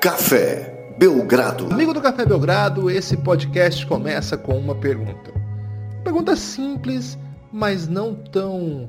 Café 0.00 0.94
Belgrado. 0.96 1.66
Amigo 1.72 1.92
do 1.92 2.00
Café 2.00 2.24
Belgrado, 2.24 2.88
esse 2.88 3.16
podcast 3.16 3.84
começa 3.84 4.38
com 4.38 4.56
uma 4.56 4.72
pergunta. 4.72 5.32
Pergunta 6.04 6.36
simples, 6.36 7.18
mas 7.52 7.88
não 7.88 8.14
tão 8.14 8.88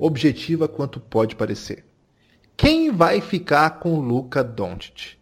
objetiva 0.00 0.66
quanto 0.66 0.98
pode 0.98 1.36
parecer. 1.36 1.84
Quem 2.56 2.90
vai 2.90 3.20
ficar 3.20 3.78
com 3.78 4.00
Luca 4.00 4.42
Doncic? 4.42 5.16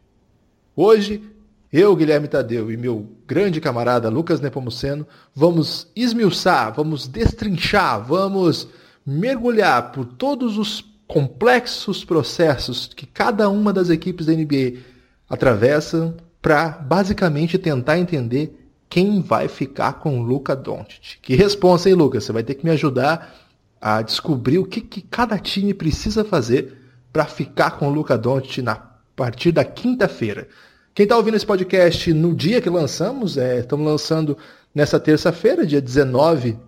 Hoje, 0.75 1.23
eu, 1.71 1.95
Guilherme 1.95 2.29
Tadeu 2.29 2.73
e 2.73 2.77
meu 2.79 3.07
grande 3.27 3.61
camarada 3.61 4.09
Lucas 4.09 4.41
Nepomuceno 4.41 5.07
vamos 5.35 5.93
esmiuçar, 5.95 6.73
vamos 6.73 7.07
destrinchar, 7.07 8.03
vamos 8.03 8.69
mergulhar 9.05 9.93
por 9.93 10.07
todos 10.07 10.57
os 10.57 10.83
complexos 11.07 12.07
processos 12.07 12.87
que 12.97 13.05
cada 13.05 13.51
uma 13.51 13.71
das 13.71 13.91
equipes 13.91 14.25
da 14.25 14.33
NBA 14.33 14.96
atravessa 15.29 16.15
para 16.41 16.69
basicamente 16.69 17.59
tentar 17.59 17.99
entender 17.99 18.67
quem 18.89 19.21
vai 19.21 19.49
ficar 19.49 19.95
com 19.95 20.21
o 20.21 20.23
Luca 20.23 20.55
Doncic. 20.55 21.19
Que 21.21 21.35
responsa, 21.35 21.89
hein, 21.89 21.95
Lucas? 21.95 22.25
Você 22.25 22.33
vai 22.33 22.43
ter 22.43 22.55
que 22.55 22.65
me 22.65 22.71
ajudar 22.71 23.35
a 23.81 24.01
descobrir 24.03 24.59
o 24.59 24.65
que, 24.65 24.81
que 24.81 25.03
cada 25.03 25.39
time 25.39 25.75
precisa 25.75 26.25
fazer 26.25 26.77
para 27.13 27.25
ficar 27.25 27.73
com 27.73 27.89
o 27.89 27.93
Luca 27.93 28.17
Doncic 28.17 28.63
na 28.63 28.77
partir 29.17 29.51
da 29.51 29.65
quinta-feira. 29.65 30.47
Quem 30.95 31.05
está 31.05 31.17
ouvindo 31.17 31.37
esse 31.37 31.47
podcast 31.47 32.13
no 32.13 32.35
dia 32.35 32.61
que 32.61 32.69
lançamos, 32.69 33.37
é, 33.39 33.61
estamos 33.61 33.87
lançando 33.87 34.37
nessa 34.75 35.01
terça-feira, 35.01 35.67
dia 35.67 35.81
19 35.81 36.59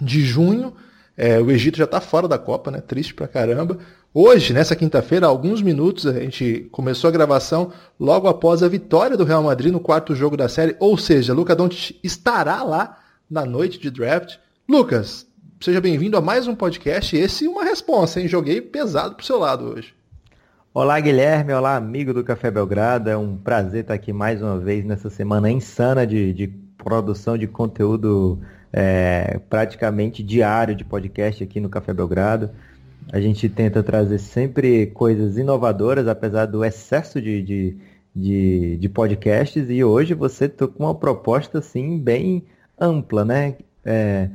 de 0.00 0.22
junho. 0.22 0.74
É, 1.16 1.38
o 1.38 1.50
Egito 1.50 1.78
já 1.78 1.84
está 1.84 2.00
fora 2.00 2.26
da 2.26 2.38
Copa, 2.38 2.70
né? 2.70 2.80
Triste 2.80 3.14
pra 3.14 3.28
caramba. 3.28 3.78
Hoje, 4.16 4.52
nessa 4.52 4.76
quinta-feira, 4.76 5.26
alguns 5.26 5.60
minutos, 5.60 6.06
a 6.06 6.12
gente 6.12 6.68
começou 6.70 7.08
a 7.08 7.12
gravação 7.12 7.72
logo 7.98 8.28
após 8.28 8.62
a 8.62 8.68
vitória 8.68 9.16
do 9.16 9.24
Real 9.24 9.42
Madrid 9.42 9.72
no 9.72 9.80
quarto 9.80 10.14
jogo 10.14 10.36
da 10.36 10.48
série. 10.48 10.76
Ou 10.78 10.96
seja, 10.96 11.34
Luca 11.34 11.52
Doncic 11.56 11.98
estará 12.00 12.62
lá 12.62 12.96
na 13.28 13.44
noite 13.44 13.76
de 13.76 13.90
draft. 13.90 14.36
Lucas, 14.68 15.26
seja 15.60 15.80
bem-vindo 15.80 16.16
a 16.16 16.20
mais 16.20 16.46
um 16.46 16.54
podcast. 16.54 17.16
Esse 17.16 17.48
uma 17.48 17.64
resposta, 17.64 18.20
hein? 18.20 18.28
Joguei 18.28 18.60
pesado 18.60 19.16
pro 19.16 19.26
seu 19.26 19.36
lado 19.36 19.64
hoje. 19.64 19.92
Olá, 20.72 21.00
Guilherme. 21.00 21.52
Olá, 21.52 21.74
amigo 21.74 22.14
do 22.14 22.22
Café 22.22 22.52
Belgrado. 22.52 23.10
É 23.10 23.16
um 23.16 23.36
prazer 23.36 23.80
estar 23.80 23.94
aqui 23.94 24.12
mais 24.12 24.40
uma 24.40 24.60
vez 24.60 24.84
nessa 24.84 25.10
semana 25.10 25.50
insana 25.50 26.06
de, 26.06 26.32
de 26.32 26.46
produção 26.78 27.36
de 27.36 27.48
conteúdo 27.48 28.38
é, 28.72 29.40
praticamente 29.50 30.22
diário 30.22 30.72
de 30.72 30.84
podcast 30.84 31.42
aqui 31.42 31.58
no 31.58 31.68
Café 31.68 31.92
Belgrado. 31.92 32.50
A 33.12 33.20
gente 33.20 33.48
tenta 33.48 33.82
trazer 33.82 34.18
sempre 34.18 34.86
coisas 34.86 35.36
inovadoras, 35.36 36.08
apesar 36.08 36.46
do 36.46 36.64
excesso 36.64 37.20
de, 37.20 37.42
de, 37.42 37.76
de, 38.14 38.76
de 38.78 38.88
podcasts. 38.88 39.68
E 39.68 39.84
hoje 39.84 40.14
você 40.14 40.46
está 40.46 40.66
com 40.66 40.84
uma 40.84 40.94
proposta 40.94 41.58
assim 41.58 41.98
bem 41.98 42.44
ampla, 42.80 43.24
né? 43.24 43.56
É, 43.84 44.28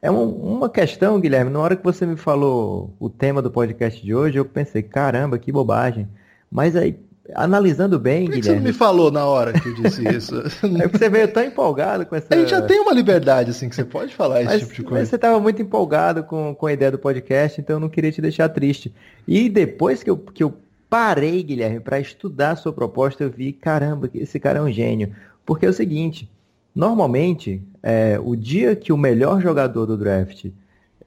é 0.00 0.10
um, 0.10 0.28
uma 0.30 0.68
questão, 0.68 1.20
Guilherme, 1.20 1.50
na 1.50 1.60
hora 1.60 1.76
que 1.76 1.84
você 1.84 2.04
me 2.04 2.16
falou 2.16 2.94
o 3.00 3.08
tema 3.08 3.40
do 3.40 3.50
podcast 3.50 4.04
de 4.04 4.14
hoje, 4.14 4.38
eu 4.38 4.44
pensei, 4.44 4.82
caramba, 4.82 5.38
que 5.38 5.50
bobagem. 5.50 6.08
Mas 6.50 6.76
aí 6.76 6.98
analisando 7.34 7.98
bem, 7.98 8.26
Por 8.26 8.34
que 8.34 8.40
Guilherme. 8.40 8.60
você 8.60 8.64
não 8.64 8.72
me 8.72 8.72
falou 8.72 9.10
na 9.10 9.24
hora 9.24 9.52
que 9.52 9.68
eu 9.68 9.74
disse 9.74 10.06
isso? 10.08 10.36
é 10.80 10.88
porque 10.88 10.98
você 10.98 11.08
veio 11.08 11.28
tão 11.28 11.44
empolgado 11.44 12.06
com 12.06 12.16
essa. 12.16 12.26
A 12.30 12.36
gente 12.36 12.50
já 12.50 12.62
tem 12.62 12.80
uma 12.80 12.92
liberdade, 12.92 13.50
assim, 13.50 13.68
que 13.68 13.74
você 13.74 13.84
pode 13.84 14.14
falar 14.14 14.42
esse 14.42 14.52
mas, 14.52 14.60
tipo 14.60 14.74
de 14.74 14.82
mas 14.82 14.88
coisa. 14.88 15.06
você 15.06 15.16
estava 15.16 15.40
muito 15.40 15.60
empolgado 15.60 16.24
com, 16.24 16.54
com 16.54 16.66
a 16.66 16.72
ideia 16.72 16.90
do 16.90 16.98
podcast, 16.98 17.60
então 17.60 17.76
eu 17.76 17.80
não 17.80 17.88
queria 17.88 18.12
te 18.12 18.20
deixar 18.20 18.48
triste. 18.48 18.92
E 19.26 19.48
depois 19.48 20.02
que 20.02 20.10
eu, 20.10 20.16
que 20.16 20.42
eu 20.42 20.54
parei, 20.88 21.42
Guilherme, 21.42 21.80
para 21.80 21.98
estudar 21.98 22.50
a 22.50 22.56
sua 22.56 22.72
proposta, 22.72 23.24
eu 23.24 23.30
vi, 23.30 23.52
caramba, 23.52 24.10
esse 24.14 24.38
cara 24.38 24.58
é 24.58 24.62
um 24.62 24.70
gênio. 24.70 25.14
Porque 25.44 25.66
é 25.66 25.68
o 25.68 25.72
seguinte, 25.72 26.30
normalmente, 26.74 27.62
é, 27.82 28.20
o 28.22 28.36
dia 28.36 28.76
que 28.76 28.92
o 28.92 28.96
melhor 28.96 29.40
jogador 29.40 29.86
do 29.86 29.96
draft 29.96 30.46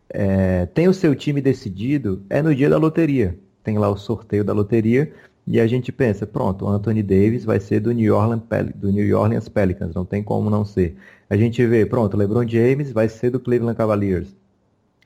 é, 0.10 0.66
tem 0.68 0.88
o 0.88 0.94
seu 0.94 1.16
time 1.16 1.42
decidido 1.42 2.24
é 2.30 2.42
no 2.42 2.54
dia 2.54 2.70
da 2.70 2.78
loteria. 2.78 3.38
Tem 3.64 3.78
lá 3.78 3.90
o 3.90 3.98
sorteio 3.98 4.44
da 4.44 4.54
loteria 4.54 5.12
e 5.48 5.60
a 5.60 5.68
gente 5.68 5.92
pensa, 5.92 6.26
pronto, 6.26 6.66
o 6.66 6.68
Anthony 6.68 7.04
Davis 7.04 7.46
vai 7.46 7.60
ser 7.60 7.80
do 7.80 7.92
New, 7.92 8.16
Orleans 8.16 8.42
Pel 8.50 8.66
do 8.76 8.92
New 8.92 9.18
Orleans 9.18 9.48
Pelicans, 9.48 9.94
não 9.94 10.04
tem 10.04 10.24
como 10.24 10.50
não 10.50 10.66
ser. 10.66 10.96
A 11.30 11.38
gente 11.38 11.66
vê, 11.66 11.86
pronto, 11.86 12.18
LeBron 12.18 12.48
James 12.48 12.92
vai 12.92 13.08
ser 13.08 13.30
do 13.30 13.40
Cleveland 13.40 13.78
Cavaliers. 13.78 14.36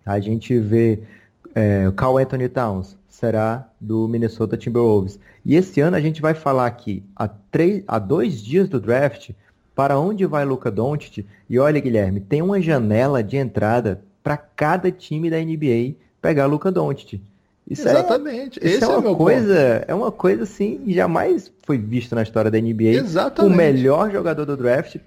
A 0.06 0.20
gente 0.20 0.58
vê 0.58 1.00
é, 1.54 1.92
Carl 1.96 2.18
Anthony 2.18 2.48
Towns 2.48 2.98
será 3.10 3.70
do 3.82 4.08
Minnesota 4.08 4.56
Timberwolves. 4.56 5.20
E 5.44 5.56
esse 5.56 5.82
ano 5.82 5.98
a 5.98 6.02
gente 6.02 6.22
vai 6.22 6.34
falar 6.34 6.68
aqui, 6.68 7.04
há 7.16 8.00
dois 8.00 8.42
dias 8.42 8.70
do 8.70 8.80
draft, 8.80 9.32
para 9.76 10.00
onde 10.00 10.26
vai 10.26 10.46
Luca 10.46 10.72
Doncic. 10.72 11.26
E 11.50 11.60
olha, 11.60 11.80
Guilherme, 11.80 12.22
tem 12.22 12.42
uma 12.42 12.62
janela 12.62 13.22
de 13.22 13.36
entrada 13.38 14.02
para 14.24 14.38
cada 14.38 14.92
time 14.92 15.30
da 15.30 15.38
NBA 15.38 15.96
pegar 16.22 16.46
Luca 16.46 16.72
Doncic. 16.72 17.22
Isso 17.70 17.88
Exatamente. 17.88 18.60
É, 18.64 18.68
isso 18.68 18.78
Esse 18.78 18.84
é 18.84 18.88
uma 18.98 19.12
é 19.12 19.16
coisa, 19.16 19.80
ponto. 19.80 19.92
é 19.92 19.96
uma 19.96 20.12
coisa 20.12 20.44
assim, 20.44 20.82
jamais 20.88 21.52
foi 21.64 21.78
visto 21.78 22.16
na 22.16 22.24
história 22.24 22.50
da 22.50 22.60
NBA. 22.60 22.96
Exatamente. 22.96 23.54
O 23.54 23.56
melhor 23.56 24.12
jogador 24.12 24.46
do 24.46 24.58
draft 24.58 24.98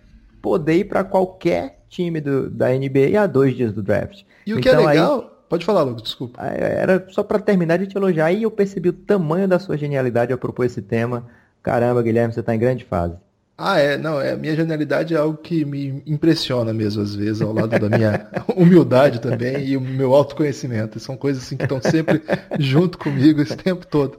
poder 0.41 0.77
ir 0.77 0.85
para 0.85 1.03
qualquer 1.03 1.81
time 1.89 2.21
do, 2.21 2.49
da 2.49 2.69
NBA 2.69 3.21
há 3.21 3.27
dois 3.27 3.57
dias 3.57 3.73
do 3.73 3.83
draft. 3.83 4.23
E 4.47 4.55
o 4.55 4.61
que 4.61 4.69
então, 4.69 4.83
é 4.83 4.87
legal, 4.87 5.21
aí, 5.21 5.27
pode 5.49 5.65
falar, 5.65 5.83
Lucas, 5.83 6.03
desculpa. 6.03 6.41
Era 6.43 7.05
só 7.11 7.23
para 7.23 7.39
terminar 7.39 7.79
de 7.79 7.87
te 7.87 7.97
elogiar 7.97 8.33
e 8.33 8.45
eu 8.45 8.51
percebi 8.51 8.89
o 8.89 8.93
tamanho 8.93 9.49
da 9.49 9.59
sua 9.59 9.77
genialidade 9.77 10.33
ao 10.33 10.39
propor 10.39 10.65
esse 10.65 10.81
tema. 10.81 11.27
Caramba, 11.63 12.03
Guilherme, 12.03 12.33
você 12.33 12.41
está 12.41 12.55
em 12.55 12.59
grande 12.59 12.85
fase. 12.85 13.17
Ah, 13.57 13.79
é, 13.79 13.97
não, 13.97 14.21
é, 14.21 14.35
minha 14.37 14.57
genialidade 14.57 15.15
é 15.15 15.19
algo 15.19 15.37
que 15.37 15.65
me 15.65 16.03
impressiona 16.07 16.73
mesmo, 16.73 17.03
às 17.03 17.15
vezes, 17.15 17.43
ao 17.43 17.53
lado 17.53 17.79
da 17.79 17.97
minha 17.97 18.29
humildade 18.57 19.21
também 19.21 19.67
e 19.67 19.77
o 19.77 19.81
meu 19.81 20.15
autoconhecimento. 20.15 20.99
São 20.99 21.17
coisas 21.17 21.45
assim 21.45 21.57
que 21.57 21.65
estão 21.65 21.81
sempre 21.81 22.23
junto 22.59 22.99
comigo 22.99 23.41
esse 23.41 23.57
tempo 23.57 23.87
todo. 23.87 24.19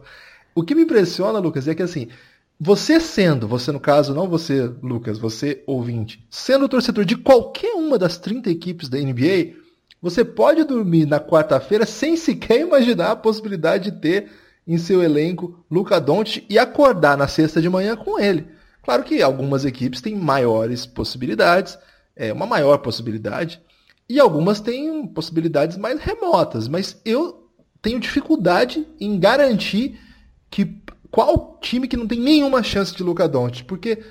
O 0.55 0.63
que 0.63 0.75
me 0.75 0.83
impressiona, 0.83 1.39
Lucas, 1.39 1.67
é 1.67 1.75
que 1.75 1.81
assim, 1.81 2.07
você 2.59 2.99
sendo, 2.99 3.47
você 3.47 3.71
no 3.71 3.79
caso, 3.79 4.13
não 4.13 4.29
você, 4.29 4.71
Lucas, 4.81 5.17
você 5.17 5.63
ouvinte, 5.65 6.25
sendo 6.29 6.69
torcedor 6.69 7.03
de 7.03 7.17
qualquer 7.17 7.73
uma 7.73 7.97
das 7.97 8.17
30 8.17 8.49
equipes 8.49 8.87
da 8.87 8.97
NBA, 8.97 9.55
você 10.01 10.23
pode 10.23 10.63
dormir 10.63 11.05
na 11.05 11.19
quarta-feira 11.19 11.85
sem 11.85 12.15
sequer 12.15 12.61
imaginar 12.61 13.11
a 13.11 13.15
possibilidade 13.15 13.91
de 13.91 13.99
ter 13.99 14.29
em 14.65 14.77
seu 14.77 15.01
elenco 15.01 15.65
Luca 15.69 15.99
Doncic 15.99 16.45
e 16.49 16.59
acordar 16.59 17.17
na 17.17 17.27
sexta 17.27 17.61
de 17.61 17.69
manhã 17.69 17.95
com 17.95 18.19
ele. 18.19 18.52
Claro 18.83 19.03
que 19.03 19.21
algumas 19.21 19.65
equipes 19.65 20.01
têm 20.01 20.15
maiores 20.15 20.85
possibilidades, 20.85 21.77
é 22.15 22.31
uma 22.33 22.45
maior 22.45 22.77
possibilidade, 22.79 23.61
e 24.07 24.19
algumas 24.19 24.59
têm 24.59 25.07
possibilidades 25.07 25.77
mais 25.77 25.99
remotas, 25.99 26.67
mas 26.67 26.99
eu 27.05 27.49
tenho 27.81 27.99
dificuldade 27.99 28.85
em 28.99 29.17
garantir 29.17 29.99
que 30.51 30.81
qual 31.09 31.57
time 31.61 31.87
que 31.87 31.97
não 31.97 32.07
tem 32.07 32.19
nenhuma 32.19 32.61
chance 32.61 32.93
de 32.95 33.03
Luca 33.03 33.27
Doncic, 33.27 33.65
porque 33.65 34.03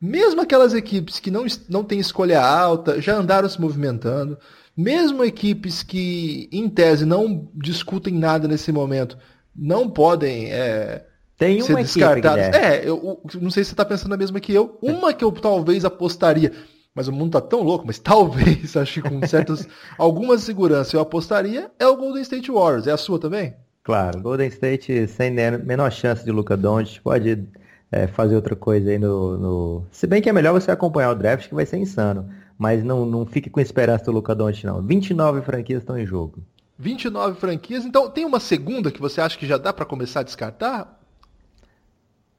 mesmo 0.00 0.40
aquelas 0.40 0.74
equipes 0.74 1.18
que 1.18 1.30
não, 1.30 1.44
não 1.68 1.84
têm 1.84 1.98
escolha 1.98 2.40
alta, 2.40 3.00
já 3.00 3.16
andaram 3.16 3.48
se 3.48 3.60
movimentando, 3.60 4.38
mesmo 4.76 5.24
equipes 5.24 5.82
que, 5.82 6.48
em 6.52 6.68
tese, 6.68 7.06
não 7.06 7.48
discutem 7.54 8.14
nada 8.14 8.46
nesse 8.46 8.70
momento, 8.70 9.16
não 9.54 9.88
podem 9.88 10.52
é, 10.52 11.06
tem 11.36 11.62
uma 11.62 11.82
descartadas. 11.82 12.46
Equipe, 12.46 12.64
é, 12.64 12.80
eu, 12.80 13.20
eu, 13.34 13.40
não 13.40 13.50
sei 13.50 13.62
se 13.62 13.68
você 13.68 13.74
está 13.74 13.84
pensando 13.84 14.14
a 14.14 14.16
mesma 14.16 14.40
que 14.40 14.54
eu. 14.54 14.78
Uma 14.80 15.12
que 15.12 15.24
eu 15.24 15.30
talvez 15.30 15.84
apostaria, 15.84 16.52
mas 16.94 17.08
o 17.08 17.12
mundo 17.12 17.32
tá 17.32 17.40
tão 17.40 17.62
louco, 17.62 17.86
mas 17.86 17.98
talvez, 18.00 18.76
acho 18.76 19.02
que 19.02 19.08
com 19.08 19.26
certas 19.26 19.68
alguma 19.98 20.38
segurança 20.38 20.96
eu 20.96 21.00
apostaria, 21.00 21.70
é 21.78 21.86
o 21.86 21.96
Golden 21.96 22.22
State 22.22 22.50
Warriors. 22.50 22.86
É 22.86 22.92
a 22.92 22.96
sua 22.96 23.18
também? 23.18 23.54
Claro, 23.82 24.20
Golden 24.20 24.48
State 24.48 25.06
sem 25.08 25.30
menor 25.30 25.92
chance 25.92 26.24
de 26.24 26.32
Luca 26.32 26.56
Doncic, 26.56 27.02
pode 27.02 27.46
é, 27.92 28.06
fazer 28.06 28.34
outra 28.34 28.56
coisa 28.56 28.90
aí 28.90 28.98
no, 28.98 29.38
no, 29.38 29.86
Se 29.92 30.06
bem 30.06 30.20
que 30.20 30.28
é 30.28 30.32
melhor 30.32 30.52
você 30.52 30.70
acompanhar 30.70 31.10
o 31.10 31.14
draft, 31.14 31.48
que 31.48 31.54
vai 31.54 31.66
ser 31.66 31.76
insano. 31.76 32.28
Mas 32.58 32.82
não, 32.82 33.04
não 33.04 33.26
fique 33.26 33.50
com 33.50 33.60
esperança 33.60 34.06
do 34.06 34.12
Luca 34.12 34.34
Doncic, 34.34 34.64
não. 34.64 34.82
29 34.82 35.42
franquias 35.42 35.82
estão 35.82 35.98
em 35.98 36.06
jogo. 36.06 36.42
29 36.78 37.38
franquias. 37.38 37.84
Então, 37.84 38.10
tem 38.10 38.24
uma 38.24 38.40
segunda 38.40 38.90
que 38.90 39.00
você 39.00 39.20
acha 39.20 39.38
que 39.38 39.46
já 39.46 39.58
dá 39.58 39.72
para 39.72 39.84
começar 39.84 40.20
a 40.20 40.22
descartar? 40.22 40.95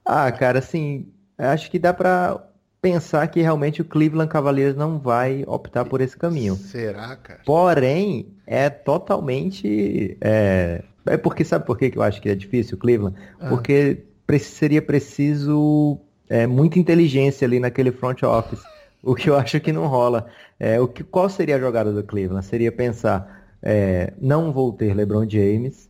Ah, 0.07 0.31
cara, 0.31 0.59
assim, 0.59 1.07
acho 1.37 1.69
que 1.69 1.77
dá 1.77 1.93
para 1.93 2.41
pensar 2.81 3.27
que 3.27 3.41
realmente 3.41 3.81
o 3.81 3.85
Cleveland 3.85 4.31
Cavaliers 4.31 4.75
não 4.75 4.97
vai 4.97 5.43
optar 5.45 5.83
por 5.83 5.99
esse 5.99 6.15
caminho. 6.15 6.55
Será, 6.55 7.15
cara? 7.17 7.41
Porém, 7.45 8.27
é 8.45 8.69
totalmente. 8.69 10.17
É, 10.21 10.83
é 11.05 11.17
porque 11.17 11.43
sabe 11.43 11.65
por 11.65 11.77
que 11.77 11.91
eu 11.93 12.01
acho 12.01 12.21
que 12.21 12.29
é 12.29 12.35
difícil 12.35 12.77
o 12.77 12.79
Cleveland? 12.79 13.17
Ah. 13.39 13.49
Porque 13.49 14.05
seria 14.39 14.81
preciso 14.81 15.99
é, 16.29 16.47
muita 16.47 16.79
inteligência 16.79 17.45
ali 17.45 17.59
naquele 17.59 17.91
front 17.91 18.23
office. 18.23 18.61
O 19.03 19.15
que 19.15 19.29
eu 19.29 19.35
acho 19.35 19.59
que 19.59 19.71
não 19.71 19.87
rola. 19.87 20.27
É, 20.59 20.79
o 20.79 20.87
que, 20.87 21.03
qual 21.03 21.29
seria 21.29 21.55
a 21.55 21.59
jogada 21.59 21.93
do 21.93 22.03
Cleveland? 22.03 22.45
Seria 22.45 22.71
pensar, 22.71 23.45
é, 23.61 24.13
não 24.19 24.51
vou 24.51 24.73
ter 24.73 24.93
LeBron 24.93 25.29
James 25.29 25.89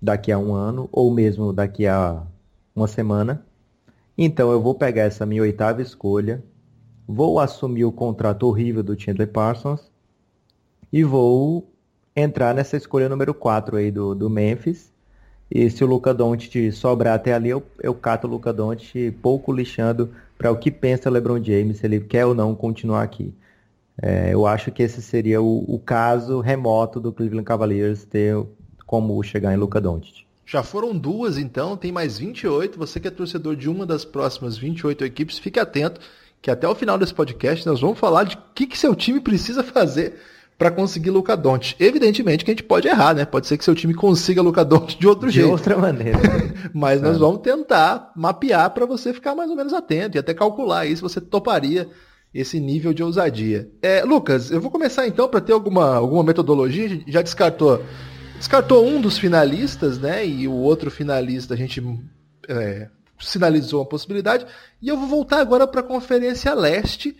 daqui 0.00 0.32
a 0.32 0.38
um 0.38 0.54
ano, 0.54 0.88
ou 0.90 1.12
mesmo 1.12 1.52
daqui 1.52 1.86
a 1.86 2.22
uma 2.74 2.88
semana. 2.88 3.44
Então 4.16 4.50
eu 4.50 4.60
vou 4.60 4.74
pegar 4.74 5.02
essa 5.02 5.26
minha 5.26 5.42
oitava 5.42 5.82
escolha, 5.82 6.42
vou 7.06 7.38
assumir 7.38 7.84
o 7.84 7.92
contrato 7.92 8.46
horrível 8.46 8.82
do 8.82 8.98
Chandler 8.98 9.28
Parsons 9.28 9.90
e 10.92 11.04
vou 11.04 11.70
entrar 12.14 12.54
nessa 12.54 12.76
escolha 12.76 13.08
número 13.08 13.34
4 13.34 13.76
aí 13.76 13.90
do, 13.90 14.14
do 14.14 14.30
Memphis. 14.30 14.90
E 15.50 15.70
se 15.70 15.84
o 15.84 15.86
Luca 15.86 16.12
Doncic 16.12 16.72
sobrar 16.72 17.14
até 17.14 17.32
ali, 17.32 17.50
eu, 17.50 17.62
eu 17.80 17.94
cato 17.94 18.26
o 18.26 18.30
Luca 18.30 18.52
Doncic 18.52 19.12
pouco 19.22 19.52
lixando 19.52 20.10
para 20.36 20.50
o 20.50 20.56
que 20.56 20.70
pensa 20.70 21.10
LeBron 21.10 21.42
James, 21.42 21.78
se 21.78 21.86
ele 21.86 22.00
quer 22.00 22.26
ou 22.26 22.34
não 22.34 22.54
continuar 22.54 23.02
aqui. 23.02 23.32
É, 24.02 24.32
eu 24.34 24.46
acho 24.46 24.70
que 24.70 24.82
esse 24.82 25.00
seria 25.00 25.40
o, 25.40 25.64
o, 25.66 25.78
caso 25.78 26.40
remoto 26.40 27.00
do 27.00 27.12
Cleveland 27.12 27.46
Cavaliers 27.46 28.04
ter 28.04 28.36
como 28.86 29.22
chegar 29.22 29.54
em 29.54 29.56
Luca 29.56 29.80
Doncic. 29.80 30.25
Já 30.46 30.62
foram 30.62 30.96
duas, 30.96 31.36
então, 31.36 31.76
tem 31.76 31.90
mais 31.90 32.18
28. 32.18 32.78
Você 32.78 33.00
que 33.00 33.08
é 33.08 33.10
torcedor 33.10 33.56
de 33.56 33.68
uma 33.68 33.84
das 33.84 34.04
próximas 34.04 34.56
28 34.56 35.04
equipes, 35.04 35.38
fique 35.38 35.58
atento 35.58 36.00
que 36.40 36.50
até 36.50 36.68
o 36.68 36.74
final 36.76 36.96
desse 36.96 37.12
podcast 37.12 37.66
nós 37.66 37.80
vamos 37.80 37.98
falar 37.98 38.22
de 38.22 38.36
o 38.36 38.38
que, 38.54 38.68
que 38.68 38.78
seu 38.78 38.94
time 38.94 39.18
precisa 39.18 39.64
fazer 39.64 40.20
para 40.56 40.70
conseguir 40.70 41.10
Luca 41.10 41.36
Doncic. 41.36 41.74
Evidentemente 41.80 42.44
que 42.44 42.50
a 42.52 42.54
gente 42.54 42.62
pode 42.62 42.86
errar, 42.86 43.14
né? 43.14 43.24
Pode 43.24 43.48
ser 43.48 43.58
que 43.58 43.64
seu 43.64 43.74
time 43.74 43.92
consiga 43.92 44.40
Luca 44.40 44.64
Doncic 44.64 45.00
de 45.00 45.08
outro 45.08 45.28
de 45.28 45.34
jeito. 45.34 45.46
De 45.46 45.52
outra 45.52 45.76
maneira. 45.76 46.18
Mas 46.72 47.02
nós 47.02 47.18
vamos 47.18 47.40
tentar 47.40 48.12
mapear 48.14 48.70
para 48.70 48.86
você 48.86 49.12
ficar 49.12 49.34
mais 49.34 49.50
ou 49.50 49.56
menos 49.56 49.72
atento 49.72 50.16
e 50.16 50.20
até 50.20 50.32
calcular 50.32 50.80
aí 50.80 50.94
se 50.94 51.02
você 51.02 51.20
toparia 51.20 51.88
esse 52.32 52.60
nível 52.60 52.94
de 52.94 53.02
ousadia. 53.02 53.68
É, 53.82 54.04
Lucas, 54.04 54.52
eu 54.52 54.60
vou 54.60 54.70
começar 54.70 55.06
então 55.08 55.28
para 55.28 55.40
ter 55.40 55.52
alguma, 55.52 55.96
alguma 55.96 56.22
metodologia. 56.22 57.02
Já 57.08 57.20
descartou 57.20 57.82
descartou 58.36 58.86
um 58.86 59.00
dos 59.00 59.18
finalistas, 59.18 59.98
né? 59.98 60.26
E 60.26 60.46
o 60.46 60.52
outro 60.52 60.90
finalista 60.90 61.54
a 61.54 61.56
gente 61.56 61.82
é, 62.48 62.88
sinalizou 63.18 63.82
a 63.82 63.86
possibilidade. 63.86 64.46
E 64.80 64.88
eu 64.88 64.96
vou 64.96 65.08
voltar 65.08 65.40
agora 65.40 65.66
para 65.66 65.80
a 65.80 65.84
Conferência 65.84 66.52
Leste, 66.54 67.16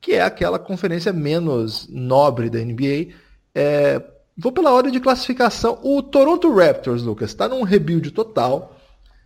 que 0.00 0.12
é 0.12 0.22
aquela 0.22 0.58
conferência 0.58 1.12
menos 1.12 1.88
nobre 1.88 2.50
da 2.50 2.58
NBA. 2.58 3.14
É, 3.54 4.02
vou 4.36 4.52
pela 4.52 4.72
ordem 4.72 4.92
de 4.92 5.00
classificação. 5.00 5.78
O 5.82 6.02
Toronto 6.02 6.52
Raptors, 6.54 7.02
Lucas, 7.02 7.30
está 7.30 7.48
num 7.48 7.62
rebuild 7.62 8.10
total. 8.10 8.76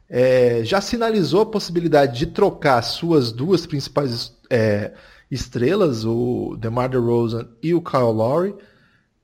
É, 0.09 0.63
já 0.65 0.81
sinalizou 0.81 1.43
a 1.43 1.47
possibilidade 1.47 2.19
de 2.19 2.27
trocar 2.27 2.81
suas 2.83 3.31
duas 3.31 3.67
principais 3.67 4.33
é, 4.49 4.93
estrelas, 5.31 6.05
o 6.05 6.57
DeMar 6.59 6.89
DeRozan 6.89 7.47
e 7.63 7.75
o 7.75 7.83
Kyle 7.83 8.13
Lowry. 8.13 8.55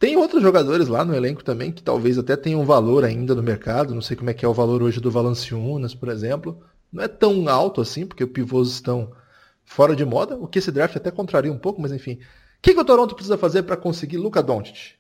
Tem 0.05 0.19
outros 0.19 0.43
jogadores 0.43 0.87
lá 0.87 1.03
no 1.03 1.15
elenco 1.15 1.43
também 1.43 1.73
que 1.73 1.83
talvez 1.83 2.19
até 2.19 2.37
tenham 2.37 2.63
valor 2.63 3.07
ainda 3.07 3.35
no 3.35 3.43
mercado. 3.43 3.95
Não 3.95 4.03
sei 4.03 4.15
como 4.15 4.29
é 4.29 4.35
que 4.35 4.45
é 4.45 4.49
o 4.49 4.53
valor 4.53 4.83
hoje 4.83 5.01
do 5.01 5.11
Valanciunas, 5.11 5.95
por 5.95 6.11
exemplo. 6.11 6.61
Não 6.93 7.03
é 7.03 7.09
tão 7.09 7.49
alto 7.49 7.81
assim, 7.81 8.05
porque 8.05 8.23
os 8.23 8.29
pivôs 8.29 8.69
estão 8.69 9.13
fora 9.65 9.97
de 9.97 10.05
moda, 10.05 10.37
o 10.37 10.47
que 10.47 10.59
esse 10.59 10.71
draft 10.71 10.95
até 10.95 11.11
contraria 11.11 11.51
um 11.51 11.57
pouco, 11.57 11.81
mas 11.81 11.91
enfim. 11.91 12.19
O 12.19 12.19
que, 12.61 12.75
que 12.75 12.81
o 12.81 12.85
Toronto 12.85 13.15
precisa 13.15 13.39
fazer 13.39 13.63
para 13.63 13.79
conseguir 13.79 14.19
Luca 14.19 14.43
Doncic? 14.43 14.97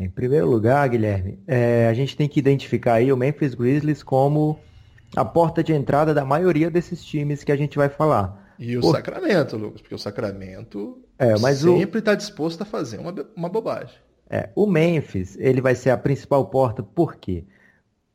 Em 0.00 0.08
primeiro 0.08 0.48
lugar, 0.48 0.88
Guilherme, 0.88 1.38
é, 1.46 1.86
a 1.86 1.92
gente 1.92 2.16
tem 2.16 2.26
que 2.26 2.40
identificar 2.40 2.94
aí 2.94 3.12
o 3.12 3.18
Memphis 3.18 3.54
Grizzlies 3.54 4.02
como 4.02 4.58
a 5.14 5.26
porta 5.26 5.62
de 5.62 5.74
entrada 5.74 6.14
da 6.14 6.24
maioria 6.24 6.70
desses 6.70 7.04
times 7.04 7.44
que 7.44 7.52
a 7.52 7.56
gente 7.56 7.76
vai 7.76 7.90
falar. 7.90 8.54
E 8.58 8.78
o 8.78 8.80
Por... 8.80 8.92
Sacramento, 8.92 9.58
Lucas, 9.58 9.82
porque 9.82 9.94
o 9.94 9.98
Sacramento 9.98 11.02
é, 11.18 11.38
mas 11.38 11.58
sempre 11.58 11.98
está 11.98 12.14
disposto 12.14 12.62
a 12.62 12.64
fazer 12.64 12.98
uma, 12.98 13.14
uma 13.36 13.50
bobagem. 13.50 14.05
É, 14.28 14.50
o 14.54 14.66
Memphis, 14.66 15.36
ele 15.38 15.60
vai 15.60 15.74
ser 15.74 15.90
a 15.90 15.96
principal 15.96 16.46
porta, 16.46 16.82
por 16.82 17.16
quê? 17.16 17.44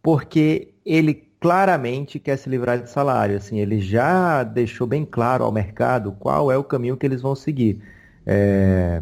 Porque 0.01 0.73
ele 0.85 1.13
claramente 1.39 2.19
quer 2.19 2.37
se 2.37 2.49
livrar 2.49 2.79
de 2.81 2.89
salário, 2.89 3.37
assim, 3.37 3.59
ele 3.59 3.79
já 3.79 4.43
deixou 4.43 4.85
bem 4.85 5.05
claro 5.05 5.43
ao 5.43 5.51
mercado 5.51 6.11
qual 6.11 6.51
é 6.51 6.57
o 6.57 6.63
caminho 6.63 6.97
que 6.97 7.05
eles 7.05 7.21
vão 7.21 7.35
seguir. 7.35 7.79
É, 8.25 9.01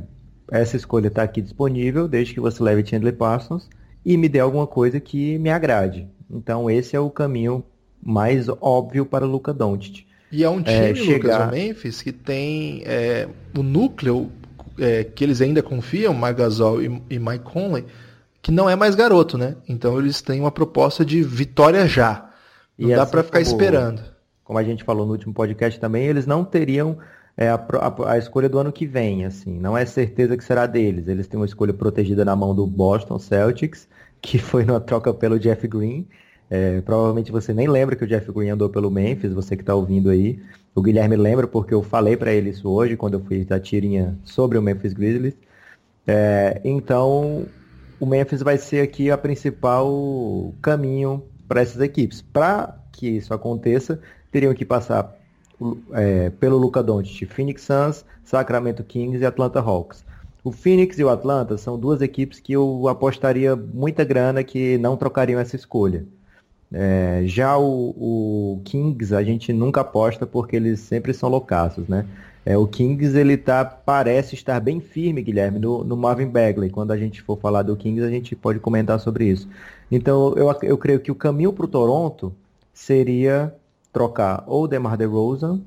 essa 0.51 0.77
escolha 0.77 1.07
está 1.07 1.23
aqui 1.23 1.41
disponível, 1.41 2.07
desde 2.07 2.33
que 2.33 2.39
você 2.39 2.63
leve 2.63 2.85
Chandler 2.85 3.15
Parsons 3.15 3.69
e 4.05 4.15
me 4.15 4.29
dê 4.29 4.39
alguma 4.39 4.65
coisa 4.65 4.99
que 4.99 5.37
me 5.39 5.49
agrade. 5.49 6.07
Então 6.29 6.69
esse 6.69 6.95
é 6.95 6.99
o 6.99 7.09
caminho 7.09 7.63
mais 8.01 8.47
óbvio 8.61 9.05
para 9.05 9.25
o 9.25 9.29
Luca 9.29 9.53
Doncic. 9.53 10.05
E 10.31 10.43
é 10.43 10.49
um 10.49 10.61
time, 10.61 10.77
é, 10.77 10.95
chegar... 10.95 11.45
Lucas, 11.45 11.47
o 11.47 11.51
Memphis, 11.51 12.01
que 12.01 12.11
tem 12.11 12.83
é, 12.85 13.27
o 13.57 13.63
núcleo 13.63 14.31
é, 14.79 15.03
que 15.03 15.23
eles 15.23 15.41
ainda 15.41 15.61
confiam, 15.61 16.13
Magasol 16.13 16.81
e, 16.81 17.01
e 17.09 17.19
Mike 17.19 17.43
Conley, 17.43 17.85
que 18.41 18.51
não 18.51 18.69
é 18.69 18.75
mais 18.75 18.95
garoto, 18.95 19.37
né? 19.37 19.55
Então 19.67 19.99
eles 19.99 20.21
têm 20.21 20.39
uma 20.39 20.51
proposta 20.51 21.03
de 21.05 21.21
vitória 21.21 21.87
já. 21.87 22.29
Não 22.77 22.89
e 22.89 22.95
dá 22.95 23.03
assim 23.03 23.11
para 23.11 23.23
ficar 23.23 23.39
como, 23.39 23.51
esperando. 23.51 24.01
Como 24.43 24.57
a 24.57 24.63
gente 24.63 24.83
falou 24.83 25.05
no 25.05 25.11
último 25.11 25.33
podcast 25.33 25.79
também, 25.79 26.05
eles 26.05 26.25
não 26.25 26.45
teriam 26.45 26.97
é, 27.35 27.49
a, 27.49 27.55
a, 27.55 28.11
a, 28.13 28.17
escolha 28.17 28.49
do 28.49 28.59
ano 28.59 28.71
que 28.71 28.85
vem, 28.85 29.25
assim. 29.25 29.59
Não 29.59 29.77
é 29.77 29.85
certeza 29.85 30.35
que 30.35 30.43
será 30.43 30.65
deles. 30.65 31.07
Eles 31.07 31.27
têm 31.27 31.39
uma 31.39 31.45
escolha 31.45 31.73
protegida 31.73 32.25
na 32.25 32.35
mão 32.35 32.55
do 32.55 32.65
Boston 32.65 33.19
Celtics, 33.19 33.87
que 34.21 34.37
foi 34.39 34.65
numa 34.65 34.79
troca 34.79 35.13
pelo 35.13 35.39
Jeff 35.39 35.67
Green. 35.67 36.07
É, 36.49 36.81
provavelmente 36.81 37.31
você 37.31 37.53
nem 37.53 37.67
lembra 37.67 37.95
que 37.95 38.03
o 38.03 38.07
Jeff 38.07 38.31
Green 38.31 38.49
andou 38.49 38.69
pelo 38.69 38.89
Memphis, 38.89 39.33
você 39.33 39.55
que 39.55 39.61
está 39.61 39.75
ouvindo 39.75 40.09
aí. 40.09 40.39
O 40.73 40.81
Guilherme 40.81 41.15
lembra 41.15 41.47
porque 41.47 41.73
eu 41.73 41.83
falei 41.83 42.17
para 42.17 42.33
ele 42.33 42.49
isso 42.49 42.67
hoje, 42.69 42.97
quando 42.97 43.15
eu 43.15 43.19
fiz 43.21 43.51
a 43.51 43.59
tirinha 43.59 44.17
sobre 44.23 44.57
o 44.57 44.61
Memphis 44.61 44.93
Grizzlies. 44.93 45.35
É, 46.07 46.59
então, 46.63 47.45
o 47.99 48.05
Memphis 48.05 48.41
vai 48.41 48.57
ser 48.57 48.81
aqui 48.81 49.11
a 49.11 49.17
principal 49.17 50.53
caminho 50.61 51.23
para 51.47 51.61
essas 51.61 51.81
equipes. 51.81 52.21
Para 52.21 52.75
que 52.91 53.07
isso 53.09 53.33
aconteça, 53.33 53.99
teriam 54.31 54.53
que 54.53 54.65
passar 54.65 55.15
é, 55.93 56.29
pelo 56.31 56.57
Luca 56.57 56.81
Doncic, 56.81 57.25
Phoenix 57.27 57.61
Suns, 57.63 58.05
Sacramento 58.23 58.83
Kings 58.83 59.21
e 59.21 59.25
Atlanta 59.25 59.59
Hawks. 59.59 60.03
O 60.43 60.51
Phoenix 60.51 60.97
e 60.97 61.03
o 61.03 61.09
Atlanta 61.09 61.57
são 61.57 61.77
duas 61.77 62.01
equipes 62.01 62.39
que 62.39 62.53
eu 62.53 62.87
apostaria 62.87 63.55
muita 63.55 64.03
grana 64.03 64.43
que 64.43 64.77
não 64.77 64.95
trocariam 64.95 65.39
essa 65.39 65.55
escolha. 65.55 66.05
É, 66.71 67.23
já 67.25 67.57
o, 67.57 67.95
o, 67.97 68.61
Kings 68.63 69.13
a 69.15 69.23
gente 69.23 69.51
nunca 69.51 69.81
aposta 69.81 70.27
porque 70.27 70.55
eles 70.55 70.79
sempre 70.79 71.13
são 71.13 71.29
loucaços, 71.29 71.87
né? 71.87 72.05
É, 72.45 72.57
o 72.57 72.67
Kings 72.67 73.17
ele 73.17 73.37
tá, 73.37 73.65
parece 73.65 74.35
estar 74.35 74.59
bem 74.59 74.79
firme, 74.79 75.21
Guilherme, 75.21 75.59
no, 75.59 75.83
no 75.83 75.97
Marvin 75.97 76.27
Bagley. 76.27 76.69
Quando 76.69 76.91
a 76.91 76.97
gente 76.97 77.21
for 77.21 77.37
falar 77.37 77.63
do 77.63 77.75
Kings, 77.75 78.03
a 78.03 78.09
gente 78.09 78.35
pode 78.35 78.59
comentar 78.59 78.99
sobre 78.99 79.25
isso. 79.25 79.47
Então 79.91 80.33
eu, 80.35 80.55
eu 80.63 80.77
creio 80.77 80.99
que 80.99 81.11
o 81.11 81.15
caminho 81.15 81.51
para 81.51 81.65
o 81.65 81.67
Toronto 81.67 82.33
seria 82.73 83.53
trocar 83.91 84.43
ou 84.47 84.67
DeMar 84.67 84.95
DeRozan 84.97 85.61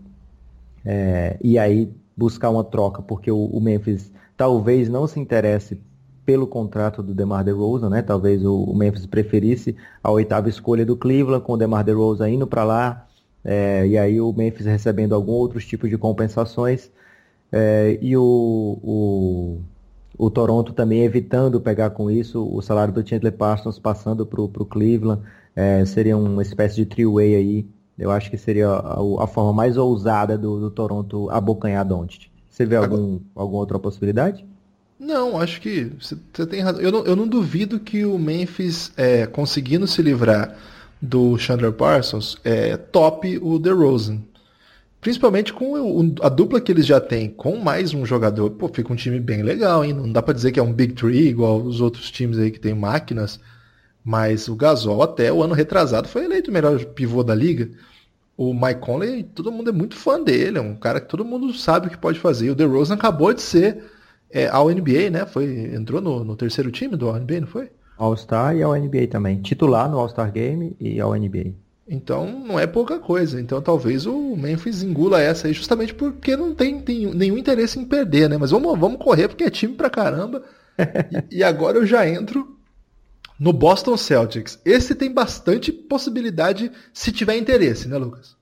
é, 0.85 1.37
e 1.43 1.59
aí 1.59 1.91
buscar 2.17 2.50
uma 2.50 2.65
troca, 2.65 3.03
porque 3.03 3.31
o, 3.31 3.45
o 3.47 3.61
Memphis 3.61 4.12
talvez 4.37 4.88
não 4.88 5.07
se 5.07 5.19
interesse 5.19 5.81
pelo 6.25 6.47
contrato 6.47 7.02
do 7.02 7.14
DeMar 7.14 7.45
DeRozan, 7.45 7.91
né? 7.91 8.02
Talvez 8.02 8.45
o, 8.45 8.73
Memphis 8.75 9.07
preferisse 9.07 9.76
a 10.02 10.11
oitava 10.11 10.49
escolha 10.49 10.87
do 10.87 10.97
Cleveland 10.97 11.45
com 11.45 11.55
o 11.55 11.57
DeMar 11.57 11.85
DeRozan 11.85 12.31
indo 12.31 12.47
para 12.47 12.64
lá 12.64 13.07
é, 13.45 13.87
e 13.87 13.99
aí 13.99 14.21
o 14.21 14.33
Memphis 14.33 14.67
recebendo 14.67 15.14
algum 15.14 15.33
outros 15.33 15.67
tipos 15.67 15.91
de 15.91 15.99
compensações 15.99 16.91
é, 17.50 17.99
e 18.00 18.17
o, 18.17 18.79
o, 18.83 19.61
o, 20.17 20.31
Toronto 20.31 20.73
também 20.73 21.02
evitando 21.02 21.61
pegar 21.61 21.91
com 21.91 22.11
isso 22.11 22.49
o 22.50 22.62
salário 22.62 22.95
do 22.95 23.07
Chandler 23.07 23.33
Parsons 23.33 23.79
passando 23.79 24.25
para 24.25 24.41
o 24.41 24.49
Cleveland 24.49 25.23
é, 25.57 25.85
seria 25.85 26.17
uma 26.17 26.43
espécie 26.43 26.76
de 26.76 26.87
three-way 26.87 27.35
aí. 27.35 27.67
Eu 27.99 28.11
acho 28.11 28.31
que 28.31 28.38
seria 28.38 28.69
a, 28.71 29.25
a 29.25 29.26
forma 29.26 29.52
mais 29.52 29.76
ousada 29.76 30.38
do, 30.38 30.59
do 30.59 30.71
Toronto 30.71 31.29
abocanhar 31.31 31.85
Doncic. 31.85 32.31
Você 32.49 32.64
vê 32.64 32.76
algum, 32.76 33.21
alguma 33.35 33.61
outra 33.61 33.79
possibilidade? 33.79 34.47
Não, 35.04 35.37
acho 35.40 35.61
que 35.61 35.90
você 36.00 36.47
tem 36.47 36.61
razão. 36.61 36.80
Eu 36.80 36.92
não, 36.92 37.04
eu 37.04 37.16
não 37.16 37.26
duvido 37.26 37.80
que 37.80 38.04
o 38.04 38.16
Memphis, 38.16 38.92
é, 38.97 39.26
conseguindo 39.26 39.85
se 39.85 40.00
livrar 40.00 40.56
do 41.00 41.37
Chandler 41.37 41.73
Parsons, 41.73 42.38
é, 42.44 42.76
top 42.76 43.37
o 43.42 43.59
DeRozan. 43.59 44.21
Principalmente 45.00 45.52
com 45.52 45.73
o, 45.73 46.14
a 46.23 46.28
dupla 46.28 46.61
que 46.61 46.71
eles 46.71 46.87
já 46.87 47.00
têm, 47.00 47.28
com 47.28 47.56
mais 47.56 47.92
um 47.92 48.06
jogador. 48.06 48.50
Pô, 48.50 48.68
fica 48.68 48.92
um 48.92 48.97
time 48.97 49.18
bem 49.18 49.42
legal, 49.42 49.85
hein? 49.85 49.92
Não 49.92 50.12
dá 50.12 50.23
para 50.23 50.35
dizer 50.35 50.52
que 50.52 50.61
é 50.61 50.62
um 50.62 50.73
Big 50.73 50.92
Three, 50.92 51.26
igual 51.26 51.61
os 51.61 51.80
outros 51.80 52.09
times 52.09 52.38
aí 52.38 52.52
que 52.52 52.61
tem 52.61 52.73
máquinas. 52.73 53.40
Mas 54.04 54.47
o 54.47 54.54
Gasol, 54.54 55.02
até 55.02 55.32
o 55.32 55.42
ano 55.42 55.52
retrasado, 55.52 56.06
foi 56.06 56.26
eleito 56.26 56.49
o 56.49 56.54
melhor 56.54 56.78
pivô 56.85 57.25
da 57.25 57.35
liga. 57.35 57.68
O 58.37 58.54
Mike 58.54 58.80
Conley, 58.80 59.25
todo 59.25 59.50
mundo 59.50 59.68
é 59.68 59.73
muito 59.73 59.97
fã 59.97 60.23
dele, 60.23 60.59
é 60.59 60.61
um 60.61 60.76
cara 60.76 61.00
que 61.00 61.09
todo 61.09 61.25
mundo 61.25 61.52
sabe 61.52 61.88
o 61.88 61.90
que 61.90 61.99
pode 61.99 62.21
fazer. 62.21 62.50
O 62.50 62.54
DeRozan 62.54 62.94
acabou 62.94 63.35
de 63.35 63.42
ser 63.42 63.82
é, 64.33 64.49
ao 64.49 64.71
NBA, 64.71 65.11
né? 65.11 65.27
Foi, 65.27 65.45
entrou 65.75 66.01
no, 66.01 66.25
no 66.25 66.37
terceiro 66.37 66.71
time 66.71 66.97
do 66.97 67.12
NBA, 67.12 67.41
não 67.41 67.47
foi? 67.47 67.71
All-Star 67.97 68.57
e 68.57 68.62
ao 68.62 68.75
NBA 68.75 69.07
também. 69.09 69.41
Titular 69.41 69.91
no 69.91 69.99
All-Star 69.99 70.33
Game 70.33 70.75
e 70.81 71.01
ao 71.01 71.15
NBA. 71.15 71.53
Então 71.87 72.27
não 72.27 72.59
é 72.59 72.67
pouca 72.67 72.99
coisa. 72.99 73.41
Então 73.41 73.61
talvez 73.61 74.07
o 74.07 74.35
Memphis 74.37 74.83
engula 74.83 75.21
essa 75.21 75.47
aí 75.47 75.53
justamente 75.53 75.95
porque 75.95 76.37
não 76.37 76.55
tem, 76.55 76.81
tem 76.81 77.07
nenhum 77.15 77.37
interesse 77.37 77.79
em 77.79 77.85
perder, 77.85 78.29
né? 78.29 78.39
Mas 78.39 78.51
vamos, 78.51 78.79
vamos 78.79 78.99
correr 78.99 79.29
porque 79.29 79.45
é 79.45 79.51
time 79.51 79.75
pra 79.75 79.91
caramba. 79.91 80.43
e, 81.31 81.39
e 81.39 81.45
agora 81.45 81.79
eu 81.79 81.87
já 81.87 82.09
entro 82.09 82.57
no 83.39 83.53
Boston 83.53 83.97
Celtics. 83.97 84.59
Esse 84.65 84.95
tem 84.95 85.12
bastante 85.12 85.71
possibilidade 85.71 86.71
se 86.93 87.12
tiver 87.12 87.37
interesse, 87.37 87.89
né, 87.89 87.99
Lucas? 87.99 88.37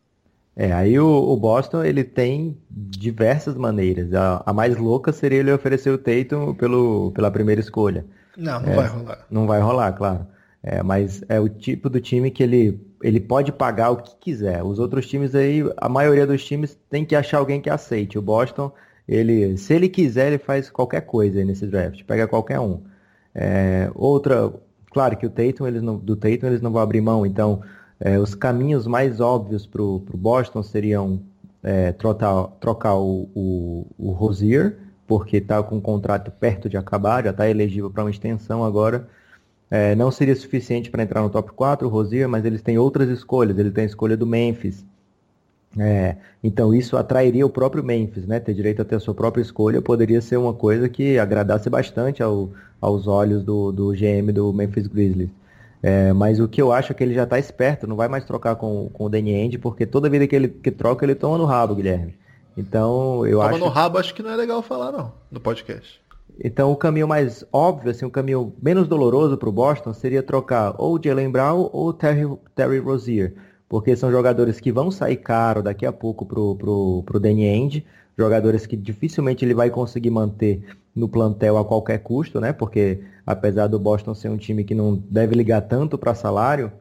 É, 0.62 0.72
aí 0.74 1.00
o, 1.00 1.08
o, 1.08 1.34
Boston 1.38 1.82
ele 1.82 2.04
tem 2.04 2.54
diversas 2.68 3.54
maneiras. 3.54 4.12
A, 4.12 4.42
a, 4.44 4.52
mais 4.52 4.76
louca 4.76 5.10
seria 5.10 5.38
ele 5.38 5.50
oferecer 5.50 5.88
o 5.88 5.96
Tatum 5.96 6.52
pelo, 6.52 7.10
pela 7.12 7.30
primeira 7.30 7.62
escolha. 7.62 8.04
Não, 8.36 8.60
não 8.60 8.68
é, 8.68 8.76
vai 8.76 8.86
rolar. 8.86 9.26
Não 9.30 9.46
vai 9.46 9.60
rolar, 9.62 9.92
claro. 9.94 10.26
É, 10.62 10.82
mas 10.82 11.24
é 11.30 11.40
o 11.40 11.48
tipo 11.48 11.88
do 11.88 11.98
time 11.98 12.30
que 12.30 12.42
ele, 12.42 12.78
ele 13.02 13.18
pode 13.18 13.52
pagar 13.52 13.88
o 13.88 14.02
que 14.02 14.14
quiser. 14.20 14.62
Os 14.62 14.78
outros 14.78 15.06
times 15.08 15.34
aí, 15.34 15.64
a 15.78 15.88
maioria 15.88 16.26
dos 16.26 16.44
times 16.44 16.78
tem 16.90 17.06
que 17.06 17.16
achar 17.16 17.38
alguém 17.38 17.58
que 17.58 17.70
aceite. 17.70 18.18
O 18.18 18.22
Boston, 18.22 18.70
ele, 19.08 19.56
se 19.56 19.72
ele 19.72 19.88
quiser, 19.88 20.26
ele 20.26 20.38
faz 20.38 20.68
qualquer 20.68 21.06
coisa 21.06 21.42
nesse 21.42 21.66
draft, 21.66 22.04
pega 22.04 22.28
qualquer 22.28 22.60
um. 22.60 22.82
É, 23.34 23.90
outra, 23.94 24.52
claro 24.90 25.16
que 25.16 25.24
o 25.24 25.30
Tatum, 25.30 25.66
eles 25.66 25.80
não, 25.80 25.96
do 25.96 26.16
Tatum 26.16 26.48
eles 26.48 26.60
não 26.60 26.70
vão 26.70 26.82
abrir 26.82 27.00
mão, 27.00 27.24
então 27.24 27.62
é, 28.00 28.18
os 28.18 28.34
caminhos 28.34 28.86
mais 28.86 29.20
óbvios 29.20 29.66
para 29.66 29.82
o 29.82 30.00
Boston 30.14 30.62
seriam 30.62 31.20
é, 31.62 31.92
trocar, 31.92 32.46
trocar 32.58 32.94
o, 32.96 33.28
o, 33.34 33.86
o 33.98 34.10
Rosier, 34.12 34.78
porque 35.06 35.36
está 35.36 35.62
com 35.62 35.76
o 35.76 35.80
contrato 35.80 36.30
perto 36.30 36.68
de 36.68 36.76
acabar, 36.76 37.24
já 37.24 37.30
está 37.30 37.48
elegível 37.48 37.90
para 37.90 38.04
uma 38.04 38.10
extensão 38.10 38.64
agora. 38.64 39.06
É, 39.70 39.94
não 39.94 40.10
seria 40.10 40.34
suficiente 40.34 40.90
para 40.90 41.02
entrar 41.02 41.22
no 41.22 41.30
top 41.30 41.52
4, 41.52 41.86
o 41.86 41.90
Rosier, 41.90 42.28
mas 42.28 42.44
eles 42.44 42.62
têm 42.62 42.78
outras 42.78 43.08
escolhas. 43.08 43.58
Ele 43.58 43.70
tem 43.70 43.84
a 43.84 43.86
escolha 43.86 44.16
do 44.16 44.26
Memphis. 44.26 44.84
É, 45.78 46.16
então 46.42 46.74
isso 46.74 46.96
atrairia 46.96 47.46
o 47.46 47.50
próprio 47.50 47.84
Memphis, 47.84 48.26
né? 48.26 48.40
Ter 48.40 48.54
direito 48.54 48.82
a 48.82 48.84
ter 48.84 48.96
a 48.96 49.00
sua 49.00 49.14
própria 49.14 49.42
escolha 49.42 49.80
poderia 49.80 50.20
ser 50.20 50.36
uma 50.36 50.52
coisa 50.52 50.88
que 50.88 51.18
agradasse 51.18 51.70
bastante 51.70 52.22
ao, 52.22 52.50
aos 52.80 53.06
olhos 53.06 53.44
do, 53.44 53.70
do 53.70 53.92
GM 53.92 54.32
do 54.32 54.52
Memphis 54.52 54.88
Grizzlies. 54.88 55.30
É, 55.82 56.12
mas 56.12 56.40
o 56.40 56.48
que 56.48 56.60
eu 56.60 56.72
acho 56.72 56.92
é 56.92 56.94
que 56.94 57.02
ele 57.02 57.14
já 57.14 57.24
está 57.24 57.38
esperto, 57.38 57.86
não 57.86 57.96
vai 57.96 58.06
mais 58.06 58.24
trocar 58.24 58.56
com, 58.56 58.90
com 58.92 59.04
o 59.04 59.08
Danny 59.08 59.32
End, 59.32 59.58
porque 59.58 59.86
toda 59.86 60.10
vida 60.10 60.26
que 60.26 60.36
ele 60.36 60.48
que 60.48 60.70
troca, 60.70 61.04
ele 61.04 61.14
toma 61.14 61.38
no 61.38 61.46
rabo, 61.46 61.74
Guilherme. 61.74 62.14
Então, 62.56 63.26
eu 63.26 63.38
toma 63.38 63.50
acho. 63.50 63.58
Toma 63.58 63.70
no 63.70 63.72
rabo, 63.72 63.98
acho 63.98 64.14
que 64.14 64.22
não 64.22 64.30
é 64.30 64.36
legal 64.36 64.62
falar, 64.62 64.92
não, 64.92 65.12
no 65.30 65.40
podcast. 65.40 66.00
Então 66.42 66.72
o 66.72 66.76
caminho 66.76 67.06
mais 67.06 67.44
óbvio, 67.52 67.90
assim, 67.90 68.06
o 68.06 68.10
caminho 68.10 68.54
menos 68.62 68.88
doloroso 68.88 69.36
para 69.36 69.48
o 69.48 69.52
Boston 69.52 69.92
seria 69.92 70.22
trocar 70.22 70.74
ou 70.78 70.98
Jalen 71.02 71.30
Brown 71.30 71.68
ou 71.70 71.92
Terry, 71.92 72.26
Terry 72.54 72.78
Rozier, 72.78 73.34
porque 73.68 73.94
são 73.94 74.10
jogadores 74.10 74.58
que 74.58 74.72
vão 74.72 74.90
sair 74.90 75.16
caro 75.16 75.62
daqui 75.62 75.84
a 75.84 75.92
pouco 75.92 76.24
pro, 76.24 77.02
pro 77.04 77.20
Danny 77.20 77.44
End, 77.44 77.86
jogadores 78.16 78.64
que 78.64 78.76
dificilmente 78.76 79.44
ele 79.44 79.54
vai 79.54 79.68
conseguir 79.68 80.10
manter 80.10 80.62
no 80.94 81.08
plantel 81.08 81.56
a 81.56 81.64
qualquer 81.64 81.98
custo, 81.98 82.40
né? 82.40 82.52
Porque 82.52 83.00
apesar 83.26 83.66
do 83.66 83.78
Boston 83.78 84.14
ser 84.14 84.28
um 84.28 84.36
time 84.36 84.64
que 84.64 84.74
não 84.74 84.96
deve 85.10 85.34
ligar 85.34 85.62
tanto 85.62 85.96
para 85.96 86.14
salário, 86.14 86.72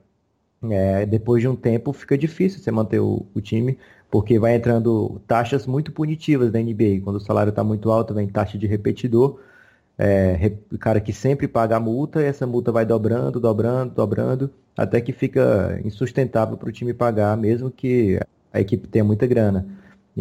é, 0.63 1.05
depois 1.05 1.41
de 1.41 1.47
um 1.47 1.55
tempo 1.55 1.93
fica 1.93 2.17
difícil 2.17 2.59
você 2.59 2.71
manter 2.71 2.99
o, 2.99 3.25
o, 3.33 3.41
time, 3.41 3.77
porque 4.11 4.37
vai 4.39 4.55
entrando 4.55 5.21
taxas 5.27 5.65
muito 5.65 5.91
punitivas 5.91 6.51
da 6.51 6.59
NBA. 6.59 7.01
Quando 7.03 7.17
o 7.17 7.21
salário 7.21 7.51
está 7.51 7.63
muito 7.63 7.91
alto, 7.91 8.13
vem 8.13 8.27
taxa 8.27 8.57
de 8.57 8.67
repetidor 8.67 9.39
é, 9.99 10.53
cara 10.79 11.01
que 11.01 11.11
sempre 11.11 11.45
paga 11.45 11.75
a 11.75 11.79
multa 11.79 12.21
e 12.21 12.25
essa 12.25 12.47
multa 12.47 12.71
vai 12.71 12.85
dobrando, 12.85 13.37
dobrando, 13.37 13.93
dobrando, 13.93 14.49
até 14.77 15.01
que 15.01 15.11
fica 15.11 15.77
insustentável 15.83 16.55
para 16.55 16.69
o 16.69 16.71
time 16.71 16.93
pagar, 16.93 17.35
mesmo 17.35 17.69
que 17.69 18.17
a 18.53 18.61
equipe 18.61 18.87
tenha 18.87 19.03
muita 19.03 19.27
grana. 19.27 19.67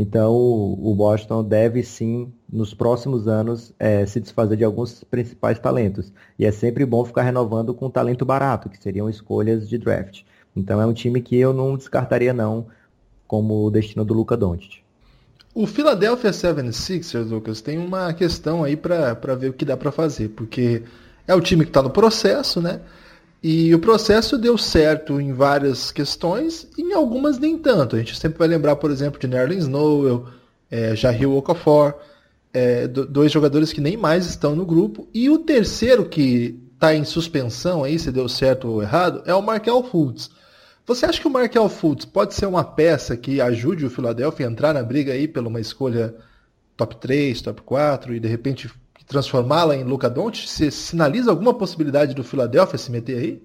Então 0.00 0.32
o 0.32 0.94
Boston 0.94 1.42
deve 1.42 1.82
sim, 1.82 2.32
nos 2.48 2.72
próximos 2.72 3.26
anos, 3.26 3.74
é, 3.80 4.06
se 4.06 4.20
desfazer 4.20 4.56
de 4.56 4.62
alguns 4.62 5.02
principais 5.02 5.58
talentos. 5.58 6.12
E 6.38 6.46
é 6.46 6.52
sempre 6.52 6.86
bom 6.86 7.04
ficar 7.04 7.22
renovando 7.22 7.74
com 7.74 7.90
talento 7.90 8.24
barato, 8.24 8.68
que 8.68 8.80
seriam 8.80 9.10
escolhas 9.10 9.68
de 9.68 9.76
draft. 9.76 10.22
Então 10.54 10.80
é 10.80 10.86
um 10.86 10.92
time 10.92 11.20
que 11.20 11.36
eu 11.36 11.52
não 11.52 11.76
descartaria 11.76 12.32
não 12.32 12.68
como 13.26 13.66
o 13.66 13.70
destino 13.72 14.04
do 14.04 14.14
Luca 14.14 14.36
Doncic. 14.36 14.82
O 15.52 15.66
Philadelphia 15.66 16.30
76ers, 16.30 17.28
Lucas, 17.28 17.60
tem 17.60 17.76
uma 17.76 18.12
questão 18.12 18.62
aí 18.62 18.76
para 18.76 19.34
ver 19.34 19.50
o 19.50 19.52
que 19.52 19.64
dá 19.64 19.76
para 19.76 19.90
fazer, 19.90 20.28
porque 20.28 20.84
é 21.26 21.34
o 21.34 21.40
time 21.40 21.64
que 21.64 21.70
está 21.70 21.82
no 21.82 21.90
processo, 21.90 22.62
né? 22.62 22.82
E 23.42 23.72
o 23.72 23.78
processo 23.78 24.36
deu 24.36 24.58
certo 24.58 25.20
em 25.20 25.32
várias 25.32 25.92
questões, 25.92 26.68
em 26.76 26.92
algumas 26.92 27.38
nem 27.38 27.56
tanto. 27.56 27.94
A 27.94 27.98
gente 27.98 28.16
sempre 28.16 28.38
vai 28.38 28.48
lembrar, 28.48 28.76
por 28.76 28.90
exemplo, 28.90 29.20
de 29.20 29.28
Nerlens 29.28 29.68
Noel, 29.68 30.26
é, 30.70 30.96
Jahil 30.96 31.36
Okafor, 31.36 31.94
é, 32.52 32.88
dois 32.88 33.30
jogadores 33.30 33.72
que 33.72 33.80
nem 33.80 33.96
mais 33.96 34.26
estão 34.26 34.56
no 34.56 34.66
grupo. 34.66 35.08
E 35.14 35.30
o 35.30 35.38
terceiro 35.38 36.08
que 36.08 36.58
está 36.74 36.94
em 36.94 37.04
suspensão 37.04 37.84
aí, 37.84 37.98
se 37.98 38.10
deu 38.10 38.28
certo 38.28 38.68
ou 38.68 38.82
errado, 38.82 39.22
é 39.24 39.34
o 39.34 39.42
Markel 39.42 39.82
Fultz. 39.84 40.30
Você 40.84 41.06
acha 41.06 41.20
que 41.20 41.26
o 41.26 41.30
Markel 41.30 41.68
Fultz 41.68 42.04
pode 42.04 42.34
ser 42.34 42.46
uma 42.46 42.64
peça 42.64 43.16
que 43.16 43.40
ajude 43.40 43.84
o 43.84 43.90
Philadelphia 43.90 44.48
a 44.48 44.50
entrar 44.50 44.72
na 44.72 44.82
briga 44.82 45.12
aí 45.12 45.28
pela 45.28 45.48
uma 45.48 45.60
escolha 45.60 46.14
top 46.76 46.96
3, 46.96 47.42
top 47.42 47.62
4 47.62 48.14
e 48.14 48.20
de 48.20 48.28
repente 48.28 48.70
transformá-la 49.08 49.74
em 49.74 49.82
Luca 49.82 50.08
Doncic? 50.08 50.48
Você 50.48 50.70
sinaliza 50.70 51.30
alguma 51.30 51.54
possibilidade 51.54 52.14
do 52.14 52.22
Philadelphia 52.22 52.78
se 52.78 52.90
meter 52.92 53.18
aí? 53.18 53.42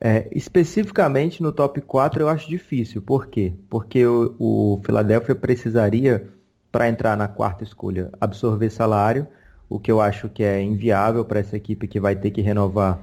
É, 0.00 0.28
especificamente 0.32 1.42
no 1.42 1.52
top 1.52 1.80
4 1.80 2.22
eu 2.22 2.28
acho 2.28 2.48
difícil. 2.48 3.00
Por 3.00 3.26
quê? 3.26 3.52
Porque 3.70 4.04
o, 4.06 4.34
o 4.38 4.80
Philadelphia 4.84 5.34
precisaria, 5.34 6.28
para 6.72 6.88
entrar 6.88 7.16
na 7.16 7.28
quarta 7.28 7.64
escolha, 7.64 8.10
absorver 8.20 8.70
salário, 8.70 9.26
o 9.68 9.78
que 9.78 9.90
eu 9.90 10.00
acho 10.00 10.28
que 10.28 10.42
é 10.42 10.60
inviável 10.60 11.24
para 11.24 11.40
essa 11.40 11.56
equipe 11.56 11.88
que 11.88 12.00
vai 12.00 12.14
ter 12.14 12.30
que 12.30 12.40
renovar 12.40 13.00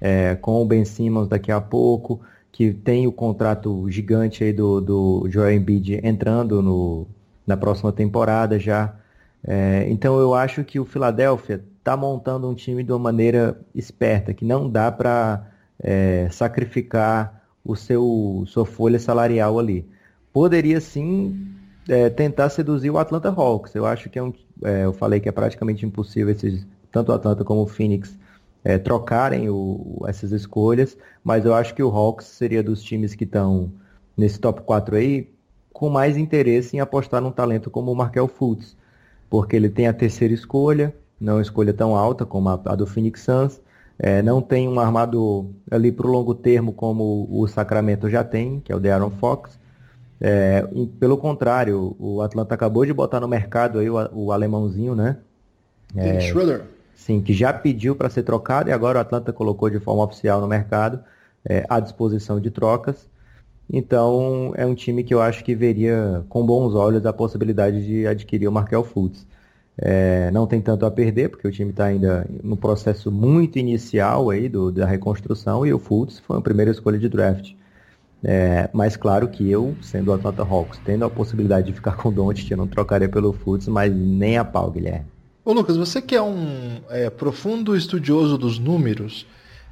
é, 0.00 0.34
com 0.36 0.62
o 0.62 0.66
Ben 0.66 0.84
Simmons 0.84 1.28
daqui 1.28 1.50
a 1.50 1.60
pouco 1.60 2.20
que 2.56 2.72
tem 2.72 3.06
o 3.06 3.12
contrato 3.12 3.84
gigante 3.90 4.42
aí 4.42 4.50
do, 4.50 4.80
do 4.80 5.26
Joel 5.28 5.52
Embiid 5.52 6.00
entrando 6.02 6.62
no, 6.62 7.06
na 7.46 7.54
próxima 7.54 7.92
temporada 7.92 8.58
já. 8.58 8.94
É, 9.46 9.86
então 9.88 10.18
eu 10.18 10.34
acho 10.34 10.64
que 10.64 10.80
o 10.80 10.84
Philadelphia 10.84 11.64
está 11.78 11.96
montando 11.96 12.48
um 12.48 12.54
time 12.54 12.82
de 12.82 12.90
uma 12.92 12.98
maneira 12.98 13.60
esperta, 13.74 14.34
que 14.34 14.44
não 14.44 14.68
dá 14.68 14.90
para 14.90 15.46
é, 15.80 16.28
sacrificar 16.30 17.44
o 17.64 17.76
seu 17.76 18.44
sua 18.46 18.66
folha 18.66 18.98
salarial 18.98 19.58
ali. 19.58 19.88
Poderia 20.32 20.80
sim 20.80 21.48
é, 21.88 22.10
tentar 22.10 22.50
seduzir 22.50 22.90
o 22.90 22.98
Atlanta 22.98 23.28
Hawks. 23.28 23.74
Eu 23.74 23.86
acho 23.86 24.10
que 24.10 24.18
é 24.18 24.22
um, 24.22 24.32
é, 24.64 24.84
eu 24.84 24.92
falei 24.92 25.20
que 25.20 25.28
é 25.28 25.32
praticamente 25.32 25.86
impossível 25.86 26.32
esses 26.34 26.66
tanto 26.90 27.12
o 27.12 27.14
Atlanta 27.14 27.44
como 27.44 27.62
o 27.62 27.66
Phoenix 27.66 28.18
é, 28.64 28.78
trocarem 28.78 29.50
o, 29.50 30.02
essas 30.08 30.32
escolhas, 30.32 30.96
mas 31.22 31.44
eu 31.44 31.54
acho 31.54 31.74
que 31.74 31.82
o 31.82 31.90
Hawks 31.90 32.26
seria 32.26 32.62
dos 32.62 32.82
times 32.82 33.14
que 33.14 33.24
estão 33.24 33.70
nesse 34.16 34.40
top 34.40 34.62
4 34.62 34.96
aí 34.96 35.30
com 35.72 35.90
mais 35.90 36.16
interesse 36.16 36.74
em 36.74 36.80
apostar 36.80 37.20
num 37.20 37.30
talento 37.30 37.70
como 37.70 37.92
o 37.92 37.94
Markel 37.94 38.26
Fultz, 38.26 38.76
porque 39.28 39.56
ele 39.56 39.68
tem 39.68 39.86
a 39.86 39.92
terceira 39.92 40.32
escolha, 40.32 40.94
não 41.20 41.38
é 41.38 41.42
escolha 41.42 41.72
tão 41.72 41.96
alta 41.96 42.24
como 42.24 42.48
a, 42.48 42.60
a 42.64 42.74
do 42.74 42.86
Phoenix 42.86 43.22
Suns, 43.22 43.60
é, 43.98 44.22
não 44.22 44.42
tem 44.42 44.68
um 44.68 44.78
armador 44.78 45.46
ali 45.70 45.90
para 45.90 46.06
o 46.06 46.10
longo 46.10 46.34
termo 46.34 46.72
como 46.72 47.26
o 47.30 47.46
Sacramento 47.46 48.10
já 48.10 48.22
tem, 48.22 48.60
que 48.60 48.70
é 48.70 48.76
o 48.76 48.80
De'Aaron 48.80 49.10
Fox. 49.10 49.58
É, 50.20 50.66
pelo 50.98 51.16
contrário, 51.16 51.96
o 51.98 52.20
Atlanta 52.20 52.54
acabou 52.54 52.84
de 52.84 52.92
botar 52.92 53.20
no 53.20 53.28
mercado 53.28 53.78
aí 53.78 53.88
o, 53.88 53.96
o 54.12 54.32
alemãozinho, 54.32 54.94
né? 54.94 55.16
É, 55.94 56.20
Schroeder. 56.20 56.62
Sim, 56.94 57.20
que 57.20 57.32
já 57.32 57.52
pediu 57.52 57.94
para 57.94 58.10
ser 58.10 58.22
trocado 58.22 58.68
e 58.68 58.72
agora 58.72 58.98
o 58.98 59.00
Atlanta 59.00 59.32
colocou 59.32 59.70
de 59.70 59.78
forma 59.78 60.02
oficial 60.02 60.40
no 60.40 60.46
mercado 60.46 61.00
é, 61.44 61.64
à 61.68 61.78
disposição 61.80 62.40
de 62.40 62.50
trocas. 62.50 63.08
Então 63.70 64.52
é 64.56 64.64
um 64.64 64.74
time 64.74 65.02
que 65.02 65.12
eu 65.12 65.20
acho 65.20 65.44
que 65.44 65.54
veria 65.54 66.24
com 66.28 66.44
bons 66.46 66.74
olhos 66.74 67.04
a 67.04 67.12
possibilidade 67.12 67.84
de 67.84 68.06
adquirir 68.06 68.48
o 68.48 68.52
Markel 68.52 68.84
Fultz. 68.84 69.26
É, 69.78 70.30
não 70.30 70.46
tem 70.46 70.60
tanto 70.60 70.86
a 70.86 70.90
perder, 70.90 71.28
porque 71.28 71.46
o 71.46 71.52
time 71.52 71.70
está 71.70 71.86
ainda 71.86 72.26
no 72.42 72.56
processo 72.56 73.12
muito 73.12 73.58
inicial 73.58 74.30
aí 74.30 74.48
do, 74.48 74.72
da 74.72 74.86
reconstrução 74.86 75.66
e 75.66 75.72
o 75.72 75.78
Fultz 75.78 76.18
foi 76.20 76.38
a 76.38 76.40
primeira 76.40 76.70
escolha 76.70 76.98
de 76.98 77.08
draft. 77.08 77.52
É, 78.24 78.70
mas 78.72 78.96
claro 78.96 79.28
que 79.28 79.48
eu, 79.50 79.76
sendo 79.82 80.10
o 80.10 80.14
Atlanta 80.14 80.42
Hawks, 80.42 80.80
tendo 80.84 81.04
a 81.04 81.10
possibilidade 81.10 81.66
de 81.66 81.72
ficar 81.74 81.96
com 81.96 82.08
o 82.08 82.12
Doncic, 82.12 82.50
eu 82.50 82.56
não 82.56 82.66
trocaria 82.66 83.08
pelo 83.08 83.32
Fultz, 83.32 83.68
mas 83.68 83.94
nem 83.94 84.38
a 84.38 84.44
pau, 84.44 84.70
Guilherme. 84.70 85.06
Ô 85.44 85.52
Lucas, 85.52 85.76
você 85.76 86.02
que 86.02 86.16
é 86.16 86.22
um 86.22 86.80
é, 86.90 87.08
profundo 87.08 87.76
estudioso 87.76 88.36
dos 88.36 88.58
números, 88.58 89.26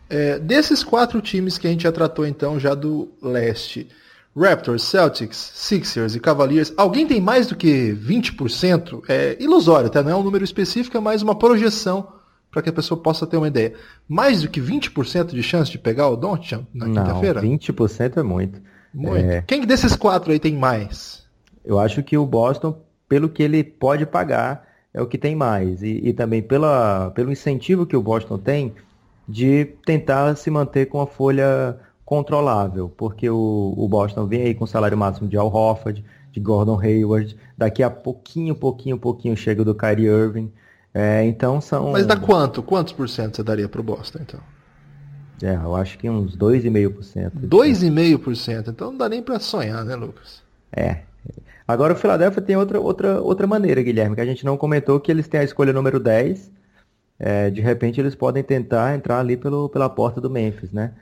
é, 0.08 0.38
desses 0.38 0.84
quatro 0.84 1.20
times 1.20 1.58
que 1.58 1.66
a 1.66 1.70
gente 1.70 1.82
já 1.82 1.92
tratou 1.92 2.26
então 2.26 2.58
já 2.58 2.74
do 2.74 3.10
leste, 3.22 3.88
Raptors, 4.36 4.82
Celtics, 4.82 5.52
Sixers 5.54 6.14
e 6.14 6.20
Cavaliers, 6.20 6.72
alguém 6.76 7.06
tem 7.06 7.20
mais 7.20 7.46
do 7.46 7.54
que 7.54 7.92
20%? 7.94 9.02
É 9.08 9.36
ilusório, 9.40 9.88
tá? 9.88 10.02
Não 10.02 10.10
é 10.10 10.16
um 10.16 10.22
número 10.22 10.44
específico, 10.44 10.96
é 10.96 11.00
mais 11.00 11.22
uma 11.22 11.36
projeção 11.36 12.08
para 12.50 12.62
que 12.62 12.68
a 12.68 12.72
pessoa 12.72 13.00
possa 13.00 13.26
ter 13.26 13.36
uma 13.36 13.48
ideia. 13.48 13.74
Mais 14.08 14.42
do 14.42 14.48
que 14.48 14.60
20% 14.60 15.26
de 15.26 15.42
chance 15.42 15.70
de 15.70 15.78
pegar 15.78 16.08
o 16.08 16.16
Doncic 16.16 16.64
na 16.72 16.86
quinta-feira? 16.86 17.40
20% 17.40 18.16
é 18.16 18.22
muito. 18.22 18.60
Muito. 18.92 19.26
É... 19.26 19.42
Quem 19.42 19.66
desses 19.66 19.96
quatro 19.96 20.32
aí 20.32 20.38
tem 20.38 20.54
mais? 20.56 21.24
Eu 21.64 21.80
acho 21.80 22.02
que 22.02 22.16
o 22.16 22.26
Boston, 22.26 22.80
pelo 23.08 23.28
que 23.28 23.42
ele 23.42 23.64
pode 23.64 24.06
pagar, 24.06 24.68
é 24.92 25.02
o 25.02 25.06
que 25.06 25.18
tem 25.18 25.34
mais. 25.34 25.82
E, 25.82 26.00
e 26.04 26.12
também 26.12 26.42
pela, 26.42 27.10
pelo 27.10 27.32
incentivo 27.32 27.86
que 27.86 27.96
o 27.96 28.02
Boston 28.02 28.38
tem 28.38 28.72
de 29.28 29.64
tentar 29.84 30.36
se 30.36 30.50
manter 30.50 30.86
com 30.86 31.00
a 31.00 31.06
folha 31.06 31.78
controlável, 32.04 32.92
porque 32.96 33.28
o, 33.28 33.74
o 33.76 33.88
Boston 33.88 34.26
vem 34.26 34.42
aí 34.42 34.54
com 34.54 34.64
o 34.64 34.68
salário 34.68 34.96
máximo 34.96 35.28
de 35.28 35.36
Al 35.36 35.52
Horford, 35.52 36.04
de 36.30 36.40
Gordon 36.40 36.78
Hayward, 36.78 37.36
daqui 37.56 37.82
a 37.82 37.88
pouquinho, 37.88 38.54
pouquinho, 38.54 38.98
pouquinho 38.98 39.36
chega 39.36 39.64
do 39.64 39.74
Kyrie 39.74 40.06
Irving. 40.06 40.52
É, 40.92 41.24
então 41.24 41.60
são. 41.60 41.92
Mas 41.92 42.06
dá 42.06 42.16
quanto? 42.16 42.62
Quantos 42.62 42.92
por 42.92 43.08
cento 43.08 43.36
você 43.36 43.42
daria 43.42 43.68
pro 43.68 43.82
Boston, 43.82 44.20
então? 44.22 44.40
É, 45.42 45.54
eu 45.54 45.74
acho 45.74 45.98
que 45.98 46.08
uns 46.08 46.36
2,5%. 46.36 47.32
2,5%? 47.48 48.68
Então 48.68 48.92
não 48.92 48.98
dá 48.98 49.08
nem 49.08 49.22
para 49.22 49.40
sonhar, 49.40 49.84
né, 49.84 49.96
Lucas? 49.96 50.42
É. 50.72 51.00
Agora 51.66 51.94
o 51.94 51.96
Philadelphia 51.96 52.42
tem 52.42 52.56
outra, 52.56 52.80
outra, 52.80 53.20
outra 53.20 53.46
maneira, 53.46 53.82
Guilherme, 53.82 54.14
que 54.14 54.20
a 54.20 54.26
gente 54.26 54.44
não 54.44 54.56
comentou, 54.56 55.00
que 55.00 55.10
eles 55.10 55.26
têm 55.26 55.40
a 55.40 55.44
escolha 55.44 55.72
número 55.72 55.98
10. 55.98 56.50
É, 57.18 57.50
de 57.50 57.60
repente 57.60 58.00
eles 58.00 58.14
podem 58.14 58.42
tentar 58.42 58.94
entrar 58.94 59.20
ali 59.20 59.36
pelo, 59.36 59.68
pela 59.68 59.88
porta 59.88 60.20
do 60.20 60.28
Memphis, 60.28 60.72
né? 60.72 60.92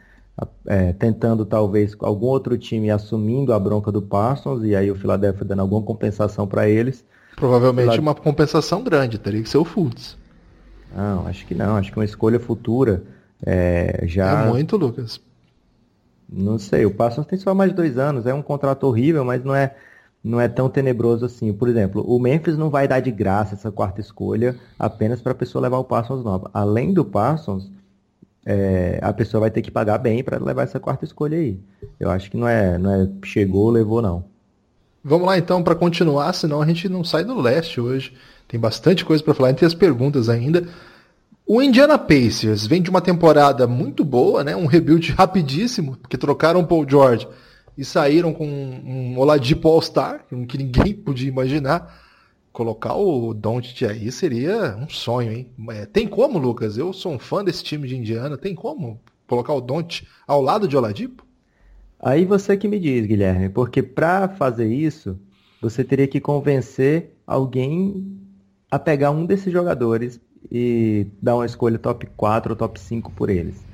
É, 0.67 0.93
tentando 0.95 1.45
talvez 1.45 1.95
algum 2.01 2.27
outro 2.27 2.57
time 2.57 2.91
assumindo 2.91 3.53
a 3.53 3.59
bronca 3.59 3.93
do 3.93 4.01
Parsons 4.01 4.65
e 4.65 4.75
aí 4.75 4.91
o 4.91 4.95
Philadelphia 4.95 5.45
dando 5.45 5.61
alguma 5.61 5.83
compensação 5.83 6.47
para 6.47 6.69
eles. 6.69 7.05
Provavelmente 7.37 7.99
uma 7.99 8.15
compensação 8.15 8.83
grande, 8.83 9.19
teria 9.19 9.43
que 9.43 9.49
ser 9.49 9.59
o 9.59 9.65
Fultz. 9.65 10.17
Não, 10.95 11.27
acho 11.27 11.47
que 11.47 11.55
não, 11.55 11.77
acho 11.77 11.91
que 11.91 11.99
uma 11.99 12.05
escolha 12.05 12.41
futura 12.41 13.03
é, 13.45 14.05
já... 14.07 14.45
É 14.45 14.49
muito, 14.49 14.77
Lucas. 14.77 15.21
Não 16.29 16.59
sei, 16.59 16.87
o 16.87 16.95
Parsons 16.95 17.27
tem 17.27 17.39
só 17.39 17.55
mais 17.55 17.73
dois 17.73 17.99
anos, 17.99 18.27
é 18.27 18.33
um 18.33 18.43
contrato 18.43 18.85
horrível, 18.85 19.25
mas 19.25 19.45
não 19.45 19.55
é, 19.55 19.75
não 20.23 20.41
é 20.41 20.49
tão 20.49 20.69
tenebroso 20.69 21.25
assim. 21.25 21.53
Por 21.53 21.69
exemplo, 21.69 22.05
o 22.07 22.19
Memphis 22.19 22.57
não 22.57 22.71
vai 22.71 22.87
dar 22.87 23.01
de 23.01 23.11
graça 23.11 23.55
essa 23.55 23.73
quarta 23.73 24.01
escolha 24.01 24.57
apenas 24.79 25.21
para 25.21 25.33
a 25.33 25.35
pessoa 25.35 25.63
levar 25.63 25.79
o 25.79 25.85
Parsons 25.85 26.25
nova. 26.25 26.51
Além 26.55 26.93
do 26.93 27.05
Parsons, 27.05 27.71
é, 28.47 28.99
a 29.03 29.13
pessoa 29.13 29.41
vai 29.41 29.51
ter 29.51 29.63
que 29.63 29.71
pagar 29.71 29.99
bem 29.99 30.23
para 30.23 30.39
levar 30.39 30.63
essa 30.63 30.79
quarta 30.79 31.05
escolha 31.05 31.37
aí. 31.37 31.59
Eu 31.99 32.11
acho 32.11 32.31
que 32.31 32.37
não 32.37 32.47
é, 32.47 32.79
não 32.79 32.91
é 32.91 33.09
chegou, 33.25 33.71
levou 33.71 34.01
não. 34.01 34.25
Vamos 35.05 35.27
lá 35.27 35.37
então 35.37 35.63
para 35.63 35.75
continuar, 35.75 36.33
senão 36.33 36.63
a 36.63 36.67
gente 36.67 36.89
não 36.89 37.03
sai 37.03 37.25
do 37.25 37.41
leste 37.41 37.81
hoje. 37.81 38.15
Tem 38.47 38.61
bastante 38.61 39.05
coisa 39.05 39.23
para 39.23 39.35
falar 39.35 39.51
entre 39.51 39.67
as 39.67 39.75
perguntas 39.75 40.29
ainda. 40.29 40.69
O 41.45 41.61
Indiana 41.61 41.99
Pacers 41.99 42.67
vem 42.67 42.81
de 42.81 42.89
uma 42.89 43.01
temporada 43.01 43.67
muito 43.67 44.05
boa, 44.05 44.45
né? 44.45 44.55
Um 44.55 44.67
rebuild 44.67 45.11
rapidíssimo, 45.19 45.97
porque 45.97 46.17
trocaram 46.17 46.61
o 46.61 46.67
Paul 46.67 46.89
George 46.89 47.27
e 47.77 47.85
saíram 47.85 48.33
com 48.33 48.47
um 48.47 49.19
Oladipo 49.19 49.69
All-Star, 49.69 50.25
que 50.49 50.59
ninguém 50.59 50.95
podia 50.95 51.29
imaginar. 51.29 52.01
Colocar 52.53 52.95
o 52.95 53.33
Doncic 53.33 53.83
aí 53.85 54.13
seria 54.13 54.77
um 54.77 54.87
sonho, 54.87 55.33
hein? 55.33 55.49
É, 55.71 55.87
tem 55.87 56.07
como, 56.07 56.39
Lucas? 56.39 56.77
Eu 56.77 56.93
sou 56.93 57.15
um 57.15 57.19
fã 57.19 57.43
desse 57.43 57.65
time 57.65 57.89
de 57.89 57.97
Indiana. 57.97 58.37
Tem 58.37 58.55
como 58.55 59.01
colocar 59.27 59.55
o 59.55 59.61
Doncic 59.61 60.07
ao 60.27 60.43
lado 60.43 60.69
de 60.69 60.77
Oladipo? 60.77 61.25
Aí 61.99 62.27
você 62.27 62.57
que 62.57 62.69
me 62.69 62.79
diz, 62.79 63.07
Guilherme, 63.07 63.49
porque 63.49 63.83
para 63.83 64.29
fazer 64.29 64.67
isso, 64.67 65.19
você 65.63 65.83
teria 65.83 66.07
que 66.09 66.21
convencer 66.21 67.17
alguém 67.27 68.21
a 68.71 68.79
pegar 68.79 69.13
um 69.13 69.25
desses 69.25 69.53
jogadores 69.53 70.21
e 70.51 71.07
dar 71.23 71.37
uma 71.37 71.47
escolha 71.47 71.79
top 71.79 72.07
4 72.17 72.53
ou 72.53 72.57
top 72.57 72.79
5 72.79 73.13
por 73.13 73.31
eles. 73.31 73.65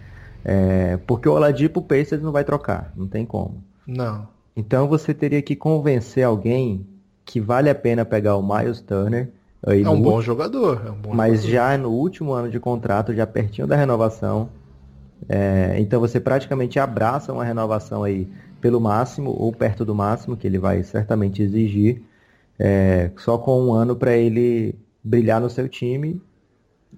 É, 0.44 0.98
porque 0.98 1.28
o 1.28 1.32
Oladipo 1.32 1.80
o 1.80 1.82
Pacers 1.82 2.22
não 2.22 2.30
vai 2.30 2.44
trocar, 2.44 2.92
não 2.96 3.08
tem 3.08 3.24
como. 3.24 3.64
Não. 3.88 4.28
Então 4.54 4.86
você 4.86 5.14
teria 5.14 5.40
que 5.40 5.56
convencer 5.56 6.22
alguém 6.22 6.86
que 7.24 7.40
vale 7.40 7.70
a 7.70 7.74
pena 7.74 8.04
pegar 8.04 8.36
o 8.36 8.42
Miles 8.42 8.80
Turner. 8.80 9.30
Aí 9.66 9.82
é 9.82 9.88
um 9.88 10.00
bom 10.00 10.20
jogador. 10.20 10.82
É 10.86 10.90
um 10.90 10.94
bom 10.94 11.14
mas 11.14 11.42
jogador. 11.42 11.52
já 11.52 11.78
no 11.78 11.90
último 11.90 12.32
ano 12.32 12.50
de 12.50 12.60
contrato, 12.60 13.14
já 13.14 13.26
pertinho 13.26 13.66
da 13.66 13.74
renovação. 13.74 14.50
É, 15.28 15.76
então 15.78 15.98
você 15.98 16.20
praticamente 16.20 16.78
abraça 16.78 17.32
uma 17.32 17.44
renovação 17.44 18.04
aí 18.04 18.28
pelo 18.60 18.80
máximo 18.80 19.30
ou 19.30 19.52
perto 19.52 19.84
do 19.84 19.94
máximo, 19.94 20.36
que 20.36 20.46
ele 20.46 20.58
vai 20.58 20.82
certamente 20.82 21.42
exigir, 21.42 22.02
é, 22.58 23.10
só 23.16 23.38
com 23.38 23.66
um 23.66 23.72
ano 23.72 23.96
para 23.96 24.16
ele 24.16 24.74
brilhar 25.02 25.40
no 25.40 25.48
seu 25.48 25.68
time 25.68 26.20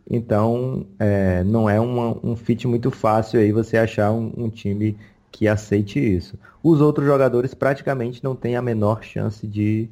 então, 0.09 0.87
é, 0.99 1.45
não 1.45 1.71
é 1.71 1.79
uma, 1.79 2.17
um 2.25 2.35
fit 2.35 2.67
muito 2.67 2.91
fácil 2.91 3.39
aí 3.39 3.53
você 3.53 3.77
achar 3.77 4.11
um, 4.11 4.33
um, 4.37 4.51
time 4.51 4.97
que 5.31 5.49
aceite 5.49 5.99
isso. 5.99 6.39
Os 6.63 6.81
outros 6.81 7.07
jogadores 7.07 7.55
praticamente 7.55 8.23
não 8.23 8.35
têm 8.35 8.57
a 8.57 8.63
menor 8.63 9.03
chance 9.03 9.47
de, 9.47 9.89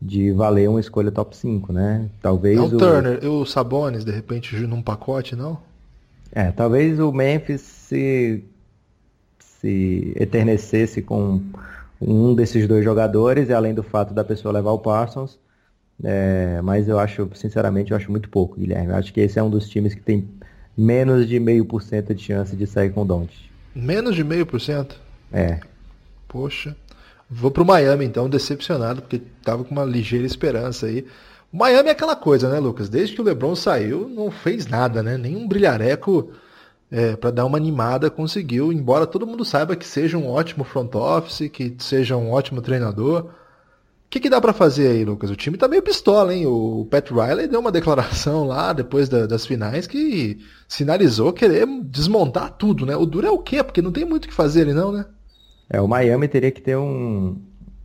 de 0.00 0.32
valer 0.32 0.68
uma 0.68 0.80
escolha 0.80 1.10
top 1.10 1.36
5, 1.36 1.72
né? 1.72 2.08
Talvez 2.22 2.56
não 2.56 2.66
o 2.66 2.76
Turner, 2.76 3.24
o 3.24 3.44
Sabonis, 3.44 4.04
de 4.04 4.12
repente, 4.12 4.54
num 4.66 4.82
pacote, 4.82 5.34
não? 5.34 5.58
É, 6.32 6.52
talvez 6.52 7.00
o 7.00 7.10
Memphis 7.10 7.60
se, 7.60 8.44
se 9.38 10.12
eternecesse 10.16 11.00
com 11.02 11.40
um 12.00 12.34
desses 12.34 12.68
dois 12.68 12.84
jogadores, 12.84 13.48
e 13.48 13.52
além 13.52 13.74
do 13.74 13.82
fato 13.82 14.14
da 14.14 14.22
pessoa 14.22 14.52
levar 14.52 14.72
o 14.72 14.78
Parsons, 14.78 15.38
é, 16.04 16.60
mas 16.62 16.86
eu 16.86 16.98
acho, 16.98 17.28
sinceramente, 17.34 17.90
eu 17.90 17.96
acho 17.96 18.10
muito 18.10 18.28
pouco, 18.28 18.58
Guilherme. 18.60 18.90
Eu 18.90 18.96
acho 18.96 19.12
que 19.12 19.20
esse 19.20 19.38
é 19.38 19.42
um 19.42 19.50
dos 19.50 19.68
times 19.68 19.94
que 19.94 20.02
tem 20.02 20.28
menos 20.76 21.26
de 21.26 21.40
meio 21.40 21.64
por 21.64 21.82
cento 21.82 22.14
de 22.14 22.22
chance 22.22 22.54
de 22.54 22.66
sair 22.66 22.90
com 22.90 23.02
o 23.02 23.04
Don't. 23.04 23.47
Menos 23.74 24.14
de 24.14 24.24
meio 24.24 24.46
por 24.46 24.60
cento? 24.60 24.98
É. 25.32 25.60
Poxa. 26.26 26.76
Vou 27.30 27.50
pro 27.50 27.64
Miami, 27.64 28.04
então, 28.04 28.28
decepcionado, 28.28 29.02
porque 29.02 29.20
tava 29.42 29.62
com 29.62 29.72
uma 29.72 29.84
ligeira 29.84 30.24
esperança 30.24 30.86
aí. 30.86 31.06
Miami 31.52 31.88
é 31.88 31.92
aquela 31.92 32.16
coisa, 32.16 32.48
né, 32.48 32.58
Lucas? 32.58 32.88
Desde 32.88 33.14
que 33.14 33.20
o 33.20 33.24
LeBron 33.24 33.54
saiu, 33.54 34.08
não 34.08 34.30
fez 34.30 34.66
nada, 34.66 35.02
né? 35.02 35.16
Nenhum 35.16 35.46
brilhareco 35.46 36.32
é, 36.90 37.16
para 37.16 37.30
dar 37.30 37.44
uma 37.44 37.58
animada 37.58 38.10
conseguiu, 38.10 38.72
embora 38.72 39.06
todo 39.06 39.26
mundo 39.26 39.44
saiba 39.44 39.76
que 39.76 39.86
seja 39.86 40.16
um 40.16 40.28
ótimo 40.28 40.64
front 40.64 40.94
office, 40.94 41.48
que 41.50 41.74
seja 41.78 42.16
um 42.16 42.30
ótimo 42.30 42.62
treinador. 42.62 43.30
O 44.08 44.10
que, 44.10 44.20
que, 44.20 44.30
dá 44.30 44.40
para 44.40 44.54
fazer 44.54 44.88
aí, 44.88 45.04
Lucas? 45.04 45.30
O 45.30 45.36
time 45.36 45.58
tá 45.58 45.68
meio 45.68 45.82
pistola, 45.82 46.34
hein? 46.34 46.46
O 46.46 46.86
Pat 46.90 47.10
Riley 47.10 47.46
deu 47.46 47.60
uma 47.60 47.70
declaração 47.70 48.44
lá 48.44 48.72
depois 48.72 49.06
da, 49.06 49.26
das 49.26 49.44
finais 49.44 49.86
que 49.86 50.38
sinalizou 50.66 51.30
querer 51.30 51.66
desmontar 51.84 52.56
tudo, 52.56 52.86
né? 52.86 52.96
O 52.96 53.04
duro 53.04 53.26
é 53.26 53.30
o 53.30 53.38
quê? 53.38 53.62
Porque 53.62 53.82
não 53.82 53.92
tem 53.92 54.06
muito 54.06 54.24
o 54.24 54.28
que 54.28 54.32
fazer 54.32 54.62
ali, 54.62 54.72
não, 54.72 54.90
né? 54.90 55.04
É, 55.68 55.78
o 55.78 55.86
Miami 55.86 56.26
teria 56.26 56.50
que 56.50 56.62
ter 56.62 56.74
um, 56.74 57.36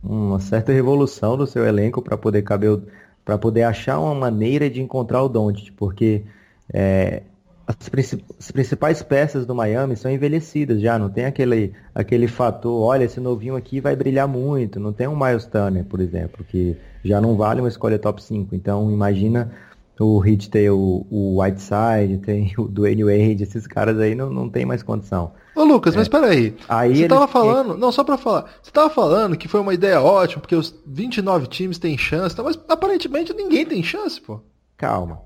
uma 0.02 0.40
certa 0.40 0.72
revolução 0.72 1.36
no 1.36 1.46
seu 1.46 1.62
elenco 1.66 2.00
para 2.00 2.16
poder 2.16 2.40
caber, 2.40 2.80
para 3.22 3.36
poder 3.36 3.64
achar 3.64 4.00
uma 4.00 4.14
maneira 4.14 4.70
de 4.70 4.80
encontrar 4.80 5.22
o 5.22 5.28
Doncic, 5.28 5.72
porque 5.76 6.24
é, 6.72 7.22
as, 7.66 7.88
princip 7.88 8.24
as, 8.38 8.50
principais 8.50 9.02
peças 9.02 9.46
do 9.46 9.54
Miami 9.54 9.96
são 9.96 10.10
envelhecidas 10.10 10.80
já, 10.80 10.98
não 10.98 11.08
tem 11.08 11.24
aquele, 11.24 11.72
aquele 11.94 12.28
fator, 12.28 12.82
olha, 12.82 13.04
esse 13.04 13.20
novinho 13.20 13.56
aqui 13.56 13.80
vai 13.80 13.96
brilhar 13.96 14.28
muito, 14.28 14.78
não 14.78 14.92
tem 14.92 15.08
um 15.08 15.16
Miles 15.16 15.46
Turner, 15.46 15.84
por 15.84 16.00
exemplo, 16.00 16.44
que 16.44 16.76
já 17.04 17.20
não 17.20 17.36
vale 17.36 17.60
uma 17.60 17.68
escolha 17.68 17.98
top 17.98 18.22
5, 18.22 18.54
então 18.54 18.90
imagina 18.90 19.50
o 19.98 20.18
Hit 20.18 20.50
ter 20.50 20.70
o, 20.70 21.06
o 21.10 21.40
Whiteside, 21.40 22.18
tem 22.18 22.52
o 22.58 22.66
Dwayne 22.66 23.04
Wade, 23.04 23.42
esses 23.42 23.66
caras 23.66 23.98
aí 23.98 24.14
não, 24.14 24.30
não 24.30 24.48
tem 24.48 24.66
mais 24.66 24.82
condição. 24.82 25.32
Ô 25.54 25.62
Lucas, 25.62 25.94
é. 25.94 25.98
mas 25.98 26.08
peraí, 26.08 26.56
aí 26.68 26.96
você 26.96 27.08
tava 27.08 27.28
falando, 27.28 27.76
não, 27.78 27.92
só 27.92 28.02
pra 28.02 28.18
falar, 28.18 28.46
você 28.60 28.70
tava 28.70 28.90
falando 28.90 29.36
que 29.36 29.48
foi 29.48 29.60
uma 29.60 29.72
ideia 29.72 30.00
ótima, 30.00 30.40
porque 30.40 30.56
os 30.56 30.74
29 30.86 31.46
times 31.46 31.78
têm 31.78 31.96
chance, 31.96 32.34
tá? 32.34 32.42
mas 32.42 32.58
aparentemente 32.68 33.32
ninguém 33.32 33.64
tem 33.64 33.82
chance, 33.82 34.20
pô. 34.20 34.40
Calma. 34.76 35.20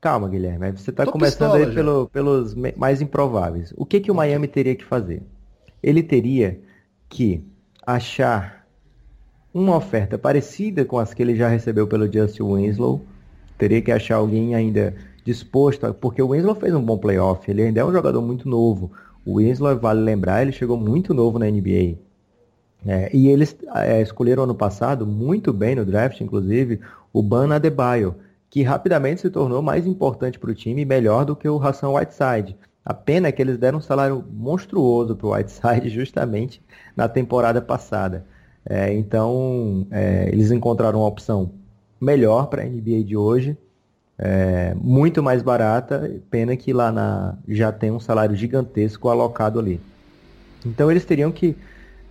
Calma, 0.00 0.28
Guilherme. 0.28 0.70
Você 0.72 0.90
está 0.90 1.04
começando 1.04 1.54
aí 1.54 1.74
pelo, 1.74 2.08
pelos 2.08 2.54
mais 2.54 3.00
improváveis. 3.00 3.74
O 3.76 3.84
que, 3.84 4.00
que 4.00 4.10
o 4.10 4.14
Miami 4.14 4.46
teria 4.46 4.76
que 4.76 4.84
fazer? 4.84 5.22
Ele 5.82 6.02
teria 6.02 6.60
que 7.08 7.44
achar 7.84 8.64
uma 9.52 9.76
oferta 9.76 10.16
parecida 10.16 10.84
com 10.84 10.98
as 10.98 11.12
que 11.12 11.22
ele 11.22 11.34
já 11.34 11.48
recebeu 11.48 11.86
pelo 11.86 12.10
Justin 12.10 12.44
Winslow. 12.44 13.02
Teria 13.56 13.82
que 13.82 13.90
achar 13.90 14.16
alguém 14.16 14.54
ainda 14.54 14.94
disposto, 15.24 15.84
a... 15.84 15.92
porque 15.92 16.22
o 16.22 16.28
Winslow 16.28 16.54
fez 16.54 16.72
um 16.74 16.82
bom 16.82 16.96
playoff. 16.96 17.50
Ele 17.50 17.62
ainda 17.62 17.80
é 17.80 17.84
um 17.84 17.92
jogador 17.92 18.22
muito 18.22 18.48
novo. 18.48 18.92
O 19.24 19.38
Winslow, 19.38 19.76
vale 19.78 20.00
lembrar, 20.00 20.42
ele 20.42 20.52
chegou 20.52 20.76
muito 20.76 21.12
novo 21.12 21.40
na 21.40 21.46
NBA. 21.46 21.96
É, 22.86 23.10
e 23.12 23.28
eles 23.28 23.56
é, 23.74 24.00
escolheram 24.00 24.44
ano 24.44 24.54
passado, 24.54 25.04
muito 25.04 25.52
bem 25.52 25.74
no 25.74 25.84
draft, 25.84 26.20
inclusive, 26.20 26.78
o 27.12 27.20
Ban 27.20 27.52
Adebayo 27.52 28.14
que 28.50 28.62
rapidamente 28.62 29.20
se 29.20 29.30
tornou 29.30 29.60
mais 29.60 29.86
importante 29.86 30.38
para 30.38 30.50
o 30.50 30.54
time 30.54 30.82
e 30.82 30.84
melhor 30.84 31.24
do 31.24 31.36
que 31.36 31.48
o 31.48 31.58
Ração 31.58 31.94
Whiteside. 31.94 32.56
A 32.84 32.94
pena 32.94 33.28
é 33.28 33.32
que 33.32 33.42
eles 33.42 33.58
deram 33.58 33.78
um 33.78 33.82
salário 33.82 34.24
monstruoso 34.32 35.14
para 35.14 35.26
o 35.26 35.34
Whiteside 35.34 35.90
justamente 35.94 36.62
na 36.96 37.08
temporada 37.08 37.60
passada. 37.60 38.24
É, 38.64 38.92
então, 38.92 39.86
é, 39.90 40.28
eles 40.32 40.50
encontraram 40.50 41.00
uma 41.00 41.08
opção 41.08 41.50
melhor 42.00 42.46
para 42.46 42.62
a 42.62 42.64
NBA 42.64 43.04
de 43.04 43.16
hoje, 43.16 43.56
é, 44.18 44.74
muito 44.74 45.22
mais 45.22 45.42
barata, 45.42 46.20
pena 46.30 46.56
que 46.56 46.72
lá 46.72 46.90
na, 46.90 47.36
já 47.46 47.70
tem 47.70 47.90
um 47.90 48.00
salário 48.00 48.34
gigantesco 48.34 49.08
alocado 49.08 49.58
ali. 49.58 49.80
Então, 50.64 50.90
eles 50.90 51.04
teriam 51.04 51.30
que 51.30 51.56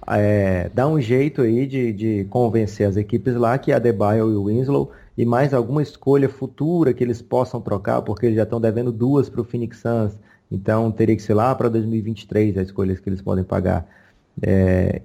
é, 0.08 0.70
dar 0.74 0.88
um 0.88 1.02
jeito 1.02 1.42
aí 1.42 1.68
de, 1.68 1.92
de 1.92 2.26
convencer 2.30 2.88
as 2.88 2.96
equipes 2.96 3.36
lá 3.36 3.58
que 3.58 3.72
a 3.72 3.80
Debaio 3.80 4.32
e 4.32 4.36
o 4.36 4.46
Winslow 4.46 4.92
e 5.18 5.26
mais 5.26 5.54
alguma 5.54 5.82
escolha 5.82 6.30
futura 6.30 6.94
que 6.94 7.04
eles 7.04 7.22
possam 7.22 7.60
trocar, 7.60 8.02
porque 8.04 8.28
eles 8.28 8.36
já 8.36 8.44
estão 8.44 8.62
devendo 8.62 8.92
duas 8.92 9.28
para 9.30 9.42
o 9.42 9.44
Phoenix 9.44 9.80
Suns, 9.80 10.18
Então 10.52 10.92
teria 10.92 11.16
que 11.16 11.22
ser 11.22 11.34
lá 11.34 11.54
para 11.56 11.68
2023 11.68 12.58
as 12.58 12.68
escolhas 12.68 13.00
que 13.00 13.10
eles 13.10 13.22
podem 13.22 13.44
pagar. 13.44 13.88
É, 14.42 15.02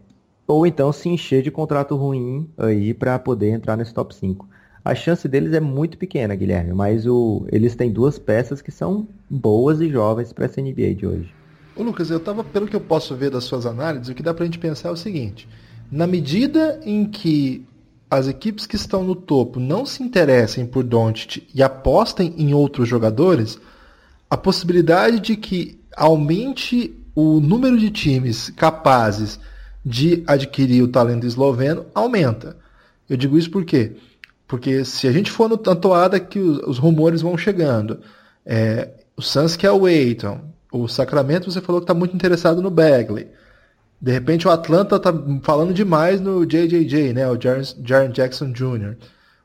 ou 0.46 0.66
então 0.66 0.92
se 0.92 1.08
encher 1.08 1.42
de 1.42 1.50
contrato 1.50 1.96
ruim 1.96 2.48
aí 2.58 2.92
para 2.92 3.18
poder 3.18 3.50
entrar 3.50 3.76
nesse 3.76 3.94
top 3.94 4.14
5. 4.14 4.46
A 4.84 4.94
chance 4.94 5.26
deles 5.26 5.52
é 5.52 5.60
muito 5.60 5.96
pequena, 5.96 6.34
Guilherme, 6.34 6.72
mas 6.72 7.06
o, 7.06 7.46
eles 7.50 7.74
têm 7.74 7.90
duas 7.90 8.18
peças 8.18 8.60
que 8.60 8.70
são 8.70 9.08
boas 9.30 9.80
e 9.80 9.88
jovens 9.88 10.32
para 10.32 10.44
essa 10.44 10.60
NBA 10.60 10.94
de 10.94 11.06
hoje. 11.06 11.34
Ô 11.74 11.82
Lucas, 11.82 12.10
eu 12.10 12.20
tava, 12.20 12.44
pelo 12.44 12.66
que 12.66 12.76
eu 12.76 12.80
posso 12.80 13.16
ver 13.16 13.30
das 13.30 13.44
suas 13.44 13.64
análises, 13.64 14.08
o 14.08 14.14
que 14.14 14.22
dá 14.22 14.34
pra 14.34 14.44
gente 14.44 14.58
pensar 14.58 14.90
é 14.90 14.92
o 14.92 14.96
seguinte: 14.96 15.48
na 15.90 16.06
medida 16.06 16.80
em 16.84 17.06
que 17.06 17.64
as 18.12 18.28
equipes 18.28 18.66
que 18.66 18.76
estão 18.76 19.02
no 19.02 19.14
topo 19.14 19.58
não 19.58 19.86
se 19.86 20.02
interessem 20.02 20.66
por 20.66 20.84
Doncic 20.84 21.48
e 21.54 21.62
apostem 21.62 22.34
em 22.36 22.52
outros 22.52 22.86
jogadores, 22.86 23.58
a 24.28 24.36
possibilidade 24.36 25.18
de 25.18 25.34
que 25.34 25.80
aumente 25.96 26.94
o 27.14 27.40
número 27.40 27.78
de 27.78 27.90
times 27.90 28.50
capazes 28.50 29.40
de 29.82 30.22
adquirir 30.26 30.82
o 30.82 30.88
talento 30.88 31.26
esloveno 31.26 31.86
aumenta. 31.94 32.54
Eu 33.08 33.16
digo 33.16 33.38
isso 33.38 33.50
por 33.50 33.64
quê? 33.64 33.96
Porque 34.46 34.84
se 34.84 35.08
a 35.08 35.12
gente 35.12 35.30
for 35.30 35.48
no 35.48 35.56
toada 35.56 36.20
que 36.20 36.38
os, 36.38 36.58
os 36.66 36.78
rumores 36.78 37.22
vão 37.22 37.38
chegando, 37.38 38.00
é, 38.44 38.90
o 39.16 39.22
Suns 39.22 39.56
quer 39.56 39.70
o 39.70 39.86
Aiton, 39.86 40.38
o 40.70 40.86
Sacramento 40.86 41.50
você 41.50 41.62
falou 41.62 41.80
que 41.80 41.84
está 41.84 41.94
muito 41.94 42.14
interessado 42.14 42.60
no 42.60 42.68
Bagley. 42.68 43.28
De 44.02 44.10
repente 44.10 44.48
o 44.48 44.50
Atlanta 44.50 44.96
está 44.96 45.14
falando 45.42 45.72
demais 45.72 46.20
no 46.20 46.44
JJJ, 46.44 47.12
né, 47.12 47.30
o 47.30 47.38
Jaren 47.40 48.10
Jackson 48.10 48.50
Jr. 48.50 48.96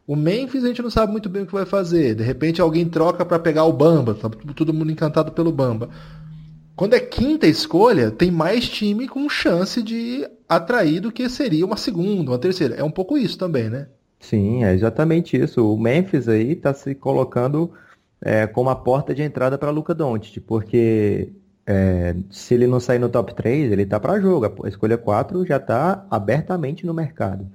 O 0.07 0.15
Memphis 0.15 0.63
a 0.63 0.67
gente 0.69 0.81
não 0.81 0.89
sabe 0.89 1.11
muito 1.11 1.29
bem 1.29 1.43
o 1.43 1.45
que 1.45 1.53
vai 1.53 1.65
fazer. 1.65 2.15
De 2.15 2.23
repente 2.23 2.59
alguém 2.59 2.89
troca 2.89 3.23
para 3.23 3.37
pegar 3.37 3.65
o 3.65 3.73
Bamba, 3.73 4.15
tá 4.15 4.27
todo 4.55 4.73
mundo 4.73 4.91
encantado 4.91 5.31
pelo 5.31 5.51
Bamba. 5.51 5.89
Quando 6.75 6.95
é 6.95 6.99
quinta 6.99 7.45
escolha, 7.45 8.09
tem 8.09 8.31
mais 8.31 8.67
time 8.67 9.07
com 9.07 9.29
chance 9.29 9.83
de 9.83 10.27
atrair 10.49 11.01
do 11.01 11.11
que 11.11 11.29
seria 11.29 11.65
uma 11.65 11.77
segunda, 11.77 12.31
uma 12.31 12.39
terceira. 12.39 12.75
É 12.75 12.83
um 12.83 12.91
pouco 12.91 13.15
isso 13.15 13.37
também, 13.37 13.69
né? 13.69 13.87
Sim, 14.19 14.63
é 14.63 14.73
exatamente 14.73 15.37
isso. 15.37 15.71
O 15.71 15.77
Memphis 15.77 16.27
aí 16.27 16.53
está 16.53 16.73
se 16.73 16.95
colocando 16.95 17.71
é, 18.19 18.47
como 18.47 18.71
a 18.71 18.75
porta 18.75 19.13
de 19.13 19.21
entrada 19.21 19.57
para 19.57 19.69
Luca 19.69 19.93
Doncic, 19.93 20.39
porque 20.39 21.29
é, 21.67 22.15
se 22.32 22.53
ele 22.53 22.65
não 22.65 22.80
sair 22.80 22.97
no 22.97 23.10
top 23.10 23.36
3, 23.36 23.73
ele 23.73 23.84
está 23.84 23.99
para 23.99 24.21
jogo. 24.21 24.63
A 24.63 24.69
escolha 24.69 24.97
4 24.97 25.45
já 25.45 25.58
está 25.58 26.06
abertamente 26.10 26.86
no 26.86 26.93
mercado. 26.93 27.45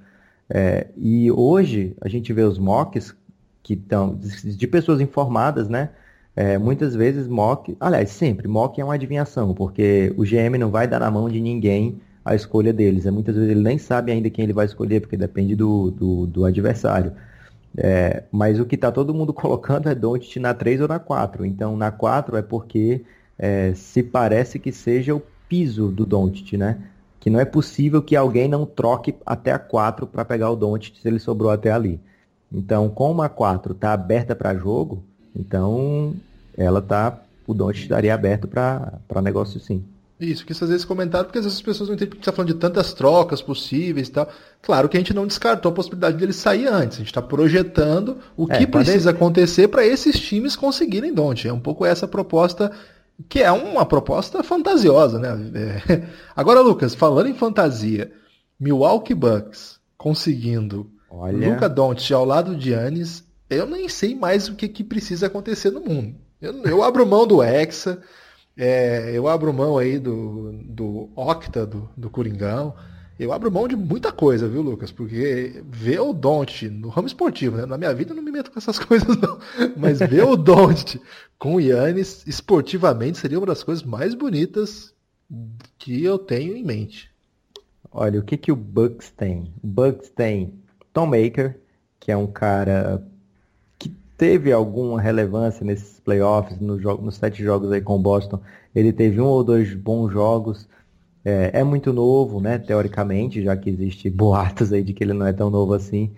É, 0.47 0.87
e 0.95 1.31
hoje 1.31 1.95
a 1.99 2.07
gente 2.07 2.31
vê 2.31 2.43
os 2.43 2.59
mocks 2.59 3.15
que 3.63 3.73
estão 3.73 4.15
de 4.15 4.67
pessoas 4.67 5.01
informadas, 5.01 5.67
né? 5.67 5.89
É, 6.35 6.57
muitas 6.57 6.95
vezes 6.95 7.27
mock, 7.27 7.75
aliás, 7.79 8.09
sempre 8.09 8.47
mock 8.47 8.79
é 8.79 8.83
uma 8.83 8.95
adivinhação, 8.95 9.53
porque 9.53 10.13
o 10.17 10.23
GM 10.23 10.57
não 10.59 10.69
vai 10.69 10.87
dar 10.87 10.99
na 10.99 11.09
mão 11.09 11.29
de 11.29 11.39
ninguém 11.39 11.99
a 12.23 12.35
escolha 12.35 12.73
deles. 12.73 13.05
É, 13.05 13.11
muitas 13.11 13.35
vezes 13.35 13.49
ele 13.49 13.61
nem 13.61 13.77
sabe 13.79 14.11
ainda 14.11 14.29
quem 14.29 14.43
ele 14.43 14.53
vai 14.53 14.65
escolher, 14.65 14.99
porque 15.01 15.17
depende 15.17 15.55
do, 15.55 15.89
do, 15.91 16.27
do 16.27 16.45
adversário. 16.45 17.13
É, 17.75 18.23
mas 18.31 18.59
o 18.59 18.65
que 18.65 18.75
está 18.75 18.91
todo 18.91 19.13
mundo 19.13 19.33
colocando 19.33 19.89
é 19.89 19.95
Doncic 19.95 20.37
na 20.37 20.53
3 20.53 20.81
ou 20.81 20.87
na 20.87 20.99
4. 20.99 21.45
Então 21.45 21.75
na 21.75 21.91
4 21.91 22.37
é 22.37 22.41
porque 22.41 23.03
é, 23.43 23.73
se 23.75 24.01
parece 24.01 24.57
que 24.57 24.71
seja 24.71 25.13
o 25.13 25.21
piso 25.49 25.89
do 25.89 26.05
Doncic, 26.05 26.53
né? 26.53 26.77
Que 27.19 27.29
não 27.29 27.41
é 27.41 27.43
possível 27.43 28.01
que 28.01 28.15
alguém 28.15 28.47
não 28.47 28.65
troque 28.65 29.13
até 29.25 29.51
a 29.51 29.59
4 29.59 30.07
para 30.07 30.23
pegar 30.23 30.49
o 30.49 30.55
Doncic 30.55 30.95
se 31.01 31.05
ele 31.05 31.19
sobrou 31.19 31.51
até 31.51 31.69
ali. 31.69 31.99
Então, 32.49 32.87
como 32.87 33.21
a 33.21 33.27
4 33.27 33.73
está 33.73 33.91
aberta 33.91 34.33
para 34.33 34.55
jogo, 34.55 35.03
então 35.35 36.15
ela 36.57 36.81
tá, 36.81 37.21
o 37.45 37.53
Doncic 37.53 37.83
estaria 37.83 38.13
aberto 38.13 38.47
para 38.47 39.21
negócio 39.21 39.59
sim. 39.59 39.83
Isso, 40.21 40.45
quis 40.45 40.57
fazer 40.57 40.75
esse 40.75 40.87
comentário 40.87 41.25
porque 41.25 41.39
às 41.39 41.43
vezes 41.43 41.57
as 41.57 41.61
pessoas 41.61 41.89
não 41.89 41.95
entendem 41.95 42.11
porque 42.11 42.21
está 42.21 42.31
falando 42.31 42.53
de 42.53 42.59
tantas 42.59 42.93
trocas 42.93 43.41
possíveis 43.41 44.07
e 44.07 44.11
tal. 44.11 44.29
Claro 44.61 44.87
que 44.87 44.95
a 44.95 44.99
gente 45.01 45.13
não 45.13 45.27
descartou 45.27 45.69
a 45.69 45.75
possibilidade 45.75 46.15
dele 46.15 46.31
sair 46.31 46.67
antes. 46.67 46.95
A 46.95 46.99
gente 46.99 47.07
está 47.07 47.21
projetando 47.21 48.19
o 48.37 48.47
é, 48.49 48.57
que 48.57 48.65
precisa 48.65 49.09
acontecer 49.09 49.67
para 49.67 49.85
esses 49.85 50.17
times 50.17 50.55
conseguirem 50.55 51.13
Don't. 51.13 51.45
É 51.45 51.51
um 51.51 51.59
pouco 51.59 51.85
essa 51.85 52.07
proposta 52.07 52.71
que 53.29 53.41
é 53.41 53.51
uma 53.51 53.85
proposta 53.85 54.43
fantasiosa, 54.43 55.19
né? 55.19 55.29
É. 55.89 56.07
Agora, 56.35 56.61
Lucas, 56.61 56.95
falando 56.95 57.29
em 57.29 57.33
fantasia, 57.33 58.11
Milwaukee 58.59 59.13
Bucks 59.13 59.79
conseguindo 59.97 60.91
Olha... 61.09 61.49
Luca 61.49 61.69
Doncic 61.69 62.11
ao 62.11 62.25
lado 62.25 62.55
de 62.55 62.71
Yannis, 62.71 63.23
eu 63.49 63.65
nem 63.65 63.87
sei 63.87 64.15
mais 64.15 64.49
o 64.49 64.55
que, 64.55 64.67
que 64.67 64.83
precisa 64.83 65.27
acontecer 65.27 65.71
no 65.71 65.81
mundo. 65.81 66.15
Eu, 66.41 66.63
eu 66.63 66.83
abro 66.83 67.05
mão 67.05 67.25
do 67.25 67.41
Hexa, 67.41 68.01
é, 68.57 69.11
eu 69.13 69.27
abro 69.27 69.53
mão 69.53 69.77
aí 69.77 69.97
do, 69.97 70.51
do 70.65 71.09
Octa, 71.15 71.65
do, 71.65 71.89
do 71.95 72.09
Coringão. 72.09 72.75
Eu 73.19 73.31
abro 73.31 73.51
mão 73.51 73.67
de 73.67 73.75
muita 73.75 74.11
coisa, 74.11 74.47
viu, 74.47 74.61
Lucas? 74.61 74.91
Porque 74.91 75.61
ver 75.65 75.99
o 75.99 76.13
Don't 76.13 76.67
no 76.69 76.89
ramo 76.89 77.07
esportivo, 77.07 77.57
né? 77.57 77.65
Na 77.65 77.77
minha 77.77 77.93
vida 77.93 78.11
eu 78.11 78.15
não 78.15 78.23
me 78.23 78.31
meto 78.31 78.51
com 78.51 78.57
essas 78.57 78.77
coisas, 78.79 79.15
não. 79.17 79.37
Mas 79.77 79.99
ver 79.99 80.23
o 80.23 80.35
Don't 80.35 80.99
com 81.37 81.55
o 81.55 81.61
Yannis 81.61 82.25
esportivamente 82.25 83.19
seria 83.19 83.37
uma 83.37 83.47
das 83.47 83.63
coisas 83.63 83.83
mais 83.83 84.15
bonitas 84.15 84.93
que 85.77 86.03
eu 86.03 86.17
tenho 86.17 86.55
em 86.55 86.63
mente. 86.63 87.11
Olha, 87.91 88.19
o 88.19 88.23
que, 88.23 88.37
que 88.37 88.51
o 88.51 88.55
Bucks 88.55 89.11
tem? 89.11 89.53
O 89.63 89.67
Bucks 89.67 90.09
tem 90.09 90.53
Tom 90.91 91.05
Maker, 91.05 91.59
que 91.99 92.11
é 92.11 92.17
um 92.17 92.27
cara 92.27 93.05
que 93.77 93.89
teve 94.17 94.51
alguma 94.51 94.99
relevância 94.99 95.63
nesses 95.63 95.99
playoffs, 95.99 96.59
no 96.59 96.79
jogo, 96.79 97.05
nos 97.05 97.15
sete 97.15 97.43
jogos 97.43 97.71
aí 97.71 97.81
com 97.81 97.95
o 97.95 97.99
Boston. 97.99 98.41
Ele 98.73 98.91
teve 98.91 99.21
um 99.21 99.25
ou 99.25 99.43
dois 99.43 99.73
bons 99.75 100.11
jogos 100.11 100.67
é, 101.25 101.51
é, 101.59 101.63
muito 101.63 101.93
novo, 101.93 102.39
né, 102.41 102.57
teoricamente, 102.57 103.43
já 103.43 103.55
que 103.55 103.69
existe 103.69 104.09
boatos 104.09 104.73
aí 104.73 104.83
de 104.83 104.93
que 104.93 105.03
ele 105.03 105.13
não 105.13 105.25
é 105.25 105.33
tão 105.33 105.49
novo 105.49 105.73
assim. 105.73 106.11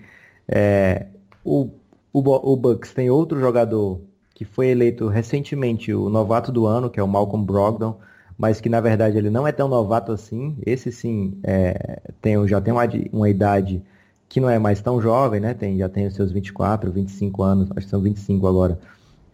É, 0.48 1.08
o, 1.44 1.70
o, 2.12 2.54
o 2.54 2.56
Bucks 2.58 2.94
tem 2.94 3.10
outro 3.10 3.40
jogador 3.40 4.02
que 4.34 4.44
foi 4.46 4.68
eleito 4.68 5.08
recentemente 5.08 5.94
o 5.94 6.10
novato 6.10 6.52
do 6.52 6.66
ano, 6.66 6.90
que 6.90 7.00
é 7.00 7.04
o 7.04 7.08
Malcolm 7.08 7.46
Brogdon, 7.46 7.98
mas 8.38 8.60
que 8.60 8.68
na 8.68 8.82
verdade 8.82 9.18
ele 9.18 9.30
não 9.30 9.48
é 9.48 9.52
tão 9.52 9.68
novato 9.68 10.12
assim. 10.12 10.58
Esse 10.66 10.92
sim 10.92 11.40
é, 11.44 12.02
tem, 12.22 12.46
já 12.48 12.60
tem 12.60 12.74
uma, 12.74 12.84
uma 13.14 13.30
idade 13.30 13.82
que 14.28 14.42
não 14.42 14.50
é 14.50 14.60
mais 14.60 14.82
tão 14.82 15.02
jovem, 15.02 15.40
né? 15.40 15.54
Tem, 15.54 15.78
já 15.78 15.88
tem 15.88 16.08
os 16.08 16.16
seus 16.16 16.32
24, 16.32 16.92
25 16.92 17.44
anos, 17.44 17.70
acho 17.72 17.86
que 17.86 17.90
são 17.90 18.02
25 18.02 18.46
agora 18.48 18.78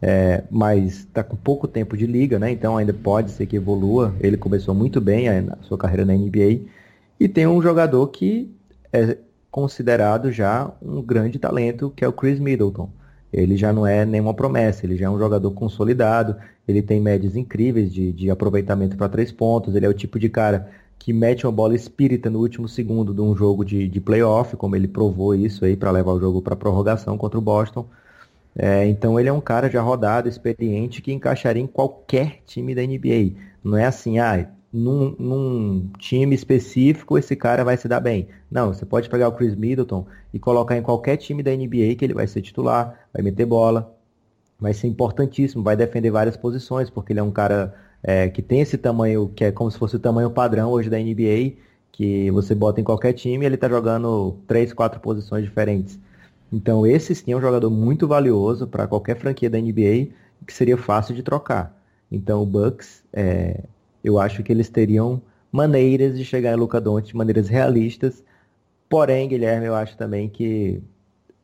é, 0.01 0.43
mas 0.49 0.99
está 0.99 1.23
com 1.23 1.35
pouco 1.35 1.67
tempo 1.67 1.95
de 1.95 2.07
liga, 2.07 2.39
né? 2.39 2.51
Então 2.51 2.77
ainda 2.77 2.93
pode 2.93 3.31
ser 3.31 3.45
que 3.45 3.55
evolua. 3.55 4.15
Ele 4.19 4.35
começou 4.35 4.73
muito 4.73 4.99
bem 4.99 5.29
a, 5.29 5.39
a 5.59 5.63
sua 5.63 5.77
carreira 5.77 6.05
na 6.05 6.13
NBA 6.13 6.61
e 7.19 7.27
tem 7.27 7.45
um 7.45 7.61
jogador 7.61 8.07
que 8.07 8.51
é 8.91 9.17
considerado 9.51 10.31
já 10.31 10.71
um 10.81 11.01
grande 11.01 11.37
talento, 11.37 11.93
que 11.95 12.03
é 12.03 12.07
o 12.07 12.13
Chris 12.13 12.39
Middleton. 12.39 12.89
Ele 13.31 13.55
já 13.55 13.71
não 13.71 13.85
é 13.85 14.05
nenhuma 14.05 14.33
promessa, 14.33 14.85
ele 14.85 14.97
já 14.97 15.05
é 15.05 15.09
um 15.09 15.19
jogador 15.19 15.51
consolidado, 15.51 16.35
ele 16.67 16.81
tem 16.81 16.99
médias 16.99 17.35
incríveis 17.35 17.93
de, 17.93 18.11
de 18.11 18.29
aproveitamento 18.29 18.97
para 18.97 19.07
três 19.07 19.31
pontos, 19.31 19.75
ele 19.75 19.85
é 19.85 19.89
o 19.89 19.93
tipo 19.93 20.19
de 20.19 20.29
cara 20.29 20.69
que 20.99 21.13
mete 21.13 21.45
uma 21.45 21.51
bola 21.51 21.75
espírita 21.75 22.29
no 22.29 22.39
último 22.39 22.67
segundo 22.67 23.13
de 23.13 23.21
um 23.21 23.35
jogo 23.35 23.63
de, 23.63 23.87
de 23.87 24.01
playoff, 24.01 24.55
como 24.57 24.75
ele 24.75 24.87
provou 24.87 25.33
isso 25.33 25.63
aí 25.65 25.75
para 25.75 25.91
levar 25.91 26.11
o 26.11 26.19
jogo 26.19 26.41
para 26.41 26.55
prorrogação 26.55 27.17
contra 27.17 27.39
o 27.39 27.41
Boston. 27.41 27.87
É, 28.55 28.85
então 28.87 29.19
ele 29.19 29.29
é 29.29 29.33
um 29.33 29.41
cara 29.41 29.69
já 29.69 29.81
rodado, 29.81 30.27
experiente, 30.27 31.01
que 31.01 31.11
encaixaria 31.11 31.61
em 31.61 31.67
qualquer 31.67 32.41
time 32.45 32.75
da 32.75 32.81
NBA. 32.81 33.33
Não 33.63 33.77
é 33.77 33.85
assim, 33.85 34.19
ah, 34.19 34.49
num, 34.71 35.15
num, 35.17 35.89
time 35.97 36.35
específico 36.35 37.17
esse 37.17 37.35
cara 37.35 37.63
vai 37.63 37.77
se 37.77 37.87
dar 37.87 37.99
bem. 37.99 38.27
Não, 38.49 38.73
você 38.73 38.85
pode 38.85 39.09
pegar 39.09 39.29
o 39.29 39.33
Chris 39.33 39.55
Middleton 39.55 40.05
e 40.33 40.39
colocar 40.39 40.77
em 40.77 40.81
qualquer 40.81 41.17
time 41.17 41.43
da 41.43 41.51
NBA 41.51 41.95
que 41.97 42.05
ele 42.05 42.13
vai 42.13 42.27
ser 42.27 42.41
titular, 42.41 43.07
vai 43.13 43.21
meter 43.23 43.45
bola, 43.45 43.93
vai 44.59 44.73
ser 44.73 44.87
importantíssimo, 44.87 45.63
vai 45.63 45.75
defender 45.75 46.11
várias 46.11 46.37
posições, 46.37 46.89
porque 46.89 47.13
ele 47.13 47.19
é 47.19 47.23
um 47.23 47.31
cara 47.31 47.73
é, 48.03 48.29
que 48.29 48.41
tem 48.41 48.61
esse 48.61 48.77
tamanho, 48.77 49.29
que 49.29 49.45
é 49.45 49.51
como 49.51 49.69
se 49.71 49.77
fosse 49.77 49.95
o 49.95 49.99
tamanho 49.99 50.29
padrão 50.31 50.69
hoje 50.71 50.89
da 50.89 50.97
NBA, 50.97 51.53
que 51.91 52.31
você 52.31 52.55
bota 52.55 52.79
em 52.81 52.83
qualquer 52.83 53.13
time 53.13 53.43
e 53.43 53.47
ele 53.47 53.55
está 53.55 53.67
jogando 53.69 54.37
três, 54.47 54.73
quatro 54.73 54.99
posições 54.99 55.43
diferentes. 55.43 55.99
Então, 56.51 56.85
esse 56.85 57.15
sim 57.15 57.31
é 57.31 57.37
um 57.37 57.41
jogador 57.41 57.69
muito 57.69 58.07
valioso 58.07 58.67
para 58.67 58.87
qualquer 58.87 59.17
franquia 59.17 59.49
da 59.49 59.59
NBA 59.59 60.09
que 60.45 60.53
seria 60.53 60.77
fácil 60.77 61.15
de 61.15 61.23
trocar. 61.23 61.75
Então, 62.11 62.41
o 62.41 62.45
Bucks, 62.45 63.03
é, 63.13 63.63
eu 64.03 64.19
acho 64.19 64.43
que 64.43 64.51
eles 64.51 64.69
teriam 64.69 65.21
maneiras 65.51 66.17
de 66.17 66.25
chegar 66.25 66.51
em 66.51 66.57
Luca 66.57 66.81
Doncic, 66.81 67.15
maneiras 67.15 67.47
realistas. 67.47 68.23
Porém, 68.89 69.29
Guilherme, 69.29 69.67
eu 69.67 69.75
acho 69.75 69.95
também 69.95 70.27
que 70.27 70.81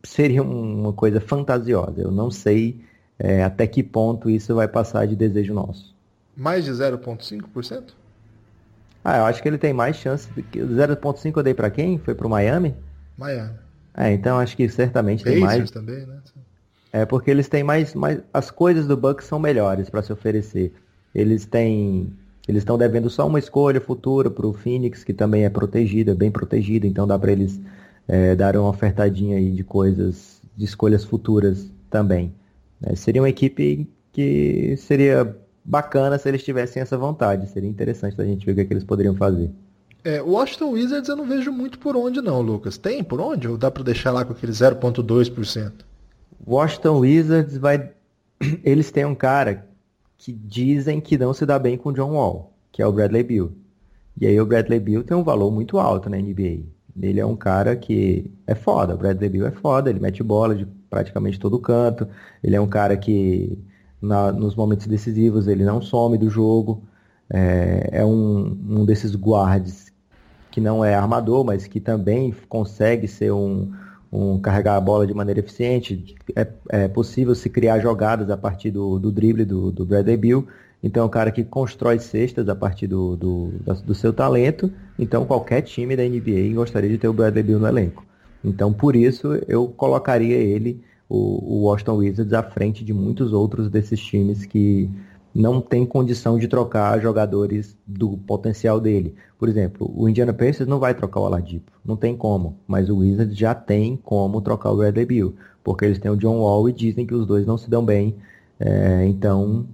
seria 0.04 0.44
uma 0.44 0.92
coisa 0.92 1.22
fantasiosa. 1.22 2.02
Eu 2.02 2.12
não 2.12 2.30
sei 2.30 2.82
é, 3.18 3.44
até 3.44 3.66
que 3.66 3.82
ponto 3.82 4.30
isso 4.30 4.56
vai 4.56 4.68
passar 4.68 5.08
de 5.08 5.16
desejo 5.16 5.54
nosso. 5.54 5.96
Mais 6.36 6.66
de 6.66 6.72
0,5%? 6.72 7.94
Ah, 9.04 9.20
eu 9.20 9.26
acho 9.26 9.42
que 9.42 9.48
ele 9.48 9.58
tem 9.58 9.74
mais 9.74 9.96
chance. 9.96 10.28
0,5 10.30 11.38
eu 11.38 11.44
dei 11.44 11.54
para 11.54 11.70
quem? 11.70 11.98
Foi 11.98 12.14
para 12.14 12.28
o 12.28 12.30
Miami? 12.30 12.76
Miami. 13.18 13.67
É, 13.98 14.14
então 14.14 14.38
acho 14.38 14.56
que 14.56 14.70
certamente 14.70 15.24
Pacers 15.24 15.40
tem 15.40 15.44
mais. 15.44 15.72
também, 15.72 16.06
né? 16.06 16.20
É 16.94 17.06
porque 17.06 17.32
eles 17.32 17.50
têm 17.50 17.64
mais, 17.64 17.96
mais. 17.96 18.22
As 18.32 18.52
coisas 18.52 18.88
do 18.88 18.96
Bucks 18.96 19.26
são 19.26 19.40
melhores 19.40 19.90
para 19.90 20.04
se 20.04 20.14
oferecer. 20.14 20.72
Eles 21.14 21.46
têm. 21.46 22.14
Eles 22.48 22.62
estão 22.62 22.78
devendo 22.78 23.10
só 23.10 23.28
uma 23.28 23.40
escolha 23.40 23.82
futura 23.82 24.30
para 24.30 24.48
o 24.48 24.54
Phoenix, 24.54 25.04
que 25.04 25.14
também 25.14 25.44
é 25.44 25.50
protegida, 25.50 26.16
bem 26.16 26.32
protegida, 26.32 26.88
então 26.88 27.06
dá 27.06 27.20
para 27.20 27.32
eles 27.32 27.60
é, 28.08 28.36
darem 28.36 28.62
uma 28.62 28.70
ofertadinha 28.70 29.36
aí 29.36 29.52
de 29.52 29.64
coisas, 29.66 30.42
de 30.56 30.64
escolhas 30.64 31.04
futuras 31.04 31.70
também. 31.90 32.34
É, 32.82 32.96
seria 32.96 33.22
uma 33.22 33.30
equipe 33.30 33.90
que 34.14 34.76
seria 34.78 35.36
bacana 35.66 36.18
se 36.18 36.30
eles 36.30 36.44
tivessem 36.44 36.82
essa 36.82 36.98
vontade. 36.98 37.50
Seria 37.50 37.70
interessante 37.70 38.20
a 38.22 38.24
gente 38.24 38.46
ver 38.46 38.54
o 38.54 38.56
que, 38.56 38.62
é 38.62 38.66
que 38.66 38.74
eles 38.74 38.86
poderiam 38.86 39.16
fazer. 39.16 39.52
É, 40.04 40.22
o 40.22 40.32
Washington 40.32 40.72
Wizards 40.72 41.10
eu 41.10 41.16
não 41.16 41.26
vejo 41.26 41.52
muito 41.52 41.80
por 41.80 41.96
onde 41.96 42.22
não, 42.22 42.42
Lucas. 42.42 42.78
Tem 42.78 43.04
por 43.04 43.20
onde? 43.20 43.48
Ou 43.48 43.58
dá 43.58 43.70
para 43.70 43.84
deixar 43.84 44.12
lá 44.12 44.24
com 44.24 44.34
aquele 44.34 44.52
0.2%? 44.52 45.72
Washington 46.46 47.00
Wizards 47.00 47.58
vai... 47.58 47.92
Eles 48.64 48.92
têm 48.92 49.06
um 49.06 49.16
cara 49.16 49.68
que 50.18 50.32
dizem 50.32 51.00
que 51.00 51.18
não 51.18 51.34
se 51.34 51.46
dá 51.46 51.60
bem 51.60 51.78
com 51.78 51.90
o 51.90 51.94
John 51.94 52.14
Wall, 52.14 52.54
que 52.72 52.82
é 52.82 52.88
o 52.88 52.92
Bradley 52.92 53.24
Beal. 53.24 53.52
E 54.20 54.26
aí 54.26 54.40
o 54.40 54.46
Bradley 54.46 54.80
Beal 54.80 55.04
tem 55.04 55.16
um 55.16 55.24
valor 55.24 55.52
muito 55.52 55.78
alto 55.78 56.10
na 56.10 56.18
NBA. 56.18 56.64
Ele 57.00 57.20
é 57.20 57.26
um 57.26 57.36
cara 57.36 57.76
que 57.76 58.32
é 58.48 58.56
foda, 58.56 58.96
o 58.96 58.98
Bradley 58.98 59.30
Beal 59.30 59.48
é 59.48 59.52
foda, 59.52 59.90
ele 59.90 60.00
mete 60.00 60.24
bola 60.24 60.56
de 60.56 60.66
praticamente 60.90 61.40
todo 61.40 61.60
canto. 61.60 62.08
Ele 62.44 62.56
é 62.56 62.62
um 62.62 62.68
cara 62.68 62.98
que 62.98 63.60
na, 64.02 64.32
nos 64.32 64.56
momentos 64.56 64.88
decisivos 64.88 65.48
ele 65.48 65.64
não 65.64 65.82
some 65.82 66.18
do 66.18 66.30
jogo. 66.30 66.84
É, 67.30 67.90
é 67.92 68.06
um, 68.06 68.58
um 68.70 68.86
desses 68.86 69.14
guards 69.16 69.87
que 70.58 70.62
não 70.62 70.84
é 70.84 70.96
armador, 70.96 71.44
mas 71.46 71.68
que 71.68 71.80
também 71.80 72.34
consegue 72.50 73.08
ser 73.08 73.32
um, 73.32 73.72
um 74.12 74.40
carregar 74.40 74.76
a 74.76 74.82
bola 74.82 75.06
de 75.06 75.14
maneira 75.14 75.40
eficiente. 75.40 76.16
É, 76.36 76.48
é 76.70 76.88
possível 76.88 77.36
se 77.36 77.48
criar 77.48 77.78
jogadas 77.78 78.32
a 78.32 78.36
partir 78.36 78.72
do, 78.72 78.98
do 78.98 79.12
drible 79.12 79.46
do, 79.46 79.72
do 79.72 79.86
Bradley 79.86 80.18
Bill. 80.18 80.48
Então 80.82 81.04
é 81.04 81.06
um 81.06 81.10
cara 81.10 81.30
que 81.30 81.44
constrói 81.44 82.00
cestas 82.00 82.50
a 82.50 82.56
partir 82.56 82.88
do, 82.88 83.16
do, 83.16 83.54
do 83.86 83.94
seu 83.94 84.12
talento. 84.12 84.74
Então 84.98 85.28
qualquer 85.28 85.62
time 85.62 85.96
da 85.96 86.02
NBA 86.02 86.56
gostaria 86.56 86.90
de 86.90 86.98
ter 86.98 87.08
o 87.08 87.14
Bradley 87.14 87.44
Bill 87.44 87.60
no 87.60 87.68
elenco. 87.68 88.04
Então 88.44 88.74
por 88.74 88.96
isso 88.96 89.36
eu 89.48 89.68
colocaria 89.68 90.38
ele, 90.38 90.82
o, 91.08 91.18
o 91.18 91.62
Washington 91.66 91.98
Wizards, 91.98 92.34
à 92.34 92.42
frente 92.42 92.84
de 92.84 92.96
muitos 92.96 93.32
outros 93.32 93.70
desses 93.70 94.00
times 94.00 94.44
que 94.44 94.90
não 95.34 95.62
tem 95.62 95.86
condição 95.86 96.38
de 96.38 96.48
trocar 96.48 97.00
jogadores 97.00 97.78
do 97.86 98.18
potencial 98.18 98.80
dele. 98.80 99.16
Por 99.38 99.48
exemplo, 99.48 99.92
o 99.96 100.10
Indiana 100.10 100.34
Pacers 100.34 100.68
não 100.68 100.80
vai 100.80 100.94
trocar 100.94 101.20
o 101.20 101.24
Oladipo, 101.24 101.72
não 101.86 101.96
tem 101.96 102.16
como, 102.16 102.58
mas 102.68 102.90
o 102.90 102.98
Wizards 102.98 103.38
já 103.38 103.54
tem 103.54 103.96
como 103.96 104.42
trocar 104.42 104.72
o 104.72 104.78
Bradley 104.78 105.06
Beal, 105.06 105.34
porque 105.64 105.86
eles 105.86 106.00
têm 106.00 106.10
o 106.10 106.18
John 106.18 106.40
Wall 106.40 106.70
e 106.70 106.74
dizem 106.74 107.06
que 107.06 107.14
os 107.14 107.28
dois 107.28 107.46
não 107.46 107.58
se 107.58 107.70
dão 107.70 107.86
bem, 107.86 108.16
é, 108.60 109.06
então 109.06 109.68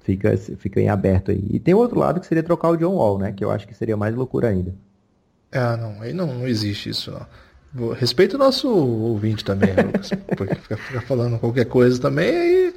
fica, 0.00 0.36
fica 0.36 0.80
em 0.80 0.88
aberto 0.88 1.30
aí. 1.32 1.44
E 1.50 1.58
tem 1.58 1.74
outro 1.74 1.98
lado 1.98 2.20
que 2.20 2.26
seria 2.26 2.42
trocar 2.42 2.70
o 2.70 2.76
John 2.76 2.94
Wall, 2.94 3.18
né, 3.18 3.32
que 3.32 3.44
eu 3.44 3.50
acho 3.50 3.66
que 3.66 3.74
seria 3.74 3.96
mais 3.96 4.14
loucura 4.14 4.48
ainda. 4.48 4.72
Ah, 5.50 5.76
não, 5.76 6.02
aí 6.02 6.12
não, 6.12 6.26
não 6.26 6.46
existe 6.46 6.90
isso 6.90 7.10
não. 7.10 7.94
Respeita 7.94 8.36
o 8.36 8.38
nosso 8.38 8.68
ouvinte 8.68 9.44
também, 9.44 9.74
Lucas, 9.74 10.10
porque 10.36 10.54
fica, 10.54 10.76
fica 10.76 11.00
falando 11.00 11.40
qualquer 11.40 11.64
coisa 11.64 12.00
também, 12.00 12.30
aí 12.30 12.74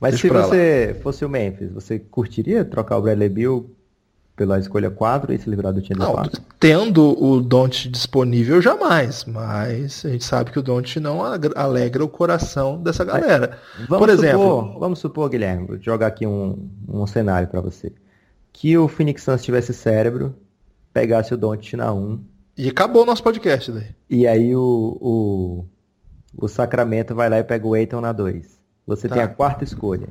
mas 0.00 0.12
Deixa 0.12 0.28
se 0.28 0.32
você 0.32 0.92
lá. 0.94 1.00
fosse 1.02 1.24
o 1.24 1.28
Memphis, 1.28 1.70
você 1.72 1.98
curtiria 1.98 2.64
trocar 2.64 2.98
o 2.98 3.02
Bradley 3.02 3.28
Bill 3.28 3.76
pela 4.36 4.58
escolha 4.58 4.90
4 4.90 5.32
e 5.32 5.38
se 5.38 5.48
livrar 5.48 5.72
do 5.72 5.80
time 5.80 5.98
4? 5.98 6.42
Tendo 6.60 7.22
o 7.22 7.40
Don't 7.40 7.88
disponível, 7.88 8.60
jamais. 8.60 9.24
Mas 9.24 10.04
a 10.04 10.10
gente 10.10 10.24
sabe 10.24 10.50
que 10.50 10.58
o 10.58 10.62
Don't 10.62 11.00
não 11.00 11.20
alegra 11.54 12.04
o 12.04 12.08
coração 12.08 12.82
dessa 12.82 13.02
galera. 13.04 13.58
Vamos 13.88 13.98
Por 13.98 14.10
exemplo. 14.10 14.42
Supor, 14.42 14.78
vamos 14.78 14.98
supor, 14.98 15.30
Guilherme, 15.30 15.66
vou 15.66 15.78
jogar 15.80 16.08
aqui 16.08 16.26
um, 16.26 16.68
um 16.86 17.06
cenário 17.06 17.48
para 17.48 17.62
você. 17.62 17.92
Que 18.52 18.76
o 18.76 18.88
Phoenix 18.88 19.22
Suns 19.22 19.42
tivesse 19.42 19.72
cérebro, 19.72 20.34
pegasse 20.92 21.32
o 21.32 21.36
Don't 21.36 21.76
na 21.76 21.92
1. 21.92 22.20
E 22.58 22.68
acabou 22.68 23.02
o 23.02 23.06
nosso 23.06 23.22
podcast 23.22 23.72
daí. 23.72 23.86
E 24.08 24.26
aí 24.26 24.54
o, 24.54 24.98
o, 25.00 25.64
o 26.36 26.48
Sacramento 26.48 27.14
vai 27.14 27.30
lá 27.30 27.38
e 27.38 27.44
pega 27.44 27.66
o 27.66 27.74
Eiton 27.74 28.00
na 28.00 28.12
2. 28.12 28.55
Você 28.86 29.08
tá. 29.08 29.16
tem 29.16 29.24
a 29.24 29.28
quarta 29.28 29.64
escolha. 29.64 30.08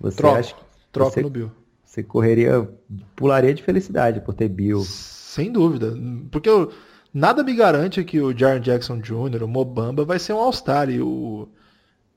Você 0.00 0.16
troca, 0.16 0.38
acha 0.38 0.54
que 0.54 0.60
troca 0.92 1.10
você, 1.12 1.22
no 1.22 1.30
Bill. 1.30 1.50
Você 1.84 2.02
correria, 2.02 2.68
pularia 3.16 3.54
de 3.54 3.62
felicidade 3.62 4.20
por 4.20 4.34
ter 4.34 4.48
Bill. 4.48 4.84
Sem 4.84 5.50
dúvida. 5.50 5.96
Porque 6.30 6.48
eu, 6.48 6.70
nada 7.12 7.42
me 7.42 7.54
garante 7.54 8.04
que 8.04 8.20
o 8.20 8.36
Jaron 8.36 8.60
Jackson 8.60 8.98
Jr., 9.00 9.42
o 9.42 9.48
Mobamba, 9.48 10.04
vai 10.04 10.18
ser 10.18 10.34
um 10.34 10.38
All-Star. 10.38 10.90
E 10.90 11.00
o, 11.00 11.48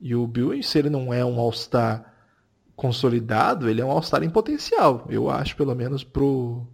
e 0.00 0.14
o 0.14 0.26
Bill, 0.26 0.62
se 0.62 0.78
ele 0.78 0.90
não 0.90 1.12
é 1.12 1.24
um 1.24 1.40
All-Star 1.40 2.12
consolidado, 2.76 3.68
ele 3.68 3.80
é 3.80 3.84
um 3.84 3.90
All-Star 3.90 4.22
em 4.22 4.30
potencial. 4.30 5.06
Eu 5.08 5.30
acho, 5.30 5.56
pelo 5.56 5.74
menos, 5.74 6.04
pro, 6.04 6.66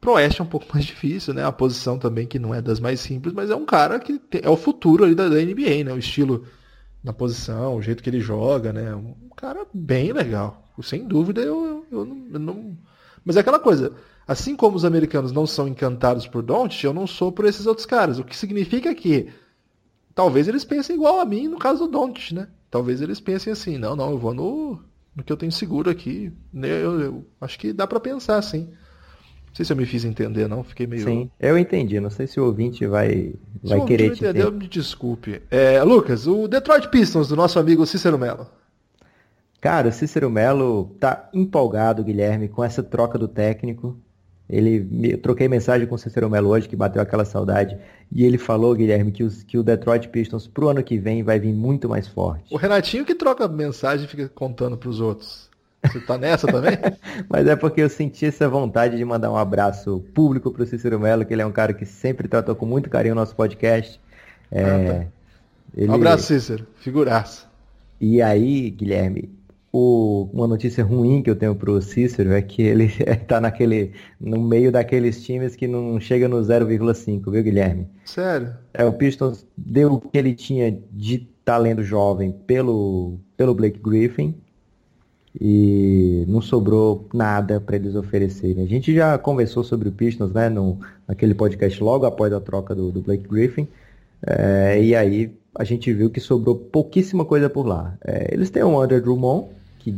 pro 0.00 0.12
Oeste 0.12 0.40
é 0.40 0.44
um 0.44 0.48
pouco 0.48 0.66
mais 0.72 0.84
difícil, 0.84 1.34
né? 1.34 1.44
A 1.44 1.52
posição 1.52 1.98
também 1.98 2.26
que 2.26 2.38
não 2.38 2.54
é 2.54 2.62
das 2.62 2.78
mais 2.78 3.00
simples, 3.00 3.34
mas 3.34 3.50
é 3.50 3.56
um 3.56 3.66
cara 3.66 3.98
que 3.98 4.20
é 4.40 4.48
o 4.48 4.56
futuro 4.56 5.04
ali 5.04 5.14
da, 5.14 5.28
da 5.28 5.36
NBA, 5.36 5.84
né? 5.84 5.92
O 5.92 5.98
estilo 5.98 6.44
na 7.06 7.12
posição, 7.12 7.76
o 7.76 7.80
jeito 7.80 8.02
que 8.02 8.10
ele 8.10 8.18
joga, 8.18 8.72
né? 8.72 8.92
Um 8.92 9.28
cara 9.36 9.64
bem 9.72 10.12
legal. 10.12 10.64
Sem 10.82 11.06
dúvida, 11.06 11.40
eu, 11.40 11.64
eu, 11.64 11.86
eu, 12.00 12.04
não, 12.04 12.26
eu 12.32 12.38
não, 12.40 12.76
Mas 13.24 13.36
é 13.36 13.40
aquela 13.40 13.60
coisa. 13.60 13.92
Assim 14.26 14.56
como 14.56 14.76
os 14.76 14.84
americanos 14.84 15.30
não 15.30 15.46
são 15.46 15.68
encantados 15.68 16.26
por 16.26 16.42
Doncic, 16.42 16.82
eu 16.82 16.92
não 16.92 17.06
sou 17.06 17.30
por 17.30 17.44
esses 17.44 17.64
outros 17.64 17.86
caras. 17.86 18.18
O 18.18 18.24
que 18.24 18.36
significa 18.36 18.92
que 18.92 19.32
talvez 20.16 20.48
eles 20.48 20.64
pensem 20.64 20.96
igual 20.96 21.20
a 21.20 21.24
mim 21.24 21.46
no 21.46 21.60
caso 21.60 21.86
do 21.86 21.92
Doncic, 21.92 22.34
né? 22.34 22.48
Talvez 22.68 23.00
eles 23.00 23.20
pensem 23.20 23.52
assim, 23.52 23.78
não, 23.78 23.94
não, 23.94 24.10
eu 24.10 24.18
vou 24.18 24.34
no, 24.34 24.82
no 25.14 25.22
que 25.22 25.32
eu 25.32 25.36
tenho 25.36 25.52
seguro 25.52 25.88
aqui. 25.88 26.32
Eu, 26.52 27.00
eu 27.00 27.26
acho 27.40 27.56
que 27.56 27.72
dá 27.72 27.86
para 27.86 28.00
pensar 28.00 28.36
assim 28.36 28.68
sei 29.56 29.64
se 29.64 29.72
eu 29.72 29.76
me 29.76 29.86
fiz 29.86 30.04
entender, 30.04 30.46
não. 30.46 30.62
Fiquei 30.62 30.86
meio. 30.86 31.02
Sim, 31.02 31.30
eu 31.40 31.56
entendi. 31.56 31.98
Não 31.98 32.10
sei 32.10 32.26
se 32.26 32.38
o 32.38 32.44
ouvinte 32.44 32.86
vai, 32.86 33.32
se 33.64 33.70
vai 33.70 33.84
querer 33.86 34.10
te 34.10 34.22
entender. 34.22 34.50
Me 34.52 34.68
desculpe. 34.68 35.40
É, 35.50 35.82
Lucas, 35.82 36.26
o 36.26 36.46
Detroit 36.46 36.88
Pistons 36.90 37.28
do 37.28 37.36
nosso 37.36 37.58
amigo 37.58 37.86
Cícero 37.86 38.18
Melo. 38.18 38.46
Cara, 39.58 39.88
o 39.88 39.92
Cícero 39.92 40.28
Melo 40.28 40.94
tá 41.00 41.30
empolgado, 41.32 42.04
Guilherme, 42.04 42.48
com 42.48 42.62
essa 42.62 42.82
troca 42.82 43.18
do 43.18 43.26
técnico. 43.26 43.98
Ele, 44.48 44.86
eu 45.10 45.18
troquei 45.18 45.48
mensagem 45.48 45.86
com 45.86 45.94
o 45.94 45.98
Cícero 45.98 46.28
Melo 46.28 46.50
hoje, 46.50 46.68
que 46.68 46.76
bateu 46.76 47.00
aquela 47.00 47.24
saudade, 47.24 47.78
e 48.12 48.24
ele 48.24 48.36
falou, 48.36 48.74
Guilherme, 48.74 49.10
que, 49.10 49.24
os, 49.24 49.42
que 49.42 49.56
o 49.56 49.62
Detroit 49.62 50.08
Pistons 50.10 50.46
pro 50.46 50.68
ano 50.68 50.82
que 50.82 50.98
vem 50.98 51.22
vai 51.22 51.40
vir 51.40 51.54
muito 51.54 51.88
mais 51.88 52.06
forte. 52.06 52.54
O 52.54 52.58
Renatinho 52.58 53.06
que 53.06 53.14
troca 53.14 53.48
mensagem 53.48 54.04
e 54.04 54.08
fica 54.08 54.28
contando 54.28 54.76
pros 54.76 55.00
outros. 55.00 55.50
Você 55.86 56.00
tá 56.00 56.18
nessa 56.18 56.46
também? 56.46 56.76
Mas 57.28 57.46
é 57.46 57.56
porque 57.56 57.80
eu 57.80 57.88
senti 57.88 58.26
essa 58.26 58.48
vontade 58.48 58.96
de 58.96 59.04
mandar 59.04 59.30
um 59.30 59.36
abraço 59.36 60.04
público 60.14 60.50
pro 60.50 60.66
Cícero 60.66 60.98
Melo, 60.98 61.24
que 61.24 61.32
ele 61.32 61.42
é 61.42 61.46
um 61.46 61.52
cara 61.52 61.72
que 61.72 61.84
sempre 61.84 62.28
tratou 62.28 62.54
com 62.54 62.66
muito 62.66 62.90
carinho 62.90 63.12
o 63.12 63.16
nosso 63.16 63.34
podcast. 63.34 64.00
É, 64.50 64.62
ah, 64.62 64.92
tá. 64.94 65.06
ele... 65.76 65.90
Um 65.90 65.94
abraço, 65.94 66.24
Cícero. 66.24 66.66
Figuraça. 66.76 67.46
E 68.00 68.20
aí, 68.20 68.70
Guilherme, 68.70 69.30
o... 69.72 70.28
uma 70.32 70.46
notícia 70.46 70.84
ruim 70.84 71.22
que 71.22 71.30
eu 71.30 71.36
tenho 71.36 71.54
pro 71.54 71.80
Cícero 71.80 72.32
é 72.32 72.42
que 72.42 72.62
ele 72.62 72.88
tá 73.26 73.40
naquele, 73.40 73.92
no 74.20 74.40
meio 74.40 74.70
daqueles 74.70 75.22
times 75.22 75.56
que 75.56 75.66
não 75.66 75.98
chega 76.00 76.28
no 76.28 76.36
0,5, 76.38 77.30
viu, 77.30 77.42
Guilherme? 77.42 77.88
Sério? 78.04 78.54
É, 78.74 78.84
o 78.84 78.92
Pistons 78.92 79.46
deu 79.56 79.94
o 79.94 80.00
que 80.00 80.16
ele 80.16 80.34
tinha 80.34 80.78
de 80.92 81.28
talento 81.44 81.82
jovem 81.82 82.32
pelo, 82.32 83.18
pelo 83.36 83.54
Blake 83.54 83.78
Griffin 83.78 84.34
e 85.40 86.24
não 86.28 86.40
sobrou 86.40 87.06
nada 87.12 87.60
para 87.60 87.76
eles 87.76 87.94
oferecerem. 87.94 88.64
A 88.64 88.66
gente 88.66 88.94
já 88.94 89.18
conversou 89.18 89.62
sobre 89.62 89.88
o 89.88 89.92
Pistons, 89.92 90.32
né, 90.32 90.48
no, 90.48 90.78
naquele 91.06 91.34
podcast 91.34 91.82
logo 91.82 92.06
após 92.06 92.32
a 92.32 92.40
troca 92.40 92.74
do, 92.74 92.90
do 92.90 93.00
Blake 93.00 93.28
Griffin, 93.28 93.68
é, 94.26 94.82
e 94.82 94.94
aí 94.94 95.36
a 95.54 95.64
gente 95.64 95.92
viu 95.92 96.10
que 96.10 96.20
sobrou 96.20 96.54
pouquíssima 96.54 97.24
coisa 97.24 97.50
por 97.50 97.66
lá. 97.66 97.96
É, 98.04 98.32
eles 98.32 98.50
têm 98.50 98.62
o 98.62 98.80
Andrew 98.80 99.00
Drummond, 99.00 99.48
que 99.78 99.94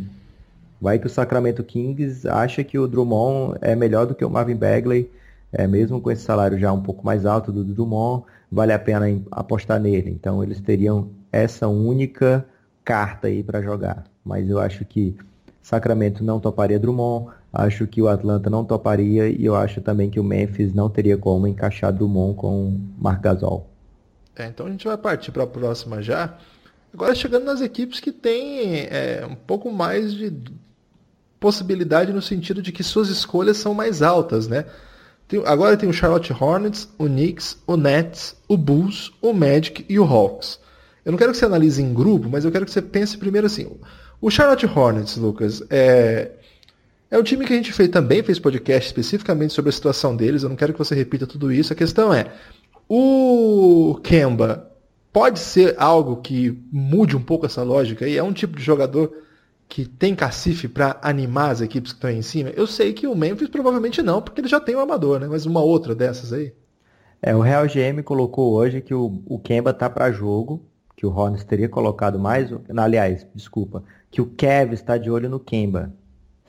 vai 0.80 0.98
que 0.98 1.06
o 1.06 1.10
Sacramento 1.10 1.62
Kings 1.62 2.28
acha 2.28 2.62
que 2.64 2.78
o 2.78 2.86
Drummond 2.86 3.58
é 3.60 3.74
melhor 3.74 4.06
do 4.06 4.14
que 4.14 4.24
o 4.24 4.30
Marvin 4.30 4.56
Bagley, 4.56 5.10
é, 5.52 5.66
mesmo 5.66 6.00
com 6.00 6.10
esse 6.10 6.22
salário 6.22 6.58
já 6.58 6.72
um 6.72 6.82
pouco 6.82 7.04
mais 7.04 7.24
alto 7.24 7.52
do 7.52 7.64
Drummond, 7.64 8.24
vale 8.50 8.72
a 8.72 8.78
pena 8.78 9.06
apostar 9.30 9.80
nele. 9.80 10.10
Então 10.10 10.42
eles 10.42 10.60
teriam 10.60 11.08
essa 11.32 11.68
única 11.68 12.44
carta 12.84 13.28
aí 13.28 13.42
para 13.42 13.62
jogar. 13.62 14.04
Mas 14.24 14.48
eu 14.48 14.58
acho 14.58 14.84
que 14.84 15.16
Sacramento 15.62 16.24
não 16.24 16.40
toparia 16.40 16.78
Drummond, 16.78 17.30
acho 17.52 17.86
que 17.86 18.00
o 18.00 18.08
Atlanta 18.08 18.48
não 18.48 18.64
toparia 18.64 19.28
e 19.28 19.44
eu 19.44 19.54
acho 19.54 19.80
também 19.80 20.08
que 20.08 20.18
o 20.18 20.24
Memphis 20.24 20.72
não 20.72 20.88
teria 20.88 21.16
como 21.16 21.46
encaixar 21.46 21.92
Drummond 21.92 22.36
com 22.36 22.80
Marc 22.98 23.22
Gasol. 23.22 23.68
É, 24.36 24.46
então 24.46 24.66
a 24.66 24.70
gente 24.70 24.86
vai 24.86 24.96
partir 24.96 25.32
para 25.32 25.42
a 25.42 25.46
próxima 25.46 26.00
já. 26.00 26.36
Agora 26.92 27.14
chegando 27.14 27.44
nas 27.44 27.60
equipes 27.60 28.00
que 28.00 28.12
têm 28.12 28.86
é, 28.90 29.26
um 29.28 29.34
pouco 29.34 29.70
mais 29.70 30.14
de 30.14 30.32
possibilidade 31.38 32.12
no 32.12 32.22
sentido 32.22 32.62
de 32.62 32.72
que 32.72 32.82
suas 32.82 33.08
escolhas 33.08 33.56
são 33.58 33.74
mais 33.74 34.00
altas, 34.00 34.48
né? 34.48 34.64
Tem, 35.26 35.42
agora 35.44 35.76
tem 35.76 35.88
o 35.88 35.92
Charlotte 35.92 36.32
Hornets, 36.32 36.88
o 36.98 37.04
Knicks, 37.04 37.58
o 37.66 37.76
Nets, 37.76 38.34
o 38.48 38.56
Bulls, 38.56 39.12
o 39.20 39.32
Magic 39.32 39.84
e 39.88 39.98
o 39.98 40.04
Hawks. 40.04 40.58
Eu 41.04 41.12
não 41.12 41.18
quero 41.18 41.32
que 41.32 41.38
você 41.38 41.44
analise 41.44 41.82
em 41.82 41.92
grupo, 41.92 42.28
mas 42.28 42.44
eu 42.44 42.50
quero 42.50 42.64
que 42.64 42.70
você 42.70 42.82
pense 42.82 43.18
primeiro 43.18 43.46
assim. 43.46 43.70
O 44.20 44.30
Charlotte 44.30 44.66
Hornets, 44.66 45.16
Lucas, 45.16 45.62
é, 45.70 46.32
É 47.10 47.18
um 47.18 47.22
time 47.22 47.46
que 47.46 47.52
a 47.52 47.56
gente 47.56 47.72
fez, 47.72 47.88
também 47.88 48.22
fez 48.22 48.38
podcast 48.38 48.86
especificamente 48.88 49.54
sobre 49.54 49.70
a 49.70 49.72
situação 49.72 50.14
deles. 50.14 50.42
Eu 50.42 50.48
não 50.48 50.56
quero 50.56 50.72
que 50.72 50.78
você 50.78 50.94
repita 50.94 51.26
tudo 51.26 51.50
isso. 51.52 51.72
A 51.72 51.76
questão 51.76 52.12
é: 52.12 52.32
o 52.88 53.98
Kemba 54.02 54.70
pode 55.12 55.38
ser 55.38 55.74
algo 55.78 56.16
que 56.16 56.62
mude 56.70 57.16
um 57.16 57.22
pouco 57.22 57.46
essa 57.46 57.62
lógica 57.62 58.06
e 58.06 58.16
é 58.16 58.22
um 58.22 58.32
tipo 58.32 58.56
de 58.56 58.62
jogador 58.62 59.12
que 59.68 59.84
tem 59.86 60.14
cacife 60.14 60.68
para 60.68 60.98
animar 61.02 61.50
as 61.50 61.60
equipes 61.60 61.92
que 61.92 61.98
estão 61.98 62.10
aí 62.10 62.16
em 62.16 62.22
cima? 62.22 62.50
Eu 62.50 62.66
sei 62.66 62.92
que 62.92 63.06
o 63.06 63.14
Memphis 63.14 63.48
provavelmente 63.48 64.02
não, 64.02 64.20
porque 64.22 64.40
ele 64.40 64.48
já 64.48 64.60
tem 64.60 64.74
o 64.74 64.78
um 64.78 64.82
amador, 64.82 65.20
né? 65.20 65.26
Mas 65.28 65.46
uma 65.46 65.60
outra 65.62 65.94
dessas 65.94 66.32
aí. 66.32 66.52
É, 67.22 67.34
o 67.34 67.40
Real 67.40 67.66
GM 67.66 68.02
colocou 68.04 68.54
hoje 68.54 68.80
que 68.80 68.94
o, 68.94 69.22
o 69.26 69.38
Kemba 69.38 69.72
tá 69.72 69.90
para 69.90 70.12
jogo, 70.12 70.64
que 70.96 71.06
o 71.06 71.10
Hornets 71.14 71.44
teria 71.44 71.68
colocado 71.68 72.18
mais, 72.18 72.50
aliás, 72.76 73.26
desculpa, 73.34 73.82
que 74.10 74.20
o 74.20 74.26
Kev 74.26 74.72
está 74.72 74.96
de 74.96 75.10
olho 75.10 75.28
no 75.28 75.40
Kemba, 75.40 75.92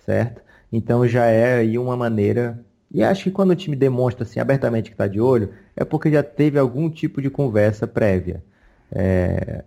certo? 0.05 0.41
Então 0.71 1.07
já 1.07 1.25
é 1.25 1.59
aí 1.59 1.77
uma 1.77 1.97
maneira, 1.97 2.63
e 2.91 3.03
acho 3.03 3.25
que 3.25 3.31
quando 3.31 3.51
o 3.51 3.55
time 3.55 3.75
demonstra 3.75 4.23
assim 4.23 4.39
abertamente 4.39 4.89
que 4.89 4.93
está 4.93 5.07
de 5.07 5.19
olho, 5.19 5.53
é 5.75 5.83
porque 5.83 6.11
já 6.11 6.23
teve 6.23 6.57
algum 6.59 6.89
tipo 6.89 7.21
de 7.21 7.29
conversa 7.29 7.87
prévia. 7.87 8.43
É... 8.91 9.63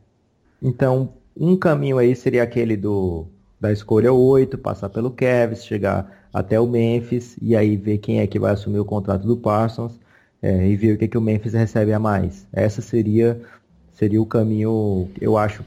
Então, 0.61 1.15
um 1.37 1.57
caminho 1.57 1.99
aí 1.99 2.15
seria 2.15 2.43
aquele 2.43 2.77
do 2.77 3.27
da 3.61 3.73
escolha 3.73 4.13
8, 4.13 4.59
passar 4.59 4.89
pelo 4.89 5.13
Kevs, 5.13 5.65
chegar 5.65 6.29
até 6.35 6.59
o 6.59 6.67
Memphis 6.67 7.37
e 7.41 7.55
aí 7.55 7.77
ver 7.77 7.99
quem 7.99 8.19
é 8.19 8.27
que 8.27 8.39
vai 8.39 8.53
assumir 8.53 8.81
o 8.81 8.85
contrato 8.85 9.25
do 9.25 9.37
Parsons 9.37 10.01
é, 10.43 10.67
e 10.67 10.75
ver 10.75 10.95
o 10.95 10.99
que, 10.99 11.07
que 11.07 11.17
o 11.17 11.21
Memphis 11.21 11.53
recebe 11.53 11.93
a 11.93 11.99
mais. 11.99 12.45
Essa 12.53 12.83
seria, 12.83 13.41
seria 13.93 14.21
o 14.21 14.27
caminho, 14.27 15.09
eu 15.21 15.39
acho, 15.39 15.65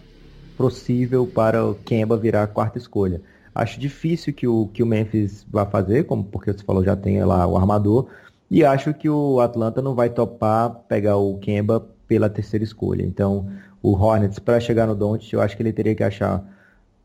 possível 0.58 1.28
para 1.28 1.66
o 1.66 1.76
Kemba 1.76 2.18
virar 2.18 2.44
a 2.44 2.48
quarta 2.48 2.78
escolha. 2.78 3.22
Acho 3.54 3.80
difícil 3.80 4.34
que 4.34 4.48
o, 4.48 4.68
que 4.74 4.84
o 4.84 4.86
Memphis 4.86 5.46
vá 5.50 5.66
fazer, 5.66 6.06
como 6.06 6.24
porque 6.24 6.52
você 6.52 6.64
falou 6.64 6.84
já 6.84 6.96
tem 6.96 7.24
lá 7.24 7.48
o 7.48 7.58
armador, 7.58 8.08
e 8.50 8.64
acho 8.64 8.94
que 8.94 9.10
o 9.10 9.40
Atlanta 9.40 9.82
não 9.82 9.96
vai 9.96 10.10
topar 10.10 10.70
pegar 10.88 11.18
o 11.18 11.38
Kemba 11.38 11.88
pela 12.08 12.30
terceira 12.30 12.64
escolha. 12.64 13.04
Então, 13.04 13.48
o 13.82 13.94
Hornets, 13.94 14.40
para 14.40 14.60
chegar 14.60 14.88
no 14.88 14.96
Doncic, 14.96 15.34
eu 15.34 15.42
acho 15.42 15.56
que 15.56 15.64
ele 15.64 15.74
teria 15.74 15.96
que 15.96 16.04
achar 16.04 16.44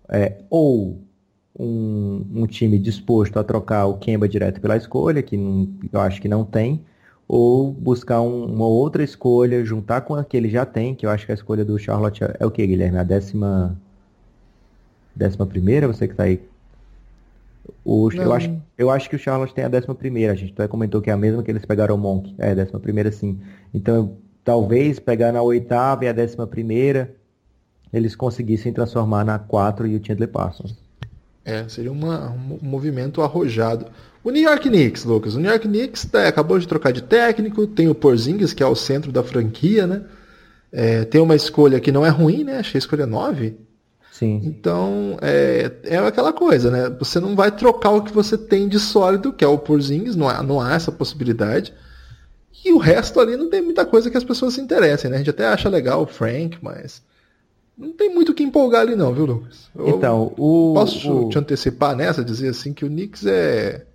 é, 0.09 0.39
ou 0.51 1.01
um, 1.59 2.27
um, 2.35 2.47
time 2.47 2.79
disposto 2.79 3.39
a 3.39 3.45
trocar 3.45 3.87
o 3.87 3.99
Kemba 3.99 4.29
direto 4.29 4.61
pela 4.61 4.77
escolha, 4.77 5.23
que 5.23 5.37
não, 5.37 5.69
eu 5.93 6.01
acho 6.01 6.21
que 6.21 6.29
não 6.29 6.45
tem, 6.45 6.85
ou 7.33 7.71
buscar 7.73 8.21
um, 8.21 8.45
uma 8.45 8.67
outra 8.67 9.05
escolha, 9.05 9.65
juntar 9.65 10.01
com 10.01 10.17
a 10.17 10.25
que 10.25 10.37
ele 10.37 10.51
já 10.51 10.67
tem, 10.67 10.97
que 10.97 11.07
eu 11.07 11.11
acho 11.11 11.27
que 11.27 11.31
a 11.31 11.35
escolha 11.35 11.65
do 11.65 11.79
Charlotte 11.79 12.25
é, 12.25 12.37
é 12.41 12.45
o 12.45 12.51
que, 12.51 12.67
Guilherme? 12.67 12.99
A 12.99 13.05
décima. 13.05 13.79
Décima 15.15 15.47
primeira, 15.47 15.87
você 15.87 16.09
que 16.09 16.15
está 16.15 16.25
aí. 16.25 16.41
O, 17.85 18.11
eu, 18.13 18.33
acho, 18.33 18.57
eu 18.77 18.91
acho 18.91 19.09
que 19.09 19.15
o 19.15 19.19
Charlotte 19.19 19.55
tem 19.55 19.63
a 19.63 19.69
décima 19.69 19.95
primeira. 19.95 20.33
A 20.33 20.37
gente 20.37 20.53
até 20.55 20.67
comentou 20.67 21.01
que 21.01 21.09
é 21.09 21.13
a 21.13 21.17
mesma 21.17 21.41
que 21.45 21.53
eles 21.53 21.65
pegaram 21.65 21.95
o 21.95 21.99
Monk. 21.99 22.35
É, 22.37 22.51
a 22.51 22.55
décima 22.55 22.81
primeira 22.81 23.13
sim. 23.13 23.39
Então, 23.73 24.17
talvez 24.43 24.99
pegar 24.99 25.31
na 25.31 25.41
oitava 25.41 26.05
e 26.05 26.09
a 26.09 26.13
décima 26.13 26.49
primeira 26.49 27.15
eles 27.93 28.17
conseguissem 28.17 28.73
transformar 28.73 29.25
na 29.25 29.39
4 29.39 29.87
e 29.87 29.95
o 29.95 30.05
Chandler 30.05 30.29
Parsons. 30.29 30.77
É, 31.45 31.69
seria 31.69 31.93
uma, 31.93 32.31
um 32.31 32.59
movimento 32.61 33.23
arrojado. 33.23 33.87
O 34.23 34.31
New 34.31 34.43
York 34.43 34.69
Knicks, 34.69 35.05
Lucas. 35.05 35.35
O 35.35 35.41
New 35.41 35.51
York 35.51 35.67
Knicks 35.67 36.05
tá, 36.05 36.29
acabou 36.29 36.59
de 36.59 36.69
trocar 36.69 36.93
de 36.93 37.03
técnico, 37.03 37.67
tem 37.67 37.89
o 37.89 37.95
Porzingis, 37.95 38.53
que 38.53 38.63
é 38.63 38.67
o 38.67 38.75
centro 38.75 39.11
da 39.11 39.23
franquia, 39.23 39.87
né? 39.87 40.03
É, 40.73 41.05
tem 41.05 41.21
uma 41.21 41.35
escolha 41.35 41.81
que 41.81 41.91
não 41.91 42.05
é 42.05 42.11
ruim, 42.11 42.45
né? 42.45 42.59
Achei 42.59 42.79
a 42.79 42.81
escolha 42.81 43.07
9. 43.07 43.57
Sim. 44.13 44.43
Então, 44.45 45.17
é, 45.23 45.73
é 45.85 45.97
aquela 45.99 46.33
coisa, 46.33 46.71
né? 46.71 46.95
Você 46.99 47.19
não 47.19 47.35
vai 47.35 47.51
trocar 47.51 47.91
o 47.91 48.03
que 48.03 48.13
você 48.13 48.37
tem 48.37 48.69
de 48.69 48.79
sólido, 48.79 49.33
que 49.33 49.45
é 49.45 49.49
o 49.49 49.59
Porzingis, 49.59 50.15
não 50.15 50.29
há, 50.29 50.43
não 50.43 50.61
há 50.61 50.75
essa 50.75 50.93
possibilidade. 50.93 51.73
E 52.63 52.73
o 52.73 52.79
resto 52.79 53.19
ali 53.19 53.37
não 53.37 53.49
tem 53.49 53.63
muita 53.63 53.87
coisa 53.87 54.11
que 54.11 54.19
as 54.19 54.25
pessoas 54.25 54.55
se 54.55 54.61
interessem, 54.61 55.11
né? 55.11 55.17
A 55.17 55.19
gente 55.21 55.31
até 55.31 55.47
acha 55.47 55.71
legal 55.71 56.03
o 56.03 56.07
Frank, 56.07 56.59
mas 56.61 57.03
não 57.77 57.93
tem 57.93 58.15
muito 58.15 58.33
o 58.33 58.35
que 58.35 58.43
empolgar 58.43 58.83
ali 58.83 58.95
não, 58.95 59.15
viu, 59.15 59.25
Lucas? 59.25 59.71
Eu 59.75 59.89
então, 59.89 60.35
o... 60.37 60.75
Posso 60.75 61.27
o... 61.27 61.29
te 61.31 61.39
antecipar 61.39 61.97
nessa, 61.97 62.23
dizer 62.23 62.51
assim, 62.51 62.75
que 62.75 62.85
o 62.85 62.89
Knicks 62.89 63.25
é, 63.25 63.87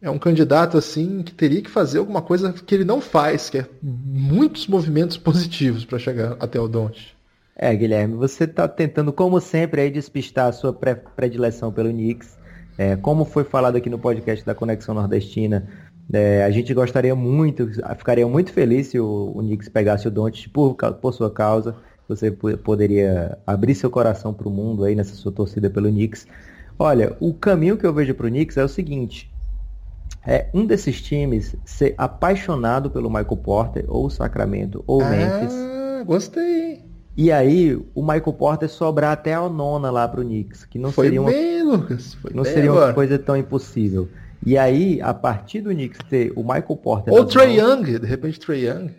é 0.00 0.10
um 0.10 0.18
candidato 0.18 0.76
assim 0.76 1.22
que 1.22 1.32
teria 1.32 1.62
que 1.62 1.70
fazer 1.70 1.98
alguma 1.98 2.22
coisa 2.22 2.52
que 2.52 2.74
ele 2.74 2.84
não 2.84 3.00
faz, 3.00 3.50
que 3.50 3.58
é 3.58 3.66
muitos 3.82 4.66
movimentos 4.66 5.16
positivos 5.16 5.84
para 5.84 5.98
chegar 5.98 6.36
até 6.40 6.60
o 6.60 6.68
Don't. 6.68 7.16
É, 7.54 7.74
Guilherme, 7.74 8.14
você 8.14 8.44
está 8.44 8.68
tentando, 8.68 9.12
como 9.12 9.40
sempre, 9.40 9.80
aí 9.80 9.90
despistar 9.90 10.48
a 10.48 10.52
sua 10.52 10.72
predileção 10.72 11.72
pelo 11.72 11.88
Knicks. 11.88 12.36
É, 12.76 12.96
como 12.96 13.24
foi 13.24 13.44
falado 13.44 13.76
aqui 13.76 13.88
no 13.88 13.98
podcast 13.98 14.44
da 14.44 14.54
Conexão 14.54 14.94
Nordestina, 14.94 15.66
é, 16.12 16.44
a 16.44 16.50
gente 16.50 16.74
gostaria 16.74 17.14
muito, 17.14 17.66
ficaria 17.96 18.28
muito 18.28 18.52
feliz 18.52 18.88
se 18.88 19.00
o, 19.00 19.32
o 19.34 19.40
Knicks 19.40 19.70
pegasse 19.70 20.06
o 20.06 20.10
Don't 20.10 20.48
por, 20.50 20.74
por 20.74 21.12
sua 21.14 21.30
causa 21.30 21.74
você 22.08 22.30
poderia 22.30 23.36
abrir 23.46 23.74
seu 23.74 23.90
coração 23.90 24.32
para 24.32 24.48
o 24.48 24.50
mundo 24.50 24.84
aí 24.84 24.94
nessa 24.94 25.14
sua 25.14 25.32
torcida 25.32 25.68
pelo 25.68 25.88
Knicks. 25.88 26.26
Olha, 26.78 27.16
o 27.18 27.34
caminho 27.34 27.76
que 27.76 27.86
eu 27.86 27.92
vejo 27.92 28.14
para 28.14 28.26
o 28.26 28.30
Knicks 28.30 28.56
é 28.56 28.64
o 28.64 28.68
seguinte: 28.68 29.30
é 30.26 30.48
um 30.52 30.66
desses 30.66 31.00
times 31.00 31.54
ser 31.64 31.94
apaixonado 31.96 32.90
pelo 32.90 33.08
Michael 33.08 33.36
Porter, 33.36 33.84
ou 33.88 34.10
Sacramento, 34.10 34.82
ou 34.86 35.00
ah, 35.00 35.08
Memphis. 35.08 35.54
Gostei. 36.04 36.84
E 37.16 37.32
aí, 37.32 37.74
o 37.94 38.02
Michael 38.02 38.32
Porter 38.34 38.68
sobrar 38.68 39.12
até 39.12 39.32
a 39.32 39.48
nona 39.48 39.90
lá 39.90 40.06
para 40.06 40.20
o 40.20 40.24
Knicks, 40.24 40.64
que 40.64 40.78
não 40.78 40.92
Foi 40.92 41.06
seria 41.06 41.22
uma, 41.22 41.30
bem, 41.30 41.62
Lucas. 41.62 42.14
Foi 42.14 42.30
não 42.34 42.42
bem 42.42 42.52
seria 42.52 42.70
agora. 42.70 42.86
uma 42.86 42.94
coisa 42.94 43.18
tão 43.18 43.36
impossível. 43.36 44.08
E 44.44 44.58
aí, 44.58 45.00
a 45.00 45.14
partir 45.14 45.62
do 45.62 45.70
Knicks 45.70 46.00
ter 46.10 46.32
o 46.36 46.42
Michael 46.42 46.76
Porter. 46.76 47.14
Ou 47.14 47.24
Trey 47.24 47.58
Young, 47.58 47.98
de 47.98 48.06
repente 48.06 48.38
Trey 48.38 48.66
Young. 48.68 48.90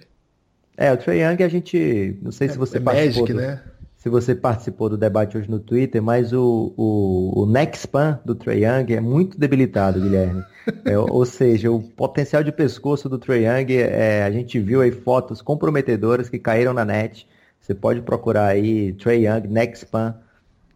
É, 0.75 0.91
o 0.91 0.97
Trey 0.97 1.21
Young 1.21 1.43
a 1.43 1.47
gente. 1.47 2.17
Não 2.21 2.31
sei 2.31 2.47
se 2.47 2.55
é, 2.55 2.57
você 2.57 2.77
é 2.77 2.79
participou. 2.79 3.21
Magic, 3.21 3.33
do, 3.33 3.39
né? 3.39 3.61
Se 4.07 4.09
você 4.09 4.33
participou 4.33 4.87
do 4.87 4.95
debate 4.95 5.37
hoje 5.37 5.51
no 5.51 5.59
Twitter, 5.59 6.01
mas 6.01 6.31
o, 6.31 6.73
o, 6.77 7.41
o 7.41 7.45
Nexpan 7.45 8.17
do 8.23 8.33
Trey 8.33 8.63
Young 8.63 8.93
é 8.93 9.01
muito 9.01 9.37
debilitado, 9.37 9.99
Guilherme. 9.99 10.45
É, 10.85 10.97
ou 10.97 11.25
seja, 11.25 11.69
o 11.69 11.81
potencial 11.83 12.41
de 12.41 12.53
pescoço 12.53 13.09
do 13.09 13.17
Trey 13.17 13.45
Young, 13.45 13.73
é, 13.73 14.23
a 14.23 14.31
gente 14.31 14.61
viu 14.61 14.79
aí 14.79 14.91
fotos 14.91 15.41
comprometedoras 15.41 16.29
que 16.29 16.39
caíram 16.39 16.71
na 16.71 16.85
net. 16.85 17.27
Você 17.59 17.75
pode 17.75 18.01
procurar 18.01 18.45
aí 18.45 18.93
Trey 18.93 19.27
Young, 19.27 19.45
Nexpan, 19.49 20.15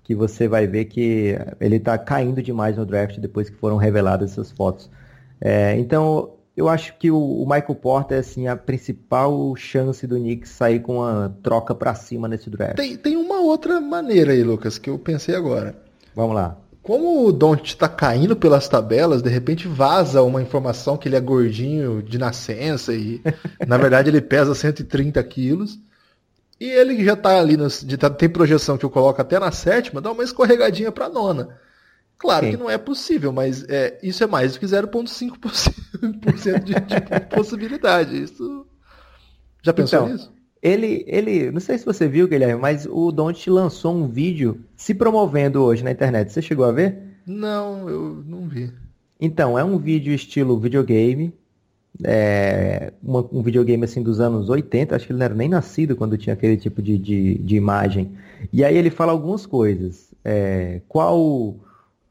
que 0.04 0.14
você 0.14 0.50
vai 0.50 0.68
ver 0.68 0.86
que 0.86 1.38
ele 1.62 1.78
está 1.78 1.98
caindo 1.98 2.42
demais 2.42 2.76
no 2.76 2.86
draft 2.86 3.18
depois 3.18 3.50
que 3.50 3.56
foram 3.56 3.78
reveladas 3.78 4.34
essas 4.34 4.52
fotos. 4.52 4.92
É, 5.40 5.78
então, 5.78 6.34
eu 6.62 6.70
acho 6.70 6.94
que 6.98 7.10
o, 7.10 7.44
Michael 7.44 7.76
Porter 7.76 8.18
é 8.18 8.20
assim, 8.20 8.48
a 8.48 8.56
principal 8.56 9.56
chance 9.56 10.06
do 10.06 10.16
Knicks 10.16 10.52
sair 10.52 10.80
com 10.80 10.98
uma 10.98 11.36
troca 11.42 11.74
para 11.74 11.96
cima 11.96 12.28
nesse 12.28 12.52
draft. 12.52 12.76
Tem, 12.76 12.96
tem 12.96 13.18
uma 13.18 13.40
outra 13.40 13.82
maneira 13.82 14.32
aí, 14.32 14.44
Lucas, 14.44 14.78
que 14.78 14.88
eu 14.88 15.00
pensei 15.00 15.36
agora. 15.36 15.76
Vamos 16.16 16.36
lá. 16.36 16.56
Como 16.84 17.26
o 17.26 17.32
Don't 17.32 17.68
está 17.68 17.90
caindo 17.90 18.36
pelas 18.36 18.68
tabelas, 18.68 19.24
de 19.24 19.30
repente 19.30 19.68
vaza 19.68 20.22
uma 20.22 20.42
informação 20.42 20.98
que 20.98 21.08
ele 21.08 21.16
é 21.16 21.20
gordinho 21.20 22.02
de 22.04 22.20
nascença 22.20 22.94
e 22.94 23.22
na 23.68 23.78
verdade 23.78 24.10
ele 24.10 24.22
pesa 24.22 24.54
130 24.54 25.24
quilos. 25.24 25.80
E 26.60 26.66
ele 26.66 27.04
já 27.04 27.14
está 27.14 27.40
ali, 27.40 27.58
no, 27.58 27.68
tá, 27.98 28.08
tem 28.08 28.30
projeção 28.30 28.78
que 28.78 28.86
eu 28.86 28.90
coloco 28.92 29.20
até 29.20 29.40
na 29.40 29.52
sétima, 29.52 30.00
dá 30.00 30.12
uma 30.12 30.24
escorregadinha 30.24 30.92
para 30.92 31.10
nona. 31.10 31.58
Claro 32.22 32.46
Sim. 32.46 32.52
que 32.52 32.58
não 32.58 32.70
é 32.70 32.78
possível, 32.78 33.34
mas 33.34 33.66
é, 33.68 33.98
isso 34.04 34.24
é 34.24 34.28
mais 34.28 34.54
do 34.54 34.60
que 34.60 34.66
0,5% 34.68 36.64
de, 36.64 36.74
de 36.76 37.36
possibilidade. 37.36 38.22
Isso. 38.22 38.68
Já 39.64 39.74
pensou 39.74 40.04
então, 40.04 40.14
nisso? 40.14 40.32
Ele, 40.62 41.04
ele, 41.08 41.50
não 41.50 41.60
sei 41.60 41.80
se 41.80 41.86
você 41.86 42.08
viu, 42.08 42.28
Guilherme, 42.28 42.62
mas 42.62 42.86
o 42.86 43.12
Don't 43.12 43.50
lançou 43.50 43.96
um 43.96 44.08
vídeo 44.08 44.64
se 44.78 44.94
promovendo 44.94 45.64
hoje 45.64 45.84
na 45.84 45.90
internet. 45.90 46.32
Você 46.32 46.44
chegou 46.44 46.64
a 46.64 46.72
ver? 46.72 46.96
Não, 47.26 47.90
eu 47.90 48.24
não 48.24 48.48
vi. 48.48 48.72
Então, 49.20 49.58
é 49.58 49.64
um 49.64 49.80
vídeo 49.80 50.14
estilo 50.14 50.60
videogame. 50.60 51.34
É, 52.04 52.94
uma, 53.02 53.28
um 53.32 53.42
videogame 53.42 53.84
assim 53.84 54.04
dos 54.04 54.20
anos 54.20 54.48
80, 54.48 54.96
acho 54.96 55.08
que 55.08 55.12
ele 55.12 55.18
não 55.18 55.26
era 55.26 55.34
nem 55.34 55.50
nascido 55.50 55.96
quando 55.96 56.20
tinha 56.20 56.36
aquele 56.36 56.56
tipo 56.56 56.84
de, 56.84 57.00
de, 57.00 57.40
de 57.40 57.56
imagem. 57.56 58.12
E 58.54 58.64
aí 58.64 58.78
ele 58.78 58.92
fala 58.92 59.12
algumas 59.12 59.48
coisas. 59.48 60.14
É, 60.24 60.82
qual 60.88 61.60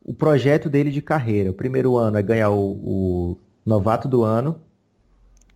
o 0.05 0.15
projeto 0.15 0.69
dele 0.69 0.91
de 0.91 1.03
carreira. 1.03 1.51
O 1.51 1.55
primeiro 1.55 1.97
ano 1.97 2.19
é 2.19 2.23
ganhar 2.23 2.51
o, 2.51 2.71
o 2.73 3.39
novato 3.65 4.09
do 4.09 4.23
ano. 4.23 4.61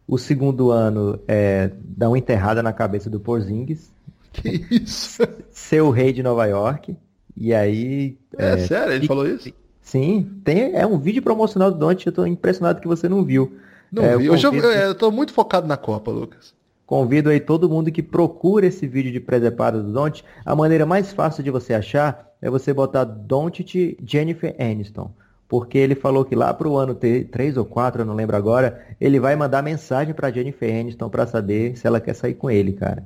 O 0.07 0.19
segundo 0.19 0.71
ano 0.71 1.19
é 1.27 1.71
dar 1.81 2.09
uma 2.09 2.19
enterrada 2.19 2.63
na 2.63 2.73
cabeça 2.73 3.09
do 3.09 3.21
Porzingis. 3.21 3.93
Que 4.35 4.67
isso? 4.69 5.23
Ser 5.53 5.81
o 5.81 5.91
rei 5.91 6.13
de 6.13 6.21
Nova 6.21 6.45
York. 6.47 6.97
E 7.37 7.55
aí. 7.55 8.19
É, 8.37 8.51
é 8.51 8.59
sério? 8.59 8.95
Ele 8.95 9.05
e, 9.05 9.07
falou 9.07 9.29
isso? 9.29 9.53
Sim, 9.81 10.41
tem, 10.43 10.75
é 10.75 10.85
um 10.85 10.99
vídeo 10.99 11.23
promocional 11.23 11.71
do 11.71 11.79
Dante. 11.79 12.09
Eu 12.09 12.13
tô 12.13 12.27
impressionado 12.27 12.81
que 12.81 12.89
você 12.89 13.09
não 13.09 13.25
viu. 13.25 13.57
Não 13.93 14.03
é, 14.03 14.19
vi. 14.19 14.27
Eu, 14.27 14.35
eu, 14.35 14.71
eu 14.73 14.95
tô 14.97 15.13
muito 15.13 15.33
focado 15.33 15.69
na 15.69 15.77
Copa, 15.77 16.11
Lucas. 16.11 16.53
Convido 16.87 17.31
aí 17.31 17.41
todo 17.41 17.69
mundo 17.69 17.91
que 17.91 18.03
procura 18.03 18.67
esse 18.67 18.87
vídeo 18.87 19.11
de 19.11 19.21
presepada 19.21 19.83
do 19.83 19.93
Don't. 19.93 20.23
A 20.45 20.55
maneira 20.55 20.85
mais 20.85 21.13
fácil 21.13 21.43
de 21.43 21.51
você 21.51 21.73
achar 21.73 22.31
é 22.43 22.51
você 22.51 22.75
botar 22.75 23.05
Don't 23.05 23.97
Jennifer 24.05 24.55
Aniston. 24.59 25.11
porque 25.49 25.79
ele 25.79 25.95
falou 25.95 26.25
que 26.25 26.35
lá 26.35 26.53
para 26.53 26.69
o 26.69 26.77
ano 26.77 26.95
3 26.95 27.57
ou 27.57 27.65
4, 27.65 28.03
eu 28.03 28.07
não 28.07 28.15
lembro 28.15 28.37
agora, 28.37 28.85
ele 29.01 29.21
vai 29.21 29.37
mandar 29.37 29.63
mensagem 29.63 30.13
para 30.13 30.31
Jennifer 30.31 30.81
Aniston 30.81 31.09
para 31.09 31.27
saber 31.27 31.77
se 31.77 31.87
ela 31.87 32.01
quer 32.01 32.15
sair 32.15 32.35
com 32.35 32.51
ele, 32.51 32.73
cara. 32.73 33.05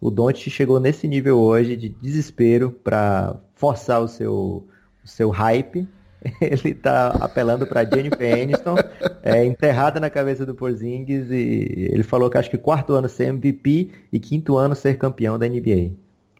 O 0.00 0.10
Doncic 0.10 0.48
chegou 0.50 0.80
nesse 0.80 1.06
nível 1.06 1.38
hoje 1.38 1.76
de 1.76 1.88
desespero 1.88 2.70
para 2.70 3.36
forçar 3.54 4.00
o 4.00 4.08
seu, 4.08 4.66
o 5.04 5.08
seu 5.08 5.28
hype. 5.30 5.86
Ele 6.40 6.74
tá 6.74 7.08
apelando 7.20 7.66
para 7.66 7.84
Jennifer 7.84 8.42
Aniston, 8.42 8.76
é, 9.22 9.44
enterrada 9.44 9.98
na 9.98 10.10
cabeça 10.10 10.44
do 10.44 10.54
Porzingis 10.54 11.30
e 11.30 11.88
ele 11.92 12.02
falou 12.02 12.28
que 12.28 12.36
acho 12.36 12.50
que 12.50 12.58
quarto 12.58 12.92
ano 12.92 13.08
ser 13.08 13.28
MVP 13.28 13.90
e 14.12 14.18
quinto 14.18 14.56
ano 14.56 14.74
ser 14.74 14.98
campeão 14.98 15.38
da 15.38 15.48
NBA. 15.48 15.92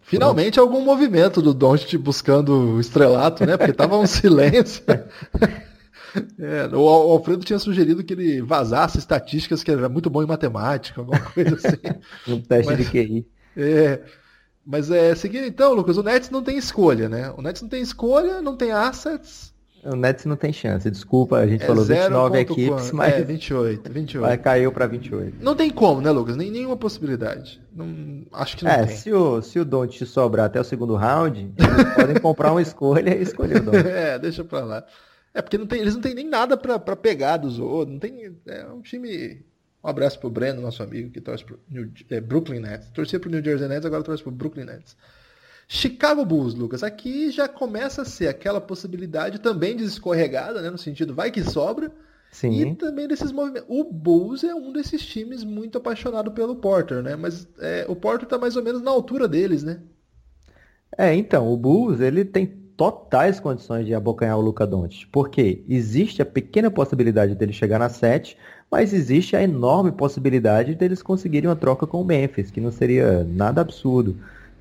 Finalmente 0.02 0.54
Pronto. 0.54 0.74
algum 0.74 0.84
movimento 0.84 1.40
do 1.40 1.54
Doncic 1.54 1.96
buscando 1.96 2.74
o 2.74 2.80
estrelato, 2.80 3.46
né? 3.46 3.56
Porque 3.56 3.72
tava 3.72 3.96
um 3.96 4.06
silêncio. 4.06 4.84
É, 6.40 6.66
o 6.74 6.88
Alfredo 6.88 7.44
tinha 7.44 7.58
sugerido 7.60 8.02
que 8.02 8.14
ele 8.14 8.42
vazasse 8.42 8.98
estatísticas 8.98 9.62
que 9.62 9.70
era 9.70 9.88
muito 9.88 10.10
bom 10.10 10.20
em 10.20 10.26
matemática, 10.26 11.00
alguma 11.00 11.20
coisa 11.20 11.54
assim. 11.54 11.76
um 12.26 12.40
teste 12.40 12.72
Mas, 12.72 12.78
de 12.78 12.90
QI. 12.90 13.26
É. 13.56 14.00
Mas 14.66 14.90
é, 14.90 15.14
seguindo 15.14 15.46
então, 15.46 15.72
Lucas, 15.72 15.96
o 15.96 16.02
Nets 16.02 16.28
não 16.28 16.42
tem 16.42 16.58
escolha, 16.58 17.08
né? 17.08 17.32
O 17.36 17.40
Nets 17.40 17.62
não 17.62 17.68
tem 17.68 17.80
escolha, 17.80 18.42
não 18.42 18.56
tem 18.56 18.72
assets. 18.72 19.54
O 19.84 19.96
Nets 19.96 20.26
não 20.26 20.36
tem 20.36 20.52
chance, 20.52 20.90
desculpa, 20.90 21.38
a 21.38 21.46
gente 21.46 21.62
é 21.62 21.66
falou 21.66 21.84
29 21.84 22.38
equipes, 22.38 22.92
mas. 22.92 23.14
É, 23.14 23.22
28, 23.22 23.90
28. 23.90 24.22
Mas 24.22 24.40
caiu 24.40 24.70
para 24.70 24.86
28. 24.86 25.38
Não 25.40 25.54
tem 25.54 25.70
como, 25.70 26.00
né, 26.00 26.10
Lucas? 26.10 26.36
Nem, 26.36 26.50
nenhuma 26.50 26.76
possibilidade. 26.76 27.62
Não, 27.72 28.26
acho 28.32 28.56
que 28.58 28.64
não 28.64 28.70
é, 28.70 28.84
tem. 28.84 28.96
Se 28.96 29.12
o, 29.12 29.40
se 29.40 29.58
o 29.58 29.64
Don't 29.64 30.04
sobrar 30.04 30.46
até 30.46 30.60
o 30.60 30.64
segundo 30.64 30.96
round, 30.96 31.54
eles 31.56 31.94
podem 31.96 32.20
comprar 32.20 32.52
uma 32.52 32.60
escolha 32.60 33.16
e 33.16 33.22
escolher 33.22 33.62
o 33.62 33.64
Don't. 33.64 33.88
é, 33.88 34.18
deixa 34.18 34.44
pra 34.44 34.60
lá. 34.60 34.84
É, 35.32 35.40
porque 35.40 35.56
não 35.56 35.66
tem, 35.66 35.80
eles 35.80 35.94
não 35.94 36.02
tem 36.02 36.14
nem 36.14 36.28
nada 36.28 36.56
para 36.56 36.96
pegar 36.96 37.38
dos 37.38 37.58
outros. 37.58 37.92
Não 37.92 38.00
tem, 38.00 38.36
é 38.46 38.66
um 38.66 38.82
time 38.82 39.42
um 39.82 39.88
abraço 39.88 40.20
pro 40.20 40.28
Breno, 40.28 40.60
nosso 40.60 40.82
amigo, 40.82 41.10
que 41.10 41.20
torce 41.20 41.42
pro 41.42 41.58
New, 41.68 41.90
é, 42.10 42.20
Brooklyn 42.20 42.60
Nets. 42.60 42.90
Torcia 42.90 43.18
pro 43.18 43.30
New 43.30 43.42
Jersey 43.42 43.66
Nets, 43.66 43.86
agora 43.86 44.02
torce 44.02 44.22
pro 44.22 44.30
Brooklyn 44.30 44.64
Nets. 44.64 44.94
Chicago 45.72 46.24
Bulls, 46.24 46.52
Lucas. 46.52 46.82
Aqui 46.82 47.30
já 47.30 47.46
começa 47.46 48.02
a 48.02 48.04
ser 48.04 48.26
aquela 48.26 48.60
possibilidade 48.60 49.38
também 49.38 49.76
de 49.76 49.84
escorregada, 49.84 50.60
né? 50.60 50.68
No 50.68 50.76
sentido, 50.76 51.14
vai 51.14 51.30
que 51.30 51.44
sobra. 51.44 51.92
Sim. 52.32 52.50
E 52.50 52.74
também 52.74 53.06
desses 53.06 53.30
movimentos. 53.30 53.68
O 53.68 53.84
Bulls 53.84 54.42
é 54.42 54.52
um 54.52 54.72
desses 54.72 55.00
times 55.06 55.44
muito 55.44 55.78
apaixonado 55.78 56.32
pelo 56.32 56.56
Porter, 56.56 57.04
né? 57.04 57.14
Mas 57.14 57.46
é, 57.60 57.86
o 57.88 57.94
Porter 57.94 58.28
tá 58.28 58.36
mais 58.36 58.56
ou 58.56 58.64
menos 58.64 58.82
na 58.82 58.90
altura 58.90 59.28
deles, 59.28 59.62
né? 59.62 59.78
É, 60.98 61.14
então, 61.14 61.52
o 61.52 61.56
Bulls, 61.56 62.00
ele 62.00 62.24
tem 62.24 62.46
totais 62.76 63.38
condições 63.38 63.86
de 63.86 63.94
abocanhar 63.94 64.36
o 64.38 64.40
Luca 64.40 64.66
Doncic. 64.66 65.06
Porque 65.12 65.62
existe 65.68 66.20
a 66.20 66.26
pequena 66.26 66.68
possibilidade 66.68 67.36
dele 67.36 67.52
chegar 67.52 67.78
na 67.78 67.88
7, 67.88 68.36
mas 68.68 68.92
existe 68.92 69.36
a 69.36 69.42
enorme 69.42 69.92
possibilidade 69.92 70.74
deles 70.74 71.00
conseguirem 71.00 71.48
uma 71.48 71.54
troca 71.54 71.86
com 71.86 72.00
o 72.00 72.04
Memphis, 72.04 72.50
que 72.50 72.60
não 72.60 72.72
seria 72.72 73.22
nada 73.22 73.60
absurdo. 73.60 74.16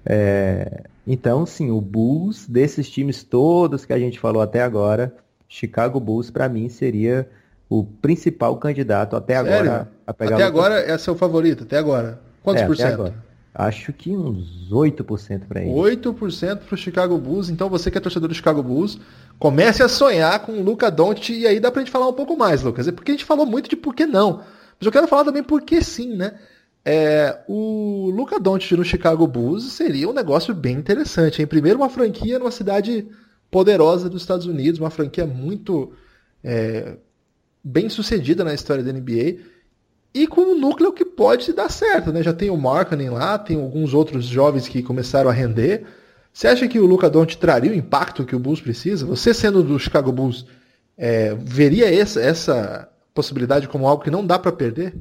É... 0.06 0.84
Então, 1.12 1.44
sim, 1.44 1.72
o 1.72 1.82
Bulls, 1.82 2.46
desses 2.48 2.88
times 2.88 3.24
todos 3.24 3.84
que 3.84 3.92
a 3.92 3.98
gente 3.98 4.20
falou 4.20 4.44
até 4.44 4.62
agora, 4.62 5.12
Chicago 5.48 6.00
Bulls, 6.00 6.30
para 6.30 6.48
mim, 6.48 6.70
seria 6.70 7.28
o 7.68 7.84
principal 7.84 8.56
candidato 8.58 9.16
até 9.16 9.34
Sério? 9.34 9.52
agora 9.52 9.92
a 10.06 10.14
pegar 10.14 10.36
Até 10.36 10.44
agora 10.44 10.76
é 10.76 10.96
seu 11.00 11.16
favorito, 11.16 11.64
até 11.64 11.80
agora. 11.80 12.22
Quantos 12.44 12.62
é, 12.62 12.68
por 12.68 12.78
cento? 12.78 13.12
Acho 13.56 13.92
que 13.92 14.16
uns 14.16 14.70
8% 14.72 15.48
para 15.48 15.64
ele. 15.64 15.72
8% 15.72 16.58
para 16.58 16.76
o 16.76 16.78
Chicago 16.78 17.18
Bulls. 17.18 17.50
Então 17.50 17.68
você 17.70 17.90
que 17.90 17.98
é 17.98 18.02
torcedor 18.02 18.30
do 18.30 18.36
Chicago 18.36 18.62
Bulls, 18.62 19.00
comece 19.40 19.82
a 19.82 19.88
sonhar 19.88 20.40
com 20.42 20.52
o 20.52 20.64
Luca 20.64 20.92
Doncic 20.92 21.32
e 21.32 21.48
aí 21.48 21.60
dá 21.60 21.72
para 21.72 21.82
a 21.82 21.84
gente 21.84 21.92
falar 21.92 22.08
um 22.08 22.14
pouco 22.14 22.38
mais, 22.38 22.62
Lucas. 22.62 22.88
É 22.88 22.92
porque 22.92 23.10
a 23.10 23.16
gente 23.16 23.26
falou 23.26 23.48
muito 23.48 23.68
de 23.68 23.76
por 23.76 23.96
que 23.96 24.06
não. 24.06 24.44
Mas 24.80 24.86
eu 24.86 24.92
quero 24.92 25.08
falar 25.08 25.26
também 25.26 25.42
por 25.42 25.64
que 25.64 25.84
sim, 25.84 26.16
né? 26.16 26.36
É, 26.84 27.42
o 27.48 28.10
Luca 28.10 28.40
Doncic 28.40 28.72
no 28.78 28.84
Chicago 28.84 29.28
Bulls 29.28 29.74
seria 29.74 30.10
um 30.10 30.14
negócio 30.14 30.54
bem 30.54 30.76
interessante. 30.76 31.42
Em 31.42 31.48
primeiro, 31.48 31.80
uma 31.80 31.90
franquia 31.90 32.40
numa 32.40 32.52
cidade 32.52 33.08
poderosa 33.52 34.10
dos 34.10 34.22
Estados 34.22 34.46
Unidos, 34.46 34.80
uma 34.80 34.90
franquia 34.90 35.26
muito 35.26 35.92
é, 36.44 36.98
bem 37.64 37.90
sucedida 37.90 38.44
na 38.44 38.54
história 38.54 38.84
da 38.84 38.94
NBA 38.94 39.38
e 40.14 40.28
com 40.28 40.42
um 40.42 40.60
núcleo 40.60 40.92
que 40.92 41.06
pode 41.06 41.54
dar 41.54 41.70
certo, 41.70 42.12
né? 42.12 42.24
Já 42.24 42.34
tem 42.34 42.50
o 42.50 42.58
Markkanen 42.58 43.10
lá, 43.10 43.38
tem 43.38 43.58
alguns 43.58 43.94
outros 43.94 44.26
jovens 44.26 44.68
que 44.68 44.82
começaram 44.82 45.30
a 45.30 45.34
render. 45.34 45.86
Você 46.34 46.48
acha 46.48 46.68
que 46.68 46.80
o 46.80 46.86
Luca 46.86 47.10
Doncic 47.10 47.40
traria 47.40 47.72
o 47.72 47.76
impacto 47.76 48.26
que 48.26 48.36
o 48.36 48.40
Bulls 48.40 48.62
precisa? 48.62 49.06
Você 49.06 49.34
sendo 49.34 49.62
do 49.62 49.78
Chicago 49.78 50.12
Bulls, 50.12 50.46
é, 50.98 51.36
veria 51.36 51.94
essa, 51.94 52.20
essa 52.22 52.90
possibilidade 53.14 53.68
como 53.68 53.88
algo 53.88 54.04
que 54.04 54.12
não 54.12 54.26
dá 54.26 54.40
para 54.40 54.52
perder? 54.52 54.96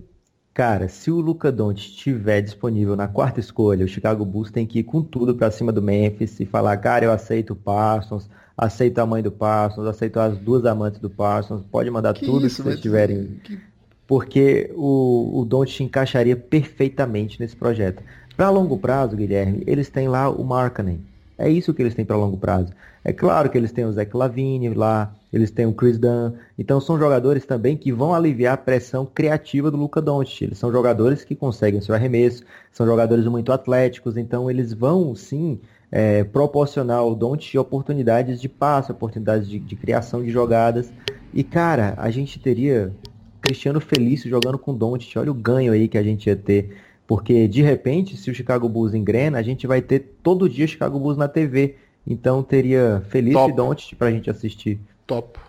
Cara, 0.59 0.89
se 0.89 1.09
o 1.09 1.21
Luca 1.21 1.53
Doncic 1.53 1.91
estiver 1.91 2.41
disponível 2.41 2.97
na 2.97 3.07
quarta 3.07 3.39
escolha, 3.39 3.85
o 3.85 3.89
Chicago 3.89 4.25
Bulls 4.25 4.51
tem 4.51 4.67
que 4.67 4.81
ir 4.81 4.83
com 4.83 5.05
tudo 5.05 5.33
para 5.33 5.53
cima 5.53 5.71
do 5.71 5.81
Memphis 5.81 6.41
e 6.41 6.45
falar, 6.45 6.77
cara, 6.79 7.05
eu 7.05 7.13
aceito 7.13 7.53
o 7.53 7.57
Parsons, 7.57 8.29
aceito 8.57 8.99
a 8.99 9.07
mãe 9.07 9.23
do 9.23 9.31
Parsons, 9.31 9.87
aceito 9.87 10.19
as 10.19 10.37
duas 10.37 10.67
amantes 10.67 10.99
do 10.99 11.09
Parsons, 11.09 11.63
pode 11.71 11.89
mandar 11.93 12.13
que 12.13 12.27
tudo 12.27 12.45
isso, 12.45 12.57
que 12.57 12.71
vocês 12.71 12.81
tiverem. 12.81 13.39
Que 13.45 13.57
porque 14.05 14.73
o, 14.75 15.43
o 15.43 15.45
Don't 15.45 15.81
encaixaria 15.81 16.35
perfeitamente 16.35 17.39
nesse 17.39 17.55
projeto. 17.55 18.03
Para 18.37 18.51
longo 18.51 18.77
prazo, 18.77 19.15
Guilherme, 19.15 19.63
eles 19.65 19.89
têm 19.89 20.09
lá 20.09 20.29
o 20.29 20.43
Markkanen. 20.43 20.99
É 21.39 21.49
isso 21.49 21.73
que 21.73 21.81
eles 21.81 21.95
têm 21.95 22.05
para 22.05 22.17
longo 22.17 22.37
prazo. 22.37 22.73
É 23.05 23.13
claro 23.13 23.49
que 23.49 23.57
eles 23.57 23.71
têm 23.71 23.85
o 23.85 23.93
Zach 23.93 24.15
Lavine 24.15 24.71
lá, 24.71 25.15
eles 25.33 25.51
têm 25.51 25.67
o 25.67 25.73
Chris 25.73 25.97
Dunn. 25.97 26.33
Então 26.59 26.81
são 26.81 26.99
jogadores 26.99 27.47
também 27.47 27.77
que 27.77 27.93
vão 27.93 28.13
aliviar 28.13 28.55
a 28.55 28.57
pressão 28.57 29.07
criativa 29.07 29.71
do 29.71 29.77
Luca 29.77 30.03
Doncic. 30.03 30.43
Eles 30.43 30.59
são 30.59 30.73
jogadores 30.73 31.25
que 31.25 31.37
conseguem 31.37 31.81
seu 31.81 31.95
arremesso, 31.95 32.43
são 32.73 32.85
jogadores 32.85 33.25
muito 33.27 33.53
atléticos, 33.53 34.17
então 34.17 34.51
eles 34.51 34.73
vão 34.73 35.15
sim 35.15 35.61
é, 35.93 36.25
proporcionar 36.25 36.99
ao 36.99 37.15
Doncic 37.15 37.59
oportunidades 37.59 38.41
de 38.41 38.49
passe, 38.49 38.91
oportunidades 38.91 39.49
de, 39.49 39.61
de 39.61 39.77
criação 39.77 40.23
de 40.23 40.31
jogadas. 40.31 40.93
E 41.33 41.45
cara, 41.45 41.95
a 41.99 42.11
gente 42.11 42.41
teria 42.41 42.93
Cristiano 43.41 43.81
Felício 43.81 44.29
jogando 44.29 44.59
com 44.59 44.75
Doncic. 44.75 45.17
Olha 45.17 45.31
o 45.31 45.35
ganho 45.35 45.73
aí 45.73 45.89
que 45.89 45.97
a 45.97 46.03
gente 46.03 46.27
ia 46.27 46.37
ter. 46.37 46.77
Porque, 47.09 47.49
de 47.49 47.63
repente, 47.63 48.19
se 48.19 48.31
o 48.31 48.35
Chicago 48.35 48.69
Bulls 48.69 48.93
engrena, 48.93 49.39
a 49.39 49.43
gente 49.43 49.67
vai 49.67 49.81
ter 49.81 50.19
todo 50.23 50.47
dia 50.47 50.67
Chicago 50.67 51.01
Bulls 51.01 51.17
na 51.17 51.27
TV. 51.27 51.77
Então, 52.07 52.43
teria 52.43 53.03
Felício 53.09 53.41
Top. 53.41 53.51
e 53.51 53.57
Doncic 53.57 53.97
pra 53.97 54.11
gente 54.11 54.29
assistir. 54.29 54.79
Top. 55.07 55.41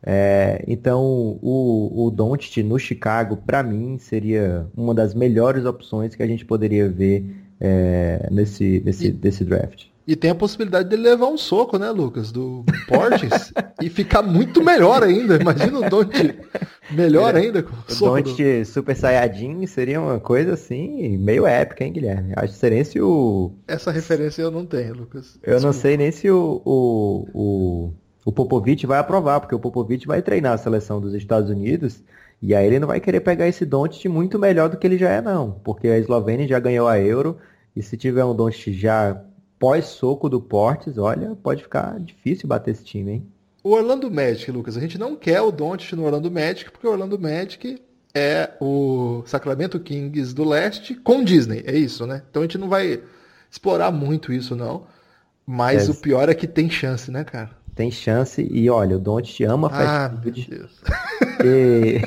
É, 0.00 0.64
então, 0.68 1.02
o, 1.42 2.06
o 2.06 2.10
Doncic 2.12 2.62
no 2.62 2.78
Chicago, 2.78 3.36
para 3.36 3.60
mim, 3.60 3.98
seria 3.98 4.68
uma 4.76 4.94
das 4.94 5.14
melhores 5.14 5.64
opções 5.64 6.14
que 6.14 6.22
a 6.22 6.26
gente 6.28 6.44
poderia 6.44 6.88
ver 6.88 7.26
é, 7.60 8.28
nesse, 8.30 8.80
nesse, 8.84 9.10
desse 9.10 9.44
draft. 9.44 9.86
E 10.06 10.14
tem 10.14 10.30
a 10.30 10.34
possibilidade 10.34 10.90
de 10.90 10.96
levar 10.96 11.28
um 11.28 11.38
soco, 11.38 11.78
né, 11.78 11.90
Lucas, 11.90 12.30
do 12.30 12.62
Portes 12.86 13.52
e 13.80 13.88
ficar 13.88 14.20
muito 14.20 14.62
melhor 14.62 15.02
ainda. 15.02 15.36
Imagina 15.36 15.78
o 15.78 15.88
Don't 15.88 16.38
melhor 16.90 17.34
é, 17.34 17.40
ainda 17.40 17.62
com 17.62 17.72
o. 17.72 17.98
Don't 17.98 18.44
do... 18.44 18.64
Super 18.66 18.94
Saiyajin 18.94 19.66
seria 19.66 19.98
uma 19.98 20.20
coisa 20.20 20.52
assim, 20.52 21.16
meio 21.16 21.46
épica, 21.46 21.84
hein, 21.84 21.92
Guilherme? 21.92 22.34
Acho 22.36 22.52
que 22.52 22.58
seria 22.58 22.84
se 22.84 23.00
o. 23.00 23.52
Essa 23.66 23.90
referência 23.90 24.42
eu 24.42 24.50
não 24.50 24.66
tenho, 24.66 24.94
Lucas. 24.94 25.38
Eu 25.42 25.54
Desculpa. 25.54 25.60
não 25.66 25.72
sei 25.72 25.96
nem 25.96 26.12
se 26.12 26.30
o, 26.30 26.60
o, 26.66 27.28
o, 27.32 27.92
o 28.26 28.32
Popovich 28.32 28.86
vai 28.86 28.98
aprovar, 28.98 29.40
porque 29.40 29.54
o 29.54 29.60
Popovich 29.60 30.06
vai 30.06 30.20
treinar 30.20 30.52
a 30.52 30.58
seleção 30.58 31.00
dos 31.00 31.14
Estados 31.14 31.48
Unidos. 31.48 32.02
E 32.42 32.54
aí 32.54 32.66
ele 32.66 32.78
não 32.78 32.88
vai 32.88 33.00
querer 33.00 33.20
pegar 33.20 33.48
esse 33.48 33.64
Don't 33.64 34.06
muito 34.06 34.38
melhor 34.38 34.68
do 34.68 34.76
que 34.76 34.86
ele 34.86 34.98
já 34.98 35.08
é, 35.08 35.22
não. 35.22 35.52
Porque 35.64 35.88
a 35.88 35.98
Eslovênia 35.98 36.46
já 36.46 36.60
ganhou 36.60 36.86
a 36.86 37.00
Euro. 37.00 37.38
E 37.74 37.82
se 37.82 37.96
tiver 37.96 38.22
um 38.22 38.34
Don't 38.36 38.70
já 38.70 39.18
pós-soco 39.58 40.28
do 40.28 40.40
Portes, 40.40 40.98
olha, 40.98 41.36
pode 41.42 41.62
ficar 41.62 41.98
difícil 42.00 42.48
bater 42.48 42.72
esse 42.72 42.84
time, 42.84 43.12
hein? 43.12 43.26
O 43.62 43.70
Orlando 43.70 44.10
Magic, 44.10 44.50
Lucas, 44.50 44.76
a 44.76 44.80
gente 44.80 44.98
não 44.98 45.16
quer 45.16 45.40
o 45.40 45.50
Doncic 45.50 45.94
no 45.94 46.04
Orlando 46.04 46.30
Magic, 46.30 46.70
porque 46.70 46.86
o 46.86 46.90
Orlando 46.90 47.18
Magic 47.18 47.80
é 48.14 48.50
o 48.60 49.22
Sacramento 49.26 49.80
Kings 49.80 50.34
do 50.34 50.44
leste 50.44 50.94
com 50.94 51.24
Disney, 51.24 51.64
é 51.66 51.74
isso, 51.76 52.06
né? 52.06 52.22
Então 52.30 52.42
a 52.42 52.44
gente 52.44 52.58
não 52.58 52.68
vai 52.68 53.02
explorar 53.50 53.90
muito 53.90 54.32
isso, 54.32 54.54
não. 54.54 54.86
Mas 55.46 55.88
é. 55.88 55.90
o 55.90 55.94
pior 55.94 56.28
é 56.28 56.34
que 56.34 56.46
tem 56.46 56.68
chance, 56.68 57.10
né, 57.10 57.24
cara? 57.24 57.64
tem 57.74 57.90
chance 57.90 58.46
e 58.50 58.70
olha, 58.70 58.96
o 58.96 59.00
Don't 59.00 59.44
ama 59.44 59.68
fast 59.68 59.86
ah, 59.86 60.20
food. 60.22 60.68
E, 61.44 62.00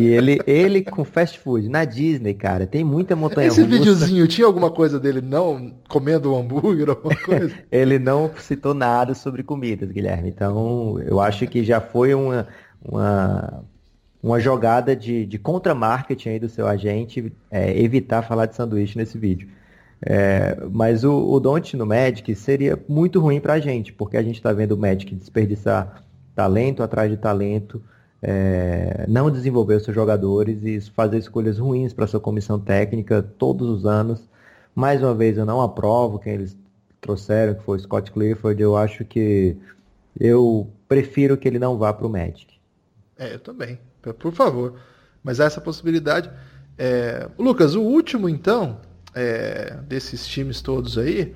e, 0.00 0.06
ele, 0.06 0.38
ele 0.46 0.82
com 0.82 1.04
fast 1.04 1.38
food 1.38 1.68
na 1.68 1.84
Disney, 1.84 2.34
cara, 2.34 2.66
tem 2.66 2.84
muita 2.84 3.14
montanha 3.16 3.48
Esse 3.48 3.62
russa. 3.62 3.76
videozinho 3.76 4.26
tinha 4.28 4.46
alguma 4.46 4.70
coisa 4.70 4.98
dele 4.98 5.20
não 5.20 5.74
comendo 5.88 6.32
um 6.32 6.38
hambúrguer 6.38 6.88
alguma 6.90 7.14
coisa? 7.24 7.54
ele 7.70 7.98
não 7.98 8.30
citou 8.38 8.74
nada 8.74 9.14
sobre 9.14 9.42
comidas, 9.42 9.90
Guilherme. 9.90 10.28
Então, 10.28 10.98
eu 11.00 11.20
acho 11.20 11.46
que 11.46 11.64
já 11.64 11.80
foi 11.80 12.14
uma 12.14 12.46
uma 12.84 13.64
uma 14.22 14.40
jogada 14.40 14.96
de, 14.96 15.26
de 15.26 15.38
contra-marketing 15.38 16.30
aí 16.30 16.38
do 16.38 16.48
seu 16.48 16.66
agente 16.66 17.30
é, 17.50 17.78
evitar 17.78 18.22
falar 18.22 18.46
de 18.46 18.56
sanduíche 18.56 18.96
nesse 18.96 19.18
vídeo. 19.18 19.48
É, 20.00 20.56
mas 20.70 21.04
o, 21.04 21.12
o 21.12 21.38
Don't 21.38 21.76
no 21.76 21.84
Magic 21.84 22.34
seria 22.34 22.78
muito 22.88 23.20
ruim 23.20 23.38
para 23.38 23.54
a 23.54 23.60
gente, 23.60 23.92
porque 23.92 24.16
a 24.16 24.22
gente 24.22 24.36
está 24.36 24.50
vendo 24.50 24.72
o 24.72 24.78
Magic 24.78 25.14
desperdiçar 25.14 26.02
talento 26.34 26.82
atrás 26.82 27.10
de 27.10 27.18
talento, 27.18 27.82
é, 28.26 29.04
não 29.06 29.30
desenvolver 29.30 29.74
os 29.74 29.84
seus 29.84 29.94
jogadores 29.94 30.58
e 30.62 30.80
fazer 30.92 31.18
escolhas 31.18 31.58
ruins 31.58 31.92
para 31.92 32.06
sua 32.06 32.18
comissão 32.18 32.58
técnica 32.58 33.22
todos 33.22 33.68
os 33.68 33.84
anos. 33.84 34.26
Mais 34.74 35.02
uma 35.02 35.14
vez, 35.14 35.36
eu 35.36 35.44
não 35.44 35.60
aprovo 35.60 36.18
quem 36.18 36.32
eles 36.32 36.56
trouxeram, 37.02 37.54
que 37.54 37.62
foi 37.62 37.76
o 37.76 37.80
Scott 37.80 38.10
Clifford. 38.10 38.62
Eu 38.62 38.78
acho 38.78 39.04
que 39.04 39.54
eu 40.18 40.66
prefiro 40.88 41.36
que 41.36 41.46
ele 41.46 41.58
não 41.58 41.76
vá 41.76 41.92
para 41.92 42.06
o 42.06 42.10
Magic. 42.10 42.46
É, 43.18 43.34
eu 43.34 43.38
também. 43.38 43.78
Por 44.18 44.32
favor. 44.32 44.74
Mas 45.22 45.38
essa 45.38 45.60
possibilidade. 45.60 46.30
É... 46.78 47.28
Lucas, 47.38 47.74
o 47.74 47.82
último, 47.82 48.26
então, 48.26 48.78
é... 49.14 49.76
desses 49.86 50.26
times 50.26 50.62
todos 50.62 50.96
aí, 50.96 51.34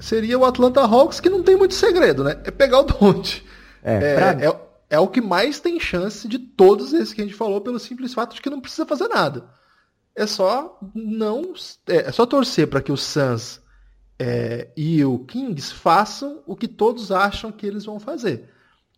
seria 0.00 0.36
o 0.36 0.44
Atlanta 0.44 0.80
Hawks, 0.80 1.20
que 1.20 1.30
não 1.30 1.42
tem 1.44 1.56
muito 1.56 1.74
segredo, 1.74 2.24
né? 2.24 2.36
É 2.44 2.50
pegar 2.50 2.80
o 2.80 2.82
Don't. 2.82 3.44
É, 3.82 3.94
é, 3.94 4.14
pra... 4.14 4.44
é, 4.44 4.65
é, 4.88 4.98
o 4.98 5.08
que 5.08 5.20
mais 5.20 5.60
tem 5.60 5.80
chance 5.80 6.28
de 6.28 6.38
todos 6.38 6.92
esses 6.92 7.12
que 7.12 7.20
a 7.20 7.24
gente 7.24 7.36
falou, 7.36 7.60
pelo 7.60 7.78
simples 7.78 8.14
fato 8.14 8.34
de 8.34 8.40
que 8.40 8.50
não 8.50 8.60
precisa 8.60 8.86
fazer 8.86 9.08
nada. 9.08 9.48
É 10.14 10.26
só 10.26 10.78
não. 10.94 11.52
É, 11.88 12.08
é 12.08 12.12
só 12.12 12.24
torcer 12.24 12.68
para 12.68 12.80
que 12.80 12.92
o 12.92 12.96
Suns 12.96 13.60
é, 14.18 14.68
e 14.76 15.04
o 15.04 15.18
Kings 15.20 15.74
façam 15.74 16.42
o 16.46 16.56
que 16.56 16.68
todos 16.68 17.12
acham 17.12 17.52
que 17.52 17.66
eles 17.66 17.84
vão 17.84 18.00
fazer. 18.00 18.48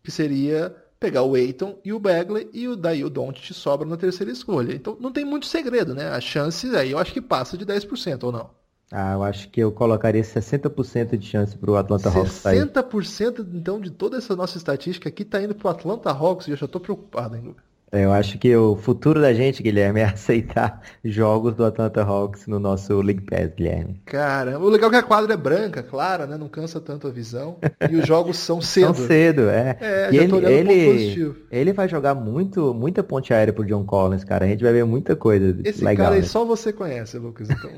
Que 0.03 0.11
seria 0.11 0.75
pegar 0.99 1.23
o 1.23 1.35
Aiton 1.35 1.79
e 1.83 1.93
o 1.93 1.99
Bagley 1.99 2.49
e 2.53 2.67
o, 2.67 2.75
daí 2.75 3.03
o 3.03 3.09
Doncic 3.09 3.53
sobra 3.53 3.87
na 3.87 3.97
terceira 3.97 4.31
escolha. 4.31 4.73
Então 4.73 4.97
não 4.99 5.11
tem 5.11 5.25
muito 5.25 5.45
segredo, 5.45 5.95
né? 5.95 6.09
A 6.09 6.21
chance 6.21 6.73
aí 6.75 6.91
eu 6.91 6.99
acho 6.99 7.13
que 7.13 7.21
passa 7.21 7.57
de 7.57 7.65
10% 7.65 8.23
ou 8.23 8.31
não. 8.31 8.58
Ah, 8.91 9.13
eu 9.13 9.23
acho 9.23 9.49
que 9.49 9.61
eu 9.61 9.71
colocaria 9.71 10.21
60% 10.21 11.15
de 11.15 11.27
chance 11.27 11.55
para 11.55 11.69
o 11.69 11.75
Atlanta 11.75 12.09
Hawks 12.09 12.33
sair. 12.33 12.65
60% 12.65 13.47
então 13.53 13.79
de 13.79 13.91
toda 13.91 14.17
essa 14.17 14.35
nossa 14.35 14.57
estatística 14.57 15.07
aqui 15.09 15.21
está 15.21 15.41
indo 15.41 15.53
para 15.53 15.67
o 15.67 15.71
Atlanta 15.71 16.09
Hawks 16.09 16.47
e 16.47 16.51
eu 16.51 16.57
já 16.57 16.65
estou 16.65 16.81
preocupado, 16.81 17.35
hein? 17.35 17.55
Eu 17.91 18.11
acho 18.11 18.37
que 18.37 18.55
o 18.55 18.75
futuro 18.75 19.19
da 19.19 19.33
gente, 19.33 19.63
Guilherme, 19.63 19.99
é 20.01 20.05
aceitar 20.05 20.81
jogos 21.03 21.55
do 21.55 21.65
Atlanta 21.65 22.03
Hawks 22.03 22.45
no 22.47 22.59
nosso 22.59 23.01
League 23.01 23.21
Pass, 23.21 23.51
Guilherme. 23.55 24.01
Cara, 24.05 24.59
o 24.59 24.69
legal 24.69 24.89
é 24.89 24.93
que 24.93 24.99
a 24.99 25.03
quadra 25.03 25.33
é 25.33 25.37
branca, 25.37 25.81
clara, 25.81 26.27
né? 26.27 26.37
Não 26.37 26.47
cansa 26.47 26.79
tanto 26.79 27.07
a 27.07 27.11
visão. 27.11 27.57
E 27.89 27.95
os 27.95 28.05
jogos 28.05 28.37
são 28.37 28.61
cedo. 28.61 28.93
São 28.93 29.07
cedo, 29.07 29.49
é. 29.49 29.77
é 29.79 30.09
e 30.11 30.17
ele, 30.17 30.45
ele, 30.45 31.35
ele 31.51 31.73
vai 31.73 31.89
jogar 31.89 32.13
muito, 32.13 32.73
muita 32.73 33.01
ponte 33.01 33.33
aérea 33.33 33.53
pro 33.53 33.65
John 33.65 33.83
Collins, 33.83 34.23
cara. 34.23 34.45
A 34.45 34.47
gente 34.47 34.63
vai 34.63 34.73
ver 34.73 34.85
muita 34.85 35.15
coisa 35.15 35.57
Esse 35.63 35.83
legal. 35.83 36.07
cara 36.07 36.17
aí 36.17 36.23
só 36.23 36.45
você 36.45 36.71
conhece, 36.71 37.17
Lucas. 37.17 37.49
Então, 37.49 37.71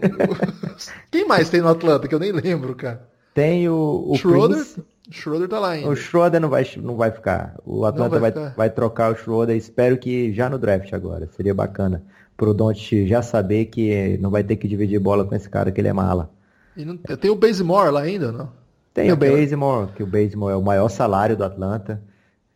Quem 1.09 1.25
mais 1.25 1.49
tem 1.49 1.61
no 1.61 1.69
Atlanta 1.69 2.07
que 2.07 2.15
eu 2.15 2.19
nem 2.19 2.31
lembro, 2.31 2.75
cara? 2.75 3.09
Tem 3.33 3.69
o, 3.69 4.05
o 4.07 4.15
Schroeder. 4.17 4.57
Prince... 4.57 4.81
Schroeder 5.11 5.49
tá 5.49 5.59
lá 5.59 5.71
ainda. 5.71 5.89
O 5.89 5.95
Schroeder 5.95 6.39
não 6.39 6.49
vai, 6.49 6.65
não 6.77 6.95
vai 6.95 7.11
ficar. 7.11 7.55
O 7.65 7.85
Atlanta 7.85 8.19
vai, 8.19 8.31
vai, 8.31 8.53
vai, 8.55 8.69
trocar 8.69 9.11
o 9.11 9.15
Schroeder. 9.15 9.55
Espero 9.55 9.97
que 9.97 10.33
já 10.33 10.49
no 10.49 10.57
draft 10.57 10.91
agora. 10.93 11.27
Seria 11.35 11.53
bacana. 11.53 12.03
Pro 12.37 12.53
Don't 12.53 13.07
já 13.07 13.21
saber 13.21 13.65
que 13.65 14.17
não 14.19 14.31
vai 14.31 14.43
ter 14.43 14.55
que 14.55 14.67
dividir 14.67 14.99
bola 14.99 15.25
com 15.25 15.35
esse 15.35 15.49
cara, 15.49 15.71
que 15.71 15.79
ele 15.79 15.89
é 15.89 15.93
mala. 15.93 16.31
E 16.75 16.85
não, 16.85 16.97
tem 16.97 17.29
o 17.29 17.35
Bazemore 17.35 17.91
lá 17.91 18.01
ainda, 18.01 18.31
não? 18.31 18.49
Tem 18.93 19.09
é 19.09 19.13
o 19.13 19.17
Bazemore, 19.17 19.91
que 19.95 20.03
o 20.03 20.07
Bazemore 20.07 20.53
é 20.53 20.55
o 20.55 20.61
maior 20.61 20.89
salário 20.89 21.37
do 21.37 21.43
Atlanta. 21.43 22.01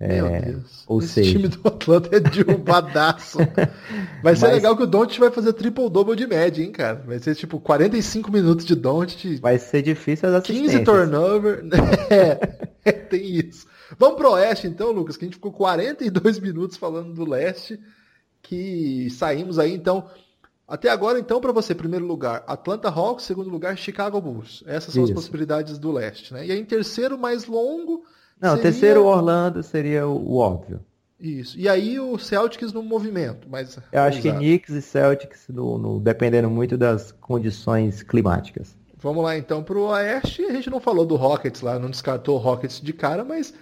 Meu 0.07 0.27
é, 0.27 0.41
Deus. 0.41 0.83
Ou 0.87 0.99
Esse 0.99 1.13
seja... 1.13 1.31
time 1.31 1.47
do 1.47 1.67
Atlanta 1.67 2.15
é 2.15 2.19
derrubadaço. 2.19 3.37
vai 4.21 4.35
ser 4.35 4.47
Mas... 4.47 4.55
legal 4.55 4.75
que 4.75 4.83
o 4.83 4.87
Don't 4.87 5.19
vai 5.19 5.31
fazer 5.31 5.53
triple-double 5.53 6.15
de 6.15 6.27
média, 6.27 6.63
hein, 6.63 6.71
cara? 6.71 7.03
Vai 7.05 7.19
ser 7.19 7.35
tipo 7.35 7.59
45 7.59 8.31
minutos 8.31 8.65
de 8.65 8.75
Don't. 8.75 9.37
Vai 9.37 9.57
ser 9.57 9.81
difícil 9.81 10.29
as 10.29 10.35
assistências. 10.35 10.71
15 10.71 10.83
turnover. 10.83 11.63
é, 12.83 12.91
tem 12.91 13.39
isso. 13.39 13.67
Vamos 13.97 14.17
pro 14.17 14.31
Oeste 14.31 14.67
então, 14.67 14.91
Lucas, 14.91 15.17
que 15.17 15.25
a 15.25 15.27
gente 15.27 15.35
ficou 15.35 15.51
42 15.51 16.39
minutos 16.39 16.77
falando 16.77 17.13
do 17.13 17.29
Leste, 17.29 17.79
que 18.41 19.09
saímos 19.11 19.59
aí 19.59 19.73
então... 19.73 20.07
Até 20.67 20.89
agora, 20.89 21.19
então, 21.19 21.39
para 21.39 21.51
você, 21.51 21.75
primeiro 21.75 22.07
lugar, 22.07 22.43
Atlanta 22.47 22.89
Hawks, 22.89 23.25
segundo 23.25 23.51
lugar, 23.51 23.77
Chicago 23.77 24.19
Bulls. 24.19 24.63
Essas 24.65 24.95
são 24.95 25.03
Isso. 25.03 25.13
as 25.13 25.15
possibilidades 25.15 25.77
do 25.77 25.91
leste, 25.91 26.33
né? 26.33 26.43
E 26.43 26.51
aí, 26.51 26.59
em 26.59 26.65
terceiro, 26.65 27.19
mais 27.19 27.45
longo, 27.45 28.03
não, 28.41 28.55
seria... 28.55 28.63
terceiro 28.63 29.05
Orlando 29.05 29.63
seria 29.63 30.07
o, 30.07 30.38
óbvio. 30.38 30.79
Isso. 31.19 31.57
E 31.57 31.67
aí 31.69 31.99
o 31.99 32.17
Celtics 32.17 32.73
no 32.73 32.83
movimento, 32.83 33.47
mas. 33.49 33.79
Eu 33.91 34.01
acho 34.01 34.21
que 34.21 34.31
Knicks 34.31 34.75
e 34.75 34.81
Celtics, 34.81 35.47
no, 35.49 35.77
no, 35.77 35.99
dependendo 35.99 36.49
muito 36.49 36.77
das 36.77 37.11
condições 37.11 38.03
climáticas. 38.03 38.75
Vamos 38.97 39.23
lá 39.23 39.38
então 39.38 39.63
para 39.63 39.77
o 39.77 39.88
Oeste. 39.88 40.43
A 40.43 40.51
gente 40.51 40.69
não 40.69 40.79
falou 40.79 41.05
do 41.05 41.15
Rockets 41.15 41.61
lá, 41.61 41.79
não 41.79 41.89
descartou 41.89 42.36
o 42.36 42.39
Rockets 42.39 42.81
de 42.81 42.91
cara, 42.91 43.23
mas 43.23 43.53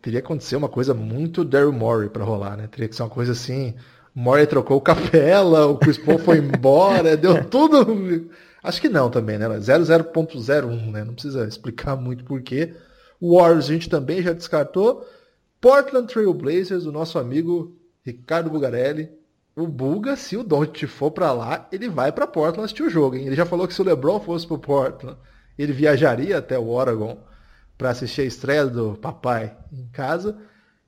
teria 0.00 0.20
que 0.20 0.26
acontecer 0.26 0.56
uma 0.56 0.68
coisa 0.68 0.94
muito 0.94 1.44
Daryl 1.44 1.72
Morey 1.72 2.08
para 2.08 2.24
rolar, 2.24 2.56
né? 2.56 2.68
Teria 2.70 2.88
que 2.88 2.94
ser 2.94 3.02
uma 3.02 3.10
coisa 3.10 3.32
assim. 3.32 3.74
Morey 4.14 4.46
trocou 4.46 4.76
o 4.76 4.80
Capela, 4.80 5.66
o 5.66 5.76
Chris 5.78 5.98
Paul 5.98 6.18
foi 6.18 6.38
embora, 6.38 7.16
deu 7.18 7.44
tudo. 7.44 8.30
Acho 8.62 8.80
que 8.80 8.88
não 8.88 9.10
também, 9.10 9.38
né? 9.38 9.48
00.01, 9.48 10.90
né? 10.90 11.04
Não 11.04 11.14
precisa 11.14 11.46
explicar 11.46 11.96
muito 11.96 12.24
porquê. 12.24 12.74
Warriors 13.20 13.66
a 13.66 13.72
gente 13.72 13.88
também 13.88 14.22
já 14.22 14.32
descartou. 14.32 15.06
Portland 15.60 16.12
Trail 16.12 16.32
Blazers, 16.32 16.86
o 16.86 16.92
nosso 16.92 17.18
amigo 17.18 17.76
Ricardo 18.04 18.50
Bugarelli. 18.50 19.10
O 19.54 19.66
Buga, 19.66 20.16
se 20.16 20.36
o 20.36 20.44
Don't 20.44 20.86
for 20.86 21.10
para 21.10 21.32
lá, 21.32 21.68
ele 21.70 21.88
vai 21.88 22.12
para 22.12 22.26
Portland 22.26 22.64
assistir 22.64 22.82
o 22.84 22.90
jogo. 22.90 23.16
Hein? 23.16 23.26
Ele 23.26 23.36
já 23.36 23.44
falou 23.44 23.68
que 23.68 23.74
se 23.74 23.82
o 23.82 23.84
LeBron 23.84 24.20
fosse 24.20 24.46
para 24.46 24.56
Portland, 24.56 25.18
ele 25.58 25.72
viajaria 25.72 26.38
até 26.38 26.58
o 26.58 26.68
Oregon 26.68 27.18
para 27.76 27.90
assistir 27.90 28.22
a 28.22 28.24
estreia 28.24 28.66
do 28.66 28.94
papai 28.94 29.56
em 29.72 29.86
casa. 29.88 30.38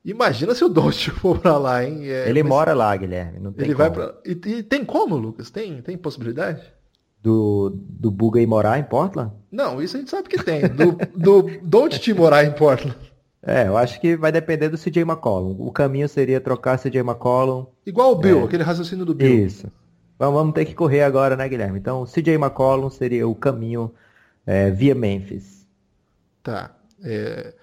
Imagina 0.04 0.54
se 0.54 0.64
o 0.64 0.68
Don't 0.68 1.10
for 1.12 1.38
para 1.38 1.58
lá, 1.58 1.84
hein? 1.84 2.08
É, 2.08 2.28
ele 2.28 2.42
mas... 2.42 2.50
mora 2.50 2.72
lá, 2.72 2.96
Guilherme. 2.96 3.38
Ele 3.58 3.74
como. 3.74 3.76
vai 3.76 3.90
para 3.90 4.14
e, 4.24 4.30
e, 4.30 4.62
tem 4.62 4.84
como, 4.84 5.16
Lucas? 5.16 5.50
Tem, 5.50 5.82
tem 5.82 5.96
possibilidade? 5.98 6.62
Do, 7.22 7.70
do 7.74 8.10
Buga 8.10 8.44
morar 8.46 8.78
em 8.78 8.84
Portland? 8.84 9.32
Não, 9.50 9.80
isso 9.80 9.96
a 9.96 10.00
gente 10.00 10.10
sabe 10.10 10.28
que 10.28 10.42
tem. 10.42 10.62
Do, 10.68 10.96
do 11.14 11.60
Don't 11.62 12.14
morar 12.14 12.44
em 12.44 12.52
Portland. 12.52 12.96
É, 13.44 13.66
eu 13.66 13.76
acho 13.76 14.00
que 14.00 14.16
vai 14.16 14.30
depender 14.30 14.68
do 14.68 14.78
CJ 14.78 15.02
McCollum. 15.02 15.56
O 15.58 15.72
caminho 15.72 16.08
seria 16.08 16.40
trocar 16.40 16.78
CJ 16.78 17.00
McCollum. 17.00 17.66
Igual 17.84 18.12
o 18.12 18.16
Bill, 18.16 18.40
é. 18.40 18.44
aquele 18.44 18.62
raciocínio 18.62 19.04
do 19.04 19.14
Bill. 19.14 19.46
Isso. 19.46 19.70
Vamos, 20.18 20.34
vamos 20.34 20.54
ter 20.54 20.64
que 20.64 20.74
correr 20.74 21.02
agora, 21.02 21.36
né, 21.36 21.48
Guilherme? 21.48 21.78
Então, 21.78 22.04
CJ 22.04 22.34
McCollum 22.34 22.88
seria 22.88 23.26
o 23.26 23.34
caminho 23.34 23.92
é, 24.46 24.70
via 24.70 24.94
Memphis. 24.94 25.66
Tá. 26.42 26.70
É... 27.02 27.54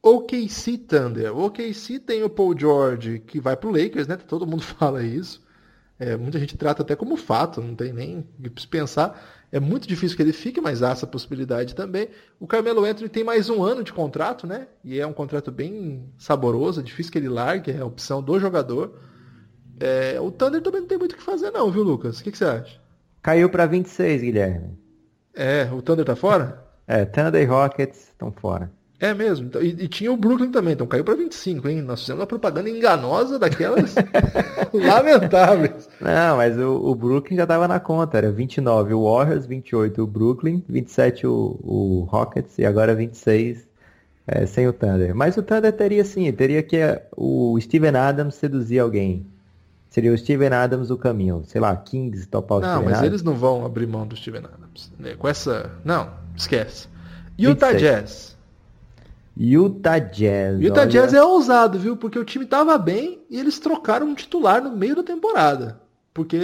OKC 0.00 0.78
Thunder. 0.78 1.36
O 1.36 1.46
OKC 1.46 1.98
tem 1.98 2.22
o 2.22 2.30
Paul 2.30 2.56
George 2.56 3.18
que 3.18 3.40
vai 3.40 3.56
pro 3.56 3.70
Lakers, 3.70 4.06
né? 4.06 4.16
Todo 4.16 4.46
mundo 4.46 4.62
fala 4.78 5.02
isso. 5.02 5.44
É, 5.98 6.16
muita 6.16 6.38
gente 6.38 6.56
trata 6.56 6.82
até 6.82 6.94
como 6.94 7.16
fato, 7.16 7.60
não 7.60 7.74
tem 7.74 7.92
nem 7.92 8.26
que 8.42 8.66
pensar. 8.66 9.22
É 9.50 9.58
muito 9.58 9.88
difícil 9.88 10.16
que 10.16 10.22
ele 10.22 10.32
fique, 10.32 10.60
mas 10.60 10.82
há 10.82 10.90
essa 10.90 11.06
possibilidade 11.06 11.74
também. 11.74 12.08
O 12.38 12.46
Carmelo 12.46 12.84
Anthony 12.84 13.08
tem 13.08 13.24
mais 13.24 13.48
um 13.48 13.62
ano 13.62 13.82
de 13.82 13.92
contrato, 13.92 14.46
né? 14.46 14.66
E 14.84 15.00
é 15.00 15.06
um 15.06 15.12
contrato 15.12 15.50
bem 15.50 16.04
saboroso, 16.18 16.80
é 16.80 16.82
difícil 16.82 17.12
que 17.12 17.18
ele 17.18 17.28
largue, 17.28 17.70
é 17.70 17.78
a 17.78 17.86
opção 17.86 18.22
do 18.22 18.38
jogador. 18.38 18.98
É, 19.80 20.20
o 20.20 20.30
Thunder 20.30 20.60
também 20.60 20.80
não 20.80 20.88
tem 20.88 20.98
muito 20.98 21.12
o 21.12 21.16
que 21.16 21.22
fazer, 21.22 21.50
não, 21.50 21.70
viu, 21.70 21.82
Lucas? 21.82 22.18
O 22.18 22.24
que, 22.24 22.32
que 22.32 22.38
você 22.38 22.44
acha? 22.44 22.80
Caiu 23.22 23.48
para 23.48 23.66
26, 23.66 24.22
Guilherme. 24.22 24.78
É, 25.34 25.68
o 25.72 25.80
Thunder 25.80 26.04
tá 26.04 26.16
fora? 26.16 26.64
É, 26.86 27.04
Thunder 27.04 27.42
e 27.42 27.44
Rockets 27.44 28.08
estão 28.08 28.32
fora. 28.32 28.70
É 28.98 29.12
mesmo. 29.12 29.46
Então, 29.46 29.62
e, 29.62 29.68
e, 29.68 29.88
tinha 29.88 30.10
o 30.10 30.16
Brooklyn 30.16 30.50
também, 30.50 30.72
então 30.72 30.86
caiu 30.86 31.04
para 31.04 31.14
25, 31.14 31.68
hein? 31.68 31.82
Nós 31.82 32.00
fizemos 32.00 32.20
uma 32.20 32.26
propaganda 32.26 32.70
enganosa 32.70 33.38
daquelas 33.38 33.94
lamentáveis. 34.72 35.88
Não, 36.00 36.36
mas 36.38 36.58
o, 36.58 36.76
o 36.76 36.94
Brooklyn 36.94 37.36
já 37.36 37.42
estava 37.42 37.68
na 37.68 37.78
conta, 37.78 38.16
era 38.16 38.32
29 38.32 38.94
o 38.94 39.04
Warriors, 39.04 39.44
28 39.44 40.02
o 40.02 40.06
Brooklyn, 40.06 40.64
27 40.66 41.26
o, 41.26 41.60
o 41.62 42.08
Rockets 42.10 42.58
e 42.58 42.64
agora 42.64 42.94
26 42.94 43.66
é, 44.26 44.46
sem 44.46 44.66
o 44.66 44.72
Thunder. 44.72 45.14
Mas 45.14 45.36
o 45.36 45.42
Thunder 45.42 45.72
teria 45.72 46.04
sim, 46.04 46.30
teria 46.32 46.62
que 46.62 46.76
é, 46.76 47.06
o 47.14 47.58
Steven 47.60 47.96
Adams 47.96 48.34
seduzir 48.34 48.78
alguém. 48.78 49.26
Seria 49.90 50.12
o 50.12 50.18
Steven 50.18 50.52
Adams 50.52 50.90
o 50.90 50.96
caminho. 50.96 51.42
Sei 51.46 51.60
lá, 51.60 51.74
Kings 51.76 52.26
topar 52.28 52.58
o 52.58 52.60
não, 52.60 52.68
Steven 52.68 52.78
Adams. 52.78 52.92
Não, 52.92 53.00
mas 53.00 53.06
eles 53.06 53.22
não 53.22 53.34
vão 53.34 53.64
abrir 53.64 53.86
mão 53.86 54.06
do 54.06 54.16
Steven 54.16 54.42
Adams. 54.44 54.92
Né? 54.98 55.14
Com 55.14 55.28
essa. 55.28 55.70
Não, 55.84 56.10
esquece. 56.34 56.88
Utah 57.38 57.72
26. 57.72 57.80
Jazz. 57.82 58.35
Utah 59.36 59.98
Jazz. 59.98 60.60
Utah 60.60 60.80
olha... 60.82 60.90
Jazz 60.90 61.12
é 61.12 61.22
ousado, 61.22 61.78
viu? 61.78 61.96
Porque 61.96 62.18
o 62.18 62.24
time 62.24 62.46
tava 62.46 62.78
bem 62.78 63.20
e 63.28 63.38
eles 63.38 63.58
trocaram 63.58 64.06
um 64.06 64.14
titular 64.14 64.62
no 64.62 64.74
meio 64.74 64.96
da 64.96 65.02
temporada. 65.02 65.80
Porque 66.14 66.36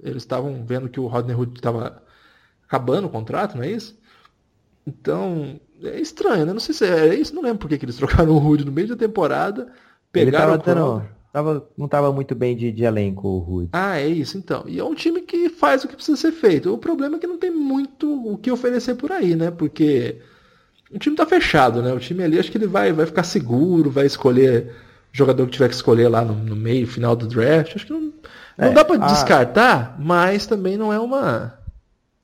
eles 0.00 0.22
estavam 0.22 0.64
vendo 0.64 0.88
que 0.88 1.00
o 1.00 1.08
Rodney 1.08 1.34
Hood 1.34 1.54
estava 1.56 2.00
acabando 2.66 3.06
o 3.06 3.10
contrato, 3.10 3.56
não 3.56 3.64
é 3.64 3.70
isso? 3.70 3.98
Então, 4.86 5.58
é 5.82 6.00
estranho, 6.00 6.46
né? 6.46 6.52
Não 6.52 6.60
sei 6.60 6.74
se 6.74 6.84
é 6.84 7.14
isso, 7.14 7.34
não 7.34 7.42
lembro 7.42 7.58
por 7.58 7.68
que 7.68 7.84
eles 7.84 7.96
trocaram 7.98 8.32
o 8.32 8.38
Hood 8.38 8.64
no 8.64 8.70
meio 8.70 8.88
da 8.88 8.96
temporada. 8.96 9.72
Pegaram 10.12 10.54
Ele 10.54 10.62
tava 10.62 10.62
tendo, 10.62 11.08
tava, 11.32 11.68
não 11.76 11.86
estava 11.86 12.12
muito 12.12 12.34
bem 12.36 12.56
de, 12.56 12.70
de 12.70 12.84
elenco 12.84 13.26
o 13.26 13.38
Hood. 13.38 13.70
Ah, 13.72 13.98
é 13.98 14.06
isso 14.06 14.38
então. 14.38 14.64
E 14.68 14.78
é 14.78 14.84
um 14.84 14.94
time 14.94 15.20
que 15.22 15.48
faz 15.48 15.82
o 15.82 15.88
que 15.88 15.96
precisa 15.96 16.16
ser 16.16 16.32
feito. 16.32 16.72
O 16.72 16.78
problema 16.78 17.16
é 17.16 17.18
que 17.18 17.26
não 17.26 17.38
tem 17.38 17.50
muito 17.50 18.08
o 18.32 18.38
que 18.38 18.52
oferecer 18.52 18.94
por 18.94 19.10
aí, 19.10 19.34
né? 19.34 19.50
Porque 19.50 20.20
o 20.90 20.98
time 20.98 21.16
tá 21.16 21.26
fechado, 21.26 21.82
né? 21.82 21.92
O 21.92 21.98
time 21.98 22.22
ali 22.22 22.38
acho 22.38 22.50
que 22.50 22.58
ele 22.58 22.66
vai, 22.66 22.92
vai 22.92 23.06
ficar 23.06 23.22
seguro, 23.22 23.90
vai 23.90 24.06
escolher 24.06 24.72
o 25.12 25.16
jogador 25.16 25.46
que 25.46 25.52
tiver 25.52 25.68
que 25.68 25.74
escolher 25.74 26.08
lá 26.08 26.24
no, 26.24 26.34
no 26.34 26.56
meio, 26.56 26.86
final 26.86 27.14
do 27.16 27.26
draft. 27.26 27.74
Acho 27.74 27.86
que 27.86 27.92
não, 27.92 28.12
não 28.58 28.68
é, 28.68 28.70
dá 28.70 28.84
para 28.84 29.04
a... 29.04 29.06
descartar, 29.08 29.96
mas 29.98 30.46
também 30.46 30.76
não 30.76 30.92
é 30.92 30.98
uma 30.98 31.58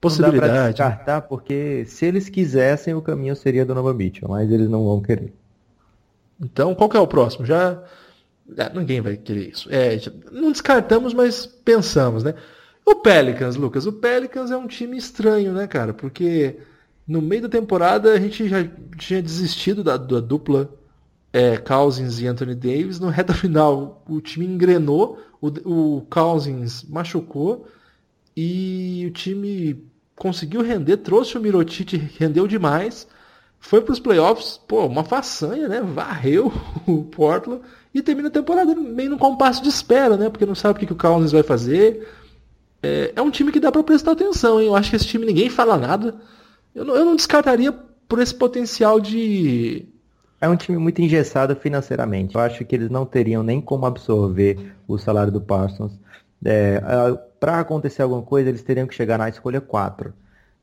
possibilidade. 0.01 0.41
Não 0.47 0.55
dá 0.55 0.63
pra 0.63 0.71
descartar 0.71 1.21
porque 1.23 1.85
se 1.87 2.07
eles 2.07 2.29
quisessem 2.29 2.95
o 2.95 3.03
caminho 3.03 3.37
seria 3.37 3.65
do 3.65 3.75
Nova 3.75 3.93
Mitchell, 3.93 4.29
mas 4.29 4.51
eles 4.51 4.69
não 4.69 4.85
vão 4.85 5.01
querer. 5.01 5.33
Então, 6.41 6.75
qual 6.75 6.89
que 6.89 6.97
é 6.97 7.01
o 7.01 7.07
próximo? 7.07 7.45
Já 7.45 7.83
ah, 8.59 8.71
ninguém 8.75 9.01
vai 9.01 9.17
querer 9.17 9.51
isso. 9.51 9.69
É, 9.71 9.99
não 10.33 10.51
descartamos, 10.51 11.15
mas 11.15 11.47
pensamos, 11.47 12.23
né? 12.23 12.35
O 12.85 12.97
Pelicans, 12.97 13.57
Lucas, 13.57 13.87
o 13.87 13.93
Pelicans 13.93 14.51
é 14.51 14.57
um 14.57 14.67
time 14.67 14.97
estranho, 14.97 15.53
né, 15.53 15.67
cara? 15.67 15.93
Porque 15.93 16.59
no 17.11 17.21
meio 17.21 17.43
da 17.43 17.49
temporada 17.49 18.13
a 18.13 18.21
gente 18.21 18.49
já 18.49 18.59
tinha 18.97 19.21
desistido 19.21 19.83
da, 19.83 19.97
da 19.97 20.21
dupla 20.21 20.73
é, 21.33 21.57
Cousins 21.57 22.21
e 22.21 22.27
Anthony 22.29 22.55
Davis. 22.55 23.01
No 23.01 23.09
reta 23.09 23.35
final 23.35 24.05
o 24.09 24.21
time 24.21 24.47
engrenou, 24.47 25.19
o, 25.41 25.49
o 25.99 26.07
Cousins 26.09 26.85
machucou 26.89 27.67
e 28.37 29.07
o 29.09 29.11
time 29.11 29.85
conseguiu 30.15 30.63
render, 30.63 30.99
trouxe 30.99 31.37
o 31.37 31.41
Mirotic, 31.41 31.95
rendeu 32.17 32.47
demais. 32.47 33.09
Foi 33.59 33.81
para 33.81 33.93
os 33.93 33.99
playoffs, 33.99 34.61
pô, 34.69 34.87
uma 34.87 35.03
façanha, 35.03 35.67
né? 35.67 35.81
Varreu 35.81 36.53
o 36.87 37.03
Portland 37.03 37.61
e 37.93 38.01
termina 38.01 38.29
a 38.29 38.31
temporada 38.31 38.73
meio 38.73 39.11
num 39.11 39.19
compasso 39.19 39.61
de 39.65 39.69
espera, 39.69 40.17
né? 40.17 40.31
Porque 40.31 40.47
não 40.47 40.55
sabe 40.55 40.77
o 40.77 40.79
que, 40.79 40.87
que 40.87 40.93
o 40.93 40.97
Cousins 40.97 41.33
vai 41.33 41.43
fazer. 41.43 42.09
É, 42.81 43.13
é 43.17 43.21
um 43.21 43.33
time 43.33 43.51
que 43.51 43.59
dá 43.59 43.73
para 43.73 43.83
prestar 43.83 44.13
atenção, 44.13 44.61
hein? 44.61 44.69
Eu 44.69 44.77
acho 44.77 44.91
que 44.91 44.97
esse 44.97 45.09
time 45.09 45.27
ninguém 45.27 45.51
fala 45.51 45.77
nada. 45.77 46.15
Eu 46.75 46.85
não, 46.85 46.97
eu 46.97 47.05
não 47.05 47.17
descartaria 47.17 47.73
por 48.09 48.21
esse 48.21 48.35
potencial 48.35 49.01
de. 49.01 49.87
É 50.41 50.49
um 50.49 50.57
time 50.57 50.79
muito 50.79 51.01
engessado 51.03 51.55
financeiramente. 51.55 52.35
Eu 52.35 52.41
acho 52.41 52.65
que 52.65 52.75
eles 52.75 52.91
não 52.91 53.05
teriam 53.05 53.43
nem 53.43 53.61
como 53.61 53.87
absorver 53.87 54.75
o 54.89 54.97
salário 54.99 55.33
do 55.33 55.41
Parsons. 55.41 55.93
É, 56.45 56.81
para 57.39 57.61
acontecer 57.61 58.03
alguma 58.03 58.23
coisa, 58.23 58.49
eles 58.49 58.63
teriam 58.63 58.87
que 58.87 58.95
chegar 58.95 59.19
na 59.19 59.29
escolha 59.29 59.61
4. 59.61 60.13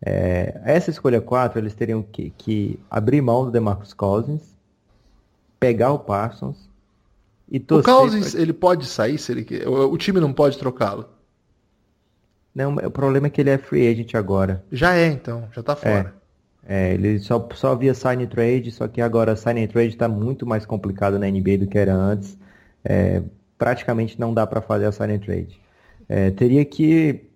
É, 0.04 0.60
essa 0.64 0.90
escolha 0.90 1.22
4, 1.22 1.60
eles 1.60 1.74
teriam 1.74 2.02
que, 2.04 2.32
que, 2.38 2.80
abrir 2.90 3.22
mão 3.22 3.46
do 3.46 3.52
DeMarcus 3.52 3.94
Cousins, 3.94 4.42
pegar 5.60 5.92
o 5.92 6.00
Parsons 6.00 6.70
e 7.50 7.60
torcer... 7.60 7.94
O 7.94 7.98
Cousins, 7.98 8.32
pra... 8.32 8.42
ele 8.42 8.54
pode 8.54 8.86
sair 8.86 9.18
se 9.18 9.32
ele 9.32 9.44
quer? 9.44 9.68
O, 9.68 9.92
o 9.92 9.98
time 9.98 10.20
não 10.20 10.34
pode 10.34 10.58
trocá-lo? 10.58 11.08
Não, 12.58 12.74
o 12.74 12.90
problema 12.90 13.28
é 13.28 13.30
que 13.30 13.40
ele 13.40 13.52
é 13.52 13.58
free 13.60 13.88
agent 13.88 14.16
agora. 14.16 14.64
Já 14.72 14.96
é, 14.96 15.06
então. 15.06 15.48
Já 15.54 15.62
tá 15.62 15.76
fora. 15.76 16.16
É, 16.68 16.90
é 16.90 16.94
ele 16.96 17.20
só, 17.20 17.48
só 17.54 17.76
via 17.76 17.94
sign 17.94 18.26
trade, 18.26 18.72
só 18.72 18.88
que 18.88 19.00
agora 19.00 19.36
sign 19.36 19.68
trade 19.68 19.90
está 19.90 20.08
muito 20.08 20.44
mais 20.44 20.66
complicado 20.66 21.20
na 21.20 21.30
NBA 21.30 21.60
do 21.60 21.68
que 21.68 21.78
era 21.78 21.94
antes. 21.94 22.36
É, 22.84 23.22
praticamente 23.60 24.20
não 24.20 24.34
dá 24.34 24.48
para 24.48 24.60
fazer 24.60 24.86
a 24.86 24.92
sign 24.92 25.20
trade. 25.20 25.62
É, 26.10 26.32
teria 26.32 26.66
que 26.66 27.30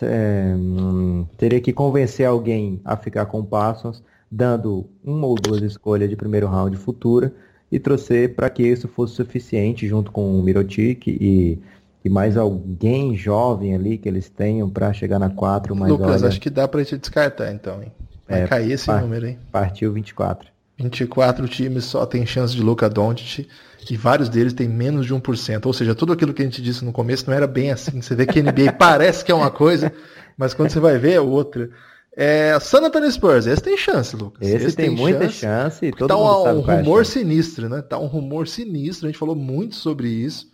é, 0.00 0.54
hum, 0.56 1.26
teria 1.36 1.60
que 1.60 1.72
convencer 1.72 2.24
alguém 2.24 2.80
a 2.84 2.96
ficar 2.96 3.26
com 3.26 3.40
o 3.40 3.44
Parsons, 3.44 4.00
dando 4.30 4.88
uma 5.02 5.26
ou 5.26 5.34
duas 5.34 5.60
escolhas 5.60 6.08
de 6.08 6.14
primeiro 6.14 6.46
round 6.46 6.76
futura 6.76 7.34
e 7.70 7.80
trouxer 7.80 8.32
para 8.36 8.48
que 8.48 8.62
isso 8.62 8.86
fosse 8.86 9.14
suficiente 9.14 9.88
junto 9.88 10.12
com 10.12 10.38
o 10.38 10.40
Mirotic 10.40 11.08
e, 11.08 11.58
e 12.04 12.08
mais 12.08 12.36
alguém 12.36 13.16
jovem 13.16 13.74
ali 13.74 13.98
que 13.98 14.08
eles 14.08 14.28
tenham 14.28 14.68
para 14.68 14.92
chegar 14.92 15.18
na 15.18 15.30
4. 15.30 15.74
Mas 15.76 15.90
Lucas, 15.90 16.22
olha, 16.22 16.28
acho 16.28 16.40
que 16.40 16.50
dá 16.50 16.66
para 16.66 16.82
gente 16.82 16.98
descartar 16.98 17.52
então, 17.52 17.82
hein? 17.82 17.92
Vai 18.28 18.42
é, 18.42 18.46
cair 18.46 18.72
esse 18.72 18.86
par, 18.86 19.02
número, 19.02 19.26
hein? 19.26 19.38
Partiu 19.50 19.92
24. 19.92 20.48
24 20.78 21.46
times 21.48 21.84
só 21.84 22.06
tem 22.06 22.24
chance 22.24 22.54
de 22.54 22.62
Luca 22.62 22.88
Doncic 22.88 23.46
e 23.88 23.96
vários 23.96 24.28
deles 24.28 24.52
têm 24.52 24.68
menos 24.68 25.06
de 25.06 25.14
1%. 25.14 25.66
Ou 25.66 25.72
seja, 25.72 25.94
tudo 25.94 26.12
aquilo 26.12 26.32
que 26.32 26.40
a 26.40 26.44
gente 26.44 26.62
disse 26.62 26.84
no 26.84 26.92
começo 26.92 27.28
não 27.28 27.36
era 27.36 27.46
bem 27.46 27.70
assim. 27.70 28.00
Você 28.00 28.14
vê 28.14 28.24
que 28.24 28.38
a 28.38 28.42
NBA 28.42 28.72
parece 28.78 29.24
que 29.24 29.30
é 29.30 29.34
uma 29.34 29.50
coisa, 29.50 29.92
mas 30.36 30.54
quando 30.54 30.70
você 30.70 30.80
vai 30.80 30.96
ver 30.98 31.12
é 31.12 31.20
outra. 31.20 31.70
É, 32.16 32.58
San 32.60 32.80
Antonio 32.80 33.10
Spurs, 33.10 33.46
esse 33.46 33.62
tem 33.62 33.76
chance, 33.76 34.16
Lucas. 34.16 34.48
Esse, 34.48 34.66
esse 34.66 34.76
tem, 34.76 34.88
tem, 34.88 34.96
muita 34.96 35.28
chance. 35.28 35.40
chance 35.40 35.92
todo 35.92 36.08
tá 36.08 36.16
um, 36.16 36.58
um 36.58 36.60
rumor 36.60 37.06
sinistro, 37.06 37.68
né? 37.68 37.82
Tá 37.82 37.98
um 37.98 38.06
rumor 38.06 38.48
sinistro. 38.48 39.06
A 39.06 39.10
gente 39.10 39.18
falou 39.18 39.36
muito 39.36 39.76
sobre 39.76 40.08
isso. 40.08 40.49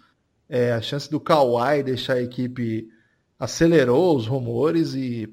É, 0.48 0.72
a 0.72 0.80
chance 0.80 1.10
do 1.10 1.18
Kawhi 1.18 1.82
deixar 1.82 2.14
a 2.14 2.22
equipe 2.22 2.88
acelerou 3.38 4.16
os 4.16 4.26
rumores 4.26 4.94
e 4.94 5.28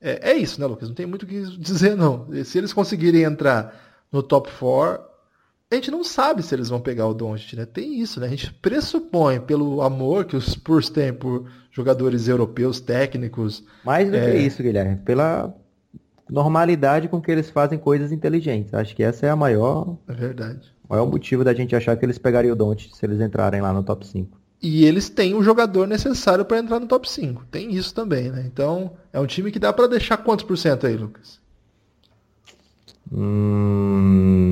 é, 0.00 0.30
é 0.30 0.36
isso, 0.36 0.60
né, 0.60 0.66
Lucas? 0.66 0.88
Não 0.88 0.94
tem 0.94 1.06
muito 1.06 1.24
o 1.24 1.26
que 1.26 1.40
dizer, 1.58 1.96
não. 1.96 2.26
Se 2.44 2.58
eles 2.58 2.72
conseguirem 2.72 3.22
entrar 3.22 3.74
no 4.10 4.22
top 4.22 4.50
4, 4.58 5.04
a 5.70 5.74
gente 5.74 5.90
não 5.90 6.02
sabe 6.02 6.42
se 6.42 6.54
eles 6.54 6.68
vão 6.68 6.80
pegar 6.80 7.06
o 7.06 7.14
Doncic, 7.14 7.54
né? 7.54 7.64
Tem 7.64 8.00
isso, 8.00 8.18
né? 8.18 8.26
A 8.26 8.30
gente 8.30 8.52
pressupõe 8.54 9.38
pelo 9.38 9.82
amor 9.82 10.24
que 10.24 10.36
os 10.36 10.46
Spurs 10.46 10.88
têm 10.88 11.12
por 11.12 11.48
jogadores 11.70 12.26
europeus, 12.26 12.80
técnicos. 12.80 13.64
Mais 13.84 14.10
do 14.10 14.16
é... 14.16 14.32
que 14.32 14.38
isso, 14.38 14.62
Guilherme, 14.62 14.96
pela 14.96 15.54
normalidade 16.28 17.08
com 17.08 17.20
que 17.20 17.30
eles 17.30 17.50
fazem 17.50 17.78
coisas 17.78 18.10
inteligentes. 18.10 18.72
Acho 18.72 18.96
que 18.96 19.02
essa 19.02 19.26
é 19.26 19.30
a 19.30 19.36
maior. 19.36 19.96
É 20.08 20.12
verdade. 20.12 20.74
Maior 20.88 21.06
motivo 21.06 21.44
da 21.44 21.54
gente 21.54 21.76
achar 21.76 21.96
que 21.96 22.04
eles 22.04 22.18
pegariam 22.18 22.52
o 22.52 22.56
Doncic 22.56 22.96
se 22.96 23.06
eles 23.06 23.20
entrarem 23.20 23.60
lá 23.60 23.72
no 23.72 23.82
top 23.84 24.04
5. 24.04 24.39
E 24.62 24.84
eles 24.84 25.08
têm 25.08 25.34
o 25.34 25.42
jogador 25.42 25.86
necessário 25.86 26.44
para 26.44 26.58
entrar 26.58 26.78
no 26.78 26.86
top 26.86 27.10
5. 27.10 27.46
Tem 27.50 27.72
isso 27.72 27.94
também, 27.94 28.30
né? 28.30 28.44
Então, 28.46 28.92
é 29.12 29.18
um 29.18 29.26
time 29.26 29.50
que 29.50 29.58
dá 29.58 29.72
para 29.72 29.86
deixar 29.86 30.18
quantos 30.18 30.44
por 30.44 30.58
cento 30.58 30.86
aí, 30.86 30.96
Lucas? 30.96 31.40
Hum, 33.12 34.50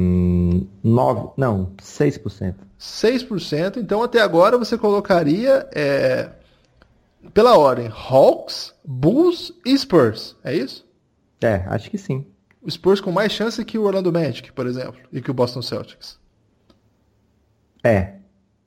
9, 0.82 1.30
não, 1.36 1.72
6%. 1.76 2.54
6%, 2.80 3.76
então 3.76 4.02
até 4.02 4.20
agora 4.20 4.56
você 4.56 4.78
colocaria 4.78 5.68
é, 5.74 6.30
pela 7.34 7.58
ordem 7.58 7.88
Hawks, 7.88 8.74
Bulls 8.84 9.52
e 9.64 9.76
Spurs, 9.76 10.36
é 10.42 10.54
isso? 10.54 10.86
É, 11.40 11.64
acho 11.68 11.90
que 11.90 11.98
sim. 11.98 12.24
O 12.62 12.70
Spurs 12.70 13.00
com 13.00 13.12
mais 13.12 13.32
chance 13.32 13.64
que 13.64 13.78
o 13.78 13.84
Orlando 13.84 14.12
Magic, 14.12 14.52
por 14.52 14.66
exemplo, 14.66 15.00
e 15.12 15.20
que 15.20 15.30
o 15.30 15.34
Boston 15.34 15.62
Celtics. 15.62 16.18
É, 17.82 18.17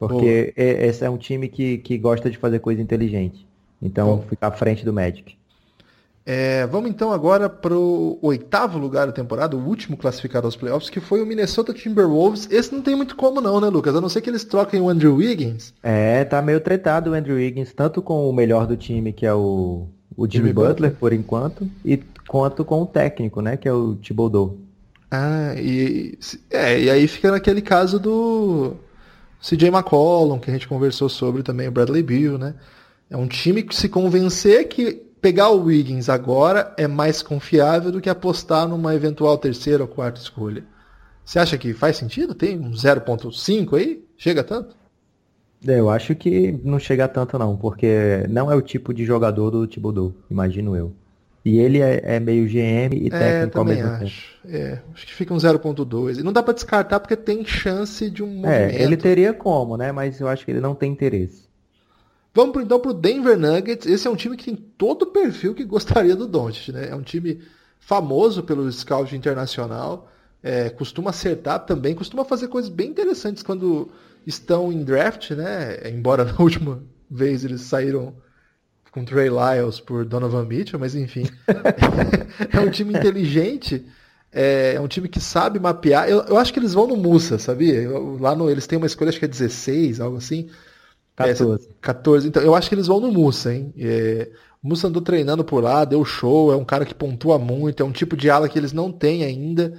porque 0.07 0.51
esse 0.57 1.05
é 1.05 1.09
um 1.09 1.17
time 1.17 1.47
que, 1.47 1.77
que 1.77 1.95
gosta 1.95 2.27
de 2.27 2.37
fazer 2.37 2.57
coisa 2.57 2.81
inteligente. 2.81 3.45
Então, 3.79 4.17
Bom. 4.17 4.23
ficar 4.27 4.47
à 4.47 4.51
frente 4.51 4.83
do 4.83 4.91
Magic. 4.91 5.35
É, 6.25 6.65
vamos 6.65 6.89
então 6.89 7.11
agora 7.11 7.47
para 7.47 7.75
o 7.75 8.17
oitavo 8.21 8.79
lugar 8.79 9.05
da 9.05 9.13
temporada, 9.13 9.55
o 9.55 9.63
último 9.63 9.95
classificado 9.95 10.47
aos 10.47 10.55
playoffs, 10.55 10.89
que 10.89 10.99
foi 10.99 11.21
o 11.21 11.25
Minnesota 11.25 11.71
Timberwolves. 11.71 12.47
Esse 12.49 12.73
não 12.73 12.81
tem 12.81 12.95
muito 12.95 13.15
como 13.15 13.41
não, 13.41 13.61
né, 13.61 13.67
Lucas? 13.67 13.95
A 13.95 14.01
não 14.01 14.09
ser 14.09 14.21
que 14.21 14.29
eles 14.29 14.43
troquem 14.43 14.81
o 14.81 14.89
Andrew 14.89 15.15
Wiggins. 15.15 15.71
É, 15.83 16.23
tá 16.23 16.41
meio 16.41 16.59
tretado 16.59 17.11
o 17.11 17.13
Andrew 17.13 17.35
Wiggins, 17.35 17.71
tanto 17.71 18.01
com 18.01 18.27
o 18.27 18.33
melhor 18.33 18.65
do 18.65 18.75
time, 18.75 19.13
que 19.13 19.25
é 19.25 19.33
o, 19.33 19.87
o 20.17 20.25
Jimmy, 20.25 20.47
Jimmy 20.47 20.53
Butler, 20.53 20.73
Butler, 20.73 20.95
por 20.95 21.13
enquanto, 21.13 21.69
e 21.85 21.97
quanto 22.27 22.65
com 22.65 22.81
o 22.81 22.85
técnico, 22.87 23.39
né, 23.41 23.55
que 23.55 23.67
é 23.67 23.73
o 23.73 23.95
Thibodeau. 23.95 24.57
Ah, 25.11 25.53
e, 25.57 26.17
é, 26.49 26.81
e 26.81 26.89
aí 26.89 27.07
fica 27.07 27.31
naquele 27.31 27.61
caso 27.61 27.99
do 27.99 28.75
CJ 29.41 29.69
McCollum, 29.69 30.39
que 30.39 30.49
a 30.49 30.53
gente 30.53 30.67
conversou 30.67 31.09
sobre 31.09 31.41
também, 31.41 31.67
o 31.67 31.71
Bradley 31.71 32.03
Beal, 32.03 32.37
né? 32.37 32.53
É 33.09 33.17
um 33.17 33.27
time 33.27 33.63
que 33.63 33.75
se 33.75 33.89
convencer 33.89 34.67
que 34.67 34.93
pegar 35.21 35.49
o 35.49 35.63
Wiggins 35.63 36.09
agora 36.09 36.73
é 36.77 36.87
mais 36.87 37.21
confiável 37.21 37.91
do 37.91 37.99
que 37.99 38.09
apostar 38.09 38.67
numa 38.67 38.95
eventual 38.95 39.37
terceira 39.37 39.83
ou 39.83 39.87
quarta 39.87 40.21
escolha. 40.21 40.63
Você 41.23 41.39
acha 41.39 41.57
que 41.57 41.73
faz 41.73 41.97
sentido? 41.97 42.33
Tem 42.33 42.59
um 42.59 42.71
0.5 42.71 43.77
aí? 43.77 44.03
Chega 44.17 44.43
tanto? 44.43 44.75
É, 45.67 45.79
eu 45.79 45.89
acho 45.89 46.15
que 46.15 46.59
não 46.63 46.79
chega 46.79 47.07
tanto 47.07 47.37
não, 47.37 47.55
porque 47.55 48.25
não 48.29 48.51
é 48.51 48.55
o 48.55 48.61
tipo 48.61 48.93
de 48.93 49.05
jogador 49.05 49.51
do 49.51 49.67
Thibodeau, 49.67 50.13
imagino 50.29 50.75
eu. 50.75 50.93
E 51.43 51.57
ele 51.57 51.79
é, 51.79 52.01
é 52.03 52.19
meio 52.19 52.45
GM 52.45 52.95
e 52.95 53.07
é, 53.07 53.09
técnico 53.09 53.57
ao 53.57 53.65
mesmo 53.65 53.87
acho. 53.87 54.39
tempo. 54.43 54.55
É, 54.55 54.81
acho 54.93 55.07
que 55.07 55.13
fica 55.13 55.33
um 55.33 55.37
0.2. 55.37 56.19
E 56.19 56.23
não 56.23 56.31
dá 56.31 56.43
para 56.43 56.53
descartar 56.53 56.99
porque 56.99 57.15
tem 57.15 57.43
chance 57.43 58.09
de 58.09 58.21
um 58.21 58.45
é, 58.45 58.67
movimento. 58.67 58.79
É, 58.79 58.83
ele 58.83 58.97
teria 58.97 59.33
como, 59.33 59.75
né? 59.75 59.91
Mas 59.91 60.19
eu 60.19 60.27
acho 60.27 60.45
que 60.45 60.51
ele 60.51 60.59
não 60.59 60.75
tem 60.75 60.91
interesse. 60.91 61.49
Vamos 62.33 62.63
então 62.63 62.79
para 62.79 62.91
o 62.91 62.93
Denver 62.93 63.37
Nuggets. 63.37 63.87
Esse 63.87 64.07
é 64.07 64.11
um 64.11 64.15
time 64.15 64.37
que 64.37 64.45
tem 64.45 64.55
todo 64.55 65.03
o 65.03 65.07
perfil 65.07 65.55
que 65.55 65.65
gostaria 65.65 66.15
do 66.15 66.27
Doncic, 66.27 66.71
né? 66.71 66.89
É 66.89 66.95
um 66.95 67.01
time 67.01 67.41
famoso 67.79 68.43
pelo 68.43 68.71
scout 68.71 69.13
internacional, 69.15 70.09
é, 70.41 70.69
costuma 70.69 71.09
acertar 71.09 71.65
também, 71.65 71.95
costuma 71.95 72.23
fazer 72.23 72.47
coisas 72.47 72.69
bem 72.69 72.89
interessantes 72.89 73.43
quando 73.43 73.89
estão 74.25 74.71
em 74.71 74.83
draft, 74.83 75.31
né? 75.31 75.89
Embora 75.89 76.23
na 76.31 76.35
última 76.39 76.81
vez 77.09 77.43
eles 77.43 77.61
saíram 77.61 78.13
com 78.91 79.05
Trey 79.05 79.29
Lyles 79.29 79.79
por 79.79 80.05
Donovan 80.05 80.45
Mitchell, 80.45 80.79
mas 80.79 80.93
enfim. 80.95 81.23
é 82.53 82.59
um 82.59 82.69
time 82.69 82.93
inteligente, 82.93 83.85
é, 84.31 84.73
é, 84.75 84.81
um 84.81 84.87
time 84.87 85.07
que 85.07 85.19
sabe 85.19 85.59
mapear. 85.59 86.09
Eu, 86.09 86.21
eu 86.23 86.37
acho 86.37 86.51
que 86.51 86.59
eles 86.59 86.73
vão 86.73 86.87
no 86.87 86.97
Musa, 86.97 87.39
sabia? 87.39 87.75
Eu, 87.75 88.17
lá 88.19 88.35
no, 88.35 88.49
eles 88.49 88.67
têm 88.67 88.77
uma 88.77 88.87
escolha, 88.87 89.09
acho 89.09 89.19
que 89.19 89.25
é 89.25 89.29
16, 89.29 90.01
algo 90.01 90.17
assim. 90.17 90.49
14. 91.15 91.65
É, 91.65 91.69
14. 91.79 92.27
Então, 92.27 92.43
eu 92.43 92.53
acho 92.53 92.67
que 92.67 92.75
eles 92.75 92.87
vão 92.87 92.99
no 92.99 93.11
Musa, 93.11 93.53
hein? 93.53 93.73
É, 93.77 94.29
o 94.61 94.67
Musa 94.67 94.87
andou 94.87 95.01
treinando 95.01 95.43
por 95.43 95.63
lá, 95.63 95.85
deu 95.85 96.03
show, 96.03 96.51
é 96.51 96.55
um 96.55 96.65
cara 96.65 96.85
que 96.85 96.93
pontua 96.93 97.39
muito, 97.39 97.81
é 97.81 97.85
um 97.85 97.91
tipo 97.91 98.15
de 98.17 98.29
ala 98.29 98.49
que 98.49 98.59
eles 98.59 98.73
não 98.73 98.91
têm 98.91 99.23
ainda. 99.23 99.73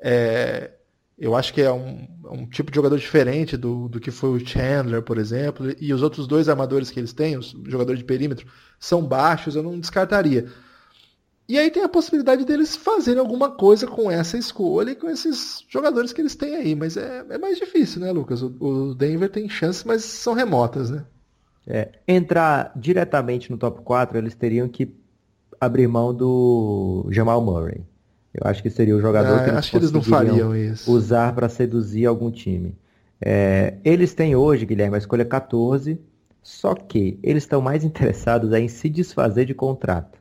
É, 0.00 0.70
eu 1.18 1.34
acho 1.34 1.52
que 1.52 1.60
é 1.60 1.72
um, 1.72 2.06
é 2.26 2.30
um, 2.30 2.46
tipo 2.46 2.70
de 2.70 2.76
jogador 2.76 2.96
diferente 2.96 3.56
do, 3.56 3.88
do 3.88 3.98
que 3.98 4.10
foi 4.10 4.30
o 4.30 4.46
Chandler, 4.46 5.02
por 5.02 5.18
exemplo, 5.18 5.74
e 5.80 5.92
os 5.92 6.02
outros 6.02 6.26
dois 6.28 6.48
armadores 6.48 6.90
que 6.90 7.00
eles 7.00 7.12
têm, 7.12 7.36
os 7.36 7.56
jogadores 7.66 7.98
de 7.98 8.04
perímetro, 8.04 8.46
são 8.78 9.02
baixos, 9.02 9.56
eu 9.56 9.62
não 9.62 9.80
descartaria. 9.80 10.48
E 11.48 11.58
aí 11.58 11.70
tem 11.70 11.82
a 11.82 11.88
possibilidade 11.88 12.44
deles 12.44 12.76
fazerem 12.76 13.18
alguma 13.18 13.50
coisa 13.50 13.86
com 13.86 14.10
essa 14.10 14.36
escolha 14.36 14.90
e 14.90 14.94
com 14.94 15.08
esses 15.08 15.64
jogadores 15.68 16.12
que 16.12 16.20
eles 16.20 16.36
têm 16.36 16.54
aí. 16.54 16.74
Mas 16.74 16.96
é, 16.96 17.24
é 17.30 17.38
mais 17.38 17.56
difícil, 17.58 18.02
né, 18.02 18.12
Lucas? 18.12 18.42
O, 18.42 18.54
o, 18.60 18.94
Denver 18.94 19.30
tem 19.30 19.48
chances, 19.48 19.82
mas 19.82 20.04
são 20.04 20.34
remotas, 20.34 20.90
né? 20.90 21.06
É, 21.66 21.92
entrar 22.06 22.70
diretamente 22.76 23.50
no 23.50 23.56
top 23.56 23.82
4, 23.82 24.18
eles 24.18 24.34
teriam 24.34 24.68
que 24.68 24.94
abrir 25.58 25.88
mão 25.88 26.14
do 26.14 27.08
Jamal 27.10 27.42
Murray. 27.42 27.82
Eu 28.32 28.42
acho 28.44 28.62
que 28.62 28.70
seria 28.70 28.96
o 28.96 29.00
jogador 29.00 29.34
ah, 29.34 29.38
que 29.38 29.50
eles, 29.50 29.58
acho 29.58 29.70
que 29.70 29.76
eles 29.76 29.92
não 29.92 30.02
fariam 30.02 30.54
isso. 30.54 30.90
usar 30.92 31.34
para 31.34 31.48
seduzir 31.48 32.06
algum 32.06 32.30
time. 32.30 32.76
É, 33.20 33.74
eles 33.84 34.14
têm 34.14 34.36
hoje, 34.36 34.64
Guilherme, 34.66 34.94
a 34.94 34.98
escolha 34.98 35.24
14, 35.24 35.98
só 36.42 36.74
que 36.74 37.18
eles 37.22 37.42
estão 37.42 37.60
mais 37.60 37.82
interessados 37.84 38.52
em 38.52 38.68
se 38.68 38.88
desfazer 38.88 39.44
de 39.44 39.54
contrato. 39.54 40.18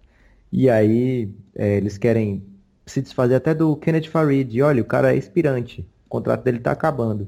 E 0.52 0.70
aí 0.70 1.30
é, 1.56 1.76
eles 1.78 1.98
querem 1.98 2.44
se 2.86 3.02
desfazer 3.02 3.36
até 3.36 3.54
do 3.54 3.76
Kenneth 3.76 4.10
Farid. 4.10 4.62
Olha, 4.62 4.82
o 4.82 4.86
cara 4.86 5.14
é 5.14 5.18
expirante, 5.18 5.82
o 6.06 6.10
contrato 6.10 6.44
dele 6.44 6.58
está 6.58 6.72
acabando. 6.72 7.28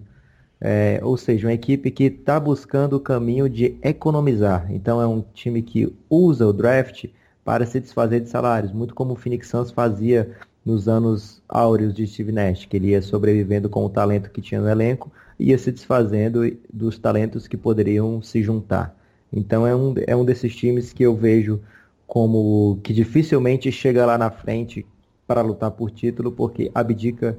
É, 0.61 0.99
ou 1.03 1.15
seja, 1.15 1.47
uma 1.47 1.53
equipe 1.53 1.89
que 1.89 2.05
está 2.05 2.37
buscando 2.39 2.97
o 2.97 2.99
caminho 2.99 3.49
de 3.49 3.77
economizar. 3.81 4.67
Então 4.69 5.01
é 5.01 5.07
um 5.07 5.23
time 5.33 5.61
que 5.61 5.93
usa 6.09 6.45
o 6.45 6.53
draft 6.53 7.05
para 7.45 7.65
se 7.65 7.79
desfazer 7.79 8.19
de 8.19 8.29
salários, 8.29 8.71
muito 8.71 8.93
como 8.93 9.13
o 9.13 9.15
Phoenix 9.15 9.47
Suns 9.47 9.71
fazia 9.71 10.35
nos 10.69 10.87
anos 10.87 11.41
áureos 11.49 11.93
de 11.93 12.05
Steve 12.05 12.31
Nash, 12.31 12.65
que 12.65 12.77
ele 12.77 12.89
ia 12.89 13.01
sobrevivendo 13.01 13.67
com 13.67 13.83
o 13.83 13.89
talento 13.89 14.29
que 14.29 14.39
tinha 14.41 14.61
no 14.61 14.69
elenco, 14.69 15.11
ia 15.39 15.57
se 15.57 15.71
desfazendo 15.71 16.41
dos 16.71 16.99
talentos 16.99 17.47
que 17.47 17.57
poderiam 17.57 18.21
se 18.21 18.43
juntar. 18.43 18.95
Então 19.33 19.65
é 19.65 19.75
um, 19.75 19.95
é 20.05 20.15
um 20.15 20.23
desses 20.23 20.55
times 20.55 20.93
que 20.93 21.03
eu 21.03 21.15
vejo 21.15 21.59
como 22.05 22.79
que 22.83 22.93
dificilmente 22.93 23.71
chega 23.71 24.05
lá 24.05 24.17
na 24.17 24.29
frente 24.29 24.85
para 25.25 25.41
lutar 25.41 25.71
por 25.71 25.91
título, 25.91 26.31
porque 26.31 26.71
abdica 26.73 27.37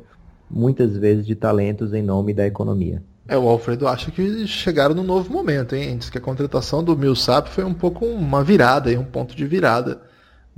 muitas 0.51 0.97
vezes 0.97 1.25
de 1.27 1.35
talentos 1.35 1.93
em 1.93 2.03
nome 2.03 2.35
da 2.35 2.47
economia. 2.47 3.03
É, 3.29 3.39
o 3.39 3.49
Alfredo 3.49 3.87
acha 3.87 4.11
que 4.11 4.47
chegaram 4.47 4.95
num 4.95 5.05
novo 5.05 5.33
momento, 5.33 5.77
hein? 5.77 5.97
Diz 5.97 6.11
que 6.11 6.19
a 6.19 6.21
contratação 6.21 6.83
do 6.83 6.97
Millsap 6.97 7.49
foi 7.49 7.65
um 7.65 7.75
pouco 7.75 8.05
uma 8.05 8.43
virada, 8.43 8.91
um 8.99 9.05
ponto 9.05 9.37
de 9.37 9.47
virada 9.47 10.10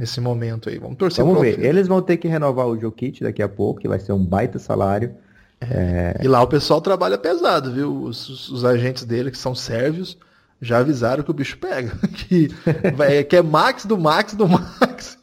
nesse 0.03 0.21
momento 0.21 0.69
aí. 0.69 0.79
Vamos 0.79 0.97
torcer 0.97 1.25
Vamos 1.25 1.41
ver. 1.41 1.65
Eles 1.65 1.87
vão 1.87 2.03
ter 2.03 2.17
que 2.17 2.27
renovar 2.27 2.67
o 2.67 2.77
Jokic 2.77 3.23
daqui 3.23 3.41
a 3.41 3.49
pouco, 3.49 3.81
que 3.81 3.87
vai 3.87 4.01
ser 4.01 4.13
um 4.13 4.25
baita 4.25 4.59
salário. 4.59 5.15
É... 5.61 6.19
E 6.21 6.27
lá 6.27 6.43
o 6.43 6.49
pessoal 6.49 6.81
trabalha 6.81 7.17
pesado, 7.17 7.73
viu? 7.73 8.03
Os, 8.03 8.29
os, 8.29 8.49
os 8.49 8.65
agentes 8.65 9.05
dele, 9.05 9.31
que 9.31 9.39
são 9.39 9.55
sérvios, 9.55 10.19
já 10.61 10.79
avisaram 10.79 11.23
que 11.23 11.31
o 11.31 11.35
bicho 11.35 11.57
pega. 11.57 11.93
Que, 12.13 12.49
vai, 12.97 13.23
que 13.23 13.37
é 13.37 13.43
max 13.43 13.85
do 13.85 13.97
max 13.97 14.35
do 14.35 14.49
max. 14.49 15.17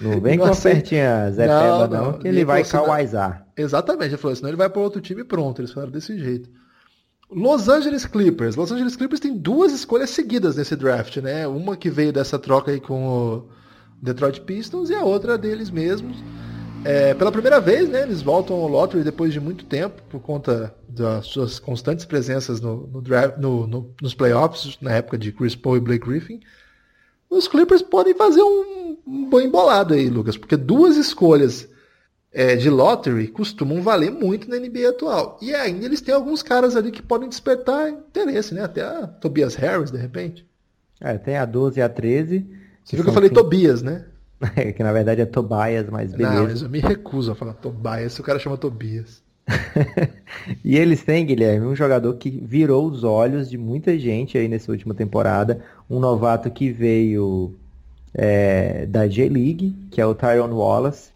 Não 0.00 0.18
vem 0.22 0.38
com 0.40 0.48
ofertinha 0.48 1.30
Zé 1.30 1.46
não, 1.46 1.60
Peba, 1.60 1.88
não, 1.88 2.12
não, 2.12 2.18
que 2.18 2.26
ele 2.26 2.46
vai 2.46 2.64
cauaizar. 2.64 3.46
Exatamente, 3.54 4.12
ele 4.12 4.16
falou, 4.16 4.34
senão 4.34 4.48
ele 4.48 4.56
vai 4.56 4.70
para 4.70 4.80
outro 4.80 5.02
time 5.02 5.22
pronto. 5.22 5.60
Eles 5.60 5.70
falaram 5.70 5.92
desse 5.92 6.18
jeito. 6.18 6.48
Los 7.30 7.68
Angeles 7.68 8.06
Clippers. 8.06 8.56
Los 8.56 8.72
Angeles 8.72 8.96
Clippers 8.96 9.20
tem 9.20 9.36
duas 9.36 9.70
escolhas 9.72 10.08
seguidas 10.08 10.56
nesse 10.56 10.74
draft, 10.76 11.18
né? 11.18 11.46
Uma 11.46 11.76
que 11.76 11.90
veio 11.90 12.12
dessa 12.12 12.38
troca 12.38 12.70
aí 12.70 12.80
com 12.80 13.06
o 13.06 13.48
Detroit 14.00 14.40
Pistons 14.40 14.90
e 14.90 14.94
a 14.94 15.04
outra 15.04 15.36
deles 15.38 15.70
mesmos. 15.70 16.16
É, 16.84 17.14
pela 17.14 17.32
primeira 17.32 17.60
vez, 17.60 17.88
né, 17.88 18.02
eles 18.02 18.20
voltam 18.20 18.56
ao 18.56 18.68
lottery 18.68 19.02
depois 19.02 19.32
de 19.32 19.40
muito 19.40 19.64
tempo, 19.64 20.02
por 20.10 20.20
conta 20.20 20.74
das 20.86 21.26
suas 21.26 21.58
constantes 21.58 22.04
presenças 22.04 22.60
no, 22.60 22.86
no, 22.86 23.02
no, 23.38 23.66
no 23.66 23.94
nos 24.02 24.14
playoffs, 24.14 24.76
na 24.82 24.92
época 24.92 25.16
de 25.16 25.32
Chris 25.32 25.56
Paul 25.56 25.78
e 25.78 25.80
Blake 25.80 26.06
Griffin. 26.06 26.40
Os 27.30 27.48
Clippers 27.48 27.80
podem 27.80 28.14
fazer 28.14 28.42
um, 28.42 28.98
um 29.06 29.28
bom 29.30 29.40
embolado 29.40 29.94
aí, 29.94 30.10
Lucas, 30.10 30.36
porque 30.36 30.56
duas 30.56 30.96
escolhas 30.96 31.68
é, 32.34 32.54
de 32.54 32.68
lottery 32.68 33.28
costumam 33.28 33.80
valer 33.80 34.10
muito 34.10 34.50
na 34.50 34.58
NBA 34.58 34.90
atual. 34.90 35.38
E 35.40 35.54
ainda 35.54 35.86
eles 35.86 36.00
têm 36.00 36.14
alguns 36.14 36.42
caras 36.42 36.76
ali 36.76 36.90
que 36.90 37.00
podem 37.00 37.28
despertar 37.28 37.88
interesse, 37.88 38.52
né? 38.52 38.62
Até 38.62 38.82
a 38.82 39.06
Tobias 39.06 39.54
Harris, 39.54 39.90
de 39.90 39.98
repente. 39.98 40.46
É, 41.00 41.16
tem 41.16 41.36
a 41.36 41.44
12 41.44 41.78
e 41.78 41.82
a 41.82 41.88
13. 41.88 42.46
Você 42.84 42.96
viu 42.96 43.04
que 43.04 43.10
eu 43.10 43.14
falei 43.14 43.30
Tobias, 43.30 43.82
né? 43.82 44.04
Que 44.76 44.82
na 44.82 44.92
verdade 44.92 45.22
é 45.22 45.26
Tobias, 45.26 45.88
mas 45.88 46.12
beleza. 46.12 46.34
Não, 46.34 46.44
mas 46.44 46.62
eu 46.62 46.68
me 46.68 46.80
recuso 46.80 47.32
a 47.32 47.34
falar 47.34 47.54
Tobias 47.54 48.12
se 48.12 48.20
o 48.20 48.24
cara 48.24 48.38
chama 48.38 48.58
Tobias. 48.58 49.22
e 50.64 50.76
eles 50.76 51.02
têm, 51.02 51.24
Guilherme, 51.24 51.66
um 51.66 51.76
jogador 51.76 52.14
que 52.14 52.30
virou 52.30 52.86
os 52.86 53.04
olhos 53.04 53.48
de 53.48 53.56
muita 53.56 53.98
gente 53.98 54.36
aí 54.36 54.48
nessa 54.48 54.70
última 54.70 54.94
temporada. 54.94 55.60
Um 55.88 55.98
novato 55.98 56.50
que 56.50 56.70
veio 56.70 57.54
é, 58.12 58.86
da 58.86 59.08
G-League, 59.08 59.74
que 59.90 60.00
é 60.00 60.06
o 60.06 60.14
Tyron 60.14 60.52
Wallace. 60.52 61.10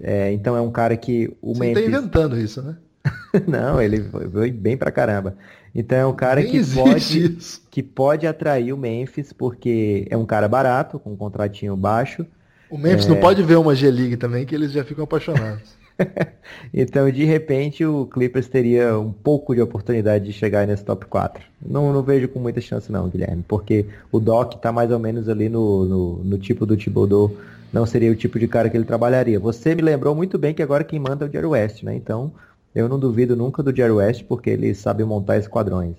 É, 0.00 0.32
então 0.32 0.56
é 0.56 0.60
um 0.60 0.70
cara 0.70 0.96
que 0.96 1.34
o 1.40 1.54
Você 1.54 1.60
tá 1.60 1.64
Memphis... 1.66 1.84
tá 1.84 1.98
inventando 1.98 2.38
isso, 2.38 2.62
né? 2.62 2.76
Não, 3.46 3.80
ele 3.80 4.02
foi 4.02 4.50
bem 4.50 4.76
pra 4.76 4.90
caramba. 4.90 5.36
Então 5.78 5.98
é 5.98 6.06
um 6.06 6.14
cara 6.14 6.42
que 6.42 6.64
pode, 6.72 7.38
que 7.70 7.82
pode 7.82 8.26
atrair 8.26 8.72
o 8.72 8.78
Memphis, 8.78 9.30
porque 9.30 10.06
é 10.08 10.16
um 10.16 10.24
cara 10.24 10.48
barato, 10.48 10.98
com 10.98 11.12
um 11.12 11.16
contratinho 11.16 11.76
baixo. 11.76 12.24
O 12.70 12.78
Memphis 12.78 13.04
é... 13.04 13.10
não 13.10 13.16
pode 13.18 13.42
ver 13.42 13.56
uma 13.56 13.74
G-League 13.74 14.16
também, 14.16 14.46
que 14.46 14.54
eles 14.54 14.72
já 14.72 14.82
ficam 14.82 15.04
apaixonados. 15.04 15.76
então, 16.72 17.10
de 17.10 17.24
repente, 17.24 17.84
o 17.84 18.06
Clippers 18.06 18.48
teria 18.48 18.98
um 18.98 19.12
pouco 19.12 19.54
de 19.54 19.60
oportunidade 19.60 20.24
de 20.24 20.32
chegar 20.32 20.66
nesse 20.66 20.82
top 20.82 21.04
4. 21.04 21.44
Não, 21.60 21.92
não 21.92 22.02
vejo 22.02 22.26
com 22.28 22.40
muita 22.40 22.60
chance 22.62 22.90
não, 22.90 23.06
Guilherme, 23.10 23.44
porque 23.46 23.84
o 24.10 24.18
Doc 24.18 24.54
está 24.54 24.72
mais 24.72 24.90
ou 24.90 24.98
menos 24.98 25.28
ali 25.28 25.50
no, 25.50 25.84
no, 25.84 26.24
no 26.24 26.38
tipo 26.38 26.64
do 26.64 26.74
Thibodeau, 26.74 27.36
não 27.70 27.84
seria 27.84 28.10
o 28.10 28.16
tipo 28.16 28.38
de 28.38 28.48
cara 28.48 28.70
que 28.70 28.76
ele 28.78 28.86
trabalharia. 28.86 29.38
Você 29.38 29.74
me 29.74 29.82
lembrou 29.82 30.14
muito 30.14 30.38
bem 30.38 30.54
que 30.54 30.62
agora 30.62 30.84
quem 30.84 30.98
manda 30.98 31.26
é 31.26 31.28
o 31.28 31.30
Jerry 31.30 31.46
West, 31.46 31.82
né? 31.82 31.94
Então, 31.94 32.32
eu 32.76 32.90
não 32.90 32.98
duvido 32.98 33.34
nunca 33.34 33.62
do 33.62 33.74
Jerry 33.74 33.92
West, 33.92 34.24
porque 34.28 34.50
ele 34.50 34.74
sabe 34.74 35.02
montar 35.02 35.38
esquadrões. 35.38 35.96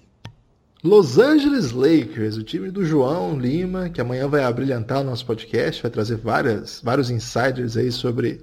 Los 0.84 1.18
Angeles 1.18 1.72
Lakers, 1.72 2.38
o 2.38 2.44
time 2.44 2.70
do 2.70 2.86
João 2.86 3.38
Lima, 3.38 3.90
que 3.90 4.00
amanhã 4.00 4.28
vai 4.28 4.44
abrilhantar 4.44 5.02
o 5.02 5.04
nosso 5.04 5.26
podcast, 5.26 5.82
vai 5.82 5.90
trazer 5.90 6.18
várias, 6.18 6.80
vários 6.84 7.10
insiders 7.10 7.76
aí 7.76 7.92
sobre 7.92 8.42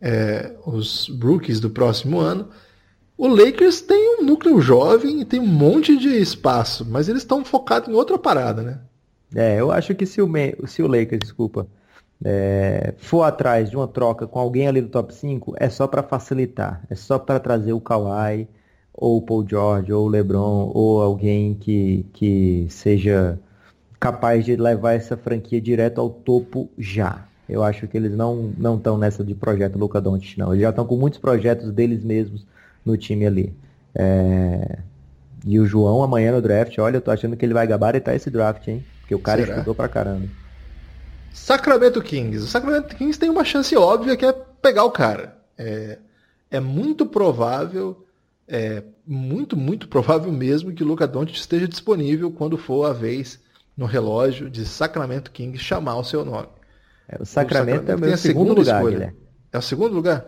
é, 0.00 0.56
os 0.66 1.08
rookies 1.22 1.60
do 1.60 1.70
próximo 1.70 2.18
ano. 2.18 2.48
O 3.16 3.28
Lakers 3.28 3.80
tem 3.80 4.18
um 4.18 4.24
núcleo 4.24 4.60
jovem 4.60 5.20
e 5.20 5.24
tem 5.24 5.38
um 5.38 5.46
monte 5.46 5.96
de 5.96 6.08
espaço, 6.08 6.84
mas 6.84 7.08
eles 7.08 7.22
estão 7.22 7.44
focados 7.44 7.88
em 7.88 7.92
outra 7.92 8.18
parada, 8.18 8.60
né? 8.60 8.80
É, 9.36 9.60
eu 9.60 9.70
acho 9.70 9.94
que 9.94 10.04
se 10.04 10.20
o, 10.20 10.28
se 10.66 10.82
o 10.82 10.88
Lakers, 10.88 11.20
desculpa, 11.20 11.68
é, 12.24 12.94
for 12.98 13.22
atrás 13.22 13.70
de 13.70 13.76
uma 13.76 13.86
troca 13.86 14.26
com 14.26 14.38
alguém 14.38 14.66
ali 14.66 14.80
do 14.80 14.88
top 14.88 15.14
5, 15.14 15.54
é 15.58 15.68
só 15.68 15.86
para 15.86 16.02
facilitar, 16.02 16.82
é 16.90 16.94
só 16.94 17.18
para 17.18 17.38
trazer 17.38 17.72
o 17.72 17.80
Kawhi, 17.80 18.48
ou 18.92 19.18
o 19.18 19.22
Paul 19.22 19.46
George, 19.48 19.92
ou 19.92 20.06
o 20.06 20.08
LeBron, 20.08 20.72
ou 20.74 21.00
alguém 21.00 21.54
que, 21.54 22.04
que 22.12 22.66
seja 22.68 23.38
capaz 24.00 24.44
de 24.44 24.56
levar 24.56 24.94
essa 24.94 25.16
franquia 25.16 25.60
direto 25.60 26.00
ao 26.00 26.10
topo 26.10 26.68
já. 26.76 27.24
Eu 27.48 27.62
acho 27.62 27.86
que 27.86 27.96
eles 27.96 28.14
não 28.14 28.52
não 28.58 28.76
estão 28.76 28.98
nessa 28.98 29.24
de 29.24 29.34
projeto 29.34 29.78
Luca 29.78 30.00
Doncic, 30.00 30.36
não. 30.36 30.52
Eles 30.52 30.62
já 30.62 30.70
estão 30.70 30.84
com 30.84 30.96
muitos 30.96 31.18
projetos 31.18 31.72
deles 31.72 32.04
mesmos 32.04 32.44
no 32.84 32.96
time 32.96 33.24
ali. 33.26 33.54
É... 33.94 34.78
E 35.46 35.58
o 35.58 35.64
João 35.64 36.02
amanhã 36.02 36.32
no 36.32 36.42
draft, 36.42 36.76
olha, 36.78 36.96
eu 36.96 37.00
tô 37.00 37.10
achando 37.10 37.36
que 37.36 37.46
ele 37.46 37.54
vai 37.54 37.66
gabaritar 37.66 38.14
esse 38.14 38.28
draft, 38.28 38.66
hein? 38.66 38.84
Porque 39.00 39.14
o 39.14 39.18
cara 39.18 39.40
Será? 39.40 39.54
estudou 39.54 39.74
pra 39.74 39.88
caramba. 39.88 40.26
Sacramento 41.38 42.02
Kings. 42.02 42.44
O 42.44 42.46
Sacramento 42.46 42.94
Kings 42.96 43.18
tem 43.18 43.30
uma 43.30 43.44
chance 43.44 43.74
óbvia 43.76 44.16
que 44.16 44.26
é 44.26 44.32
pegar 44.32 44.84
o 44.84 44.90
cara. 44.90 45.38
É, 45.56 45.98
é 46.50 46.60
muito 46.60 47.06
provável 47.06 48.04
é 48.48 48.82
muito, 49.06 49.56
muito 49.56 49.86
provável 49.88 50.32
mesmo 50.32 50.72
que 50.72 50.82
o 50.82 50.86
Luca 50.86 51.06
Doncic 51.06 51.36
esteja 51.36 51.68
disponível 51.68 52.32
quando 52.32 52.56
for 52.56 52.86
a 52.86 52.92
vez 52.94 53.38
no 53.76 53.84
relógio 53.84 54.48
de 54.48 54.64
Sacramento 54.64 55.30
Kings 55.30 55.62
chamar 55.62 55.96
o 55.96 56.04
seu 56.04 56.24
nome. 56.24 56.48
É, 57.06 57.22
o, 57.22 57.26
Sacramento 57.26 57.82
o, 57.82 57.86
Sacramento 57.86 57.90
é 57.90 57.94
o 57.94 58.08
meu 58.08 58.16
segundo 58.16 58.54
lugar, 58.54 58.82
Guilherme. 58.82 59.16
É 59.52 59.58
o 59.58 59.62
segundo 59.62 59.94
lugar? 59.94 60.26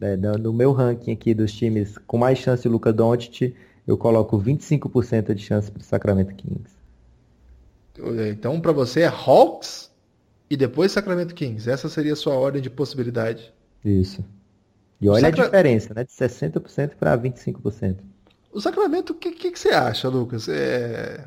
É, 0.00 0.16
no, 0.16 0.32
no, 0.34 0.52
meu 0.52 0.72
ranking 0.72 1.12
aqui 1.12 1.32
dos 1.32 1.52
times 1.52 1.96
com 1.98 2.18
mais 2.18 2.38
chance 2.38 2.64
de 2.64 2.68
Luca 2.68 2.92
Doncic, 2.92 3.54
eu 3.86 3.96
coloco 3.96 4.36
25% 4.36 5.32
de 5.32 5.42
chance 5.42 5.70
para 5.70 5.80
o 5.80 5.84
Sacramento 5.84 6.34
Kings. 6.34 6.70
Então, 8.28 8.60
para 8.60 8.72
você 8.72 9.02
é 9.02 9.06
Hawks 9.06 9.90
e 10.52 10.56
depois 10.56 10.92
Sacramento 10.92 11.34
Kings. 11.34 11.66
Essa 11.66 11.88
seria 11.88 12.12
a 12.12 12.16
sua 12.16 12.34
ordem 12.34 12.60
de 12.60 12.68
possibilidade. 12.68 13.50
Isso. 13.82 14.22
E 15.00 15.08
olha 15.08 15.22
Sacra... 15.22 15.44
a 15.44 15.46
diferença, 15.46 15.94
né? 15.94 16.04
De 16.04 16.10
60% 16.10 16.90
para 17.00 17.16
25%. 17.16 17.96
O 18.52 18.60
Sacramento, 18.60 19.14
o 19.14 19.14
que, 19.14 19.30
que, 19.32 19.50
que, 19.50 19.58
você 19.58 19.70
acha, 19.70 20.10
Lucas? 20.10 20.50
É... 20.50 21.24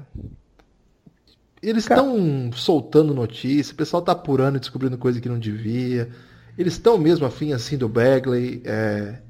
Eles 1.60 1.86
estão 1.86 2.52
soltando 2.54 3.16
notícia, 3.16 3.74
o 3.74 3.76
pessoal 3.76 4.02
está 4.02 4.12
apurando 4.12 4.58
e 4.58 4.60
descobrindo 4.60 4.96
coisa 4.96 5.20
que 5.20 5.28
não 5.28 5.40
devia. 5.40 6.08
Eles 6.56 6.74
estão 6.74 6.96
mesmo 6.96 7.26
afim 7.26 7.52
assim 7.52 7.80
do 7.80 7.90
Bagley. 7.90 8.62
É... 8.64 9.22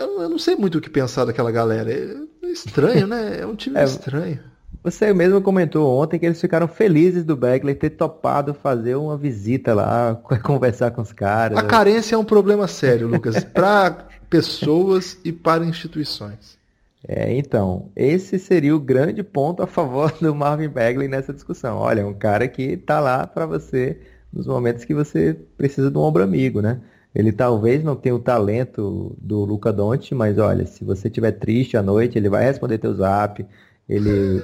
eu, 0.00 0.22
eu, 0.22 0.28
não 0.28 0.38
sei 0.38 0.56
muito 0.56 0.78
o 0.78 0.80
que 0.80 0.90
pensar 0.90 1.24
daquela 1.24 1.52
galera. 1.52 1.92
É, 1.92 2.16
é 2.42 2.50
estranho, 2.50 3.06
né? 3.06 3.38
É 3.38 3.46
um 3.46 3.54
time 3.54 3.78
é, 3.78 3.84
estranho. 3.84 4.40
Você 4.86 5.12
mesmo 5.12 5.42
comentou 5.42 6.00
ontem 6.00 6.16
que 6.16 6.24
eles 6.24 6.40
ficaram 6.40 6.68
felizes 6.68 7.24
do 7.24 7.34
Beckley 7.34 7.74
ter 7.74 7.90
topado 7.90 8.54
fazer 8.54 8.94
uma 8.94 9.16
visita 9.16 9.74
lá, 9.74 10.14
conversar 10.44 10.92
com 10.92 11.02
os 11.02 11.12
caras. 11.12 11.58
A 11.58 11.64
carência 11.64 12.14
é 12.14 12.18
um 12.18 12.24
problema 12.24 12.68
sério, 12.68 13.08
Lucas, 13.08 13.42
para 13.52 14.06
pessoas 14.30 15.18
e 15.24 15.32
para 15.32 15.64
instituições. 15.64 16.56
É, 17.04 17.36
então, 17.36 17.88
esse 17.96 18.38
seria 18.38 18.76
o 18.76 18.78
grande 18.78 19.24
ponto 19.24 19.60
a 19.60 19.66
favor 19.66 20.12
do 20.20 20.32
Marvin 20.32 20.68
Bagley 20.68 21.08
nessa 21.08 21.32
discussão. 21.32 21.78
Olha, 21.78 22.06
um 22.06 22.14
cara 22.14 22.46
que 22.46 22.62
está 22.62 23.00
lá 23.00 23.26
para 23.26 23.44
você 23.44 23.98
nos 24.32 24.46
momentos 24.46 24.84
que 24.84 24.94
você 24.94 25.36
precisa 25.58 25.90
de 25.90 25.98
um 25.98 26.02
ombro 26.02 26.22
amigo, 26.22 26.60
né? 26.60 26.78
Ele 27.12 27.32
talvez 27.32 27.82
não 27.82 27.96
tenha 27.96 28.14
o 28.14 28.20
talento 28.20 29.16
do 29.20 29.44
Luca 29.44 29.72
Doncic, 29.72 30.12
mas 30.14 30.38
olha, 30.38 30.64
se 30.64 30.84
você 30.84 31.08
estiver 31.08 31.32
triste 31.32 31.76
à 31.76 31.82
noite, 31.82 32.16
ele 32.16 32.28
vai 32.28 32.44
responder 32.44 32.78
teu 32.78 32.94
zap, 32.94 33.44
ele, 33.88 34.42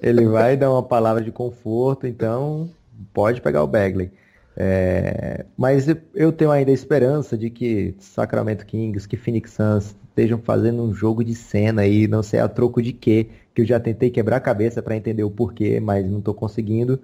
ele 0.00 0.26
vai 0.26 0.56
dar 0.56 0.70
uma 0.70 0.82
palavra 0.82 1.22
de 1.22 1.32
conforto, 1.32 2.06
então 2.06 2.70
pode 3.12 3.40
pegar 3.40 3.62
o 3.62 3.66
Bagley. 3.66 4.10
É, 4.56 5.46
mas 5.56 5.86
eu 6.14 6.30
tenho 6.30 6.50
ainda 6.50 6.70
a 6.70 6.74
esperança 6.74 7.38
de 7.38 7.48
que 7.48 7.94
Sacramento 7.98 8.66
Kings, 8.66 9.08
que 9.08 9.16
Phoenix 9.16 9.52
Suns 9.52 9.96
estejam 10.08 10.38
fazendo 10.38 10.82
um 10.82 10.92
jogo 10.92 11.24
de 11.24 11.34
cena 11.34 11.82
aí, 11.82 12.06
não 12.06 12.22
sei 12.22 12.40
a 12.40 12.48
troco 12.48 12.82
de 12.82 12.92
quê, 12.92 13.28
que 13.54 13.62
eu 13.62 13.66
já 13.66 13.80
tentei 13.80 14.10
quebrar 14.10 14.36
a 14.36 14.40
cabeça 14.40 14.82
para 14.82 14.96
entender 14.96 15.24
o 15.24 15.30
porquê, 15.30 15.80
mas 15.80 16.08
não 16.08 16.18
estou 16.18 16.34
conseguindo. 16.34 17.00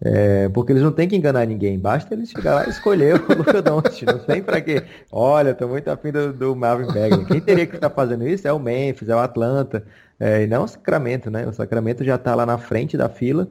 É, 0.00 0.48
porque 0.50 0.72
eles 0.72 0.82
não 0.82 0.92
têm 0.92 1.08
que 1.08 1.16
enganar 1.16 1.44
ninguém, 1.44 1.76
basta 1.76 2.14
eles 2.14 2.30
chegar 2.30 2.54
lá 2.54 2.66
e 2.66 2.70
escolher 2.70 3.16
o 3.16 3.26
Luca 3.36 3.60
Doncic, 3.60 4.06
não 4.06 4.18
tem 4.20 4.40
pra 4.40 4.60
quê. 4.60 4.84
Olha, 5.10 5.54
tô 5.54 5.66
muito 5.66 5.88
afim 5.88 6.12
do, 6.12 6.32
do 6.32 6.54
Marvin 6.54 6.86
Bagley. 6.86 7.24
Quem 7.26 7.40
teria 7.40 7.66
que 7.66 7.74
estar 7.74 7.90
fazendo 7.90 8.26
isso 8.26 8.46
é 8.46 8.52
o 8.52 8.60
Memphis, 8.60 9.08
é 9.08 9.16
o 9.16 9.18
Atlanta, 9.18 9.84
é, 10.20 10.44
e 10.44 10.46
não 10.46 10.64
o 10.64 10.68
Sacramento, 10.68 11.30
né? 11.30 11.46
O 11.46 11.52
Sacramento 11.52 12.04
já 12.04 12.16
tá 12.16 12.34
lá 12.34 12.46
na 12.46 12.58
frente 12.58 12.96
da 12.96 13.08
fila 13.08 13.48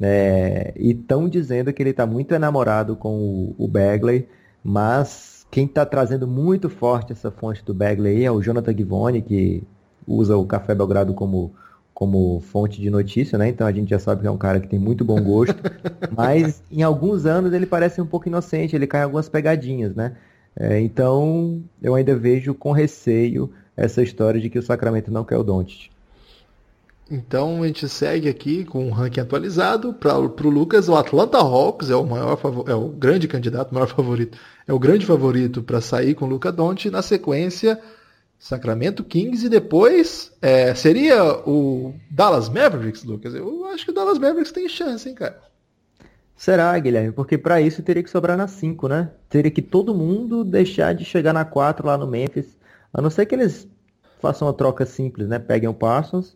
é, 0.00 0.72
e 0.76 0.92
estão 0.92 1.28
dizendo 1.28 1.72
que 1.72 1.82
ele 1.82 1.92
tá 1.92 2.06
muito 2.06 2.34
enamorado 2.34 2.94
com 2.94 3.16
o, 3.18 3.54
o 3.58 3.66
Bagley, 3.66 4.28
mas 4.62 5.44
quem 5.50 5.66
tá 5.66 5.84
trazendo 5.84 6.26
muito 6.28 6.70
forte 6.70 7.12
essa 7.12 7.32
fonte 7.32 7.64
do 7.64 7.74
Bagley 7.74 8.24
é 8.24 8.30
o 8.30 8.40
Jonathan 8.40 8.76
Givone, 8.76 9.22
que 9.22 9.64
usa 10.06 10.36
o 10.36 10.46
Café 10.46 10.74
Belgrado 10.74 11.12
como 11.14 11.52
como 12.00 12.40
fonte 12.40 12.80
de 12.80 12.88
notícia, 12.88 13.36
né? 13.36 13.50
Então 13.50 13.66
a 13.66 13.72
gente 13.72 13.90
já 13.90 13.98
sabe 13.98 14.22
que 14.22 14.26
é 14.26 14.30
um 14.30 14.38
cara 14.38 14.58
que 14.58 14.66
tem 14.66 14.78
muito 14.78 15.04
bom 15.04 15.22
gosto, 15.22 15.54
mas 16.16 16.62
em 16.72 16.82
alguns 16.82 17.26
anos 17.26 17.52
ele 17.52 17.66
parece 17.66 18.00
um 18.00 18.06
pouco 18.06 18.26
inocente, 18.26 18.74
ele 18.74 18.86
cai 18.86 19.02
em 19.02 19.04
algumas 19.04 19.28
pegadinhas, 19.28 19.94
né? 19.94 20.16
É, 20.56 20.80
então 20.80 21.62
eu 21.82 21.94
ainda 21.94 22.16
vejo 22.16 22.54
com 22.54 22.72
receio 22.72 23.52
essa 23.76 24.02
história 24.02 24.40
de 24.40 24.48
que 24.48 24.58
o 24.58 24.62
Sacramento 24.62 25.12
não 25.12 25.24
quer 25.24 25.36
o 25.36 25.42
Doncic. 25.42 25.90
Então 27.10 27.62
a 27.62 27.66
gente 27.66 27.86
segue 27.86 28.30
aqui 28.30 28.64
com 28.64 28.86
um 28.86 28.90
ranking 28.92 29.20
atualizado 29.20 29.92
para 29.92 30.16
o 30.16 30.48
Lucas. 30.48 30.88
O 30.88 30.96
Atlanta 30.96 31.36
Hawks 31.36 31.90
é 31.90 31.96
o 31.96 32.06
maior 32.06 32.40
é 32.66 32.74
o 32.74 32.88
grande 32.88 33.28
candidato, 33.28 33.74
maior 33.74 33.88
favorito, 33.88 34.38
é 34.66 34.72
o 34.72 34.78
grande 34.78 35.04
favorito 35.04 35.62
para 35.62 35.82
sair 35.82 36.14
com 36.14 36.24
o 36.24 36.28
Luca 36.28 36.50
Doncic. 36.50 36.90
Na 36.90 37.02
sequência, 37.02 37.78
Sacramento 38.40 39.04
Kings 39.04 39.44
e 39.44 39.50
depois 39.50 40.32
é, 40.40 40.74
seria 40.74 41.22
o 41.46 41.94
Dallas 42.10 42.48
Mavericks, 42.48 43.04
Lucas? 43.04 43.34
Eu 43.34 43.66
acho 43.66 43.84
que 43.84 43.90
o 43.90 43.94
Dallas 43.94 44.18
Mavericks 44.18 44.50
tem 44.50 44.66
chance, 44.66 45.06
hein, 45.06 45.14
cara? 45.14 45.38
Será, 46.34 46.76
Guilherme? 46.78 47.12
Porque 47.12 47.36
para 47.36 47.60
isso 47.60 47.82
teria 47.82 48.02
que 48.02 48.08
sobrar 48.08 48.38
na 48.38 48.48
5, 48.48 48.88
né? 48.88 49.10
Teria 49.28 49.50
que 49.50 49.60
todo 49.60 49.94
mundo 49.94 50.42
deixar 50.42 50.94
de 50.94 51.04
chegar 51.04 51.34
na 51.34 51.44
4 51.44 51.86
lá 51.86 51.98
no 51.98 52.06
Memphis. 52.06 52.56
A 52.94 53.02
não 53.02 53.10
ser 53.10 53.26
que 53.26 53.34
eles 53.34 53.68
façam 54.22 54.48
uma 54.48 54.54
troca 54.54 54.86
simples, 54.86 55.28
né? 55.28 55.38
Peguem 55.38 55.68
o 55.68 55.74
Parsons. 55.74 56.34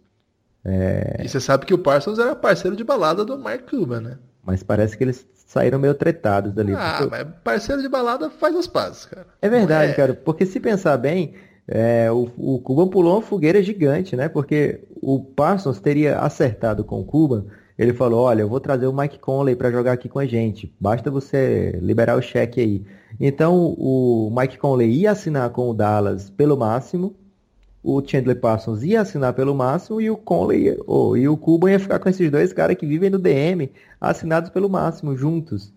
É... 0.63 1.23
E 1.25 1.29
você 1.29 1.41
sabe 1.41 1.65
que 1.65 1.73
o 1.73 1.79
Parsons 1.79 2.19
era 2.19 2.37
parceiro 2.37 2.77
de 2.77 2.85
balada 2.85 3.25
do 3.25 3.39
Mark 3.39 3.69
Cuban, 3.69 4.03
né? 4.03 4.19
Mas 4.45 4.63
parece 4.63 4.95
que 4.95 5.05
eles 5.05 5.27
saíram 5.47 5.79
meio 5.79 5.95
tretados 5.95 6.53
dali. 6.53 6.75
Ah, 6.75 6.97
porque... 6.99 7.11
mas 7.11 7.27
parceiro 7.43 7.81
de 7.81 7.89
balada 7.89 8.29
faz 8.29 8.55
os 8.55 8.67
pazes, 8.67 9.07
cara. 9.07 9.27
É 9.41 9.49
verdade, 9.49 9.93
é... 9.93 9.95
cara. 9.95 10.13
Porque 10.13 10.45
se 10.45 10.61
pensar 10.61 10.99
bem, 10.99 11.35
é, 11.67 12.11
o, 12.11 12.31
o 12.37 12.59
Cuban 12.59 12.89
pulou 12.89 13.15
uma 13.15 13.23
fogueira 13.23 13.63
gigante, 13.63 14.15
né? 14.15 14.29
Porque 14.29 14.81
o 15.01 15.21
Parsons 15.21 15.81
teria 15.81 16.19
acertado 16.19 16.85
com 16.85 17.01
o 17.01 17.05
Cuban. 17.05 17.47
Ele 17.79 17.93
falou: 17.93 18.25
Olha, 18.25 18.43
eu 18.43 18.49
vou 18.49 18.61
trazer 18.61 18.87
o 18.87 18.93
Mike 18.93 19.19
Conley 19.19 19.57
para 19.57 19.71
jogar 19.71 19.93
aqui 19.93 20.09
com 20.09 20.19
a 20.19 20.27
gente. 20.27 20.73
Basta 20.79 21.11
você 21.11 21.79
liberar 21.83 22.17
o 22.17 22.23
cheque 22.23 22.61
aí. 22.61 22.85
Então 23.19 23.75
o 23.79 24.33
Mike 24.37 24.59
Conley 24.59 24.91
ia 24.91 25.13
assinar 25.13 25.49
com 25.51 25.71
o 25.71 25.75
Dallas 25.75 26.31
pelo 26.31 26.57
máximo. 26.57 27.15
O 27.83 28.03
Chandler 28.03 28.41
Parsons 28.41 28.83
ia 28.83 29.03
assinar 29.03 29.35
pelo 29.35 29.55
máximo 29.55 30.01
e 30.01 30.11
o 30.11 30.17
Conley 30.17 30.79
oh, 30.87 31.15
e 31.17 31.29
o 31.29 31.37
Cuban 31.37 31.71
ia 31.71 31.79
ficar 31.79 31.99
com 31.99 32.09
esses 32.09 32.31
dois 32.31 32.51
caras 32.51 32.77
que 32.77 32.87
vivem 32.87 33.11
no 33.11 33.19
DM 33.19 33.71
assinados 34.01 34.49
pelo 34.49 34.71
máximo 34.71 35.15
juntos. 35.17 35.71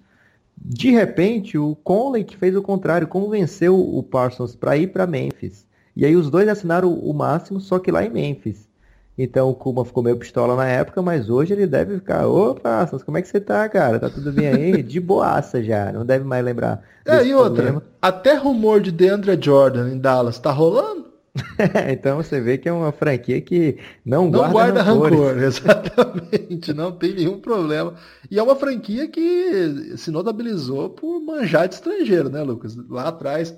De 0.55 0.89
repente, 0.89 1.57
o 1.57 1.75
Conley 1.75 2.23
que 2.23 2.38
fez 2.38 2.55
o 2.55 2.61
contrário, 2.61 3.07
convenceu 3.07 3.77
o 3.77 4.01
Parsons 4.01 4.55
para 4.55 4.77
ir 4.77 4.88
para 4.88 5.05
Memphis. 5.05 5.66
E 5.97 6.05
aí 6.05 6.15
os 6.15 6.29
dois 6.29 6.47
assinaram 6.47 6.93
o 6.93 7.11
máximo, 7.11 7.59
só 7.59 7.79
que 7.79 7.91
lá 7.91 8.05
em 8.05 8.09
Memphis. 8.11 8.69
Então 9.17 9.49
o 9.49 9.55
Kuma 9.55 9.83
ficou 9.83 10.03
meio 10.03 10.15
pistola 10.15 10.55
na 10.55 10.67
época, 10.67 11.01
mas 11.01 11.27
hoje 11.27 11.53
ele 11.53 11.65
deve 11.65 11.95
ficar, 11.95 12.27
opa, 12.27 12.85
como 13.03 13.17
é 13.17 13.21
que 13.23 13.27
você 13.27 13.39
tá, 13.39 13.67
cara? 13.67 13.99
Tá 13.99 14.07
tudo 14.07 14.31
bem 14.31 14.45
aí? 14.47 14.83
De 14.83 14.99
boaça 14.99 15.63
já, 15.63 15.91
não 15.91 16.05
deve 16.05 16.23
mais 16.23 16.45
lembrar. 16.45 16.83
É, 17.03 17.25
e 17.25 17.33
outra, 17.33 17.63
problema. 17.63 17.83
até 17.99 18.35
rumor 18.35 18.79
de 18.79 18.91
DeAndre 18.91 19.35
Jordan 19.41 19.89
em 19.89 19.97
Dallas 19.97 20.37
tá 20.37 20.51
rolando? 20.51 21.07
então 21.91 22.17
você 22.17 22.39
vê 22.39 22.59
que 22.59 22.69
é 22.69 22.71
uma 22.71 22.91
franquia 22.91 23.41
que 23.41 23.79
não, 24.05 24.25
não 24.25 24.51
guarda, 24.51 24.53
guarda 24.53 24.83
rancor. 24.83 25.37
Exatamente, 25.41 26.73
não 26.75 26.91
tem 26.91 27.15
nenhum 27.15 27.39
problema. 27.39 27.95
E 28.29 28.37
é 28.37 28.43
uma 28.43 28.55
franquia 28.55 29.07
que 29.07 29.97
se 29.97 30.11
notabilizou 30.11 30.91
por 30.91 31.19
manjar 31.21 31.67
de 31.67 31.73
estrangeiro, 31.73 32.29
né, 32.29 32.43
Lucas? 32.43 32.77
Lá 32.87 33.07
atrás 33.07 33.55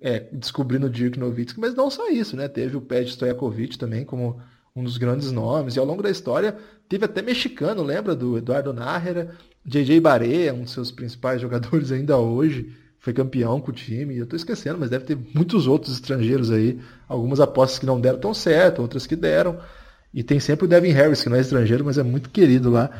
é, 0.00 0.20
descobrindo 0.32 0.86
o 0.86 0.90
Dirk 0.90 1.18
Nowitzki, 1.18 1.60
mas 1.60 1.74
não 1.74 1.90
só 1.90 2.08
isso, 2.10 2.36
né? 2.36 2.48
Teve 2.48 2.76
o 2.76 2.80
Pet 2.80 3.10
Stojakovic 3.10 3.78
também 3.78 4.04
como 4.04 4.40
um 4.74 4.84
dos 4.84 4.98
grandes 4.98 5.32
nomes, 5.32 5.74
e 5.74 5.78
ao 5.78 5.86
longo 5.86 6.02
da 6.02 6.10
história 6.10 6.56
teve 6.88 7.04
até 7.04 7.22
mexicano, 7.22 7.82
lembra 7.82 8.14
do 8.14 8.36
Eduardo 8.36 8.72
Nájera, 8.72 9.34
JJ 9.64 9.98
Barea, 10.00 10.52
um 10.52 10.62
dos 10.62 10.72
seus 10.72 10.90
principais 10.90 11.40
jogadores 11.42 11.90
ainda 11.90 12.18
hoje, 12.18 12.72
foi 12.98 13.12
campeão 13.12 13.60
com 13.60 13.70
o 13.70 13.74
time, 13.74 14.16
eu 14.16 14.24
estou 14.24 14.36
esquecendo, 14.36 14.78
mas 14.78 14.90
deve 14.90 15.04
ter 15.04 15.18
muitos 15.34 15.66
outros 15.66 15.94
estrangeiros 15.94 16.50
aí, 16.50 16.78
algumas 17.08 17.40
apostas 17.40 17.78
que 17.78 17.86
não 17.86 18.00
deram 18.00 18.18
tão 18.18 18.34
certo, 18.34 18.82
outras 18.82 19.06
que 19.06 19.16
deram, 19.16 19.58
e 20.12 20.22
tem 20.22 20.40
sempre 20.40 20.66
o 20.66 20.68
Devin 20.68 20.90
Harris, 20.90 21.22
que 21.22 21.28
não 21.28 21.36
é 21.36 21.40
estrangeiro, 21.40 21.84
mas 21.84 21.98
é 21.98 22.02
muito 22.02 22.30
querido 22.30 22.70
lá. 22.70 22.90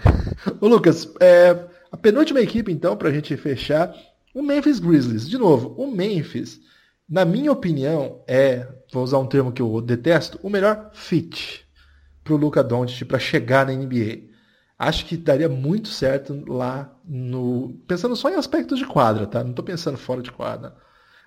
Ô 0.60 0.68
Lucas, 0.68 1.08
é, 1.20 1.56
a 1.90 1.96
penúltima 1.96 2.40
equipe 2.40 2.70
então, 2.72 2.96
para 2.96 3.08
a 3.08 3.12
gente 3.12 3.36
fechar, 3.36 3.94
o 4.36 4.42
Memphis 4.42 4.78
Grizzlies, 4.78 5.26
de 5.26 5.38
novo, 5.38 5.74
o 5.78 5.90
Memphis, 5.90 6.60
na 7.08 7.24
minha 7.24 7.50
opinião, 7.50 8.22
é, 8.28 8.68
vou 8.92 9.02
usar 9.02 9.16
um 9.16 9.26
termo 9.26 9.50
que 9.50 9.62
eu 9.62 9.80
detesto, 9.80 10.38
o 10.42 10.50
melhor 10.50 10.90
fit 10.92 11.66
para 12.22 12.34
o 12.34 12.36
Luca 12.36 12.62
Doncic 12.62 13.08
para 13.08 13.18
chegar 13.18 13.64
na 13.64 13.72
NBA. 13.72 14.24
Acho 14.78 15.06
que 15.06 15.16
daria 15.16 15.48
muito 15.48 15.88
certo 15.88 16.44
lá 16.46 16.94
no. 17.02 17.80
Pensando 17.88 18.14
só 18.14 18.28
em 18.28 18.34
aspectos 18.34 18.78
de 18.78 18.84
quadra, 18.84 19.26
tá? 19.26 19.42
Não 19.42 19.50
estou 19.50 19.64
pensando 19.64 19.96
fora 19.96 20.20
de 20.20 20.30
quadra. 20.30 20.76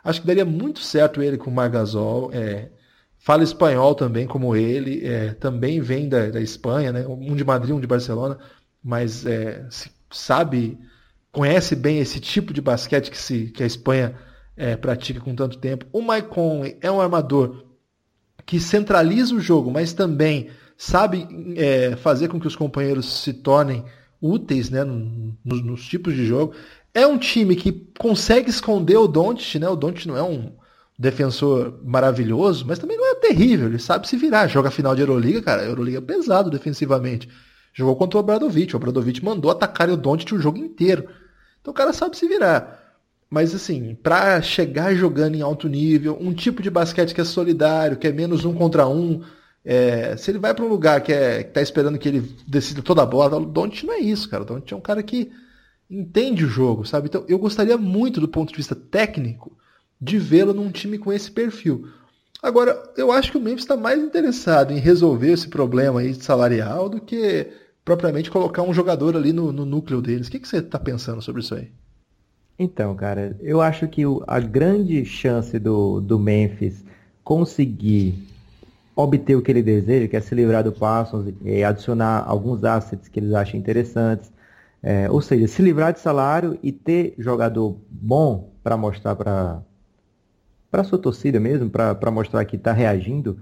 Acho 0.03 0.22
que 0.22 0.28
daria 0.28 0.45
muito 0.45 0.80
certo 0.80 1.20
ele 1.24 1.36
com 1.36 1.49
o 1.49 1.53
Margasol. 1.53 2.30
É, 2.32 2.70
fala 3.18 3.41
espanhol 3.41 3.95
também, 3.95 4.28
como 4.28 4.55
ele. 4.55 5.03
É, 5.03 5.34
também 5.34 5.82
vem 5.82 6.07
da, 6.07 6.30
da, 6.30 6.39
Espanha, 6.39 6.91
né? 6.91 7.07
Um 7.07 7.36
de 7.36 7.43
Madrid, 7.43 7.74
um 7.74 7.80
de 7.80 7.88
Barcelona. 7.88 8.38
Mas 8.84 9.26
é, 9.26 9.68
sabe 10.12 10.78
conhece 11.32 11.75
bem 11.75 11.99
esse 11.99 12.19
tipo 12.19 12.53
de 12.53 12.61
basquete 12.61 13.09
que, 13.11 13.17
se, 13.17 13.47
que 13.47 13.63
a 13.63 13.67
Espanha 13.67 14.15
é, 14.55 14.75
pratica 14.75 15.19
com 15.19 15.36
tanto 15.36 15.57
tempo. 15.57 15.86
O 15.91 16.01
Mike 16.01 16.30
Conley 16.30 16.77
é 16.82 16.91
um 16.91 16.99
armador 16.99 17.63
que 18.45 18.59
centraliza 18.59 19.36
o 19.36 19.39
jogo, 19.39 19.71
mas 19.71 19.93
também 19.93 20.49
sabe 20.75 21.27
é, 21.55 21.95
fazer 21.95 22.27
com 22.30 22.39
que 22.39 22.47
os 22.47 22.55
companheiros 22.55 23.21
se 23.21 23.34
tornem 23.34 23.86
úteis 24.21 24.69
né, 24.69 24.84
nos, 24.84 25.63
nos, 25.63 25.86
tipos 25.86 26.13
de 26.15 26.25
jogo. 26.25 26.53
É 26.93 27.05
um 27.05 27.17
time 27.17 27.55
que 27.55 27.71
consegue 27.97 28.49
esconder 28.49 28.97
o 28.97 29.07
Doncic, 29.07 29.59
né? 29.59 29.69
O 29.69 29.75
Doncic 29.75 30.07
não 30.07 30.17
é 30.17 30.23
um 30.23 30.51
defensor 30.97 31.80
maravilhoso, 31.86 32.65
mas 32.67 32.80
também 32.80 32.97
não 32.97 33.11
é 33.11 33.15
terrível. 33.15 33.67
Ele 33.67 33.80
sabe 33.80 34.07
se 34.07 34.17
virar. 34.17 34.47
Joga 34.47 34.71
final 34.71 34.95
de 34.95 35.01
Euroliga, 35.01 35.41
cara. 35.41 35.63
Euroliga 35.63 35.99
é 35.99 36.01
pesado 36.01 36.49
defensivamente. 36.49 37.30
Jogou 37.74 37.95
contra 37.95 38.17
o 38.17 38.22
Obradovic. 38.22 38.74
O 38.74 38.78
Obradovic 38.78 39.24
mandou 39.24 39.51
atacar 39.51 39.89
o 39.89 39.97
Doncic 39.97 40.34
o 40.34 40.39
jogo 40.39 40.57
inteiro. 40.57 41.07
Então 41.61 41.72
o 41.72 41.76
cara 41.76 41.93
sabe 41.93 42.17
se 42.17 42.28
virar. 42.28 42.97
Mas 43.30 43.53
assim, 43.53 43.95
para 43.95 44.41
chegar 44.41 44.95
jogando 44.95 45.36
em 45.36 45.41
alto 45.41 45.67
nível, 45.67 46.17
um 46.20 46.34
tipo 46.34 46.61
de 46.61 46.70
basquete 46.70 47.13
que 47.13 47.22
é 47.22 47.26
solidário, 47.26 47.97
que 47.97 48.07
é 48.07 48.11
menos 48.11 48.43
um 48.43 48.53
contra 48.53 48.88
um, 48.88 49.22
é, 49.63 50.17
se 50.17 50.32
ele 50.32 50.39
vai 50.39 50.53
para 50.53 50.65
um 50.65 50.70
lugar 50.70 51.01
que, 51.01 51.13
é, 51.13 51.43
que 51.43 51.51
tá 51.51 51.61
esperando 51.61 51.99
que 51.99 52.07
ele 52.07 52.36
decida 52.47 52.82
toda 52.82 53.03
a 53.03 53.05
bola, 53.05 53.38
o 53.38 53.45
Doncic 53.45 53.86
não 53.86 53.93
é 53.93 53.99
isso, 53.99 54.28
cara. 54.30 54.43
O 54.43 54.45
Doncic 54.45 54.72
é 54.72 54.76
um 54.76 54.82
cara 54.82 55.03
que 55.03 55.32
entende 55.89 56.45
o 56.45 56.49
jogo, 56.49 56.86
sabe? 56.86 57.07
Então 57.07 57.24
eu 57.28 57.38
gostaria 57.38 57.78
muito 57.78 58.20
do 58.20 58.28
ponto 58.28 58.49
de 58.49 58.57
vista 58.57 58.76
técnico 58.76 59.57
de 59.99 60.17
vê-lo 60.17 60.53
num 60.53 60.72
time 60.72 60.97
com 60.97 61.11
esse 61.11 61.30
perfil. 61.30 61.88
Agora, 62.41 62.81
eu 62.95 63.11
acho 63.11 63.31
que 63.31 63.37
o 63.37 63.41
Memphis 63.41 63.63
está 63.63 63.75
mais 63.75 64.01
interessado 64.01 64.71
em 64.71 64.79
resolver 64.79 65.31
esse 65.31 65.47
problema 65.47 65.99
aí 65.99 66.13
salarial 66.13 66.87
do 66.87 67.01
que 67.01 67.47
propriamente 67.83 68.31
colocar 68.31 68.61
um 68.61 68.73
jogador 68.73 69.15
ali 69.15 69.33
no, 69.33 69.51
no 69.51 69.65
núcleo 69.65 70.01
deles. 70.01 70.27
O 70.27 70.31
que, 70.31 70.39
que 70.39 70.47
você 70.47 70.57
está 70.57 70.79
pensando 70.79 71.21
sobre 71.21 71.41
isso 71.41 71.55
aí? 71.55 71.69
Então, 72.57 72.95
cara, 72.95 73.35
eu 73.41 73.61
acho 73.61 73.87
que 73.87 74.03
a 74.27 74.39
grande 74.39 75.03
chance 75.05 75.57
do, 75.57 75.99
do 76.01 76.19
Memphis 76.19 76.83
conseguir 77.23 78.27
obter 78.95 79.35
o 79.35 79.41
que 79.41 79.49
ele 79.49 79.63
deseja, 79.63 80.07
que 80.07 80.17
é 80.17 80.19
se 80.19 80.35
livrar 80.35 80.63
do 80.63 80.71
Parsons 80.71 81.33
e 81.43 81.63
adicionar 81.63 82.23
alguns 82.27 82.63
assets 82.63 83.07
que 83.07 83.19
eles 83.19 83.33
acham 83.33 83.57
interessantes, 83.57 84.31
é, 84.83 85.09
ou 85.09 85.21
seja, 85.21 85.47
se 85.47 85.61
livrar 85.61 85.93
de 85.93 85.99
salário 85.99 86.59
e 86.61 86.71
ter 86.71 87.15
jogador 87.17 87.77
bom 87.89 88.51
para 88.61 88.75
mostrar 88.75 89.15
para 89.15 89.61
para 90.72 90.84
sua 90.84 90.97
torcida 90.97 91.39
mesmo, 91.39 91.70
para 91.70 92.11
mostrar 92.11 92.45
que 92.45 92.55
está 92.55 92.72
reagindo, 92.72 93.39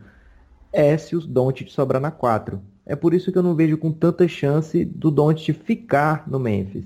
é 0.72 0.98
se 0.98 1.16
o 1.16 1.22
Doncic 1.22 1.70
sobrar 1.70 2.02
na 2.02 2.12
4. 2.12 2.62
É 2.86 2.96
por 2.96 3.14
isso 3.14 3.32
que 3.32 3.38
eu 3.38 3.44
não 3.44 3.56
vejo 3.56 3.78
com 3.78 3.92
tanta 3.92 4.28
chance 4.28 4.86
do 4.86 5.12
Doncic 5.12 5.54
ficar 5.54 6.24
no 6.28 6.40
Memphis. 6.40 6.86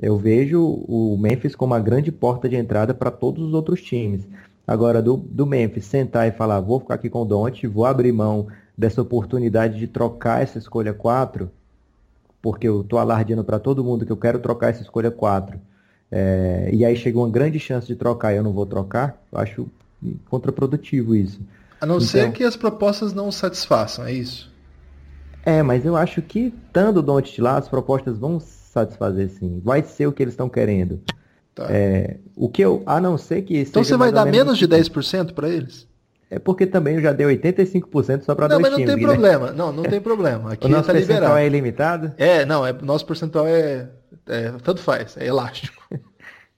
Eu 0.00 0.16
vejo 0.16 0.62
o 0.62 1.18
Memphis 1.18 1.56
como 1.56 1.74
uma 1.74 1.80
grande 1.80 2.12
porta 2.12 2.48
de 2.48 2.56
entrada 2.56 2.94
para 2.94 3.10
todos 3.10 3.44
os 3.44 3.52
outros 3.52 3.82
times. 3.82 4.26
Agora, 4.66 5.02
do, 5.02 5.16
do 5.16 5.46
Memphis 5.46 5.86
sentar 5.86 6.28
e 6.28 6.32
falar, 6.32 6.60
vou 6.60 6.78
ficar 6.78 6.94
aqui 6.94 7.10
com 7.10 7.22
o 7.22 7.24
Doncic, 7.24 7.66
vou 7.66 7.84
abrir 7.84 8.12
mão 8.12 8.46
dessa 8.76 9.02
oportunidade 9.02 9.78
de 9.78 9.88
trocar 9.88 10.42
essa 10.42 10.58
escolha 10.58 10.94
4, 10.94 11.50
porque 12.40 12.68
eu 12.68 12.82
estou 12.82 12.98
alardeando 12.98 13.42
para 13.42 13.58
todo 13.58 13.82
mundo 13.82 14.06
que 14.06 14.12
eu 14.12 14.16
quero 14.16 14.38
trocar 14.38 14.70
essa 14.70 14.82
escolha 14.82 15.10
4. 15.10 15.58
É, 16.10 16.70
e 16.72 16.84
aí 16.84 16.96
chegou 16.96 17.24
uma 17.24 17.30
grande 17.30 17.58
chance 17.58 17.86
de 17.86 17.94
trocar 17.94 18.32
e 18.32 18.36
eu 18.36 18.42
não 18.42 18.52
vou 18.52 18.64
trocar, 18.64 19.20
eu 19.30 19.38
acho 19.38 19.66
contraprodutivo 20.30 21.14
isso. 21.14 21.40
A 21.80 21.86
não 21.86 21.96
então, 21.96 22.08
ser 22.08 22.32
que 22.32 22.44
as 22.44 22.56
propostas 22.56 23.12
não 23.12 23.30
satisfaçam, 23.30 24.06
é 24.06 24.12
isso? 24.12 24.50
É, 25.44 25.62
mas 25.62 25.84
eu 25.84 25.96
acho 25.96 26.20
que, 26.20 26.52
estando 26.66 26.98
o 26.98 27.02
Don't 27.02 27.40
lá, 27.40 27.56
as 27.56 27.68
propostas 27.68 28.18
vão 28.18 28.40
satisfazer 28.40 29.30
sim. 29.30 29.60
Vai 29.64 29.82
ser 29.82 30.06
o 30.06 30.12
que 30.12 30.22
eles 30.22 30.34
estão 30.34 30.48
querendo. 30.48 31.00
Tá. 31.54 31.66
É, 31.70 32.16
o 32.36 32.48
que 32.48 32.62
eu, 32.62 32.82
a 32.86 33.00
não 33.00 33.16
ser 33.16 33.42
que. 33.42 33.58
Então 33.58 33.82
você 33.82 33.96
vai 33.96 34.12
dar 34.12 34.26
menos 34.26 34.58
de 34.58 34.66
10% 34.66 35.32
para 35.32 35.48
eles? 35.48 35.86
É 36.30 36.38
porque 36.38 36.66
também 36.66 36.96
eu 36.96 37.00
já 37.00 37.12
dei 37.12 37.26
85% 37.26 38.22
só 38.22 38.34
para 38.34 38.48
dois 38.48 38.60
times. 38.62 38.70
Não, 38.70 38.70
mas 38.70 38.70
não 38.70 38.86
tem 38.86 38.98
problema. 38.98 39.52
Não, 39.52 39.72
não 39.72 39.82
tem 39.82 40.00
problema. 40.00 40.52
Aqui 40.54 40.66
o 40.66 40.68
nosso 40.68 40.86
tá 40.86 40.92
percentual 40.92 41.20
liberado. 41.20 41.38
é 41.38 41.46
ilimitado? 41.46 42.12
É, 42.18 42.44
não, 42.44 42.66
é, 42.66 42.72
nosso 42.72 43.06
percentual 43.06 43.46
é, 43.46 43.88
é, 44.26 44.50
Tanto 44.62 44.80
faz, 44.80 45.16
é 45.16 45.26
elástico. 45.26 45.82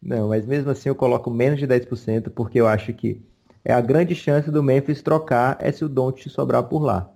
não, 0.03 0.29
mas 0.29 0.47
mesmo 0.47 0.71
assim 0.71 0.89
eu 0.89 0.95
coloco 0.95 1.31
menos 1.31 1.59
de 1.59 1.67
10% 1.67 2.31
porque 2.31 2.61
eu 2.61 2.67
acho 2.67 2.93
que 2.93 3.21
é 3.65 3.73
a 3.73 3.81
grande 3.81 4.15
chance 4.15 4.51
do 4.51 4.63
Memphis 4.63 5.03
trocar 5.03 5.57
é 5.61 5.71
se 5.71 5.85
o 5.85 5.89
Don't 5.89 6.29
sobrar 6.29 6.63
por 6.65 6.83
lá. 6.83 7.11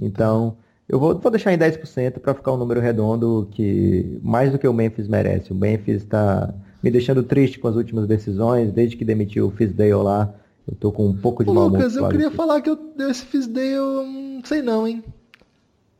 Então, 0.00 0.56
eu 0.88 0.98
vou, 0.98 1.18
vou 1.18 1.30
deixar 1.30 1.52
em 1.52 1.58
10% 1.58 2.18
para 2.18 2.34
ficar 2.34 2.52
um 2.52 2.56
número 2.56 2.80
redondo 2.80 3.48
que 3.50 4.18
mais 4.22 4.52
do 4.52 4.58
que 4.58 4.68
o 4.68 4.72
Memphis 4.72 5.08
merece. 5.08 5.52
O 5.52 5.54
Memphis 5.54 6.02
está 6.02 6.52
me 6.82 6.90
deixando 6.90 7.22
triste 7.22 7.58
com 7.58 7.68
as 7.68 7.76
últimas 7.76 8.06
decisões, 8.06 8.72
desde 8.72 8.96
que 8.96 9.04
demitiu 9.04 9.46
o 9.46 9.50
Fisdale 9.50 9.94
lá. 9.94 10.32
Eu 10.66 10.76
tô 10.76 10.92
com 10.92 11.06
um 11.06 11.16
pouco 11.16 11.42
de 11.42 11.50
Ô, 11.50 11.52
Lucas, 11.52 11.96
eu 11.96 12.08
queria 12.08 12.30
falar 12.30 12.60
que 12.60 12.70
eu, 12.70 12.78
esse 13.08 13.24
Fisdale, 13.24 13.74
não 13.74 14.44
sei 14.44 14.62
não, 14.62 14.86
hein? 14.86 15.02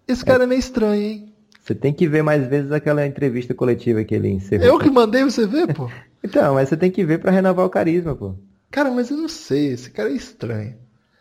Esse 0.07 0.25
cara 0.25 0.43
é. 0.43 0.45
é 0.45 0.47
meio 0.47 0.59
estranho, 0.59 1.03
hein? 1.03 1.32
Você 1.63 1.77
tem 1.77 1.93
que 1.93 2.09
ver 2.09 2.23
mais 2.23 2.47
vezes 2.49 2.73
aquela 2.73 3.07
entrevista 3.07 3.55
coletiva 3.55 4.03
que 4.03 4.15
ele 4.15 4.29
encerrou. 4.29 4.67
Eu 4.67 4.79
que 4.81 4.91
mandei 4.91 5.23
você 5.23 5.47
ver, 5.47 5.73
pô? 5.73 5.89
então, 6.23 6.55
mas 6.55 6.69
você 6.69 6.77
tem 6.77 6.91
que 6.91 7.05
ver 7.05 7.19
para 7.19 7.31
renovar 7.31 7.65
o 7.65 7.71
carisma, 7.71 8.17
pô. 8.17 8.35
Cara, 8.69 8.91
mas 8.91 9.11
eu 9.11 9.17
não 9.17 9.29
sei, 9.29 9.69
esse 9.69 9.91
cara 9.91 10.09
é 10.11 10.15
estranho. 10.15 10.75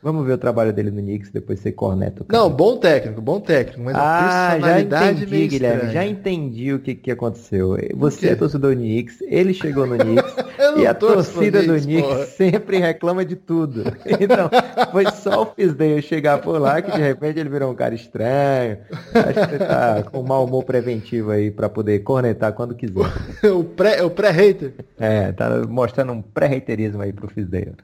Vamos 0.03 0.25
ver 0.25 0.33
o 0.33 0.37
trabalho 0.37 0.73
dele 0.73 0.89
no 0.89 0.99
Knicks, 0.99 1.29
depois 1.29 1.59
você 1.59 1.71
corneta 1.71 2.23
o 2.23 2.25
cara. 2.25 2.41
Não, 2.41 2.49
bom 2.49 2.77
técnico, 2.77 3.21
bom 3.21 3.39
técnico, 3.39 3.81
mas 3.81 3.95
ah, 3.95 4.47
a 4.47 4.51
personalidade 4.51 5.19
já 5.19 5.25
entendi, 5.25 5.47
Guilherme, 5.47 5.93
já 5.93 6.05
entendi 6.05 6.73
o 6.73 6.79
que, 6.79 6.95
que 6.95 7.11
aconteceu. 7.11 7.77
Você 7.95 8.29
é 8.29 8.35
torcedor 8.35 8.71
do 8.71 8.77
Knicks, 8.77 9.21
ele 9.21 9.53
chegou 9.53 9.85
no 9.85 9.97
Knicks 9.97 10.35
e 10.77 10.87
a 10.87 10.93
torcida 10.95 11.61
do 11.61 11.79
Knicks 11.79 12.07
porra. 12.07 12.25
sempre 12.25 12.77
reclama 12.79 13.23
de 13.23 13.35
tudo. 13.35 13.83
Então, 14.21 14.49
foi 14.91 15.05
só 15.11 15.43
o 15.43 15.45
Fisdale 15.47 16.01
chegar 16.01 16.39
por 16.39 16.59
lá 16.59 16.81
que 16.81 16.91
de 16.91 17.01
repente 17.01 17.39
ele 17.39 17.49
virou 17.49 17.71
um 17.71 17.75
cara 17.75 17.95
estranho. 17.95 18.77
Acho 18.91 19.47
que 19.47 19.57
você 19.57 19.57
tá 19.57 20.03
com 20.03 20.19
um 20.19 20.23
mau 20.23 20.45
humor 20.45 20.63
preventivo 20.63 21.31
aí 21.31 21.49
para 21.49 21.69
poder 21.69 21.99
cornetar 21.99 22.53
quando 22.53 22.75
quiser. 22.75 22.93
o 23.51 23.63
pré-hater. 23.63 24.05
O 24.05 24.11
pré 24.11 24.31
é, 24.99 25.31
tá 25.31 25.49
mostrando 25.67 26.11
um 26.13 26.21
pré-haterismo 26.21 27.01
aí 27.01 27.11
pro 27.11 27.27
Fisdale. 27.29 27.75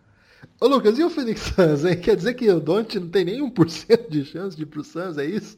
Ô 0.60 0.68
Lucas, 0.68 0.98
e 0.98 1.04
o 1.04 1.10
Phoenix 1.10 1.42
Suns, 1.42 1.86
hein? 1.86 1.98
Quer 1.98 2.16
dizer 2.16 2.34
que 2.34 2.50
o 2.50 2.60
Don't 2.60 3.00
não 3.00 3.10
tem 3.10 3.24
nem 3.24 3.48
1% 3.48 4.10
de 4.10 4.26
chance 4.26 4.58
de 4.58 4.64
ir 4.64 4.66
pro 4.66 4.84
Suns, 4.84 5.18
é 5.20 5.26
isso? 5.26 5.56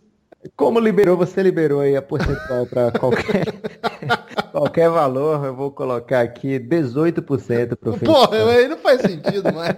Como 0.55 0.79
liberou, 0.79 1.17
você 1.17 1.41
liberou 1.41 1.81
aí 1.81 1.95
a 1.95 2.01
porcentagem 2.01 2.65
para 2.67 2.91
qualquer, 2.91 3.45
qualquer 4.51 4.89
valor. 4.89 5.45
Eu 5.45 5.55
vou 5.55 5.71
colocar 5.71 6.21
aqui 6.21 6.57
18% 6.59 7.75
pro 7.75 7.93
Phoenix 7.93 8.07
Porra, 8.07 8.51
aí 8.51 8.67
não 8.67 8.77
faz 8.77 9.01
sentido 9.01 9.53
mais. 9.53 9.75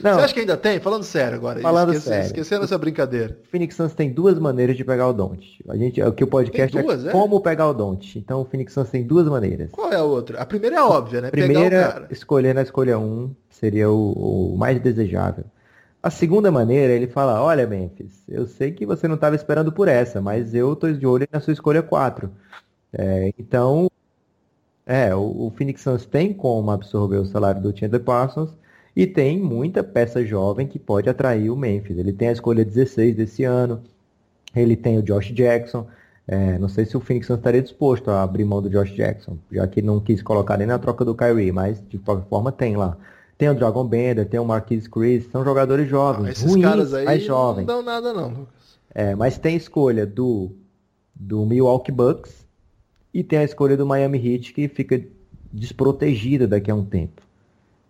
Não, 0.00 0.14
você 0.14 0.20
acha 0.20 0.34
que 0.34 0.40
ainda 0.40 0.56
tem? 0.56 0.80
Falando 0.80 1.04
sério 1.04 1.36
agora. 1.36 1.60
Falando 1.60 1.92
esquece, 1.92 2.08
sério. 2.08 2.26
Esquecendo 2.26 2.64
essa 2.64 2.78
brincadeira. 2.78 3.38
O 3.44 3.48
Phoenix 3.48 3.76
Suns 3.76 3.94
tem 3.94 4.12
duas 4.12 4.38
maneiras 4.38 4.76
de 4.76 4.84
pegar 4.84 5.08
o 5.08 5.12
Don't. 5.12 5.64
A 5.68 5.76
gente, 5.76 6.02
o 6.02 6.12
que 6.12 6.24
o 6.24 6.28
podcast 6.28 6.76
duas, 6.76 7.04
é, 7.04 7.08
é, 7.08 7.12
como 7.12 7.40
pegar 7.40 7.68
o 7.68 7.74
Don't. 7.74 8.18
Então 8.18 8.40
o 8.40 8.44
Phoenix 8.44 8.72
Suns 8.72 8.90
tem 8.90 9.04
duas 9.04 9.26
maneiras. 9.26 9.70
Qual 9.70 9.92
é 9.92 9.96
a 9.96 10.02
outra? 10.02 10.40
A 10.40 10.46
primeira 10.46 10.76
é 10.76 10.82
óbvia, 10.82 11.20
né? 11.20 11.30
Primeira, 11.30 12.06
escolher 12.10 12.52
na 12.52 12.62
escolha 12.62 12.98
1 12.98 13.02
um, 13.02 13.34
seria 13.54 13.90
o, 13.90 14.52
o 14.54 14.56
mais 14.58 14.80
desejável. 14.80 15.44
A 16.02 16.10
segunda 16.10 16.50
maneira, 16.50 16.92
ele 16.92 17.06
fala, 17.06 17.42
olha, 17.42 17.66
Memphis, 17.66 18.24
eu 18.28 18.46
sei 18.46 18.72
que 18.72 18.84
você 18.84 19.08
não 19.08 19.14
estava 19.14 19.36
esperando 19.36 19.72
por 19.72 19.88
essa, 19.88 20.20
mas 20.20 20.54
eu 20.54 20.74
estou 20.74 20.92
de 20.92 21.06
olho 21.06 21.26
na 21.32 21.40
sua 21.40 21.52
escolha 21.52 21.82
4. 21.82 22.30
É, 22.92 23.32
então, 23.38 23.90
é, 24.86 25.14
o, 25.14 25.46
o, 25.46 25.52
Phoenix 25.56 25.80
Suns 25.82 26.04
tem 26.04 26.32
como 26.32 26.70
absorver 26.70 27.16
o 27.16 27.24
salário 27.24 27.62
do 27.62 27.76
Chandler 27.76 28.02
Parsons 28.02 28.50
e 28.94 29.06
tem 29.06 29.40
muita 29.40 29.82
peça 29.82 30.24
jovem 30.24 30.66
que 30.66 30.78
pode 30.78 31.08
atrair 31.08 31.50
o 31.50 31.56
Memphis. 31.56 31.96
Ele 31.96 32.12
tem 32.12 32.28
a 32.28 32.32
escolha 32.32 32.64
16 32.64 33.16
desse 33.16 33.44
ano, 33.44 33.82
ele 34.54 34.76
tem 34.76 34.98
o 34.98 35.02
Josh 35.02 35.32
Jackson, 35.32 35.86
é, 36.26 36.58
não 36.58 36.68
sei 36.68 36.84
se 36.84 36.96
o 36.96 37.00
Phoenix 37.00 37.26
Suns 37.26 37.38
estaria 37.38 37.62
disposto 37.62 38.10
a 38.10 38.22
abrir 38.22 38.44
mão 38.44 38.62
do 38.62 38.70
Josh 38.70 38.92
Jackson, 38.92 39.38
já 39.50 39.66
que 39.66 39.82
não 39.82 40.00
quis 40.00 40.22
colocar 40.22 40.56
nem 40.58 40.66
na 40.66 40.78
troca 40.78 41.04
do 41.04 41.14
Kyrie, 41.14 41.52
mas 41.52 41.82
de 41.88 41.98
qualquer 41.98 42.28
forma 42.28 42.52
tem 42.52 42.76
lá. 42.76 42.96
Tem 43.36 43.48
o 43.48 43.54
Dragon 43.54 43.84
Bender, 43.84 44.28
tem 44.28 44.38
o 44.38 44.44
Marquis 44.44 44.86
Chris, 44.86 45.28
são 45.30 45.44
jogadores 45.44 45.88
jovens, 45.88 46.26
ah, 46.26 46.30
esses 46.30 46.50
ruins, 46.50 46.62
caras 46.64 46.94
aí 46.94 47.04
mas 47.04 47.22
jovens. 47.24 47.66
Não 47.66 47.76
dão 47.76 47.82
nada 47.82 48.12
não, 48.12 48.28
Lucas. 48.28 48.78
É, 48.94 49.14
mas 49.14 49.36
tem 49.36 49.56
escolha 49.56 50.06
do, 50.06 50.52
do 51.14 51.44
Milwaukee 51.44 51.90
Bucks 51.90 52.46
e 53.12 53.24
tem 53.24 53.40
a 53.40 53.44
escolha 53.44 53.76
do 53.76 53.84
Miami 53.84 54.18
Heat 54.18 54.52
que 54.52 54.68
fica 54.68 55.02
desprotegida 55.52 56.46
daqui 56.46 56.70
a 56.70 56.74
um 56.74 56.84
tempo. 56.84 57.22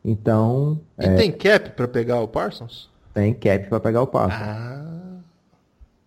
Então. 0.04 0.80
E 0.98 1.04
é, 1.04 1.14
tem 1.14 1.32
cap 1.32 1.70
para 1.70 1.88
pegar 1.88 2.20
o 2.20 2.28
Parsons? 2.28 2.90
Tem 3.12 3.32
cap 3.34 3.68
para 3.68 3.80
pegar 3.80 4.02
o 4.02 4.06
Parsons. 4.06 4.42
Ah. 4.42 5.20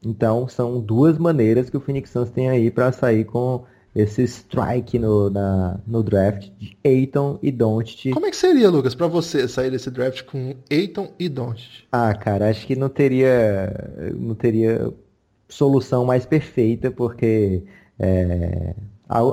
Então 0.04 0.48
são 0.48 0.80
duas 0.80 1.18
maneiras 1.18 1.70
que 1.70 1.78
o 1.78 1.80
Phoenix 1.80 2.12
Suns 2.12 2.30
tem 2.30 2.50
aí 2.50 2.70
para 2.70 2.92
sair 2.92 3.26
com 3.26 3.66
esse 3.98 4.24
strike 4.24 5.00
no, 5.00 5.28
na, 5.28 5.80
no 5.88 6.04
draft 6.04 6.50
de 6.60 6.78
Aiton 6.86 7.40
e 7.42 7.52
Doncic. 7.52 8.14
Como 8.14 8.28
é 8.28 8.30
que 8.30 8.38
seria, 8.38 8.70
Lucas, 8.70 8.94
para 8.94 9.08
você 9.08 9.48
sair 9.48 9.72
desse 9.72 9.90
draft 9.90 10.24
com 10.24 10.56
Aiton 10.72 11.12
e 11.18 11.28
Doncic? 11.28 11.86
Ah, 11.92 12.14
cara, 12.14 12.48
acho 12.48 12.68
que 12.68 12.76
não 12.76 12.90
teria, 12.90 13.74
não 14.16 14.36
teria 14.36 14.94
solução 15.50 16.06
mais 16.06 16.28
perfeita, 16.28 16.92
porque 16.92 17.64
é, 17.98 18.76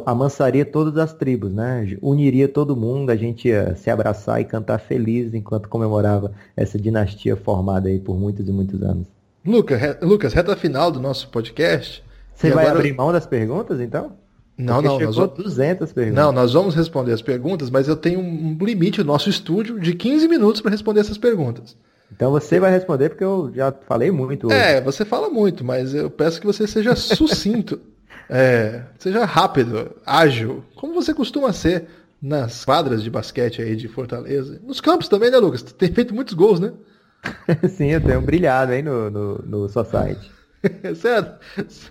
amansaria 0.07 0.65
todas 0.65 0.97
as 0.97 1.13
tribos, 1.13 1.53
né? 1.53 1.99
Uniria 2.01 2.49
todo 2.49 2.75
mundo, 2.75 3.11
a 3.11 3.17
gente 3.17 3.49
ia 3.49 3.77
se 3.77 3.91
abraçar 3.91 4.41
e 4.41 4.47
cantar 4.47 4.79
feliz 4.79 5.35
enquanto 5.35 5.69
comemorava 5.69 6.33
essa 6.57 6.79
dinastia 6.79 7.37
formada 7.37 7.91
aí 7.91 7.99
por 7.99 8.19
muitos 8.19 8.49
e 8.49 8.53
muitos 8.53 8.83
anos. 8.83 9.07
Lucas, 9.45 9.99
Lucas 10.01 10.33
reta 10.33 10.57
final 10.57 10.91
do 10.91 10.99
nosso 10.99 11.29
podcast. 11.29 12.03
Você 12.35 12.49
vai 12.51 12.65
agora... 12.65 12.79
abrir 12.79 12.95
mão 12.95 13.13
das 13.13 13.27
perguntas, 13.27 13.79
então? 13.79 14.24
Não, 14.57 14.75
Porque 14.75 14.89
não. 14.89 14.99
Chegou 14.99 15.27
nós... 15.27 15.45
200 15.45 15.93
perguntas. 15.93 16.25
Não, 16.25 16.33
nós 16.33 16.53
vamos 16.53 16.75
responder 16.75 17.13
as 17.13 17.23
perguntas, 17.23 17.71
mas 17.71 17.89
eu 17.89 17.97
tenho 17.97 18.21
um 18.21 18.57
limite 18.61 19.01
no 19.01 19.07
nosso 19.07 19.29
estúdio 19.29 19.81
de 19.81 19.95
15 19.95 20.29
minutos 20.29 20.61
para 20.61 20.71
responder 20.71 21.01
essas 21.01 21.19
perguntas. 21.19 21.77
Então 22.13 22.31
você 22.31 22.61
vai 22.61 22.71
responder 22.71 23.09
porque 23.09 23.25
eu 23.25 23.51
já 23.55 23.73
falei 23.73 24.11
muito. 24.11 24.47
Hoje. 24.47 24.57
É, 24.57 24.81
você 24.81 25.05
fala 25.05 25.29
muito, 25.29 25.65
mas 25.65 25.93
eu 25.95 26.09
peço 26.09 26.41
que 26.41 26.47
você 26.47 26.67
seja 26.67 26.95
sucinto, 26.95 27.81
é, 28.31 28.83
seja 28.99 29.25
rápido, 29.25 29.91
ágil, 30.07 30.63
como 30.77 30.95
você 30.95 31.13
costuma 31.13 31.53
ser 31.53 31.87
nas 32.23 32.65
quadras 32.65 33.03
de 33.03 33.11
basquete 33.11 33.61
aí 33.61 33.75
de 33.75 33.89
Fortaleza. 33.89 34.61
Nos 34.65 34.81
campos 34.81 35.09
também, 35.09 35.31
né, 35.31 35.39
Lucas? 35.39 35.63
Tem 35.63 35.93
feito 35.93 36.15
muitos 36.15 36.35
gols, 36.35 36.61
né? 36.61 36.73
Sim, 37.69 37.91
eu 37.91 38.01
tenho 38.01 38.21
brilhado 38.21 38.73
aí 38.73 38.83
no, 38.83 39.11
no, 39.11 39.39
no 39.45 39.69
site. 39.69 40.31
certo? 40.97 41.39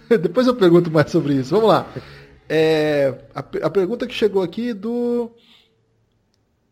Depois 0.09 0.47
eu 0.47 0.55
pergunto 0.55 0.89
mais 0.89 1.11
sobre 1.11 1.35
isso. 1.35 1.53
Vamos 1.53 1.69
lá. 1.69 1.87
É, 2.55 3.15
a, 3.33 3.39
a, 3.39 3.69
pergunta 3.71 4.05
que 4.05 4.13
chegou 4.13 4.43
aqui 4.43 4.73
do. 4.73 5.31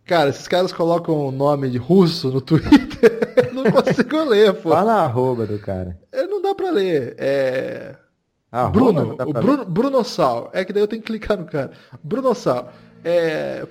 Cara, 0.05 0.29
esses 0.29 0.47
caras 0.47 0.71
colocam 0.71 1.15
o 1.25 1.31
nome 1.31 1.71
de 1.71 1.79
russo 1.79 2.29
no 2.29 2.39
Twitter, 2.45 3.33
eu 3.47 3.51
não 3.51 3.63
consigo 3.71 4.23
ler, 4.25 4.53
pô. 4.53 4.69
Fala 4.69 4.93
a 4.93 5.05
arroba 5.05 5.47
do 5.47 5.57
cara. 5.57 5.99
É, 6.11 6.27
não 6.27 6.39
dá 6.39 6.53
pra 6.53 6.69
ler. 6.69 7.15
É. 7.17 7.95
Bruno, 8.71 9.15
o 9.25 9.33
Bruno, 9.33 9.65
Bruno 9.65 10.03
Sal. 10.03 10.51
É 10.53 10.63
que 10.63 10.71
daí 10.71 10.83
eu 10.83 10.87
tenho 10.87 11.01
que 11.01 11.07
clicar 11.07 11.35
no 11.35 11.45
cara. 11.45 11.71
Bruno 12.03 12.35
Sal. 12.35 12.71
É. 13.03 13.65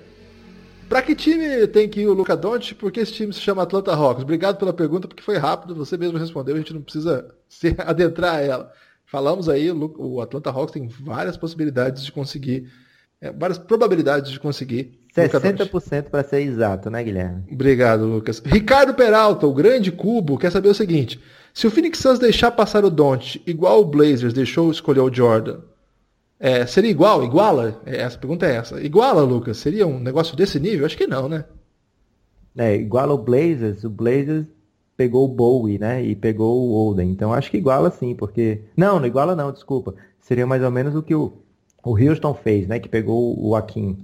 Pra 0.89 1.01
que 1.01 1.15
time 1.15 1.65
tem 1.67 1.87
que 1.87 2.01
ir 2.01 2.07
o 2.07 2.13
Luca 2.13 2.35
Doncic? 2.35 2.77
Porque 2.77 2.99
esse 2.99 3.13
time 3.13 3.31
se 3.31 3.39
chama 3.39 3.63
Atlanta 3.63 3.93
Hawks. 3.93 4.23
Obrigado 4.23 4.57
pela 4.57 4.73
pergunta, 4.73 5.07
porque 5.07 5.23
foi 5.23 5.37
rápido, 5.37 5.73
você 5.73 5.95
mesmo 5.95 6.17
respondeu, 6.17 6.55
a 6.55 6.57
gente 6.57 6.73
não 6.73 6.81
precisa 6.81 7.33
se 7.47 7.73
adentrar 7.79 8.35
a 8.35 8.41
ela. 8.41 8.73
Falamos 9.11 9.49
aí, 9.49 9.69
o 9.69 10.21
Atlanta 10.21 10.49
Hawks 10.49 10.71
tem 10.71 10.87
várias 10.87 11.35
possibilidades 11.35 12.05
de 12.05 12.13
conseguir, 12.13 12.71
é, 13.19 13.29
várias 13.29 13.57
probabilidades 13.57 14.31
de 14.31 14.39
conseguir. 14.39 15.01
Luka 15.17 15.37
Doncic. 15.37 15.69
60% 15.69 16.03
para 16.03 16.23
ser 16.23 16.39
exato, 16.43 16.89
né, 16.89 17.03
Guilherme? 17.03 17.43
Obrigado, 17.51 18.05
Lucas. 18.05 18.41
Ricardo 18.45 18.93
Peralta, 18.93 19.45
o 19.45 19.53
grande 19.53 19.91
cubo, 19.91 20.37
quer 20.37 20.49
saber 20.49 20.69
o 20.69 20.73
seguinte: 20.73 21.19
se 21.53 21.67
o 21.67 21.71
Phoenix 21.71 21.99
Suns 21.99 22.19
deixar 22.19 22.51
passar 22.51 22.85
o 22.85 22.89
Don't, 22.89 23.43
igual 23.45 23.81
o 23.81 23.85
Blazers 23.85 24.31
deixou 24.33 24.71
escolher 24.71 25.01
o 25.01 25.13
Jordan, 25.13 25.59
é, 26.39 26.65
seria 26.65 26.89
igual? 26.89 27.21
Iguala? 27.21 27.81
É, 27.85 27.97
Essa 27.97 28.17
pergunta 28.17 28.45
é 28.45 28.55
essa. 28.55 28.81
Iguala, 28.81 29.23
Lucas? 29.23 29.57
Seria 29.57 29.85
um 29.85 29.99
negócio 29.99 30.37
desse 30.37 30.57
nível? 30.57 30.85
Acho 30.85 30.97
que 30.97 31.05
não, 31.05 31.27
né? 31.27 31.43
É, 32.57 32.75
igual 32.75 33.09
ao 33.09 33.17
Blazers, 33.17 33.83
o 33.83 33.89
Blazers 33.89 34.45
pegou 35.01 35.25
o 35.25 35.27
Bowie, 35.27 35.79
né? 35.79 36.03
E 36.03 36.15
pegou 36.15 36.61
o 36.61 36.73
Olden. 36.73 37.09
Então 37.09 37.33
acho 37.33 37.49
que 37.49 37.57
iguala 37.57 37.89
sim, 37.89 38.13
porque. 38.13 38.61
Não, 38.77 38.99
não 38.99 39.07
iguala 39.07 39.35
não, 39.35 39.51
desculpa. 39.51 39.95
Seria 40.19 40.45
mais 40.45 40.61
ou 40.63 40.69
menos 40.69 40.93
o 40.95 41.01
que 41.01 41.15
o, 41.15 41.33
o 41.83 41.97
Houston 41.97 42.33
fez, 42.35 42.67
né? 42.67 42.79
Que 42.79 42.87
pegou 42.87 43.35
o 43.43 43.55
Akin. 43.55 43.97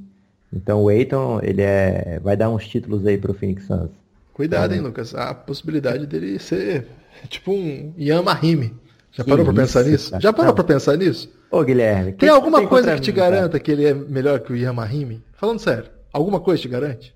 Então 0.52 0.84
o 0.84 0.90
Aiton, 0.90 1.40
ele 1.44 1.62
é. 1.62 2.20
vai 2.24 2.36
dar 2.36 2.50
uns 2.50 2.68
títulos 2.68 3.06
aí 3.06 3.18
pro 3.18 3.34
Phoenix 3.34 3.66
Suns. 3.68 3.92
Cuidado, 4.34 4.74
É. 4.74 4.78
hein, 4.78 4.82
Lucas? 4.82 5.14
A 5.14 5.34
possibilidade 5.36 6.08
dele 6.08 6.40
ser 6.40 6.88
tipo 7.30 7.52
um 7.52 7.94
Yamahime. 8.00 8.74
Já 9.12 9.24
parou 9.24 9.46
pra 9.46 9.54
pensar 9.54 9.82
isso, 9.82 9.92
nisso? 10.14 10.22
Já 10.22 10.32
parou 10.34 10.48
Não. 10.50 10.56
pra 10.56 10.64
pensar 10.64 10.98
nisso? 10.98 11.32
Ô, 11.52 11.64
Guilherme, 11.64 12.14
Tem 12.14 12.30
alguma 12.30 12.66
coisa 12.68 12.94
que 12.96 13.02
te 13.02 13.14
cara? 13.14 13.36
garanta 13.36 13.60
que 13.60 13.72
ele 13.72 13.86
é 13.86 13.94
melhor 13.94 14.40
que 14.42 14.52
o 14.52 14.56
Yamahime? 14.56 15.24
Falando 15.34 15.60
sério, 15.60 15.90
alguma 16.14 16.40
coisa 16.40 16.62
te 16.62 16.68
garante? 16.68 17.16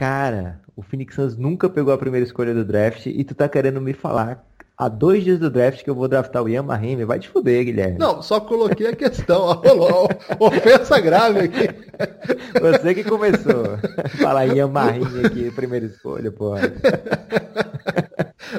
Cara, 0.00 0.58
o 0.74 0.80
Phoenix 0.80 1.14
Suns 1.14 1.36
nunca 1.36 1.68
pegou 1.68 1.92
a 1.92 1.98
primeira 1.98 2.24
escolha 2.24 2.54
do 2.54 2.64
draft 2.64 3.04
e 3.04 3.22
tu 3.22 3.34
tá 3.34 3.46
querendo 3.46 3.82
me 3.82 3.92
falar 3.92 4.42
há 4.74 4.88
dois 4.88 5.22
dias 5.22 5.38
do 5.38 5.50
draft 5.50 5.84
que 5.84 5.90
eu 5.90 5.94
vou 5.94 6.08
draftar 6.08 6.42
o 6.42 6.48
Yamahime? 6.48 7.04
Vai 7.04 7.18
te 7.18 7.28
fuder, 7.28 7.66
Guilherme. 7.66 7.98
Não, 7.98 8.22
só 8.22 8.40
coloquei 8.40 8.86
a 8.86 8.96
questão. 8.96 9.52
Rolou 9.52 10.08
ofensa 10.40 10.98
grave 11.00 11.40
aqui. 11.40 11.68
Você 12.58 12.94
que 12.94 13.04
começou 13.04 13.76
falar 14.18 14.44
Yamahime 14.44 15.26
aqui, 15.26 15.50
primeira 15.50 15.84
escolha, 15.84 16.32
porra. 16.32 16.62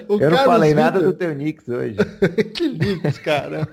O 0.07 0.13
Eu 0.13 0.29
não 0.29 0.37
Carlos 0.37 0.45
falei 0.45 0.73
nada 0.73 0.99
do 0.99 1.13
teu 1.13 1.33
Knicks 1.33 1.67
hoje. 1.67 1.95
que 2.53 2.67
links, 2.67 3.17
cara. 3.17 3.67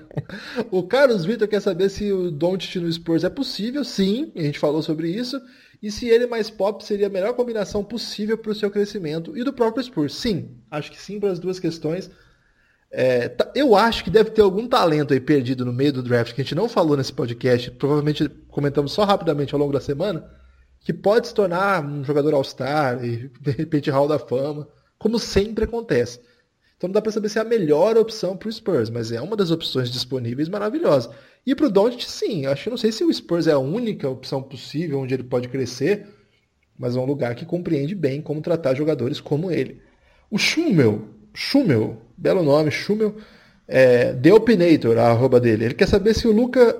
O 0.71 0.83
Carlos 0.83 1.25
Vitor 1.25 1.47
quer 1.47 1.61
saber 1.61 1.89
se 1.89 2.11
o 2.11 2.29
Doncic 2.31 2.75
no 2.75 2.91
Spurs 2.91 3.23
é 3.23 3.29
possível. 3.29 3.83
Sim, 3.83 4.31
a 4.35 4.41
gente 4.41 4.59
falou 4.59 4.81
sobre 4.81 5.09
isso. 5.09 5.39
E 5.81 5.89
se 5.89 6.07
ele 6.07 6.27
mais 6.27 6.49
pop 6.49 6.83
seria 6.83 7.07
a 7.07 7.09
melhor 7.09 7.33
combinação 7.33 7.83
possível 7.83 8.37
para 8.37 8.51
o 8.51 8.55
seu 8.55 8.69
crescimento 8.69 9.37
e 9.37 9.43
do 9.43 9.53
próprio 9.53 9.83
Spurs. 9.83 10.13
Sim, 10.15 10.57
acho 10.69 10.91
que 10.91 11.01
sim 11.01 11.19
para 11.19 11.31
as 11.31 11.39
duas 11.39 11.59
questões. 11.59 12.09
É, 12.91 13.31
eu 13.53 13.75
acho 13.75 14.03
que 14.03 14.09
deve 14.09 14.31
ter 14.31 14.41
algum 14.41 14.67
talento 14.67 15.13
aí 15.13 15.19
perdido 15.19 15.63
no 15.63 15.71
meio 15.71 15.93
do 15.93 16.01
draft 16.01 16.33
que 16.33 16.41
a 16.41 16.43
gente 16.43 16.55
não 16.55 16.67
falou 16.67 16.97
nesse 16.97 17.13
podcast. 17.13 17.71
Provavelmente 17.71 18.27
comentamos 18.49 18.91
só 18.91 19.03
rapidamente 19.05 19.53
ao 19.53 19.59
longo 19.59 19.71
da 19.73 19.79
semana. 19.79 20.29
Que 20.81 20.93
pode 20.93 21.27
se 21.27 21.33
tornar 21.33 21.83
um 21.85 22.03
jogador 22.03 22.33
All-Star 22.33 23.03
e 23.03 23.29
de 23.39 23.51
repente 23.51 23.91
Hall 23.91 24.07
da 24.07 24.17
Fama, 24.17 24.67
como 24.99 25.17
sempre 25.17 25.63
acontece. 25.63 26.19
Então 26.77 26.87
não 26.87 26.93
dá 26.93 27.01
para 27.01 27.11
saber 27.11 27.29
se 27.29 27.39
é 27.39 27.41
a 27.41 27.45
melhor 27.45 27.97
opção 27.97 28.37
para 28.37 28.47
o 28.47 28.51
Spurs, 28.51 28.89
mas 28.89 29.11
é 29.11 29.19
uma 29.19 29.35
das 29.35 29.49
opções 29.51 29.89
disponíveis 29.89 30.47
maravilhosa. 30.47 31.09
E 31.45 31.55
para 31.55 31.65
o 31.65 31.71
Doncic, 31.71 32.03
sim. 32.03 32.45
Acho 32.45 32.65
que 32.65 32.69
não 32.69 32.77
sei 32.77 32.91
se 32.91 33.03
o 33.03 33.13
Spurs 33.13 33.47
é 33.47 33.53
a 33.53 33.59
única 33.59 34.07
opção 34.07 34.41
possível 34.41 34.99
onde 34.99 35.13
ele 35.13 35.23
pode 35.23 35.49
crescer, 35.49 36.07
mas 36.77 36.95
é 36.95 36.99
um 36.99 37.05
lugar 37.05 37.35
que 37.35 37.45
compreende 37.45 37.95
bem 37.95 38.21
como 38.21 38.41
tratar 38.41 38.75
jogadores 38.75 39.19
como 39.19 39.51
ele. 39.51 39.81
O 40.31 40.37
Schumel, 40.37 41.01
Schumel, 41.33 41.97
belo 42.17 42.43
nome, 42.43 42.71
Schumel, 42.71 43.15
é, 43.67 44.13
The 44.13 44.33
Opinator, 44.33 44.97
a 44.97 45.09
arroba 45.09 45.39
dele. 45.39 45.65
Ele 45.65 45.73
quer 45.73 45.87
saber 45.87 46.13
se 46.13 46.27
o 46.27 46.31
Luca 46.31 46.75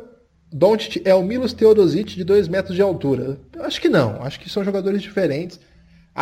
Doncic 0.52 1.02
é 1.06 1.14
o 1.14 1.24
Milos 1.24 1.54
Teodosic 1.54 2.16
de 2.16 2.24
2 2.24 2.48
metros 2.48 2.76
de 2.76 2.82
altura. 2.82 3.38
Acho 3.60 3.82
que 3.82 3.90
não. 3.90 4.22
Acho 4.24 4.40
que 4.40 4.50
são 4.50 4.64
jogadores 4.64 5.02
diferentes. 5.02 5.60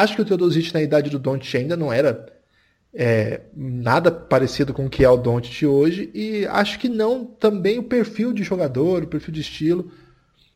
Acho 0.02 0.16
que 0.16 0.22
o 0.22 0.26
Teodosic 0.26 0.74
na 0.74 0.82
idade 0.82 1.10
do 1.10 1.20
Doncic 1.20 1.56
ainda 1.56 1.76
não 1.78 1.92
era 1.92 2.28
é, 2.94 3.42
nada 3.56 4.12
parecido 4.12 4.74
com 4.74 4.86
o 4.86 4.90
que 4.90 5.04
é 5.04 5.10
o 5.10 5.18
Doncic 5.18 5.64
hoje 5.66 6.10
e 6.14 6.46
acho 6.48 6.80
que 6.80 6.90
não 6.90 7.26
também 7.26 7.80
o 7.80 7.84
perfil 7.84 8.34
de 8.34 8.44
jogador, 8.44 9.04
o 9.04 9.08
perfil 9.08 9.34
de 9.34 9.42
estilo. 9.42 9.92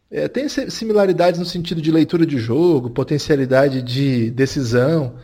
É, 0.10 0.28
tem 0.28 0.50
si- 0.50 0.70
similaridades 0.70 1.40
no 1.40 1.46
sentido 1.46 1.82
de 1.82 1.92
leitura 1.92 2.26
de 2.26 2.38
jogo, 2.38 2.90
potencialidade 2.90 3.82
de 3.82 4.30
decisão, 4.32 5.16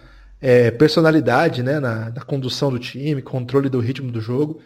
é, 0.42 0.72
personalidade 0.72 1.62
né, 1.64 1.80
na, 1.80 2.10
na 2.12 2.22
condução 2.22 2.72
do 2.72 2.80
time, 2.80 3.22
controle 3.22 3.70
do 3.70 3.80
ritmo 3.80 4.12
do 4.12 4.22
jogo, 4.22 4.62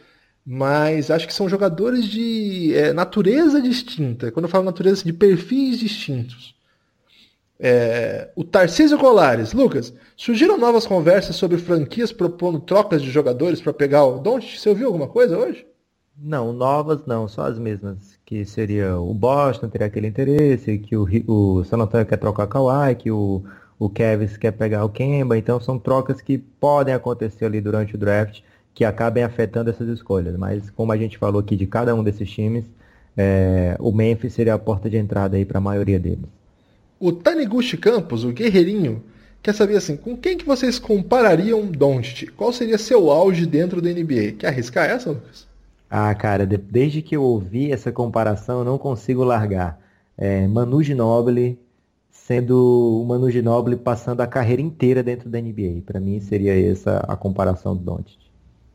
mas 0.46 1.10
acho 1.12 1.28
que 1.28 1.34
são 1.34 1.50
jogadores 1.50 2.06
de 2.06 2.74
é, 2.76 2.94
natureza 2.94 3.62
distinta. 3.62 4.32
Quando 4.32 4.46
eu 4.46 4.50
falo 4.50 4.66
natureza, 4.66 5.04
de 5.04 5.14
perfis 5.14 5.80
distintos. 5.80 6.56
É, 7.64 8.30
o 8.36 8.44
Tarcísio 8.44 8.98
Colares, 8.98 9.54
Lucas, 9.54 9.94
surgiram 10.18 10.58
novas 10.58 10.88
conversas 10.88 11.36
sobre 11.36 11.60
franquias 11.60 12.12
propondo 12.12 12.60
trocas 12.60 13.04
de 13.04 13.12
jogadores 13.12 13.62
para 13.62 13.72
pegar 13.72 14.04
o 14.04 14.18
Doncic? 14.18 14.60
Você 14.60 14.68
ouviu 14.68 14.88
alguma 14.88 15.08
coisa 15.08 15.38
hoje? 15.38 15.68
Não, 16.18 16.52
novas 16.52 17.06
não, 17.06 17.28
só 17.28 17.44
as 17.44 17.60
mesmas. 17.60 18.20
Que 18.26 18.44
seria 18.46 18.98
o 18.98 19.14
Boston 19.14 19.70
teria 19.70 19.86
aquele 19.86 20.08
interesse, 20.08 20.80
que 20.80 20.98
o, 20.98 21.06
o 21.28 21.64
San 21.64 21.78
Antonio 21.78 22.06
quer 22.08 22.18
trocar 22.18 22.46
o 22.46 22.48
Kawhi, 22.48 22.96
que 22.96 23.12
o, 23.12 23.44
o 23.78 23.90
Kevs 23.90 24.38
quer 24.38 24.54
pegar 24.54 24.84
o 24.84 24.90
Kemba. 24.90 25.38
Então 25.38 25.60
são 25.60 25.78
trocas 25.78 26.20
que 26.20 26.40
podem 26.40 26.96
acontecer 26.96 27.46
ali 27.46 27.62
durante 27.62 27.94
o 27.94 27.98
draft, 27.98 28.42
que 28.74 28.84
acabem 28.84 29.24
afetando 29.24 29.70
essas 29.70 29.88
escolhas. 29.88 30.36
Mas 30.36 30.72
como 30.72 30.92
a 30.92 30.98
gente 30.98 31.16
falou 31.16 31.40
aqui 31.40 31.56
de 31.56 31.68
cada 31.68 31.94
um 31.94 32.04
desses 32.04 32.30
times, 32.30 32.66
é, 33.16 33.76
o 33.80 33.92
Memphis 33.92 34.34
seria 34.34 34.56
a 34.56 34.60
porta 34.60 34.90
de 34.90 34.98
entrada 34.98 35.38
aí 35.38 35.46
para 35.46 35.60
a 35.60 35.62
maioria 35.62 36.00
deles. 36.00 36.41
O 37.02 37.12
Taniguchi 37.12 37.78
Campos, 37.78 38.24
o 38.24 38.32
guerreirinho, 38.32 39.04
quer 39.42 39.54
saber 39.54 39.76
assim, 39.78 39.98
com 39.98 40.16
quem 40.16 40.38
que 40.38 40.46
vocês 40.46 40.80
comparariam 40.80 41.66
Doncic? 41.66 42.32
Qual 42.38 42.54
seria 42.54 42.78
seu 42.78 43.10
auge 43.12 43.46
dentro 43.46 43.82
da 43.82 43.90
NBA? 43.90 44.34
Quer 44.38 44.48
arriscar 44.48 44.90
essa, 44.90 45.10
Lucas? 45.10 45.48
Ah, 45.90 46.14
cara, 46.16 46.46
de- 46.46 46.58
desde 46.58 47.02
que 47.02 47.16
eu 47.16 47.24
ouvi 47.24 47.72
essa 47.72 47.92
comparação, 47.92 48.60
eu 48.60 48.66
não 48.66 48.78
consigo 48.78 49.24
largar. 49.24 49.80
É, 50.18 50.48
Manu 50.48 50.82
Ginóbili 50.84 51.60
sendo 52.12 53.02
o 53.02 53.06
Manu 53.06 53.30
Ginóbili 53.32 53.76
passando 53.76 54.22
a 54.22 54.28
carreira 54.28 54.62
inteira 54.62 55.04
dentro 55.04 55.30
da 55.30 55.40
NBA. 55.42 55.82
Para 55.86 56.00
mim 56.00 56.20
seria 56.22 56.54
essa 56.72 57.00
a 57.08 57.16
comparação 57.18 57.76
do 57.76 57.84
Doncic. 57.84 58.21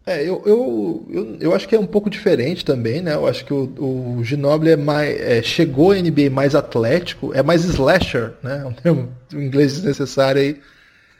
É, 0.08 0.22
eu, 0.22 0.40
eu, 0.46 1.06
eu, 1.10 1.36
eu 1.40 1.54
acho 1.54 1.66
que 1.66 1.74
é 1.74 1.80
um 1.80 1.86
pouco 1.86 2.08
diferente 2.08 2.64
também, 2.64 3.02
né? 3.02 3.14
Eu 3.14 3.26
acho 3.26 3.44
que 3.44 3.52
o, 3.52 4.16
o 4.18 4.22
Ginobili 4.22 4.70
é 4.70 4.76
mais, 4.76 5.20
é, 5.20 5.42
chegou 5.42 5.90
à 5.90 5.96
NBA 5.96 6.30
mais 6.30 6.54
atlético, 6.54 7.34
é 7.34 7.42
mais 7.42 7.64
slasher, 7.64 8.34
né? 8.42 8.62
É 8.64 8.66
um 8.66 8.72
termo 8.72 9.08
em 9.34 9.44
inglês 9.46 9.72
desnecessário 9.74 10.40
aí. 10.40 10.60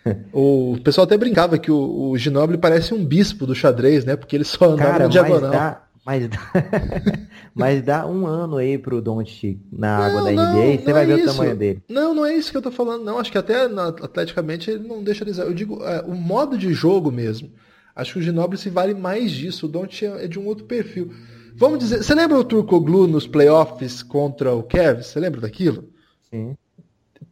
O 0.33 0.79
pessoal 0.85 1.05
até 1.05 1.19
brincava 1.19 1.59
que 1.59 1.69
o, 1.69 2.11
o 2.11 2.17
Ginobili 2.17 2.57
parece 2.59 2.95
um 2.95 3.05
bispo 3.05 3.45
do 3.45 3.57
xadrez, 3.57 4.05
né? 4.05 4.15
Porque 4.15 4.37
ele 4.37 4.45
só 4.45 4.67
andava 4.67 4.93
Cara, 4.93 5.05
na 5.05 5.09
diagonal. 5.11 5.51
dá, 5.51 5.83
mas, 6.05 6.29
dá, 6.29 6.39
mas 7.53 7.83
dá 7.83 8.07
um 8.07 8.25
ano 8.25 8.57
aí 8.57 8.79
pro 8.79 9.03
Doncic 9.03 9.59
na 9.73 9.97
água 10.07 10.21
Não, 10.21 10.25
da 10.25 10.33
não, 10.33 10.53
NBA, 10.53 10.79
você 10.85 10.93
vai 10.93 11.03
é 11.03 11.07
ver 11.07 11.19
isso. 11.19 11.25
o 11.25 11.33
tamanho 11.33 11.57
dele. 11.57 11.83
Não, 11.89 12.15
não 12.15 12.25
é 12.25 12.35
isso 12.35 12.53
que 12.53 12.57
eu 12.57 12.63
tô 12.63 12.71
falando, 12.71 13.05
não. 13.05 13.19
Acho 13.19 13.33
que 13.33 13.39
até 13.39 13.67
na- 13.67 13.89
atleticamente 13.89 14.71
ele 14.71 14.87
não 14.87 15.03
deixa 15.03 15.25
de 15.25 15.35
ser. 15.35 15.43
Eu 15.43 15.53
digo, 15.55 15.83
é, 15.85 16.03
o 16.03 16.15
modo 16.15 16.57
de 16.57 16.73
jogo 16.73 17.11
mesmo. 17.11 17.51
Acho 17.97 18.13
que 18.13 18.19
o 18.19 18.23
Ginobili 18.23 18.61
se 18.61 18.69
vale 18.71 18.93
mais 18.95 19.31
disso. 19.33 19.67
O 19.67 19.69
Don't 19.69 20.05
é 20.05 20.29
de 20.29 20.39
um 20.39 20.47
outro 20.47 20.67
perfil. 20.67 21.11
Vamos 21.57 21.79
dizer, 21.79 22.05
você 22.05 22.15
lembra 22.15 22.39
o 22.39 22.45
Turcoglu 22.45 23.07
nos 23.07 23.27
playoffs 23.27 24.03
contra 24.03 24.55
o 24.55 24.63
Cavs? 24.63 25.07
Você 25.07 25.19
lembra 25.19 25.41
daquilo? 25.41 25.89
Sim. 26.31 26.55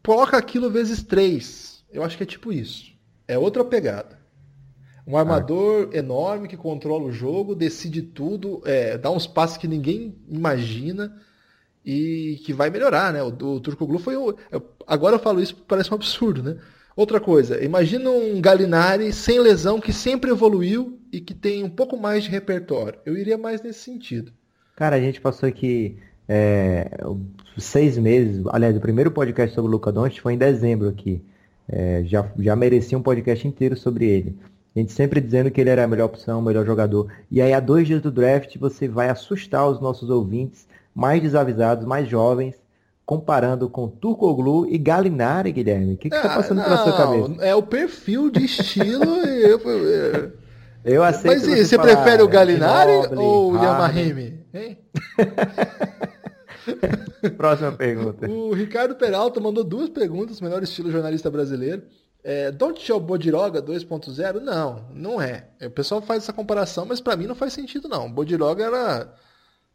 Coloca 0.02 0.36
aquilo 0.38 0.70
vezes 0.70 1.02
três. 1.02 1.84
Eu 1.92 2.02
acho 2.02 2.16
que 2.16 2.22
é 2.22 2.26
tipo 2.26 2.50
isso. 2.52 2.92
É 3.28 3.38
outra 3.38 3.62
pegada. 3.64 4.18
Um 5.06 5.18
armador 5.18 5.90
enorme 5.92 6.48
que 6.48 6.56
controla 6.56 7.04
o 7.04 7.12
jogo, 7.12 7.54
decide 7.54 8.00
tudo, 8.00 8.62
é, 8.64 8.96
dá 8.96 9.10
uns 9.10 9.26
passes 9.26 9.58
que 9.58 9.68
ninguém 9.68 10.16
imagina 10.26 11.14
e 11.84 12.40
que 12.44 12.54
vai 12.54 12.70
melhorar, 12.70 13.12
né? 13.12 13.22
O, 13.22 13.26
o 13.28 13.60
Turcoglu 13.60 13.98
foi 13.98 14.16
o. 14.16 14.34
eu- 14.50 14.66
agora 14.86 15.16
eu 15.16 15.20
falo 15.20 15.42
isso 15.42 15.54
parece 15.68 15.90
um 15.90 15.94
absurdo, 15.94 16.42
né? 16.42 16.56
Outra 16.96 17.18
coisa, 17.18 17.62
imagina 17.62 18.08
um 18.08 18.40
Galinari 18.40 19.12
sem 19.12 19.40
lesão 19.40 19.80
que 19.80 19.92
sempre 19.92 20.30
evoluiu 20.30 20.98
e 21.12 21.20
que 21.20 21.34
tem 21.34 21.64
um 21.64 21.68
pouco 21.68 21.96
mais 21.96 22.24
de 22.24 22.30
repertório. 22.30 23.00
Eu 23.04 23.16
iria 23.16 23.36
mais 23.36 23.60
nesse 23.60 23.80
sentido. 23.80 24.32
Cara, 24.76 24.96
a 24.96 25.00
gente 25.00 25.20
passou 25.20 25.48
aqui 25.48 25.96
é, 26.28 26.90
seis 27.58 27.98
meses, 27.98 28.44
aliás, 28.46 28.76
o 28.76 28.80
primeiro 28.80 29.10
podcast 29.10 29.54
sobre 29.54 29.68
o 29.68 29.72
Luca 29.72 29.90
Doncic 29.90 30.20
foi 30.20 30.34
em 30.34 30.38
dezembro 30.38 30.88
aqui. 30.88 31.22
É, 31.68 32.02
já, 32.04 32.30
já 32.38 32.54
merecia 32.54 32.96
um 32.96 33.02
podcast 33.02 33.46
inteiro 33.46 33.76
sobre 33.76 34.06
ele. 34.06 34.38
A 34.74 34.78
gente 34.78 34.92
sempre 34.92 35.20
dizendo 35.20 35.50
que 35.50 35.60
ele 35.60 35.70
era 35.70 35.84
a 35.84 35.88
melhor 35.88 36.06
opção, 36.06 36.40
o 36.40 36.42
melhor 36.42 36.66
jogador. 36.66 37.12
E 37.30 37.40
aí, 37.40 37.52
há 37.52 37.60
dois 37.60 37.86
dias 37.86 38.02
do 38.02 38.10
draft, 38.10 38.56
você 38.58 38.88
vai 38.88 39.08
assustar 39.08 39.68
os 39.68 39.80
nossos 39.80 40.10
ouvintes 40.10 40.66
mais 40.94 41.22
desavisados, 41.22 41.86
mais 41.86 42.08
jovens, 42.08 42.56
comparando 43.04 43.68
com 43.68 43.88
Turcoglu 43.88 44.66
e 44.66 44.78
Galinari, 44.78 45.52
Guilherme. 45.52 45.94
O 45.94 45.98
que, 45.98 46.08
está 46.08 46.34
passando 46.34 46.60
ah, 46.60 46.64
pela 46.64 46.76
sua 46.78 46.96
cabeça? 46.96 47.44
É 47.44 47.54
o 47.54 47.62
perfil 47.62 48.30
de 48.30 48.44
estilo. 48.44 49.04
eu, 49.26 49.60
eu, 49.60 50.32
eu 50.84 51.04
aceito. 51.04 51.26
Mas 51.26 51.42
você, 51.42 51.64
você 51.64 51.78
prefere 51.78 52.22
o 52.22 52.28
Galinari 52.28 53.14
ou 53.14 53.52
o 53.52 53.56
Yamahime? 53.56 54.42
Próxima 57.36 57.72
pergunta. 57.72 58.28
O 58.28 58.54
Ricardo 58.54 58.94
Peralta 58.94 59.40
mandou 59.40 59.62
duas 59.62 59.90
perguntas, 59.90 60.40
melhor 60.40 60.62
estilo 60.62 60.90
jornalista 60.90 61.30
brasileiro. 61.30 61.82
É, 62.22 62.50
Don't 62.50 62.80
Show 62.80 62.98
Bodiroga 62.98 63.60
2.0? 63.60 64.40
Não, 64.40 64.86
não 64.94 65.20
é. 65.20 65.48
O 65.62 65.68
pessoal 65.68 66.00
faz 66.00 66.22
essa 66.22 66.32
comparação, 66.32 66.86
mas 66.86 66.98
para 66.98 67.16
mim 67.16 67.26
não 67.26 67.34
faz 67.34 67.52
sentido 67.52 67.86
não. 67.86 68.10
Bodiroga 68.10 68.64
era 68.64 69.12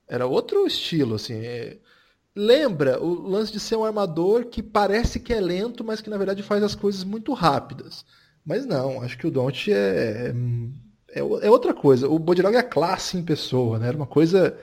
era 0.07 0.25
outro 0.25 0.65
estilo, 0.65 1.13
assim. 1.15 1.45
É... 1.45 1.77
Lembra 2.41 3.03
o 3.03 3.27
lance 3.27 3.51
de 3.51 3.59
ser 3.59 3.75
um 3.75 3.83
armador 3.83 4.45
que 4.45 4.63
parece 4.63 5.19
que 5.19 5.33
é 5.33 5.41
lento, 5.41 5.83
mas 5.83 5.99
que 5.99 6.09
na 6.09 6.17
verdade 6.17 6.41
faz 6.41 6.63
as 6.63 6.73
coisas 6.73 7.03
muito 7.03 7.33
rápidas. 7.33 8.05
Mas 8.45 8.65
não, 8.65 9.01
acho 9.01 9.17
que 9.17 9.27
o 9.27 9.31
Don't 9.31 9.69
é, 9.69 10.33
é, 11.09 11.19
é 11.19 11.51
outra 11.51 11.73
coisa. 11.73 12.07
O 12.07 12.17
Bodiroga 12.17 12.55
é 12.55 12.61
a 12.61 12.63
classe 12.63 13.17
em 13.17 13.23
pessoa, 13.23 13.77
né? 13.77 13.89
Era 13.89 13.97
uma 13.97 14.07
coisa 14.07 14.57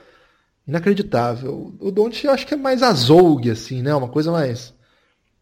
inacreditável. 0.67 1.75
O 1.79 1.91
Don't 1.91 2.27
acho 2.27 2.47
que 2.47 2.55
é 2.55 2.57
mais 2.57 2.81
azougue, 2.81 3.51
assim, 3.51 3.83
né? 3.83 3.93
Uma 3.93 4.09
coisa 4.09 4.31
mais 4.31 4.73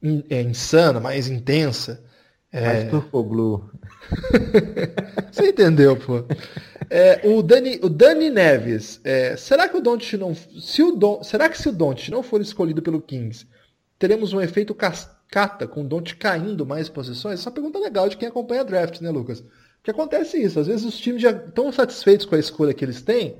in, 0.04 0.22
é, 0.30 0.42
insana, 0.42 1.00
mais 1.00 1.30
intensa. 1.30 2.04
É... 2.52 2.66
Mais 2.66 2.90
turcoglu. 2.90 3.70
Você 5.32 5.50
entendeu, 5.50 5.96
pô. 5.98 6.24
É, 6.90 7.22
o, 7.24 7.42
Dani, 7.42 7.80
o 7.82 7.90
Dani 7.90 8.30
Neves, 8.30 9.00
é, 9.04 9.36
será 9.36 9.68
que 9.68 9.78
o 9.78 9.82
Don't 9.82 10.18
não. 10.18 10.36
Se 10.36 10.84
o 10.84 10.92
Don, 10.92 11.24
será 11.24 11.50
que 11.50 11.58
se 11.58 11.70
o 11.70 11.72
Don't 11.72 12.12
não 12.12 12.22
for 12.22 12.42
escolhido 12.42 12.82
pelo 12.82 13.02
Kings, 13.02 13.48
teremos 13.98 14.34
um 14.34 14.42
efeito 14.42 14.74
cascata 14.74 15.68
com 15.68 15.82
o 15.82 15.88
Don't 15.88 16.16
caindo 16.16 16.66
mais 16.66 16.90
posições? 16.90 17.40
Essa 17.40 17.50
é 17.50 17.52
uma 17.52 17.56
pergunta 17.56 17.80
legal 17.80 18.08
de 18.08 18.18
quem 18.18 18.28
acompanha 18.28 18.64
draft, 18.64 19.02
né, 19.02 19.10
Lucas? 19.10 19.44
Porque 19.78 19.92
acontece 19.92 20.42
isso, 20.42 20.60
às 20.60 20.68
vezes 20.68 20.86
os 20.86 20.98
times 20.98 21.22
já 21.22 21.32
estão 21.32 21.72
satisfeitos 21.72 22.26
com 22.26 22.36
a 22.36 22.40
escolha 22.40 22.74
que 22.74 22.84
eles 22.84 23.02
têm, 23.02 23.38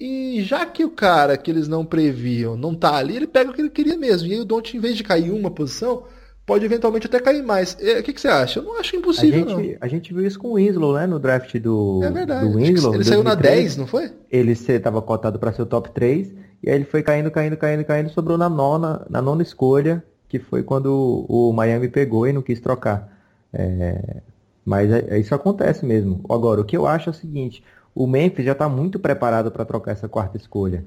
e 0.00 0.42
já 0.42 0.64
que 0.64 0.84
o 0.84 0.90
cara 0.90 1.36
que 1.36 1.50
eles 1.50 1.68
não 1.68 1.84
previam 1.84 2.56
não 2.56 2.74
tá 2.74 2.96
ali, 2.96 3.16
ele 3.16 3.26
pega 3.26 3.50
o 3.50 3.54
que 3.54 3.60
ele 3.60 3.70
queria 3.70 3.98
mesmo. 3.98 4.26
E 4.26 4.32
aí 4.32 4.40
o 4.40 4.44
Don't, 4.44 4.74
em 4.74 4.80
vez 4.80 4.96
de 4.96 5.04
cair 5.04 5.30
uma 5.30 5.50
posição, 5.50 6.04
pode 6.50 6.64
eventualmente 6.64 7.06
até 7.06 7.20
cair 7.20 7.44
mais. 7.44 7.76
É, 7.80 8.00
o 8.00 8.02
que, 8.02 8.12
que, 8.12 8.20
você 8.20 8.26
acha? 8.26 8.58
Eu 8.58 8.64
não 8.64 8.80
acho 8.80 8.96
impossível, 8.96 9.44
a 9.44 9.48
gente, 9.48 9.70
não. 9.70 9.78
A 9.80 9.86
gente 9.86 10.12
viu 10.12 10.26
isso 10.26 10.36
com 10.36 10.48
o 10.48 10.54
Winslow, 10.54 10.94
né? 10.94 11.06
No 11.06 11.20
draft 11.20 11.56
do, 11.58 12.00
é 12.02 12.10
verdade. 12.10 12.48
do 12.48 12.56
Winslow. 12.56 12.92
Ele 12.92 13.04
saiu 13.04 13.22
na 13.22 13.36
10, 13.36 13.76
não 13.76 13.86
foi? 13.86 14.10
Ele 14.28 14.50
estava 14.50 15.00
cotado 15.00 15.38
para 15.38 15.52
ser 15.52 15.62
o 15.62 15.66
top 15.66 15.92
3, 15.92 16.34
e 16.60 16.68
aí 16.68 16.74
ele 16.74 16.84
foi 16.84 17.04
caindo, 17.04 17.30
caindo, 17.30 17.56
caindo, 17.56 17.84
caindo, 17.84 18.10
sobrou 18.10 18.36
na 18.36 18.50
nona, 18.50 19.06
na 19.08 19.22
nona 19.22 19.42
escolha, 19.44 20.02
que 20.28 20.40
foi 20.40 20.64
quando 20.64 21.24
o 21.28 21.52
Miami 21.52 21.86
pegou 21.86 22.26
e 22.26 22.32
não 22.32 22.42
quis 22.42 22.58
trocar. 22.58 23.16
É, 23.52 24.20
mas 24.64 24.90
é, 24.90 25.18
isso 25.20 25.32
acontece 25.32 25.86
mesmo. 25.86 26.20
Agora, 26.28 26.60
o 26.60 26.64
que 26.64 26.76
eu 26.76 26.84
acho 26.84 27.10
é 27.10 27.12
o 27.12 27.14
seguinte, 27.14 27.62
o 27.94 28.08
Memphis 28.08 28.44
já 28.44 28.52
está 28.52 28.68
muito 28.68 28.98
preparado 28.98 29.52
para 29.52 29.64
trocar 29.64 29.92
essa 29.92 30.08
quarta 30.08 30.36
escolha. 30.36 30.84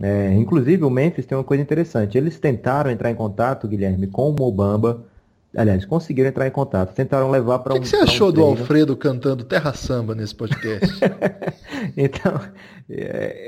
É, 0.00 0.32
inclusive, 0.34 0.84
o 0.84 0.90
Memphis 0.90 1.26
tem 1.26 1.36
uma 1.36 1.44
coisa 1.44 1.62
interessante. 1.62 2.16
Eles 2.16 2.38
tentaram 2.38 2.90
entrar 2.90 3.10
em 3.10 3.14
contato, 3.14 3.68
Guilherme, 3.68 4.06
com 4.06 4.30
o 4.30 4.32
Mobamba. 4.32 5.04
Aliás, 5.54 5.84
conseguiram 5.84 6.30
entrar 6.30 6.46
em 6.46 6.50
contato. 6.50 6.94
Tentaram 6.94 7.30
levar 7.30 7.58
para 7.58 7.74
um. 7.74 7.76
O 7.76 7.80
que, 7.80 7.88
você 7.88 7.96
achou 7.96 8.30
um 8.30 8.32
do 8.32 8.42
Alfredo 8.42 8.96
cantando 8.96 9.44
Terra 9.44 9.74
Samba 9.74 10.14
nesse 10.14 10.34
podcast? 10.34 10.98
então, 11.96 12.40
é, 12.88 13.00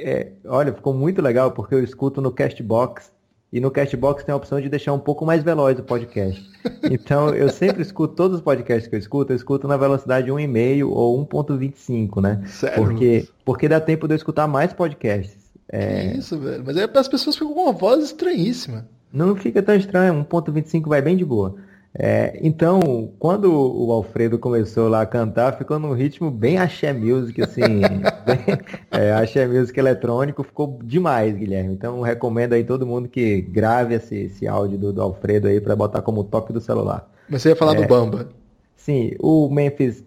é, 0.04 0.32
olha, 0.46 0.72
ficou 0.72 0.92
muito 0.92 1.22
legal 1.22 1.52
porque 1.52 1.74
eu 1.74 1.82
escuto 1.82 2.20
no 2.20 2.30
Castbox. 2.30 3.12
E 3.50 3.60
no 3.60 3.70
Castbox 3.70 4.24
tem 4.24 4.32
a 4.32 4.36
opção 4.36 4.60
de 4.60 4.68
deixar 4.68 4.92
um 4.92 4.98
pouco 4.98 5.24
mais 5.24 5.44
veloz 5.44 5.78
o 5.78 5.82
podcast. 5.84 6.44
Então, 6.90 7.28
eu 7.30 7.48
sempre 7.48 7.82
escuto 7.82 8.14
todos 8.14 8.38
os 8.38 8.42
podcasts 8.42 8.88
que 8.88 8.96
eu 8.96 8.98
escuto, 8.98 9.32
eu 9.32 9.36
escuto 9.36 9.68
na 9.68 9.76
velocidade 9.76 10.28
1,5 10.28 10.90
ou 10.90 11.24
1.25, 11.24 12.20
né? 12.20 12.42
Sério? 12.46 12.82
Porque, 12.82 13.28
porque 13.44 13.68
dá 13.68 13.80
tempo 13.80 14.08
de 14.08 14.14
eu 14.14 14.16
escutar 14.16 14.48
mais 14.48 14.72
podcasts. 14.72 15.43
É... 15.68 16.08
Que 16.08 16.18
isso, 16.18 16.38
velho. 16.38 16.62
Mas 16.66 16.76
aí 16.76 16.88
as 16.94 17.08
pessoas 17.08 17.36
ficam 17.36 17.54
com 17.54 17.62
uma 17.62 17.72
voz 17.72 18.04
estranhíssima. 18.04 18.88
Não 19.12 19.36
fica 19.36 19.62
tão 19.62 19.74
estranho, 19.76 20.24
1.25 20.24 20.88
vai 20.88 21.00
bem 21.00 21.16
de 21.16 21.24
boa. 21.24 21.54
É, 21.96 22.40
então, 22.42 23.12
quando 23.20 23.52
o 23.52 23.92
Alfredo 23.92 24.36
começou 24.36 24.88
lá 24.88 25.02
a 25.02 25.06
cantar, 25.06 25.56
ficou 25.56 25.78
num 25.78 25.92
ritmo 25.92 26.28
bem 26.28 26.58
axé 26.58 26.92
music, 26.92 27.40
assim, 27.40 27.62
bem, 28.26 28.58
é, 28.90 29.12
axé 29.12 29.46
music 29.46 29.78
eletrônico, 29.78 30.42
ficou 30.42 30.80
demais, 30.82 31.36
Guilherme. 31.36 31.72
Então, 31.72 32.00
recomendo 32.00 32.54
aí 32.54 32.64
todo 32.64 32.84
mundo 32.84 33.08
que 33.08 33.40
grave 33.42 33.94
esse, 33.94 34.16
esse 34.16 34.48
áudio 34.48 34.76
do, 34.76 34.92
do 34.92 35.00
Alfredo 35.00 35.46
aí 35.46 35.60
para 35.60 35.76
botar 35.76 36.02
como 36.02 36.24
toque 36.24 36.52
do 36.52 36.60
celular. 36.60 37.08
Mas 37.28 37.42
você 37.42 37.50
ia 37.50 37.56
falar 37.56 37.76
é, 37.76 37.82
do 37.82 37.86
Bamba. 37.86 38.28
Sim, 38.74 39.12
o 39.20 39.48
Memphis 39.48 40.02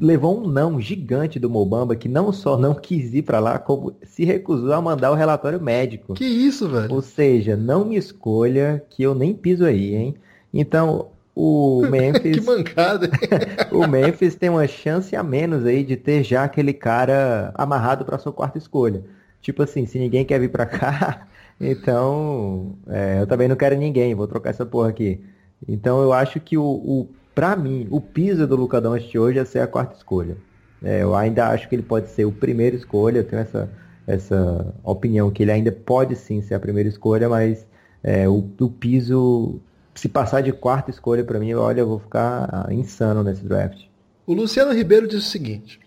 levou 0.00 0.42
um 0.42 0.48
não 0.48 0.80
gigante 0.80 1.38
do 1.38 1.50
Mobamba, 1.50 1.94
que 1.94 2.08
não 2.08 2.32
só 2.32 2.56
não 2.56 2.74
quis 2.74 3.12
ir 3.12 3.22
para 3.22 3.38
lá, 3.38 3.58
como 3.58 3.94
se 4.02 4.24
recusou 4.24 4.72
a 4.72 4.80
mandar 4.80 5.10
o 5.10 5.14
relatório 5.14 5.60
médico. 5.60 6.14
Que 6.14 6.24
isso, 6.24 6.68
velho? 6.68 6.92
Ou 6.92 7.02
seja, 7.02 7.54
não 7.56 7.84
me 7.84 7.96
escolha, 7.96 8.82
que 8.88 9.02
eu 9.02 9.14
nem 9.14 9.34
piso 9.34 9.64
aí, 9.64 9.94
hein? 9.94 10.14
Então, 10.52 11.08
o 11.36 11.82
Memphis. 11.90 12.38
que 12.38 12.40
mancada! 12.40 13.10
o 13.70 13.86
Memphis 13.86 14.34
tem 14.34 14.48
uma 14.48 14.66
chance 14.66 15.14
a 15.14 15.22
menos 15.22 15.66
aí 15.66 15.84
de 15.84 15.96
ter 15.96 16.24
já 16.24 16.44
aquele 16.44 16.72
cara 16.72 17.52
amarrado 17.54 18.04
para 18.04 18.18
sua 18.18 18.32
quarta 18.32 18.56
escolha. 18.56 19.04
Tipo 19.42 19.62
assim, 19.62 19.84
se 19.84 19.98
ninguém 19.98 20.24
quer 20.24 20.40
vir 20.40 20.50
para 20.50 20.64
cá, 20.64 21.26
então 21.60 22.74
é, 22.88 23.20
eu 23.20 23.26
também 23.26 23.48
não 23.48 23.56
quero 23.56 23.76
ninguém, 23.76 24.14
vou 24.14 24.26
trocar 24.26 24.50
essa 24.50 24.64
porra 24.64 24.88
aqui. 24.88 25.20
Então 25.68 26.02
eu 26.02 26.12
acho 26.12 26.40
que 26.40 26.56
o, 26.56 26.64
o 26.64 27.08
para 27.40 27.56
mim, 27.56 27.88
o 27.90 28.02
piso 28.02 28.46
do 28.46 28.54
Luca 28.54 28.82
Doncic 28.82 29.18
hoje 29.18 29.38
é 29.38 29.44
ser 29.46 29.60
a 29.60 29.66
quarta 29.66 29.96
escolha. 29.96 30.36
É, 30.84 31.02
eu 31.02 31.16
ainda 31.16 31.48
acho 31.48 31.70
que 31.70 31.74
ele 31.74 31.82
pode 31.82 32.10
ser 32.10 32.26
o 32.26 32.30
primeiro 32.30 32.76
escolha, 32.76 33.20
eu 33.20 33.24
tenho 33.24 33.40
essa, 33.40 33.66
essa 34.06 34.74
opinião 34.84 35.30
que 35.30 35.42
ele 35.42 35.50
ainda 35.50 35.72
pode 35.72 36.14
sim 36.16 36.42
ser 36.42 36.52
a 36.52 36.60
primeira 36.60 36.86
escolha, 36.86 37.30
mas 37.30 37.66
é, 38.04 38.28
o, 38.28 38.46
o 38.60 38.68
piso, 38.68 39.58
se 39.94 40.06
passar 40.06 40.42
de 40.42 40.52
quarta 40.52 40.90
escolha 40.90 41.24
para 41.24 41.38
mim, 41.38 41.54
olha, 41.54 41.80
eu 41.80 41.88
vou 41.88 41.98
ficar 41.98 42.68
insano 42.70 43.24
nesse 43.24 43.42
draft. 43.42 43.86
O 44.26 44.34
Luciano 44.34 44.74
Ribeiro 44.74 45.08
diz 45.08 45.20
o 45.20 45.30
seguinte: 45.30 45.80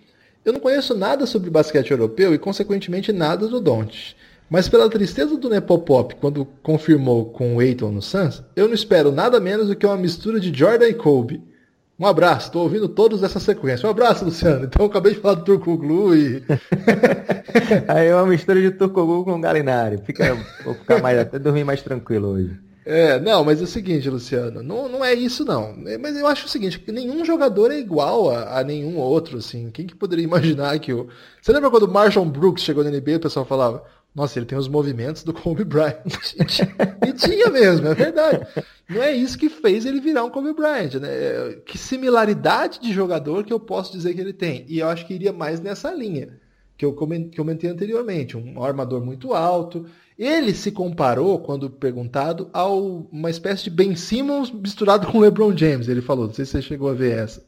Eu 0.44 0.54
não 0.54 0.60
conheço 0.60 0.98
nada 0.98 1.28
sobre 1.28 1.52
basquete 1.52 1.92
europeu 1.92 2.34
e, 2.34 2.40
consequentemente, 2.40 3.14
nada 3.14 3.48
do 3.48 3.62
Doncic. 3.62 4.16
Mas 4.54 4.70
pela 4.70 4.88
tristeza 4.88 5.36
do 5.36 5.50
Nepopop 5.50 6.14
quando 6.18 6.46
confirmou 6.62 7.26
com 7.26 7.56
o 7.56 7.62
Eiton 7.62 7.90
no 7.90 8.04
Suns, 8.04 8.44
eu 8.56 8.68
não 8.68 8.76
espero 8.76 9.12
nada 9.12 9.40
menos 9.40 9.68
do 9.68 9.76
que 9.76 9.84
uma 9.84 9.98
mistura 9.98 10.40
de 10.40 10.56
Jordan 10.56 10.90
e 10.90 10.94
Kobe. 10.94 11.42
Um 12.00 12.06
abraço, 12.06 12.50
estou 12.50 12.62
ouvindo 12.62 12.88
todos 12.88 13.22
dessa 13.22 13.40
sequência. 13.40 13.88
Um 13.88 13.90
abraço, 13.90 14.24
Luciano. 14.24 14.66
Então, 14.66 14.86
eu 14.86 14.92
acabei 14.92 15.16
de 15.16 15.20
falar 15.20 15.36
do 15.36 15.44
Turcoglu 15.44 16.16
e. 16.16 16.44
Aí 17.90 18.10
é 18.10 18.16
uma 18.16 18.28
mistura 18.28 18.62
de 18.62 18.70
Turcoglu 18.70 19.26
com 19.26 19.42
Galinari. 19.42 19.98
Fica, 20.06 20.38
vou 20.64 20.76
ficar 20.76 21.02
mais, 21.02 21.18
até 21.18 21.40
dormir 21.40 21.64
mais 21.64 21.82
tranquilo 21.82 22.28
hoje. 22.28 22.56
É, 22.86 23.20
não, 23.20 23.44
mas 23.44 23.60
é 23.60 23.64
o 23.64 23.68
seguinte, 23.68 24.08
Luciano, 24.08 24.62
não, 24.62 24.88
não 24.88 25.04
é 25.04 25.16
isso 25.16 25.44
não. 25.44 25.82
É, 25.88 25.98
mas 25.98 26.16
eu 26.16 26.28
acho 26.28 26.46
o 26.46 26.50
seguinte, 26.50 26.80
que 26.80 26.92
nenhum 26.92 27.26
jogador 27.26 27.72
é 27.72 27.80
igual 27.80 28.30
a, 28.30 28.60
a, 28.60 28.64
nenhum 28.64 28.98
outro, 28.98 29.40
assim. 29.40 29.72
Quem 29.72 29.88
que 29.88 29.96
poderia 29.96 30.24
imaginar 30.24 30.78
que 30.78 30.94
o... 30.94 31.08
Você 31.42 31.52
lembra 31.52 31.72
quando 31.72 31.84
o 31.84 31.92
Marshall 31.92 32.26
Brooks 32.26 32.64
chegou 32.64 32.84
na 32.84 32.92
NBA 32.92 33.12
e 33.12 33.16
o 33.16 33.20
pessoal 33.20 33.46
falava, 33.46 33.84
nossa, 34.16 34.38
ele 34.38 34.46
tem 34.46 34.58
os 34.58 34.68
movimentos 34.68 35.24
do 35.24 35.34
Kobe 35.34 35.64
Bryant. 35.64 36.04
e 37.08 37.14
tinha 37.14 37.50
mesmo, 37.50 37.88
é 37.88 37.96
verdade. 37.96 38.46
Não 38.88 39.02
é 39.02 39.12
isso 39.12 39.38
que 39.38 39.50
fez 39.50 39.86
ele 39.86 40.00
virar 40.00 40.24
um 40.24 40.30
Kobe 40.30 40.54
Bryant, 40.54 40.96
né? 40.96 41.56
Que 41.66 41.78
similaridade 41.78 42.80
de 42.80 42.94
jogador 42.94 43.44
que 43.44 43.52
eu 43.52 43.60
posso 43.60 43.92
dizer 43.92 44.14
que 44.14 44.22
ele 44.22 44.34
tem? 44.34 44.66
E 44.68 44.80
eu 44.80 44.88
acho 44.88 45.08
que 45.08 45.14
iria 45.16 45.34
mais 45.34 45.60
nessa 45.60 45.92
linha 45.92 46.40
que 46.78 46.86
eu 46.86 46.94
comentei 46.94 47.70
anteriormente, 47.70 48.36
um 48.38 48.64
armador 48.64 49.04
muito 49.04 49.34
alto. 49.34 49.86
Ele 50.18 50.54
se 50.54 50.72
comparou, 50.72 51.40
quando 51.40 51.70
perguntado, 51.70 52.50
a 52.54 52.68
uma 52.68 53.30
espécie 53.30 53.64
de 53.66 53.70
Ben 53.70 53.96
Simmons 53.96 54.52
misturado 54.52 55.08
com 55.08 55.20
LeBron 55.20 55.56
James. 55.56 55.88
Ele 55.88 56.02
falou, 56.02 56.28
não 56.28 56.34
sei 56.34 56.46
se 56.46 56.52
você 56.52 56.62
chegou 56.62 56.90
a 56.90 56.94
ver 56.94 57.18
essa. 57.18 57.44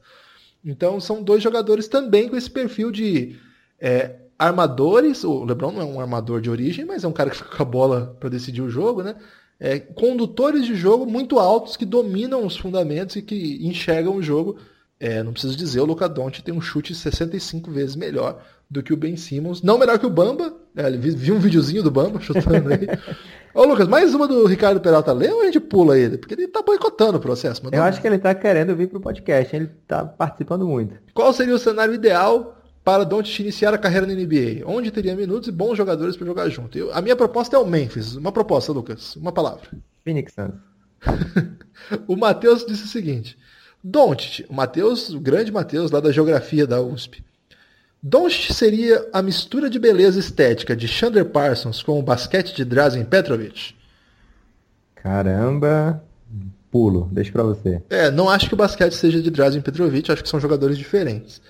Então 0.63 0.99
são 0.99 1.21
dois 1.21 1.43
jogadores 1.43 1.87
também 1.87 2.27
com 2.27 2.35
esse 2.35 2.49
perfil 2.49 2.91
de 2.91 3.37
é, 3.79 4.15
armadores, 4.37 5.23
o 5.23 5.43
LeBron 5.43 5.71
não 5.71 5.81
é 5.81 5.85
um 5.85 5.99
armador 5.99 6.41
de 6.41 6.49
origem, 6.49 6.85
mas 6.85 7.03
é 7.03 7.07
um 7.07 7.13
cara 7.13 7.29
que 7.29 7.37
fica 7.37 7.55
com 7.55 7.63
a 7.63 7.65
bola 7.65 8.15
para 8.19 8.29
decidir 8.29 8.61
o 8.61 8.69
jogo, 8.69 9.01
né? 9.01 9.15
É, 9.59 9.79
condutores 9.79 10.65
de 10.65 10.75
jogo 10.75 11.05
muito 11.05 11.39
altos 11.39 11.77
que 11.77 11.85
dominam 11.85 12.45
os 12.45 12.57
fundamentos 12.57 13.15
e 13.15 13.21
que 13.21 13.65
enxergam 13.65 14.15
o 14.15 14.21
jogo. 14.21 14.57
É, 14.99 15.23
não 15.23 15.31
preciso 15.31 15.55
dizer, 15.55 15.79
o 15.79 15.85
Luca 15.85 16.07
Doncic 16.07 16.43
tem 16.43 16.53
um 16.53 16.61
chute 16.61 16.93
65 16.93 17.71
vezes 17.71 17.95
melhor 17.95 18.41
do 18.69 18.83
que 18.83 18.93
o 18.93 18.97
Ben 18.97 19.15
Simmons. 19.15 19.61
Não 19.61 19.77
melhor 19.77 19.99
que 19.99 20.05
o 20.05 20.09
Bamba, 20.09 20.53
É, 20.75 20.87
ele 20.87 20.97
vi, 20.97 21.11
vi 21.11 21.31
um 21.31 21.39
videozinho 21.39 21.83
do 21.83 21.91
Bamba 21.91 22.19
chutando 22.19 22.73
aí. 22.73 22.87
Ô 23.53 23.63
Lucas, 23.63 23.87
mais 23.87 24.13
uma 24.13 24.27
do 24.27 24.45
Ricardo 24.45 24.81
Peralta 24.81 25.13
lê 25.13 25.29
ou 25.29 25.41
a 25.41 25.45
gente 25.45 25.61
pula 25.61 25.97
ele? 25.97 26.17
Porque 26.17 26.33
ele 26.33 26.47
tá 26.47 26.61
boicotando 26.61 27.17
o 27.17 27.21
processo. 27.21 27.61
Eu 27.71 27.83
acho 27.83 28.01
que 28.01 28.07
ele 28.07 28.17
tá 28.17 28.35
querendo 28.35 28.75
vir 28.75 28.89
pro 28.89 28.99
podcast, 28.99 29.55
ele 29.55 29.69
tá 29.87 30.03
participando 30.03 30.67
muito. 30.67 30.95
Qual 31.13 31.31
seria 31.31 31.55
o 31.55 31.59
cenário 31.59 31.93
ideal 31.93 32.61
para 32.85 33.03
Doncic 33.03 33.39
iniciar 33.39 33.73
a 33.73 33.79
carreira 33.79 34.05
na 34.05 34.13
NBA? 34.13 34.63
Onde 34.63 34.91
teria 34.91 35.15
minutos 35.15 35.49
e 35.49 35.51
bons 35.51 35.75
jogadores 35.75 36.15
para 36.15 36.27
jogar 36.27 36.47
junto? 36.49 36.77
Eu, 36.77 36.93
a 36.93 37.01
minha 37.01 37.15
proposta 37.15 37.55
é 37.55 37.59
o 37.59 37.65
Memphis. 37.65 38.15
Uma 38.15 38.31
proposta, 38.31 38.71
Lucas. 38.71 39.15
Uma 39.15 39.31
palavra. 39.31 39.67
Phoenix 40.03 40.33
Suns. 40.33 40.53
o 42.07 42.15
Matheus 42.15 42.63
disse 42.63 42.83
o 42.83 42.87
seguinte. 42.87 43.35
Doncic, 43.83 44.45
o 44.47 44.53
Matheus, 44.53 45.09
o 45.09 45.19
grande 45.19 45.51
Matheus 45.51 45.89
lá 45.89 45.99
da 45.99 46.11
geografia 46.11 46.67
da 46.67 46.79
USP. 46.79 47.23
Doncic 48.01 48.53
seria 48.53 49.09
a 49.11 49.19
mistura 49.23 49.67
de 49.67 49.79
beleza 49.79 50.19
estética 50.19 50.75
de 50.75 50.87
Chandler 50.87 51.25
Parsons 51.25 51.81
com 51.81 51.99
o 51.99 52.03
basquete 52.03 52.55
de 52.55 52.63
Drazen 52.63 53.03
Petrovic? 53.03 53.73
Caramba, 54.93 56.03
pulo, 56.69 57.09
deixa 57.11 57.31
pra 57.31 57.41
você. 57.41 57.81
É, 57.89 58.11
não 58.11 58.29
acho 58.29 58.47
que 58.47 58.53
o 58.53 58.57
basquete 58.57 58.93
seja 58.93 59.19
de 59.19 59.31
Drazen 59.31 59.61
Petrovic, 59.61 60.11
acho 60.11 60.21
que 60.21 60.29
são 60.29 60.39
jogadores 60.39 60.77
diferentes. 60.77 61.41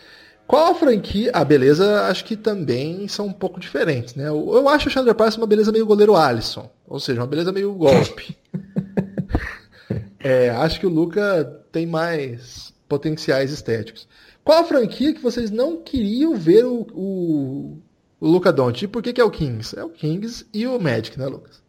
Qual 0.48 0.72
a 0.72 0.76
franquia? 0.76 1.32
A 1.34 1.44
beleza 1.44 2.04
acho 2.04 2.24
que 2.24 2.36
também 2.36 3.08
são 3.08 3.28
um 3.28 3.34
pouco 3.34 3.60
diferentes, 3.60 4.14
né? 4.16 4.28
Eu 4.28 4.70
acho 4.70 4.88
o 4.88 4.92
Chandler 4.92 5.16
Parsons 5.16 5.38
uma 5.38 5.48
beleza 5.48 5.72
meio 5.72 5.86
goleiro 5.86 6.16
Alisson, 6.16 6.70
ou 6.88 7.00
seja, 7.00 7.22
uma 7.22 7.28
beleza 7.28 7.52
meio 7.52 7.74
golpe. 7.74 8.38
é, 10.20 10.52
acho 10.52 10.80
que 10.80 10.86
o 10.86 10.90
Luca 10.90 11.44
tem 11.72 11.88
mais 11.88 12.74
potenciais 12.88 13.52
estéticos. 13.52 14.08
Qual 14.44 14.62
a 14.62 14.66
franquia 14.66 15.14
que 15.14 15.22
vocês 15.22 15.50
não 15.50 15.82
queriam 15.82 16.36
ver 16.36 16.66
o, 16.66 16.86
o, 16.94 17.78
o 18.20 18.28
Luca 18.28 18.54
Doncic? 18.54 18.84
E 18.84 18.88
por 18.88 19.02
que, 19.02 19.14
que 19.14 19.22
é 19.22 19.24
o 19.24 19.32
Kings? 19.32 19.78
É 19.78 19.84
o 19.84 19.90
Kings 19.90 20.46
e 20.54 20.68
o 20.68 20.80
Magic, 20.80 21.18
né, 21.18 21.26
Lucas? 21.26 21.64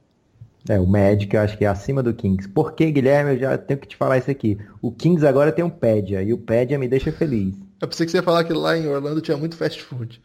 É, 0.68 0.78
o 0.78 0.86
Magic 0.86 1.34
eu 1.34 1.40
acho 1.40 1.56
que 1.56 1.64
é 1.64 1.68
acima 1.68 2.02
do 2.02 2.12
Kings. 2.12 2.46
Por 2.48 2.74
que, 2.74 2.90
Guilherme? 2.90 3.32
Eu 3.32 3.38
já 3.38 3.56
tenho 3.56 3.80
que 3.80 3.88
te 3.88 3.96
falar 3.96 4.18
isso 4.18 4.30
aqui. 4.30 4.58
O 4.82 4.92
Kings 4.92 5.26
agora 5.26 5.50
tem 5.50 5.64
um 5.64 5.70
Pedia, 5.70 6.22
e 6.22 6.34
o 6.34 6.38
Pedia 6.38 6.78
me 6.78 6.88
deixa 6.88 7.10
feliz. 7.10 7.54
Eu 7.80 7.88
pensei 7.88 8.06
que 8.06 8.12
você 8.12 8.18
ia 8.18 8.22
falar 8.22 8.44
que 8.44 8.52
lá 8.52 8.76
em 8.76 8.86
Orlando 8.86 9.20
tinha 9.20 9.36
muito 9.36 9.56
fast 9.56 9.82
food. 9.82 10.20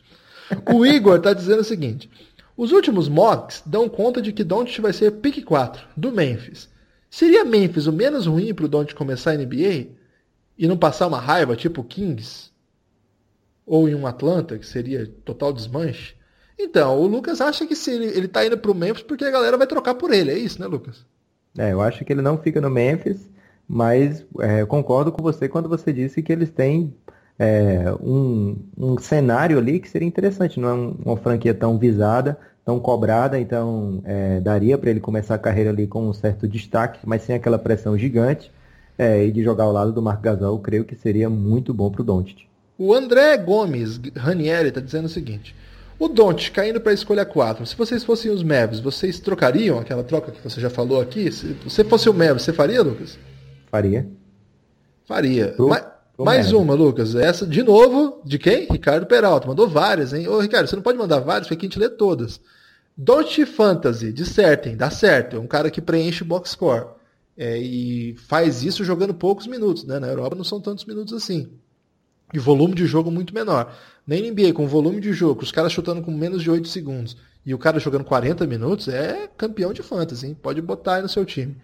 O 0.73 0.85
Igor 0.85 1.19
tá 1.19 1.33
dizendo 1.33 1.61
o 1.61 1.65
seguinte. 1.65 2.09
Os 2.57 2.71
últimos 2.71 3.07
mocks 3.07 3.63
dão 3.65 3.87
conta 3.87 4.21
de 4.21 4.33
que 4.33 4.43
Doncic 4.43 4.81
vai 4.81 4.93
ser 4.93 5.11
pick 5.13 5.43
4, 5.43 5.87
do 5.95 6.11
Memphis. 6.11 6.69
Seria 7.09 7.43
Memphis 7.43 7.87
o 7.87 7.93
menos 7.93 8.25
ruim 8.25 8.53
para 8.53 8.65
o 8.65 8.69
Doncic 8.69 8.95
começar 8.95 9.31
a 9.31 9.37
NBA? 9.37 10.01
e 10.61 10.67
não 10.67 10.77
passar 10.77 11.07
uma 11.07 11.19
raiva, 11.19 11.55
tipo 11.55 11.83
Kings, 11.83 12.51
ou 13.65 13.89
em 13.89 13.95
um 13.95 14.05
Atlanta, 14.05 14.59
que 14.59 14.65
seria 14.65 15.11
total 15.25 15.51
desmanche. 15.51 16.13
Então, 16.57 16.99
o 16.99 17.07
Lucas 17.07 17.41
acha 17.41 17.65
que 17.65 17.75
se 17.75 17.89
ele, 17.91 18.05
ele 18.05 18.27
tá 18.27 18.45
indo 18.45 18.55
pro 18.55 18.75
Memphis 18.75 19.01
porque 19.01 19.25
a 19.25 19.31
galera 19.31 19.57
vai 19.57 19.65
trocar 19.65 19.95
por 19.95 20.13
ele, 20.13 20.29
é 20.29 20.37
isso, 20.37 20.61
né, 20.61 20.67
Lucas? 20.67 21.03
É, 21.57 21.73
eu 21.73 21.81
acho 21.81 22.05
que 22.05 22.13
ele 22.13 22.21
não 22.21 22.37
fica 22.37 22.61
no 22.61 22.69
Memphis, 22.69 23.27
mas 23.67 24.23
é, 24.39 24.63
concordo 24.65 25.11
com 25.11 25.23
você 25.23 25.49
quando 25.49 25.67
você 25.67 25.91
disse 25.91 26.21
que 26.21 26.31
eles 26.31 26.51
têm 26.51 26.93
é, 27.41 27.91
um, 27.99 28.55
um 28.77 28.99
cenário 28.99 29.57
ali 29.57 29.79
que 29.79 29.89
seria 29.89 30.07
interessante, 30.07 30.59
não 30.59 30.69
é 30.69 30.73
uma 31.03 31.17
franquia 31.17 31.55
tão 31.55 31.75
visada, 31.75 32.37
tão 32.63 32.79
cobrada, 32.79 33.39
então 33.39 33.99
é, 34.05 34.39
daria 34.39 34.77
para 34.77 34.91
ele 34.91 34.99
começar 34.99 35.33
a 35.33 35.39
carreira 35.39 35.71
ali 35.71 35.87
com 35.87 36.07
um 36.07 36.13
certo 36.13 36.47
destaque, 36.47 36.99
mas 37.03 37.23
sem 37.23 37.35
aquela 37.35 37.57
pressão 37.57 37.97
gigante 37.97 38.51
é, 38.95 39.25
e 39.25 39.31
de 39.31 39.41
jogar 39.41 39.63
ao 39.63 39.71
lado 39.71 39.91
do 39.91 40.03
Marco 40.03 40.21
Gasol, 40.21 40.59
creio 40.59 40.85
que 40.85 40.93
seria 40.93 41.31
muito 41.31 41.73
bom 41.73 41.89
para 41.89 42.03
o 42.03 42.05
Doncic. 42.05 42.45
O 42.77 42.93
André 42.93 43.35
Gomes 43.37 43.99
Ranieri 44.15 44.69
está 44.69 44.79
dizendo 44.79 45.05
o 45.05 45.09
seguinte: 45.09 45.55
o 45.97 46.07
Doncic 46.07 46.53
caindo 46.53 46.79
para 46.79 46.91
a 46.91 46.93
escolha 46.93 47.25
4. 47.25 47.65
Se 47.65 47.75
vocês 47.75 48.03
fossem 48.03 48.29
os 48.29 48.43
Mavs, 48.43 48.79
vocês 48.79 49.19
trocariam 49.19 49.79
aquela 49.79 50.03
troca 50.03 50.31
que 50.31 50.43
você 50.47 50.61
já 50.61 50.69
falou 50.69 51.01
aqui? 51.01 51.31
Se 51.31 51.53
você 51.63 51.83
fosse 51.83 52.07
o 52.07 52.13
Mavs, 52.13 52.43
você 52.43 52.53
faria, 52.53 52.83
Lucas? 52.83 53.17
Faria. 53.71 54.07
Faria. 55.07 55.47
Pro, 55.53 55.69
pro 55.69 56.00
mais 56.23 56.51
uma, 56.51 56.73
Lucas. 56.73 57.15
Essa, 57.15 57.45
de 57.45 57.63
novo, 57.63 58.21
de 58.25 58.37
quem? 58.39 58.67
Ricardo 58.69 59.05
Peralta. 59.05 59.47
Mandou 59.47 59.67
várias, 59.67 60.13
hein? 60.13 60.27
Ô, 60.27 60.39
Ricardo, 60.39 60.67
você 60.67 60.75
não 60.75 60.83
pode 60.83 60.97
mandar 60.97 61.19
várias, 61.19 61.47
porque 61.47 61.65
a 61.65 61.69
gente 61.69 61.79
lê 61.79 61.89
todas. 61.89 62.39
Doncic 62.97 63.45
Fantasy, 63.47 64.11
dissertem, 64.11 64.75
dá 64.75 64.89
certo. 64.89 65.37
É 65.37 65.39
um 65.39 65.47
cara 65.47 65.71
que 65.71 65.81
preenche 65.81 66.23
box 66.23 66.51
score. 66.51 66.87
É, 67.37 67.57
e 67.57 68.15
faz 68.27 68.63
isso 68.63 68.83
jogando 68.83 69.13
poucos 69.13 69.47
minutos, 69.47 69.85
né? 69.85 69.99
Na 69.99 70.07
Europa 70.07 70.35
não 70.35 70.43
são 70.43 70.59
tantos 70.59 70.85
minutos 70.85 71.13
assim. 71.13 71.49
E 72.33 72.39
volume 72.39 72.75
de 72.75 72.85
jogo 72.85 73.09
muito 73.09 73.33
menor. 73.33 73.75
Na 74.05 74.15
NBA, 74.15 74.53
com 74.53 74.67
volume 74.67 75.01
de 75.01 75.13
jogo, 75.13 75.41
os 75.43 75.51
caras 75.51 75.71
chutando 75.71 76.01
com 76.01 76.11
menos 76.11 76.41
de 76.41 76.49
8 76.49 76.67
segundos 76.67 77.17
e 77.45 77.53
o 77.53 77.57
cara 77.57 77.79
jogando 77.79 78.03
40 78.03 78.45
minutos, 78.45 78.87
é 78.87 79.27
campeão 79.35 79.73
de 79.73 79.81
fantasy, 79.81 80.27
hein? 80.27 80.37
Pode 80.39 80.61
botar 80.61 80.95
aí 80.95 81.01
no 81.01 81.09
seu 81.09 81.25
time. 81.25 81.57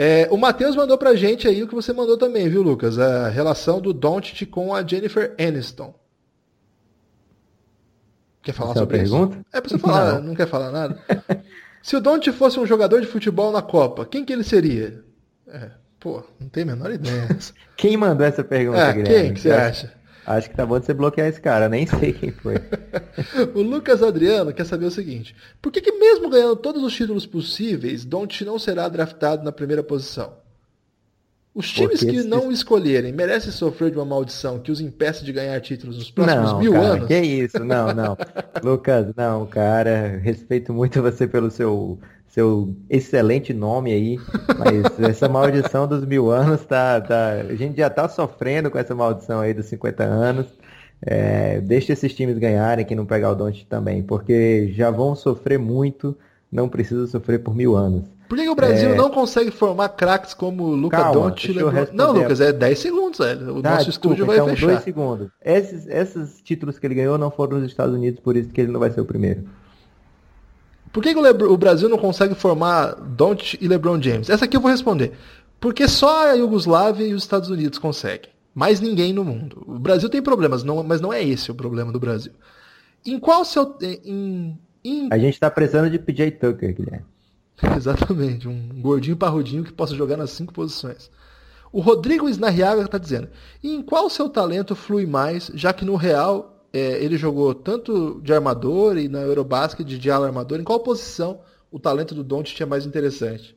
É, 0.00 0.28
o 0.30 0.36
Matheus 0.36 0.76
mandou 0.76 0.96
pra 0.96 1.16
gente 1.16 1.48
aí 1.48 1.60
o 1.60 1.66
que 1.66 1.74
você 1.74 1.92
mandou 1.92 2.16
também, 2.16 2.48
viu, 2.48 2.62
Lucas? 2.62 3.00
A 3.00 3.28
relação 3.28 3.80
do 3.80 3.92
Doncic 3.92 4.46
com 4.48 4.72
a 4.72 4.86
Jennifer 4.86 5.34
Aniston. 5.36 5.92
Quer 8.40 8.52
falar 8.52 8.70
Essa 8.70 8.78
sobre 8.78 8.96
é 8.96 9.00
pergunta? 9.00 9.34
isso? 9.34 9.46
É 9.52 9.60
pra 9.60 9.68
você 9.68 9.78
falar, 9.78 10.12
não, 10.14 10.22
não 10.22 10.34
quer 10.36 10.46
falar 10.46 10.70
nada? 10.70 11.02
Se 11.82 11.96
o 11.96 12.00
Don't 12.00 12.30
fosse 12.30 12.60
um 12.60 12.66
jogador 12.66 13.00
de 13.00 13.08
futebol 13.08 13.50
na 13.50 13.60
Copa, 13.60 14.06
quem 14.06 14.24
que 14.24 14.32
ele 14.32 14.44
seria? 14.44 15.02
É, 15.48 15.72
pô, 15.98 16.22
não 16.38 16.48
tem 16.48 16.62
a 16.62 16.66
menor 16.66 16.92
ideia. 16.92 17.26
quem 17.76 17.96
mandou 17.96 18.24
essa 18.24 18.44
pergunta, 18.44 18.78
é, 18.78 18.92
Guilherme? 18.92 19.24
Quem 19.24 19.34
que 19.34 19.40
você 19.40 19.50
acha? 19.50 19.97
Acho 20.28 20.50
que 20.50 20.56
tá 20.56 20.66
bom 20.66 20.78
de 20.78 20.84
você 20.84 20.92
bloquear 20.92 21.26
esse 21.26 21.40
cara, 21.40 21.70
nem 21.70 21.86
sei 21.86 22.12
quem 22.12 22.30
foi. 22.30 22.56
o 23.54 23.62
Lucas 23.62 24.02
Adriano 24.02 24.52
quer 24.52 24.66
saber 24.66 24.84
o 24.84 24.90
seguinte: 24.90 25.34
por 25.62 25.72
que, 25.72 25.80
que 25.80 25.92
mesmo 25.92 26.28
ganhando 26.28 26.54
todos 26.54 26.82
os 26.82 26.94
títulos 26.94 27.24
possíveis, 27.24 28.04
Don't 28.04 28.44
não 28.44 28.58
será 28.58 28.86
draftado 28.90 29.42
na 29.42 29.50
primeira 29.50 29.82
posição? 29.82 30.34
Os 31.54 31.72
times 31.72 32.00
Porque 32.00 32.12
que 32.12 32.16
esse... 32.18 32.28
não 32.28 32.52
escolherem 32.52 33.10
merecem 33.10 33.50
sofrer 33.50 33.90
de 33.90 33.96
uma 33.96 34.04
maldição 34.04 34.58
que 34.58 34.70
os 34.70 34.82
impeça 34.82 35.24
de 35.24 35.32
ganhar 35.32 35.58
títulos 35.62 35.96
nos 35.96 36.10
próximos 36.10 36.52
não, 36.52 36.60
mil 36.60 36.72
cara, 36.72 36.84
anos? 36.84 37.08
Que 37.08 37.20
isso, 37.20 37.64
não, 37.64 37.94
não. 37.94 38.16
Lucas, 38.62 39.06
não, 39.16 39.46
cara, 39.46 40.20
respeito 40.22 40.74
muito 40.74 41.00
você 41.00 41.26
pelo 41.26 41.50
seu, 41.50 41.98
seu 42.38 42.72
excelente 42.88 43.52
nome 43.52 43.92
aí, 43.92 44.16
mas 44.56 45.00
essa 45.10 45.28
maldição 45.28 45.88
dos 45.88 46.04
mil 46.04 46.30
anos 46.30 46.64
tá, 46.64 47.00
tá. 47.00 47.32
A 47.50 47.54
gente 47.56 47.76
já 47.76 47.90
tá 47.90 48.08
sofrendo 48.08 48.70
com 48.70 48.78
essa 48.78 48.94
maldição 48.94 49.40
aí 49.40 49.52
dos 49.52 49.66
50 49.66 50.04
anos. 50.04 50.46
É, 51.02 51.60
deixa 51.60 51.92
esses 51.92 52.14
times 52.14 52.38
ganharem, 52.38 52.84
que 52.84 52.94
não 52.94 53.04
pegar 53.04 53.32
o 53.32 53.34
Don't 53.34 53.66
também, 53.66 54.04
porque 54.04 54.72
já 54.72 54.88
vão 54.88 55.16
sofrer 55.16 55.58
muito, 55.58 56.16
não 56.50 56.68
precisa 56.68 57.08
sofrer 57.08 57.40
por 57.40 57.56
mil 57.56 57.74
anos. 57.74 58.04
Por 58.28 58.38
que, 58.38 58.48
o 58.48 58.54
Brasil 58.54 58.90
é... 58.90 58.94
não 58.94 59.10
consegue 59.10 59.50
formar 59.50 59.88
craques 59.90 60.32
como 60.32 60.64
o 60.64 60.74
Luca 60.76 61.10
Doncic? 61.10 61.56
Não, 61.92 62.12
Lucas, 62.12 62.40
é 62.40 62.52
10 62.52 62.78
segundos, 62.78 63.18
velho. 63.18 63.56
O 63.56 63.62
tá, 63.62 63.70
nosso 63.70 63.86
desculpa, 63.86 64.14
estúdio 64.14 64.26
vai 64.26 64.36
então, 64.36 64.48
fechar. 64.48 64.66
dois 64.66 64.82
segundos. 64.82 65.28
Esses, 65.44 65.86
esses 65.88 66.40
títulos 66.42 66.78
que 66.78 66.86
ele 66.86 66.94
ganhou 66.94 67.18
não 67.18 67.30
foram 67.30 67.58
nos 67.58 67.68
Estados 67.68 67.94
Unidos, 67.94 68.20
por 68.20 68.36
isso 68.36 68.50
que 68.50 68.60
ele 68.60 68.70
não 68.70 68.78
vai 68.78 68.90
ser 68.90 69.00
o 69.00 69.04
primeiro. 69.04 69.44
Por 70.92 71.02
que, 71.02 71.12
que 71.12 71.18
o, 71.18 71.22
Lebr 71.22 71.44
o, 71.44 71.56
Brasil 71.56 71.88
não 71.88 71.98
consegue 71.98 72.34
formar 72.34 72.94
Doncic 72.94 73.58
e 73.60 73.68
LeBron 73.68 74.00
James? 74.00 74.30
Essa 74.30 74.44
aqui 74.44 74.56
eu 74.56 74.60
vou 74.60 74.70
responder. 74.70 75.12
Porque 75.60 75.88
só 75.88 76.30
a 76.30 76.32
Iugoslávia 76.34 77.06
e 77.06 77.14
os 77.14 77.22
Estados 77.22 77.50
Unidos 77.50 77.78
conseguem. 77.78 78.30
Mais 78.54 78.80
ninguém 78.80 79.12
no 79.12 79.24
mundo. 79.24 79.62
O 79.66 79.78
Brasil 79.78 80.08
tem 80.08 80.22
problemas, 80.22 80.64
não, 80.64 80.82
mas 80.82 81.00
não 81.00 81.12
é 81.12 81.22
esse 81.22 81.50
o 81.50 81.54
problema 81.54 81.92
do 81.92 82.00
Brasil. 82.00 82.32
Em 83.04 83.18
qual 83.18 83.44
seu... 83.44 83.76
Em, 83.82 84.58
em... 84.84 85.08
A 85.12 85.18
gente 85.18 85.34
está 85.34 85.50
precisando 85.50 85.90
de 85.90 85.98
PJ 85.98 86.32
Tucker, 86.32 86.74
Guilherme. 86.74 87.06
Exatamente, 87.76 88.48
um 88.48 88.80
gordinho 88.80 89.16
parrudinho 89.16 89.64
que 89.64 89.72
possa 89.72 89.94
jogar 89.94 90.16
nas 90.16 90.30
cinco 90.30 90.52
posições. 90.52 91.10
O 91.72 91.80
Rodrigo 91.80 92.28
Snarriaga 92.28 92.82
está 92.82 92.98
dizendo: 92.98 93.28
em 93.62 93.82
qual 93.82 94.08
seu 94.08 94.28
talento 94.28 94.74
flui 94.74 95.06
mais, 95.06 95.50
já 95.54 95.72
que 95.72 95.84
no 95.84 95.96
Real 95.96 96.57
é, 96.72 97.02
ele 97.02 97.16
jogou 97.16 97.54
tanto 97.54 98.20
de 98.22 98.32
armador 98.32 98.98
e 98.98 99.08
na 99.08 99.20
Eurobasket 99.20 99.86
de, 99.86 100.10
ala 100.10 100.26
armador, 100.26 100.60
em 100.60 100.64
qual 100.64 100.80
posição 100.80 101.40
o 101.70 101.78
talento 101.78 102.14
do 102.14 102.22
Doncic 102.22 102.60
é 102.60 102.66
mais 102.66 102.84
interessante? 102.84 103.56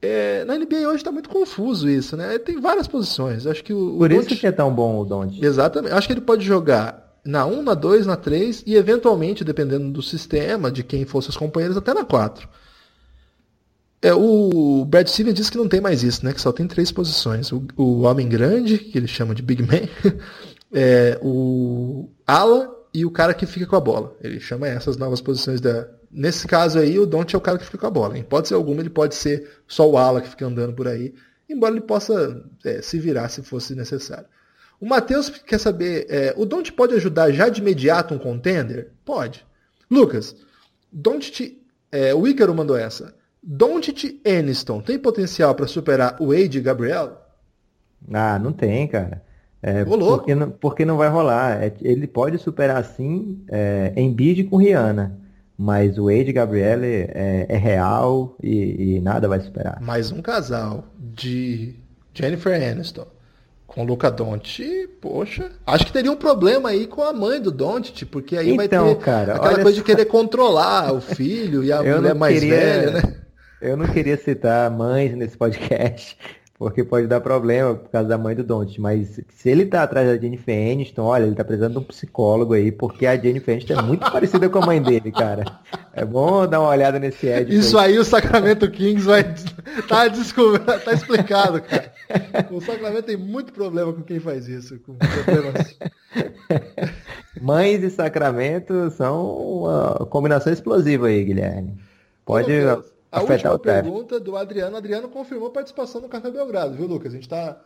É, 0.00 0.44
na 0.44 0.56
NBA 0.56 0.88
hoje 0.88 0.96
está 0.96 1.10
muito 1.10 1.28
confuso 1.28 1.88
isso, 1.88 2.16
né? 2.16 2.38
Tem 2.38 2.60
várias 2.60 2.86
posições. 2.86 3.46
Acho 3.46 3.64
que 3.64 3.72
o, 3.72 3.96
Por 3.98 4.12
o 4.12 4.14
isso 4.14 4.36
que 4.36 4.46
é 4.46 4.52
tão 4.52 4.72
bom 4.72 5.00
o 5.00 5.04
Doncic. 5.04 5.42
Exatamente. 5.42 5.94
Acho 5.94 6.06
que 6.06 6.12
ele 6.12 6.20
pode 6.20 6.44
jogar 6.44 7.20
na 7.24 7.44
1, 7.44 7.62
na 7.62 7.74
2, 7.74 8.06
na 8.06 8.16
3 8.16 8.62
e 8.66 8.76
eventualmente, 8.76 9.42
dependendo 9.42 9.90
do 9.90 10.02
sistema, 10.02 10.70
de 10.70 10.84
quem 10.84 11.04
for 11.04 11.22
seus 11.22 11.36
companheiros, 11.36 11.76
até 11.76 11.92
na 11.92 12.04
4. 12.04 12.48
É, 14.02 14.14
o 14.14 14.84
Brad 14.84 15.08
Stevens 15.08 15.34
diz 15.34 15.50
que 15.50 15.56
não 15.56 15.66
tem 15.66 15.80
mais 15.80 16.04
isso, 16.04 16.24
né? 16.24 16.32
Que 16.32 16.40
só 16.40 16.52
tem 16.52 16.68
três 16.68 16.92
posições. 16.92 17.50
O, 17.50 17.66
o 17.76 18.02
homem 18.02 18.28
grande, 18.28 18.78
que 18.78 18.96
ele 18.96 19.08
chama 19.08 19.34
de 19.34 19.42
Big 19.42 19.62
Man, 19.62 19.88
é, 20.72 21.18
o 21.22 22.08
ala 22.26 22.74
e 22.92 23.04
o 23.04 23.10
cara 23.10 23.34
que 23.34 23.46
fica 23.46 23.66
com 23.66 23.76
a 23.76 23.80
bola. 23.80 24.16
Ele 24.20 24.40
chama 24.40 24.66
essas 24.66 24.96
novas 24.96 25.20
posições 25.20 25.60
da. 25.60 25.88
Nesse 26.10 26.46
caso 26.46 26.78
aí, 26.78 26.98
o 26.98 27.06
Don't 27.06 27.34
é 27.34 27.38
o 27.38 27.42
cara 27.42 27.58
que 27.58 27.64
fica 27.64 27.78
com 27.78 27.86
a 27.86 27.90
bola. 27.90 28.16
Em 28.16 28.22
hipótese 28.22 28.54
alguma, 28.54 28.80
ele 28.80 28.88
pode 28.88 29.14
ser 29.14 29.50
só 29.66 29.88
o 29.88 29.98
ala 29.98 30.20
que 30.20 30.28
fica 30.28 30.46
andando 30.46 30.72
por 30.72 30.88
aí, 30.88 31.14
embora 31.48 31.72
ele 31.72 31.82
possa 31.82 32.42
é, 32.64 32.80
se 32.80 32.98
virar 32.98 33.28
se 33.28 33.42
fosse 33.42 33.74
necessário. 33.74 34.26
O 34.80 34.86
Matheus 34.86 35.28
quer 35.28 35.58
saber, 35.58 36.06
é, 36.08 36.34
o 36.36 36.44
Don't 36.44 36.72
pode 36.72 36.94
ajudar 36.94 37.32
já 37.32 37.48
de 37.48 37.60
imediato 37.60 38.14
um 38.14 38.18
contender? 38.18 38.92
Pode. 39.04 39.44
Lucas, 39.90 40.36
Doncic, 40.92 41.60
é, 41.90 42.14
o 42.14 42.26
Ícaro 42.26 42.54
mandou 42.54 42.76
essa. 42.76 43.14
Doncic 43.42 44.20
Aniston 44.26 44.80
tem 44.80 44.98
potencial 44.98 45.54
para 45.54 45.66
superar 45.66 46.16
o 46.20 46.28
Wade 46.28 46.58
e 46.58 46.62
Gabriel? 46.62 47.22
Ah, 48.12 48.38
não 48.38 48.52
tem, 48.52 48.86
cara. 48.88 49.22
É, 49.62 49.84
porque, 49.84 50.34
não, 50.34 50.50
porque 50.50 50.84
não 50.84 50.96
vai 50.96 51.08
rolar. 51.08 51.62
É, 51.62 51.72
ele 51.82 52.06
pode 52.06 52.38
superar 52.38 52.84
sim 52.84 53.40
é, 53.48 53.92
em 53.96 54.12
bid 54.12 54.44
com 54.44 54.56
Rihanna. 54.56 55.18
Mas 55.58 55.96
o 55.96 56.04
Wade 56.04 56.32
Gabriele 56.32 56.86
é, 57.14 57.46
é 57.48 57.56
real 57.56 58.36
e, 58.42 58.96
e 58.96 59.00
nada 59.00 59.26
vai 59.26 59.40
superar. 59.40 59.80
Mais 59.80 60.12
um 60.12 60.20
casal 60.20 60.84
de 60.98 61.74
Jennifer 62.12 62.52
Aniston 62.70 63.06
com 63.66 63.82
Luca 63.82 64.10
Doncic, 64.10 64.86
poxa, 65.00 65.50
acho 65.66 65.86
que 65.86 65.92
teria 65.92 66.12
um 66.12 66.16
problema 66.16 66.68
aí 66.70 66.86
com 66.86 67.02
a 67.02 67.12
mãe 67.12 67.40
do 67.40 67.50
Doncic, 67.50 68.04
porque 68.06 68.36
aí 68.36 68.54
vai 68.56 68.66
Então, 68.66 68.94
ter 68.94 69.00
cara, 69.02 69.34
aquela 69.36 69.54
coisa 69.62 69.72
de 69.78 69.82
querer 69.82 70.04
controlar 70.04 70.92
o 70.94 71.00
filho 71.00 71.64
e 71.64 71.72
a 71.72 71.78
mulher 71.82 72.14
mais 72.14 72.38
queria- 72.38 72.54
velha, 72.56 72.90
né? 72.92 73.14
Eu 73.60 73.76
não 73.76 73.86
queria 73.88 74.16
citar 74.18 74.70
mães 74.70 75.14
nesse 75.16 75.36
podcast, 75.38 76.16
porque 76.58 76.82
pode 76.82 77.06
dar 77.06 77.20
problema 77.20 77.74
por 77.74 77.90
causa 77.90 78.08
da 78.08 78.16
mãe 78.16 78.34
do 78.34 78.42
Don't. 78.42 78.80
Mas 78.80 79.20
se 79.28 79.48
ele 79.48 79.66
tá 79.66 79.82
atrás 79.82 80.08
da 80.08 80.16
Jennifer 80.16 80.72
Aniston, 80.72 81.02
olha, 81.02 81.24
ele 81.24 81.34
tá 81.34 81.44
precisando 81.44 81.72
de 81.72 81.78
um 81.78 81.84
psicólogo 81.84 82.54
aí, 82.54 82.72
porque 82.72 83.06
a 83.06 83.16
Jennifer 83.16 83.54
Aniston 83.54 83.74
é 83.74 83.82
muito 83.82 84.00
parecida 84.10 84.48
com 84.48 84.58
a 84.58 84.66
mãe 84.66 84.80
dele, 84.80 85.12
cara. 85.12 85.44
É 85.92 86.04
bom 86.04 86.46
dar 86.46 86.60
uma 86.60 86.70
olhada 86.70 86.98
nesse 86.98 87.26
Ed. 87.26 87.54
Isso 87.54 87.78
aí 87.78 87.98
o 87.98 88.04
Sacramento 88.04 88.70
Kings 88.70 89.04
vai 89.04 89.22
tá, 89.88 90.08
tá 90.84 90.92
explicado, 90.92 91.60
cara. 91.60 91.92
O 92.50 92.60
Sacramento 92.60 93.04
tem 93.04 93.16
muito 93.16 93.52
problema 93.52 93.92
com 93.92 94.02
quem 94.02 94.18
faz 94.18 94.48
isso, 94.48 94.78
com 94.80 94.94
problemas. 94.94 95.76
Mães 97.40 97.82
e 97.82 97.90
Sacramento 97.90 98.90
são 98.90 99.26
uma 99.26 100.06
combinação 100.06 100.52
explosiva 100.52 101.08
aí, 101.08 101.22
Guilherme. 101.22 101.76
Pode 102.24 102.52
a 103.16 103.24
afetar 103.24 103.52
última 103.52 103.58
pergunta 103.58 104.20
do 104.20 104.36
Adriano. 104.36 104.74
O 104.74 104.78
Adriano 104.78 105.08
confirmou 105.08 105.50
participação 105.50 106.00
no 106.00 106.08
Café 106.08 106.30
Belgrado, 106.30 106.74
viu, 106.74 106.86
Lucas? 106.86 107.12
A 107.12 107.16
gente 107.16 107.24
está 107.24 107.60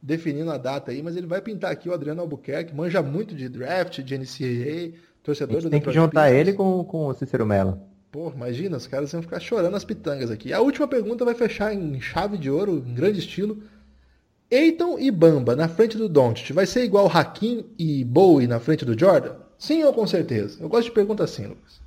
definindo 0.00 0.50
a 0.50 0.58
data 0.58 0.90
aí, 0.90 1.02
mas 1.02 1.16
ele 1.16 1.26
vai 1.26 1.40
pintar 1.40 1.72
aqui 1.72 1.88
o 1.88 1.94
Adriano 1.94 2.20
Albuquerque, 2.20 2.74
manja 2.74 3.02
muito 3.02 3.34
de 3.34 3.48
draft, 3.48 4.00
de 4.00 4.18
NCAA, 4.18 4.98
A 4.98 5.24
torcedor 5.24 5.62
do 5.62 5.70
tem 5.70 5.80
que 5.80 5.92
juntar 5.92 6.30
ele 6.30 6.52
com, 6.52 6.84
com 6.84 7.06
o 7.06 7.14
Cícero 7.14 7.46
Mello. 7.46 7.80
Pô, 8.12 8.30
imagina, 8.30 8.76
os 8.76 8.86
caras 8.86 9.10
vão 9.10 9.22
ficar 9.22 9.40
chorando 9.40 9.74
as 9.74 9.84
pitangas 9.84 10.30
aqui. 10.30 10.52
A 10.52 10.60
última 10.60 10.86
pergunta 10.86 11.24
vai 11.24 11.34
fechar 11.34 11.74
em 11.74 12.00
chave 12.00 12.38
de 12.38 12.50
ouro, 12.50 12.84
em 12.86 12.94
grande 12.94 13.18
estilo. 13.18 13.62
Eiton 14.50 14.98
e 14.98 15.10
Bamba 15.10 15.56
na 15.56 15.68
frente 15.68 15.96
do 15.96 16.08
Doncic 16.08 16.52
vai 16.52 16.66
ser 16.66 16.84
igual 16.84 17.08
Hakim 17.08 17.64
e 17.78 18.04
Bowie 18.04 18.46
na 18.46 18.60
frente 18.60 18.84
do 18.84 18.96
Jordan? 18.96 19.34
Sim 19.58 19.82
ou 19.84 19.92
com 19.92 20.06
certeza? 20.06 20.58
Eu 20.60 20.68
gosto 20.68 20.88
de 20.88 20.92
pergunta 20.92 21.24
assim, 21.24 21.46
Lucas. 21.46 21.83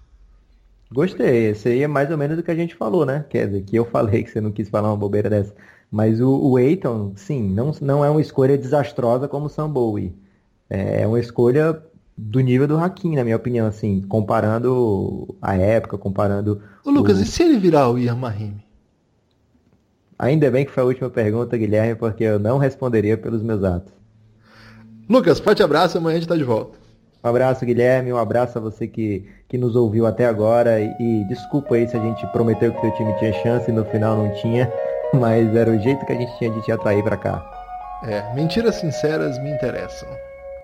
Gostei, 0.91 1.47
esse 1.49 1.68
aí 1.68 1.84
é 1.84 1.88
mais 1.88 2.09
ou 2.09 2.18
menos 2.18 2.39
o 2.39 2.43
que 2.43 2.51
a 2.51 2.55
gente 2.55 2.76
falou, 2.76 3.05
né? 3.05 3.26
Quer 3.30 3.47
dizer, 3.47 3.64
que 3.64 3.76
eu 3.76 3.85
falei 3.85 4.23
que 4.23 4.31
você 4.31 4.39
não 4.39 4.51
quis 4.51 4.69
falar 4.69 4.89
uma 4.89 4.97
bobeira 4.97 5.30
dessa. 5.30 5.53
Mas 5.91 6.19
o, 6.22 6.30
o 6.30 6.57
Eiton, 6.59 7.14
sim, 7.15 7.43
não, 7.53 7.72
não 7.81 8.03
é 8.05 8.09
uma 8.09 8.22
escolha 8.22 8.57
desastrosa 8.57 9.27
como 9.27 9.47
o 9.47 9.49
Sam 9.49 9.69
Bowie. 9.69 10.15
É 10.69 11.05
uma 11.05 11.19
escolha 11.19 11.81
do 12.18 12.39
nível 12.39 12.68
do 12.68 12.77
Hakim, 12.77 13.15
na 13.15 13.23
minha 13.23 13.35
opinião, 13.35 13.68
assim, 13.68 14.01
comparando 14.01 15.35
a 15.41 15.55
época, 15.55 15.97
comparando. 15.97 16.61
Ô 16.84 16.89
Lucas, 16.89 17.19
o- 17.19 17.22
e 17.22 17.26
se 17.26 17.43
ele 17.43 17.57
virar 17.57 17.89
o 17.89 17.97
Ian 17.99 18.15
Mahimi? 18.15 18.65
Ainda 20.19 20.49
bem 20.49 20.65
que 20.65 20.72
foi 20.72 20.84
a 20.84 20.85
última 20.88 21.09
pergunta, 21.09 21.57
Guilherme, 21.57 21.95
porque 21.95 22.23
eu 22.23 22.39
não 22.39 22.57
responderia 22.57 23.18
pelos 23.18 23.43
meus 23.43 23.64
atos. 23.64 23.93
Lucas, 25.09 25.39
forte 25.39 25.61
abraço, 25.61 25.97
amanhã 25.97 26.18
a 26.18 26.19
gente 26.19 26.30
tá 26.30 26.35
de 26.35 26.43
volta. 26.43 26.77
Um 27.23 27.30
abraço, 27.30 27.65
Guilherme, 27.65 28.14
um 28.14 28.18
abraço 28.18 28.57
a 28.57 28.61
você 28.61 28.88
que, 28.88 29.27
que 29.48 29.57
nos 29.57 29.76
ouviu 29.76 30.06
até 30.06 30.26
agora 30.26 30.80
e, 30.80 30.94
e 30.99 31.23
desculpa 31.26 31.76
aí 31.76 31.88
se 31.88 31.98
a 31.98 31.99
gente 31.99 32.26
prometeu 32.27 32.73
que 32.73 32.81
seu 32.81 32.91
time 32.91 33.14
tinha 33.18 33.34
chance 33.41 33.69
e 33.69 33.73
no 33.73 33.84
final 33.85 34.18
não 34.18 34.34
tinha, 34.35 34.72
mas 35.14 35.56
era 35.56 35.69
o 35.69 35.80
jeito 35.80 36.06
que 36.06 36.14
a 36.14 36.15
gente 36.15 36.38
tinha 36.38 36.52
de 36.52 36.61
te 36.61 36.72
atrair 36.72 37.03
pra 37.03 37.18
cá. 37.18 37.44
É, 38.03 38.34
mentiras 38.35 38.76
sinceras 38.76 39.39
me 39.39 39.52
interessam. 39.52 40.07